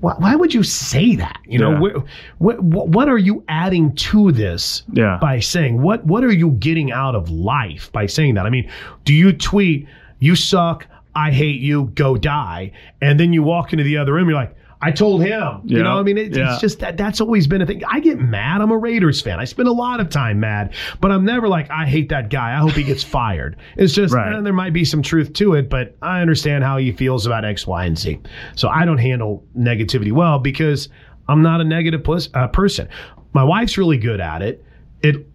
why, 0.00 0.14
why 0.18 0.36
would 0.36 0.52
you 0.52 0.62
say 0.62 1.16
that? 1.16 1.40
You 1.46 1.58
know, 1.58 1.70
Yeah. 1.72 2.02
what, 2.38 2.62
what 2.62 2.88
what 2.88 3.08
are 3.08 3.16
you 3.16 3.42
adding 3.48 3.94
to 3.94 4.30
this 4.30 4.82
Yeah. 4.92 5.18
by 5.22 5.40
saying 5.40 5.80
what 5.80 6.04
what 6.04 6.22
are 6.22 6.32
you 6.32 6.50
getting 6.50 6.92
out 6.92 7.14
of 7.14 7.30
life 7.30 7.90
by 7.92 8.04
saying 8.06 8.34
that? 8.34 8.44
I 8.44 8.50
mean, 8.50 8.68
do 9.04 9.14
you 9.14 9.32
tweet 9.32 9.86
you 10.18 10.34
suck, 10.34 10.86
I 11.14 11.30
hate 11.30 11.60
you, 11.60 11.90
go 11.94 12.16
die, 12.16 12.72
and 13.00 13.18
then 13.18 13.32
you 13.32 13.42
walk 13.42 13.72
into 13.72 13.84
the 13.84 13.96
other 13.96 14.12
room, 14.12 14.28
you're 14.28 14.38
like. 14.38 14.54
I 14.80 14.92
told 14.92 15.22
him, 15.22 15.60
you 15.64 15.78
Yeah. 15.78 15.82
know. 15.84 15.98
I 15.98 16.02
mean, 16.04 16.16
it, 16.18 16.36
Yeah. 16.36 16.52
it's 16.52 16.60
just 16.60 16.78
that 16.80 16.96
that's 16.96 17.20
always 17.20 17.46
been 17.48 17.60
a 17.62 17.66
thing. 17.66 17.82
I 17.90 17.98
get 17.98 18.20
mad. 18.20 18.60
I'm 18.60 18.70
a 18.70 18.76
Raiders 18.78 19.20
fan. 19.20 19.40
I 19.40 19.44
spend 19.44 19.66
a 19.68 19.72
lot 19.72 19.98
of 19.98 20.08
time 20.08 20.38
mad, 20.38 20.72
but 21.00 21.10
I'm 21.10 21.24
never 21.24 21.48
like, 21.48 21.68
I 21.70 21.84
hate 21.84 22.08
that 22.10 22.30
guy. 22.30 22.52
I 22.54 22.58
hope 22.58 22.72
he 22.72 22.84
gets 22.84 23.02
fired. 23.18 23.56
It's 23.76 23.92
just 23.92 24.14
Right. 24.14 24.32
eh, 24.34 24.40
there 24.40 24.52
might 24.52 24.72
be 24.72 24.84
some 24.84 25.02
truth 25.02 25.32
to 25.34 25.54
it, 25.54 25.68
but 25.68 25.96
I 26.00 26.20
understand 26.20 26.62
how 26.62 26.76
he 26.76 26.92
feels 26.92 27.26
about 27.26 27.44
X, 27.44 27.66
Y, 27.66 27.84
and 27.86 27.98
Z. 27.98 28.18
So 28.54 28.68
I 28.68 28.84
don't 28.84 28.98
handle 28.98 29.44
negativity 29.58 30.12
well 30.12 30.38
because 30.38 30.88
I'm 31.28 31.42
not 31.42 31.60
a 31.60 31.64
negative 31.64 32.04
pus- 32.04 32.30
uh, 32.34 32.46
person. 32.46 32.88
My 33.32 33.42
wife's 33.42 33.76
really 33.78 33.98
good 33.98 34.20
at 34.20 34.42
it. 34.42 34.64
It. 35.02 35.26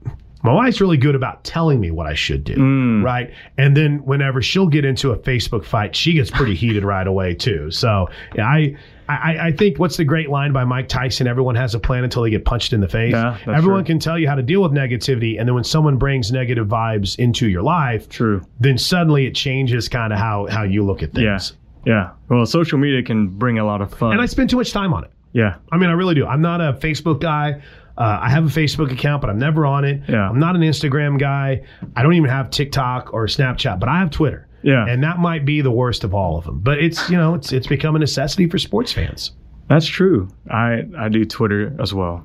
My 0.46 0.52
wife's 0.54 0.82
really 0.82 0.98
good 0.98 1.16
about 1.16 1.46
telling 1.46 1.80
me 1.80 1.89
what 1.89 2.06
I 2.06 2.16
should 2.16 2.44
do, 2.44 3.02
right? 3.02 3.32
And 3.58 3.78
then 3.78 4.00
whenever 4.04 4.41
she'll 4.41 4.68
get 4.68 4.84
into 4.84 5.12
a 5.12 5.18
Facebook 5.18 5.64
fight, 5.64 5.96
she 5.96 6.12
gets 6.14 6.30
pretty 6.30 6.54
heated 6.54 6.84
right 6.84 7.08
away 7.08 7.34
too. 7.34 7.72
So 7.72 8.10
yeah, 8.36 8.46
I, 8.48 8.76
I, 9.10 9.47
I 9.47 9.51
think 9.51 9.80
what's 9.80 9.97
the 9.97 10.06
great 10.06 10.30
line 10.30 10.54
by 10.54 10.64
Mike 10.64 10.88
Tyson? 10.88 11.28
Everyone 11.28 11.56
has 11.56 11.76
a 11.76 11.80
plan 11.80 12.04
until 12.04 12.24
they 12.24 12.30
get 12.30 12.45
punched 12.45 12.74
in 12.74 12.80
the 12.82 12.88
face. 12.88 13.12
Yeah, 13.14 13.38
Everyone 13.47 13.84
true. 13.84 13.93
can 13.93 13.99
tell 13.99 14.18
you 14.18 14.28
how 14.28 14.36
to 14.36 14.41
deal 14.43 14.62
with 14.62 14.72
negativity, 14.72 15.39
and 15.39 15.47
then 15.47 15.56
when 15.56 15.64
someone 15.64 15.97
brings 15.97 16.32
negative 16.32 16.68
vibes 16.68 17.18
into 17.20 17.47
your 17.47 17.62
life, 17.64 18.08
True. 18.10 18.41
then 18.60 18.78
suddenly 18.78 19.26
it 19.26 19.36
changes 19.36 19.89
kind 19.89 20.14
of 20.14 20.20
how 20.20 20.47
how 20.49 20.64
you 20.64 20.84
look 20.86 21.04
at 21.04 21.16
Yeah. 21.18 21.38
things. 21.38 21.58
Yeah. 21.86 22.12
Well, 22.30 22.45
social 22.45 22.78
media 22.78 23.04
can 23.04 23.28
bring 23.28 23.60
a 23.60 23.66
lot 23.66 23.82
of 23.82 23.93
fun. 23.93 24.14
And 24.14 24.22
I 24.22 24.26
spend 24.26 24.49
too 24.49 24.58
much 24.58 24.72
time 24.72 24.93
on 24.93 25.04
it. 25.04 25.12
yeah. 25.34 25.56
I 25.72 25.78
mean, 25.78 25.89
I 25.89 25.93
really 25.93 26.16
do. 26.16 26.26
I'm 26.26 26.41
not 26.41 26.62
a 26.62 26.74
Facebook 26.74 27.20
guy. 27.20 27.62
Uh, 27.97 28.20
I 28.22 28.30
have 28.30 28.45
a 28.45 28.60
Facebook 28.60 28.91
account, 28.91 29.22
but 29.22 29.30
I'm 29.30 29.38
never 29.38 29.66
on 29.66 29.84
it. 29.86 30.01
Yeah. 30.08 30.28
I'm 30.30 30.39
not 30.39 30.56
an 30.56 30.62
Instagram 30.62 31.20
guy. 31.20 31.62
I 31.95 32.01
don't 32.01 32.14
even 32.14 32.30
have 32.30 32.49
TikTok 32.49 33.14
or 33.14 33.28
Snapchat, 33.28 33.80
but 33.80 33.88
I 33.89 33.99
have 33.99 34.10
Twitter. 34.12 34.47
Yeah. 34.64 34.86
And 34.88 35.03
that 35.03 35.20
might 35.20 35.45
be 35.45 35.61
the 35.61 35.72
worst 35.72 36.03
of 36.03 36.14
all 36.16 36.38
of 36.38 36.45
them. 36.45 36.59
But 36.59 36.80
it's, 36.80 37.09
you 37.09 37.18
know, 37.18 37.34
it's 37.36 37.51
it's 37.51 37.68
become 37.68 37.95
a 37.95 37.99
necessity 37.99 38.47
for 38.49 38.57
sports 38.57 38.91
fans. 38.91 39.32
That's 39.68 39.86
true. 39.86 40.28
I 40.49 40.84
I 40.97 41.09
do 41.09 41.26
Twitter 41.26 41.76
as 41.82 41.93
well. 41.93 42.24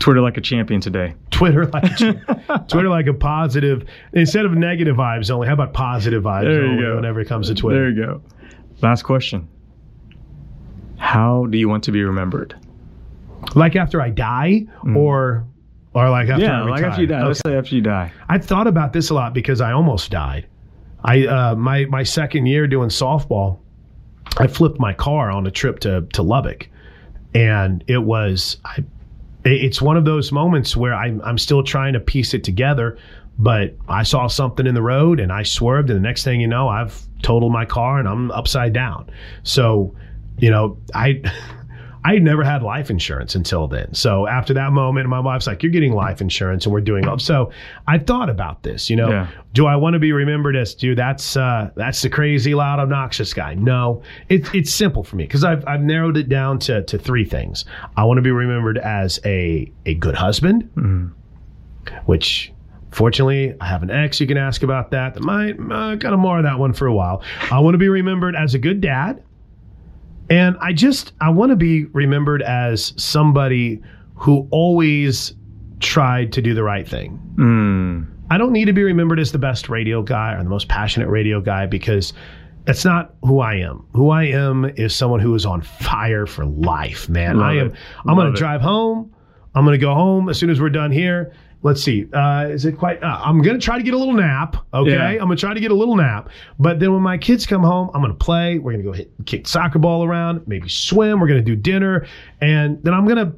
Twitter 0.00 0.20
like 0.20 0.36
a 0.36 0.40
champion 0.40 0.80
today. 0.80 1.14
Twitter 1.30 1.66
like 1.66 1.96
Twitter 2.68 2.88
like 2.88 3.06
a 3.06 3.14
positive 3.14 3.84
instead 4.12 4.44
of 4.44 4.52
negative 4.52 4.96
vibes 4.96 5.30
only. 5.30 5.46
How 5.48 5.54
about 5.54 5.72
positive 5.72 6.22
vibes 6.22 6.44
There 6.44 6.64
you 6.64 6.70
only 6.72 6.82
go. 6.82 6.96
whenever 6.96 7.20
it 7.20 7.26
comes 7.28 7.48
to 7.48 7.54
Twitter? 7.54 7.78
There 7.80 7.90
you 7.90 8.06
go. 8.06 8.22
Last 8.82 9.02
question. 9.02 9.48
How 10.98 11.46
do 11.46 11.58
you 11.58 11.68
want 11.68 11.84
to 11.84 11.92
be 11.92 12.02
remembered? 12.02 12.54
Like 13.54 13.76
after 13.76 14.00
I 14.00 14.10
die 14.10 14.66
or 14.94 15.44
or 15.94 16.10
like 16.10 16.28
after 16.28 16.44
I 16.44 16.48
Mm. 16.48 16.64
yeah, 16.66 16.70
like 16.70 16.82
after 16.82 17.00
you 17.00 17.06
die. 17.06 17.24
Let's 17.26 17.40
say 17.40 17.56
after 17.56 17.74
you 17.74 17.80
die. 17.80 18.12
I've 18.28 18.44
thought 18.44 18.66
about 18.66 18.92
this 18.92 19.10
a 19.10 19.14
lot 19.14 19.32
because 19.32 19.60
I 19.60 19.72
almost 19.72 20.10
died. 20.10 20.46
I 21.04 21.26
uh, 21.26 21.54
my 21.54 21.84
my 21.86 22.02
second 22.02 22.46
year 22.46 22.66
doing 22.66 22.88
softball, 22.88 23.58
I 24.38 24.46
flipped 24.46 24.78
my 24.78 24.92
car 24.92 25.30
on 25.30 25.46
a 25.46 25.50
trip 25.50 25.80
to 25.80 26.02
to 26.12 26.22
Lubbock, 26.22 26.68
and 27.34 27.84
it 27.86 27.98
was 27.98 28.58
I. 28.64 28.84
It's 29.44 29.80
one 29.80 29.96
of 29.96 30.04
those 30.04 30.32
moments 30.32 30.76
where 30.76 30.94
I'm 30.94 31.22
I'm 31.22 31.38
still 31.38 31.62
trying 31.62 31.92
to 31.94 32.00
piece 32.00 32.34
it 32.34 32.44
together, 32.44 32.98
but 33.38 33.76
I 33.88 34.02
saw 34.02 34.26
something 34.26 34.66
in 34.66 34.74
the 34.74 34.82
road 34.82 35.20
and 35.20 35.32
I 35.32 35.44
swerved, 35.44 35.88
and 35.90 35.96
the 35.96 36.02
next 36.02 36.24
thing 36.24 36.40
you 36.40 36.48
know, 36.48 36.68
I've 36.68 37.00
totaled 37.22 37.52
my 37.52 37.64
car 37.64 37.98
and 37.98 38.08
I'm 38.08 38.30
upside 38.32 38.72
down. 38.72 39.10
So, 39.44 39.94
you 40.38 40.50
know, 40.50 40.78
I. 40.94 41.22
I 42.08 42.14
had 42.14 42.22
never 42.22 42.42
had 42.42 42.62
life 42.62 42.88
insurance 42.90 43.34
until 43.34 43.66
then. 43.68 43.92
So 43.92 44.26
after 44.26 44.54
that 44.54 44.72
moment, 44.72 45.08
my 45.08 45.20
wife's 45.20 45.46
like, 45.46 45.62
"You're 45.62 45.72
getting 45.72 45.92
life 45.92 46.20
insurance," 46.22 46.64
and 46.64 46.72
we're 46.72 46.80
doing. 46.80 47.04
Well. 47.04 47.18
So 47.18 47.50
I 47.86 47.98
thought 47.98 48.30
about 48.30 48.62
this. 48.62 48.88
You 48.88 48.96
know, 48.96 49.10
Yeah. 49.10 49.26
do 49.52 49.66
I 49.66 49.76
want 49.76 49.92
to 49.94 49.98
be 49.98 50.12
remembered 50.12 50.56
as, 50.56 50.74
dude? 50.74 50.96
That's 50.96 51.36
uh, 51.36 51.70
that's 51.76 52.00
the 52.00 52.08
crazy, 52.08 52.54
loud, 52.54 52.78
obnoxious 52.80 53.34
guy. 53.34 53.54
No, 53.54 54.02
it's 54.30 54.48
it's 54.54 54.72
simple 54.72 55.04
for 55.04 55.16
me 55.16 55.24
because 55.24 55.44
I've 55.44 55.62
I've 55.66 55.82
narrowed 55.82 56.16
it 56.16 56.28
down 56.30 56.58
to 56.60 56.82
to 56.84 56.96
three 56.98 57.26
things. 57.26 57.66
I 57.96 58.04
want 58.04 58.16
to 58.18 58.22
be 58.22 58.30
remembered 58.30 58.78
as 58.78 59.20
a 59.26 59.70
a 59.84 59.94
good 59.94 60.14
husband, 60.14 60.70
which. 62.06 62.52
Fortunately, 62.90 63.54
I 63.60 63.66
have 63.66 63.82
an 63.82 63.90
ex 63.90 64.18
you 64.18 64.26
can 64.26 64.38
ask 64.38 64.62
about 64.62 64.92
that. 64.92 65.12
That 65.12 65.22
might 65.22 65.56
uh, 65.60 65.98
kind 65.98 66.14
of 66.14 66.18
mar 66.20 66.40
that 66.40 66.58
one 66.58 66.72
for 66.72 66.86
a 66.86 66.92
while. 66.94 67.22
I 67.52 67.60
want 67.60 67.74
to 67.74 67.78
be 67.78 67.90
remembered 67.90 68.34
as 68.34 68.54
a 68.54 68.58
good 68.58 68.80
dad. 68.80 69.22
And 70.30 70.56
I 70.60 70.72
just 70.72 71.12
I 71.20 71.30
want 71.30 71.50
to 71.50 71.56
be 71.56 71.84
remembered 71.86 72.42
as 72.42 72.92
somebody 72.96 73.82
who 74.14 74.46
always 74.50 75.32
tried 75.80 76.32
to 76.32 76.42
do 76.42 76.54
the 76.54 76.62
right 76.62 76.86
thing. 76.86 77.20
Mm. 77.36 78.06
I 78.30 78.36
don't 78.36 78.52
need 78.52 78.66
to 78.66 78.72
be 78.72 78.82
remembered 78.82 79.18
as 79.18 79.32
the 79.32 79.38
best 79.38 79.68
radio 79.68 80.02
guy 80.02 80.34
or 80.34 80.42
the 80.42 80.50
most 80.50 80.68
passionate 80.68 81.08
radio 81.08 81.40
guy 81.40 81.66
because 81.66 82.12
that's 82.64 82.84
not 82.84 83.14
who 83.22 83.40
I 83.40 83.54
am. 83.54 83.86
Who 83.94 84.10
I 84.10 84.24
am 84.24 84.66
is 84.76 84.94
someone 84.94 85.20
who 85.20 85.34
is 85.34 85.46
on 85.46 85.62
fire 85.62 86.26
for 86.26 86.44
life, 86.44 87.08
man. 87.08 87.38
Love 87.38 87.46
I 87.46 87.52
am 87.54 87.66
it. 87.68 87.74
I'm 88.06 88.14
going 88.14 88.30
to 88.30 88.38
drive 88.38 88.60
home. 88.60 89.14
I'm 89.54 89.64
going 89.64 89.78
to 89.78 89.84
go 89.84 89.94
home 89.94 90.28
as 90.28 90.38
soon 90.38 90.50
as 90.50 90.60
we're 90.60 90.68
done 90.68 90.92
here. 90.92 91.32
Let's 91.62 91.82
see. 91.82 92.06
Uh, 92.12 92.46
is 92.50 92.64
it 92.64 92.78
quite? 92.78 93.02
Uh, 93.02 93.20
I'm 93.24 93.42
going 93.42 93.58
to 93.58 93.64
try 93.64 93.76
to 93.78 93.82
get 93.82 93.92
a 93.94 93.98
little 93.98 94.14
nap. 94.14 94.56
Okay. 94.72 94.92
Yeah. 94.92 95.08
I'm 95.08 95.26
going 95.26 95.36
to 95.36 95.40
try 95.40 95.54
to 95.54 95.60
get 95.60 95.70
a 95.72 95.74
little 95.74 95.96
nap. 95.96 96.28
But 96.58 96.78
then 96.78 96.92
when 96.92 97.02
my 97.02 97.18
kids 97.18 97.46
come 97.46 97.62
home, 97.62 97.90
I'm 97.94 98.00
going 98.00 98.12
to 98.12 98.18
play. 98.24 98.58
We're 98.58 98.72
going 98.72 98.84
to 98.84 98.90
go 98.90 98.92
hit, 98.92 99.10
kick 99.26 99.48
soccer 99.48 99.78
ball 99.80 100.04
around, 100.04 100.46
maybe 100.46 100.68
swim. 100.68 101.18
We're 101.18 101.26
going 101.26 101.44
to 101.44 101.44
do 101.44 101.56
dinner. 101.56 102.06
And 102.40 102.82
then 102.84 102.94
I'm 102.94 103.06
going 103.06 103.16
to 103.26 103.32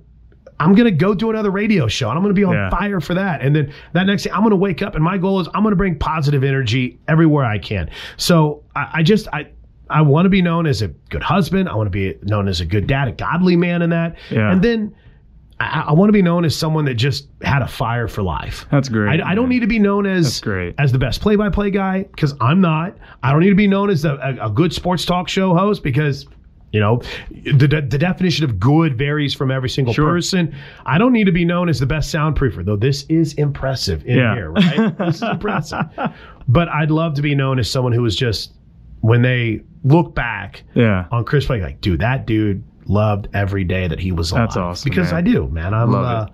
I'm 0.60 0.74
gonna 0.74 0.90
go 0.90 1.14
do 1.14 1.30
another 1.30 1.50
radio 1.50 1.88
show 1.88 2.10
and 2.10 2.18
I'm 2.18 2.22
gonna 2.22 2.34
be 2.34 2.44
on 2.44 2.52
Yeah. 2.52 2.68
fire 2.68 3.00
for 3.00 3.14
that. 3.14 3.40
And 3.40 3.56
then 3.56 3.72
that 3.94 4.04
next 4.04 4.24
thing, 4.24 4.32
I'm 4.34 4.42
gonna 4.42 4.56
wake 4.56 4.82
up 4.82 4.94
and 4.94 5.02
my 5.02 5.16
goal 5.16 5.40
is 5.40 5.48
I'm 5.54 5.62
gonna 5.62 5.74
bring 5.74 5.98
positive 5.98 6.44
energy 6.44 6.98
everywhere 7.08 7.46
I 7.46 7.58
can. 7.58 7.88
So 8.18 8.62
I, 8.76 8.90
I 8.96 9.02
just 9.02 9.26
I 9.32 9.48
I 9.88 10.02
want 10.02 10.26
to 10.26 10.28
be 10.28 10.42
known 10.42 10.66
as 10.66 10.82
a 10.82 10.88
good 10.88 11.22
husband. 11.22 11.66
I 11.70 11.74
want 11.74 11.86
to 11.86 11.90
be 11.90 12.14
known 12.24 12.46
as 12.46 12.60
a 12.60 12.66
good 12.66 12.86
dad, 12.86 13.08
a 13.08 13.12
godly 13.12 13.56
man 13.56 13.80
in 13.80 13.88
that. 13.88 14.16
Yeah. 14.30 14.52
And 14.52 14.60
then 14.60 14.94
I, 15.60 15.84
I 15.88 15.92
want 15.92 16.08
to 16.08 16.12
be 16.12 16.22
known 16.22 16.44
as 16.44 16.56
someone 16.56 16.84
that 16.86 16.94
just 16.94 17.28
had 17.42 17.62
a 17.62 17.68
fire 17.68 18.08
for 18.08 18.22
life. 18.22 18.66
That's 18.70 18.88
great. 18.88 19.20
I, 19.20 19.32
I 19.32 19.34
don't 19.34 19.48
need 19.48 19.60
to 19.60 19.66
be 19.66 19.78
known 19.78 20.06
as 20.06 20.40
great. 20.40 20.74
as 20.78 20.90
the 20.90 20.98
best 20.98 21.20
play-by-play 21.20 21.70
guy 21.70 22.04
because 22.04 22.34
I'm 22.40 22.60
not. 22.60 22.96
I 23.22 23.30
don't 23.30 23.40
need 23.40 23.50
to 23.50 23.54
be 23.54 23.66
known 23.68 23.90
as 23.90 24.04
a, 24.04 24.14
a, 24.40 24.46
a 24.46 24.50
good 24.50 24.72
sports 24.72 25.04
talk 25.04 25.28
show 25.28 25.54
host 25.54 25.82
because 25.82 26.26
you 26.72 26.78
know 26.80 27.02
the 27.30 27.66
the 27.66 27.98
definition 27.98 28.44
of 28.44 28.58
good 28.60 28.96
varies 28.96 29.34
from 29.34 29.50
every 29.50 29.68
single 29.68 29.92
Sure. 29.92 30.06
person. 30.08 30.54
I 30.86 30.98
don't 30.98 31.12
need 31.12 31.24
to 31.24 31.32
be 31.32 31.44
known 31.44 31.68
as 31.68 31.80
the 31.80 31.86
best 31.86 32.14
soundproofer, 32.14 32.64
though. 32.64 32.76
This 32.76 33.04
is 33.08 33.34
impressive 33.34 34.04
in 34.06 34.16
Yeah. 34.18 34.34
here, 34.34 34.50
right? 34.52 34.96
this 34.98 35.16
is 35.16 35.22
impressive. 35.22 35.84
But 36.48 36.68
I'd 36.68 36.90
love 36.90 37.14
to 37.14 37.22
be 37.22 37.34
known 37.34 37.58
as 37.58 37.68
someone 37.70 37.92
who 37.92 38.02
was 38.02 38.14
just 38.16 38.52
when 39.00 39.20
they 39.22 39.62
look 39.82 40.14
back 40.14 40.62
Yeah. 40.74 41.06
on 41.10 41.24
Chris 41.24 41.44
Plank, 41.46 41.62
like, 41.64 41.80
dude, 41.80 42.00
that 42.00 42.24
dude 42.26 42.62
loved 42.86 43.28
every 43.34 43.64
day 43.64 43.88
that 43.88 43.98
he 44.00 44.12
was 44.12 44.30
alive. 44.32 44.48
That's 44.48 44.56
awesome, 44.56 44.88
Because 44.90 45.12
man. 45.12 45.14
I 45.14 45.20
do, 45.30 45.48
man. 45.48 45.74
I'm. 45.74 45.94
Uh, 45.94 46.26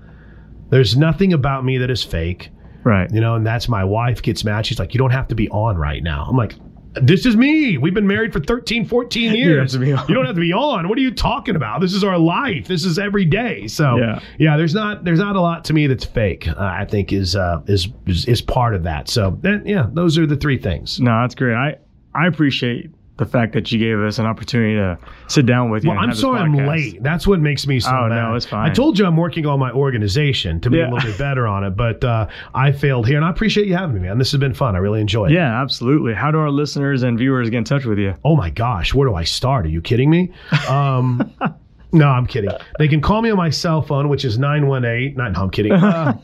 there's 0.70 0.96
nothing 0.96 1.32
about 1.32 1.64
me 1.64 1.78
that 1.78 1.90
is 1.90 2.02
fake 2.02 2.50
Right. 2.82 3.10
you 3.12 3.20
know, 3.20 3.34
and 3.34 3.46
that's 3.46 3.68
my 3.68 3.82
wife 3.84 4.22
gets 4.22 4.44
mad. 4.44 4.64
She's 4.66 4.78
like, 4.78 4.94
you 4.94 4.98
don't 4.98 5.10
have 5.10 5.26
to 5.28 5.34
be 5.34 5.48
on 5.50 5.76
right 5.76 6.02
now. 6.02 6.24
I'm 6.28 6.36
like, 6.36 6.54
this 6.94 7.26
is 7.26 7.36
me. 7.36 7.78
We've 7.78 7.92
been 7.94 8.06
married 8.06 8.32
for 8.32 8.40
13, 8.40 8.84
14 8.86 9.34
years. 9.36 9.76
be 9.76 9.92
on. 9.92 10.06
You 10.08 10.14
don't 10.14 10.24
have 10.24 10.34
to 10.36 10.40
be 10.40 10.52
on. 10.52 10.88
What 10.88 10.96
are 10.96 11.00
you 11.02 11.10
talking 11.12 11.54
about? 11.56 11.80
This 11.80 11.92
is 11.92 12.02
our 12.04 12.16
life. 12.18 12.68
This 12.68 12.84
is 12.84 12.98
every 12.98 13.24
day. 13.24 13.66
So 13.66 13.96
Yeah. 13.96 14.20
yeah, 14.38 14.56
there's 14.56 14.72
not 14.74 15.04
there's 15.04 15.18
not 15.18 15.34
a 15.36 15.40
lot 15.40 15.64
to 15.66 15.72
me 15.74 15.88
that's 15.88 16.04
fake. 16.04 16.48
Uh, 16.48 16.54
I 16.58 16.84
think 16.84 17.12
is, 17.12 17.34
uh, 17.36 17.60
is 17.66 17.88
is 18.06 18.24
is 18.26 18.40
part 18.40 18.74
of 18.74 18.84
that. 18.84 19.08
So 19.08 19.36
then 19.42 19.62
yeah, 19.66 19.88
those 19.92 20.16
are 20.16 20.26
the 20.26 20.36
three 20.36 20.56
things. 20.58 20.98
No, 21.00 21.20
that's 21.22 21.34
great. 21.34 21.54
I 21.54 21.76
I 22.14 22.28
appreciate 22.28 22.90
the 23.18 23.24
fact 23.26 23.54
that 23.54 23.72
you 23.72 23.78
gave 23.78 23.98
us 23.98 24.18
an 24.18 24.26
opportunity 24.26 24.74
to 24.74 24.98
sit 25.28 25.46
down 25.46 25.70
with 25.70 25.84
you. 25.84 25.90
Well, 25.90 25.98
I'm 25.98 26.14
sorry 26.14 26.40
I'm 26.40 26.54
late. 26.54 27.02
That's 27.02 27.26
what 27.26 27.40
makes 27.40 27.66
me 27.66 27.80
so 27.80 27.88
Oh, 27.90 28.08
mad. 28.08 28.14
no, 28.30 28.34
it's 28.34 28.44
fine. 28.44 28.70
I 28.70 28.74
told 28.74 28.98
you 28.98 29.06
I'm 29.06 29.16
working 29.16 29.46
on 29.46 29.58
my 29.58 29.70
organization 29.72 30.60
to 30.60 30.68
be 30.70 30.76
Yeah. 30.78 30.90
a 30.90 30.92
little 30.92 31.08
bit 31.10 31.18
better 31.18 31.46
on 31.46 31.64
it, 31.64 31.70
but 31.76 32.04
uh, 32.04 32.26
I 32.54 32.72
failed 32.72 33.06
here, 33.06 33.16
and 33.16 33.24
I 33.24 33.30
appreciate 33.30 33.66
you 33.68 33.74
having 33.74 33.94
me, 33.94 34.02
man. 34.08 34.18
This 34.18 34.32
has 34.32 34.38
been 34.40 34.52
fun. 34.54 34.76
I 34.76 34.78
really 34.80 35.00
enjoy 35.00 35.26
it. 35.26 35.32
Yeah, 35.32 35.62
absolutely. 35.62 36.12
How 36.14 36.30
do 36.30 36.38
our 36.38 36.50
listeners 36.50 37.02
and 37.02 37.16
viewers 37.18 37.48
get 37.48 37.58
in 37.58 37.64
touch 37.64 37.84
with 37.86 37.98
you? 37.98 38.14
Oh 38.24 38.36
my 38.36 38.50
gosh, 38.50 38.92
where 38.92 39.08
do 39.08 39.14
I 39.14 39.24
start? 39.24 39.64
Are 39.66 39.70
you 39.70 39.80
kidding 39.80 40.10
me? 40.10 40.30
Um, 40.68 41.32
no, 41.96 42.08
I'm 42.08 42.26
kidding. 42.26 42.50
They 42.78 42.88
can 42.88 43.00
call 43.00 43.22
me 43.22 43.30
on 43.30 43.36
my 43.36 43.50
cell 43.50 43.82
phone, 43.82 44.08
which 44.08 44.24
is 44.24 44.38
918. 44.38 45.16
Not, 45.16 45.32
no, 45.32 45.42
I'm 45.42 45.50
kidding. 45.50 45.72
Uh, 45.72 46.16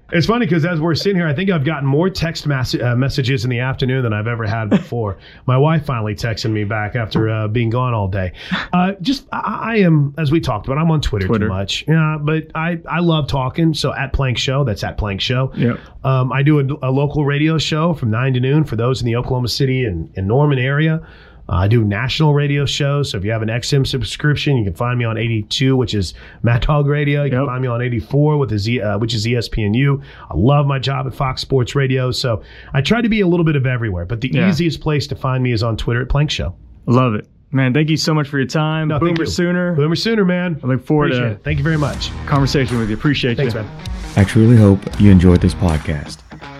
it's 0.12 0.26
funny 0.26 0.46
because 0.46 0.64
as 0.64 0.80
we're 0.80 0.94
sitting 0.94 1.16
here, 1.16 1.26
I 1.26 1.34
think 1.34 1.50
I've 1.50 1.64
gotten 1.64 1.86
more 1.88 2.08
text 2.08 2.46
uh, 2.46 2.96
messages 2.96 3.44
in 3.44 3.50
the 3.50 3.60
afternoon 3.60 4.02
than 4.02 4.12
I've 4.12 4.26
ever 4.26 4.46
had 4.46 4.70
before. 4.70 5.18
my 5.46 5.58
wife 5.58 5.84
finally 5.84 6.14
texted 6.14 6.50
me 6.50 6.64
back 6.64 6.94
after 6.94 7.28
uh, 7.28 7.48
being 7.48 7.70
gone 7.70 7.94
all 7.94 8.08
day. 8.08 8.32
Uh, 8.72 8.92
just, 9.00 9.26
I, 9.32 9.72
I 9.72 9.76
am, 9.78 10.14
as 10.18 10.30
we 10.30 10.40
talked 10.40 10.66
about, 10.66 10.78
I'm 10.78 10.90
on 10.90 11.00
Twitter, 11.00 11.26
Twitter. 11.26 11.46
too 11.46 11.52
much. 11.52 11.84
Yeah, 11.88 12.18
but 12.20 12.50
I, 12.54 12.80
I 12.88 13.00
love 13.00 13.26
talking. 13.26 13.74
So 13.74 13.92
at 13.94 14.12
Plank 14.12 14.38
Show, 14.38 14.64
that's 14.64 14.84
at 14.84 14.96
Plank 14.96 15.20
Show. 15.20 15.52
Yep. 15.56 15.80
Um, 16.04 16.32
I 16.32 16.42
do 16.42 16.60
a, 16.60 16.88
a 16.88 16.90
local 16.90 17.24
radio 17.24 17.58
show 17.58 17.94
from 17.94 18.10
9 18.10 18.34
to 18.34 18.40
noon 18.40 18.64
for 18.64 18.76
those 18.76 19.00
in 19.00 19.06
the 19.06 19.16
Oklahoma 19.16 19.48
City 19.48 19.84
and, 19.84 20.12
and 20.16 20.28
Norman 20.28 20.58
area. 20.58 21.06
Uh, 21.48 21.52
I 21.56 21.68
do 21.68 21.84
national 21.84 22.32
radio 22.34 22.64
shows. 22.64 23.10
So 23.10 23.18
if 23.18 23.24
you 23.24 23.30
have 23.32 23.42
an 23.42 23.48
XM 23.48 23.86
subscription, 23.86 24.56
you 24.56 24.64
can 24.64 24.74
find 24.74 24.98
me 24.98 25.04
on 25.04 25.18
82, 25.18 25.76
which 25.76 25.94
is 25.94 26.14
Mad 26.42 26.62
Dog 26.62 26.86
Radio. 26.86 27.24
You 27.24 27.30
can 27.30 27.46
find 27.46 27.60
me 27.60 27.68
on 27.68 27.82
84, 27.82 28.38
with 28.38 28.52
a 28.52 28.58
Z, 28.58 28.80
uh, 28.80 28.98
which 28.98 29.12
is 29.14 29.26
ESPNU. 29.26 30.02
I 30.30 30.34
love 30.34 30.66
my 30.66 30.78
job 30.78 31.06
at 31.06 31.14
Fox 31.14 31.42
Sports 31.42 31.74
Radio. 31.74 32.10
So 32.10 32.42
I 32.72 32.80
try 32.80 33.02
to 33.02 33.08
be 33.08 33.20
a 33.20 33.26
little 33.26 33.44
bit 33.44 33.56
of 33.56 33.66
everywhere. 33.66 34.06
But 34.06 34.20
the 34.22 34.30
Yeah. 34.32 34.48
easiest 34.48 34.80
place 34.80 35.06
to 35.08 35.14
find 35.16 35.42
me 35.42 35.52
is 35.52 35.62
on 35.62 35.76
Twitter 35.76 36.00
at 36.02 36.08
Plank 36.08 36.30
Show. 36.30 36.54
Love 36.86 37.14
it. 37.14 37.28
Man, 37.52 37.72
thank 37.72 37.88
you 37.88 37.96
so 37.96 38.12
much 38.14 38.26
for 38.28 38.38
your 38.38 38.48
time. 38.48 38.88
No, 38.88 38.98
thank 38.98 39.16
Boomer 39.16 39.24
you. 39.26 39.30
Sooner. 39.30 39.74
Boomer 39.74 39.94
Sooner, 39.94 40.24
man. 40.24 40.58
I 40.64 40.66
look 40.66 40.84
forward 40.84 41.12
Appreciate 41.12 41.28
to 41.28 41.34
it. 41.36 41.44
Thank 41.44 41.58
you 41.58 41.64
very 41.64 41.78
much. 41.78 42.10
conversation 42.26 42.78
with 42.78 42.88
you. 42.88 42.96
Appreciate 42.96 43.32
it. 43.32 43.36
Thanks, 43.36 43.54
you. 43.54 43.60
man. 43.60 43.70
I 44.16 44.24
truly 44.24 44.56
hope 44.56 44.80
you 45.00 45.10
enjoyed 45.10 45.40
this 45.40 45.54
podcast. 45.54 46.18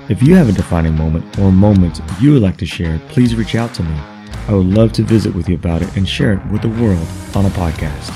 If 0.09 0.23
you 0.23 0.37
have 0.37 0.49
a 0.49 0.53
defining 0.53 0.95
moment 0.97 1.39
or 1.39 1.51
moments 1.51 2.01
you 2.21 2.33
would 2.35 2.43
like 2.43 2.59
to 2.59 2.67
share, 2.67 3.01
please 3.09 3.35
reach 3.35 3.55
out 3.57 3.73
to 3.75 3.83
me. 3.83 3.95
I 4.47 4.53
would 4.55 4.67
love 4.67 4.93
to 4.95 5.03
visit 5.03 5.35
with 5.35 5.49
you 5.49 5.55
about 5.55 5.83
it 5.83 5.97
and 5.97 6.09
share 6.09 6.33
it 6.35 6.45
with 6.47 6.63
the 6.63 6.69
world 6.69 7.07
on 7.35 7.47
a 7.47 7.51
podcast. 7.51 8.11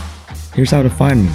Here's 0.54 0.70
how 0.70 0.82
to 0.82 0.90
find 0.90 1.24
me. 1.24 1.30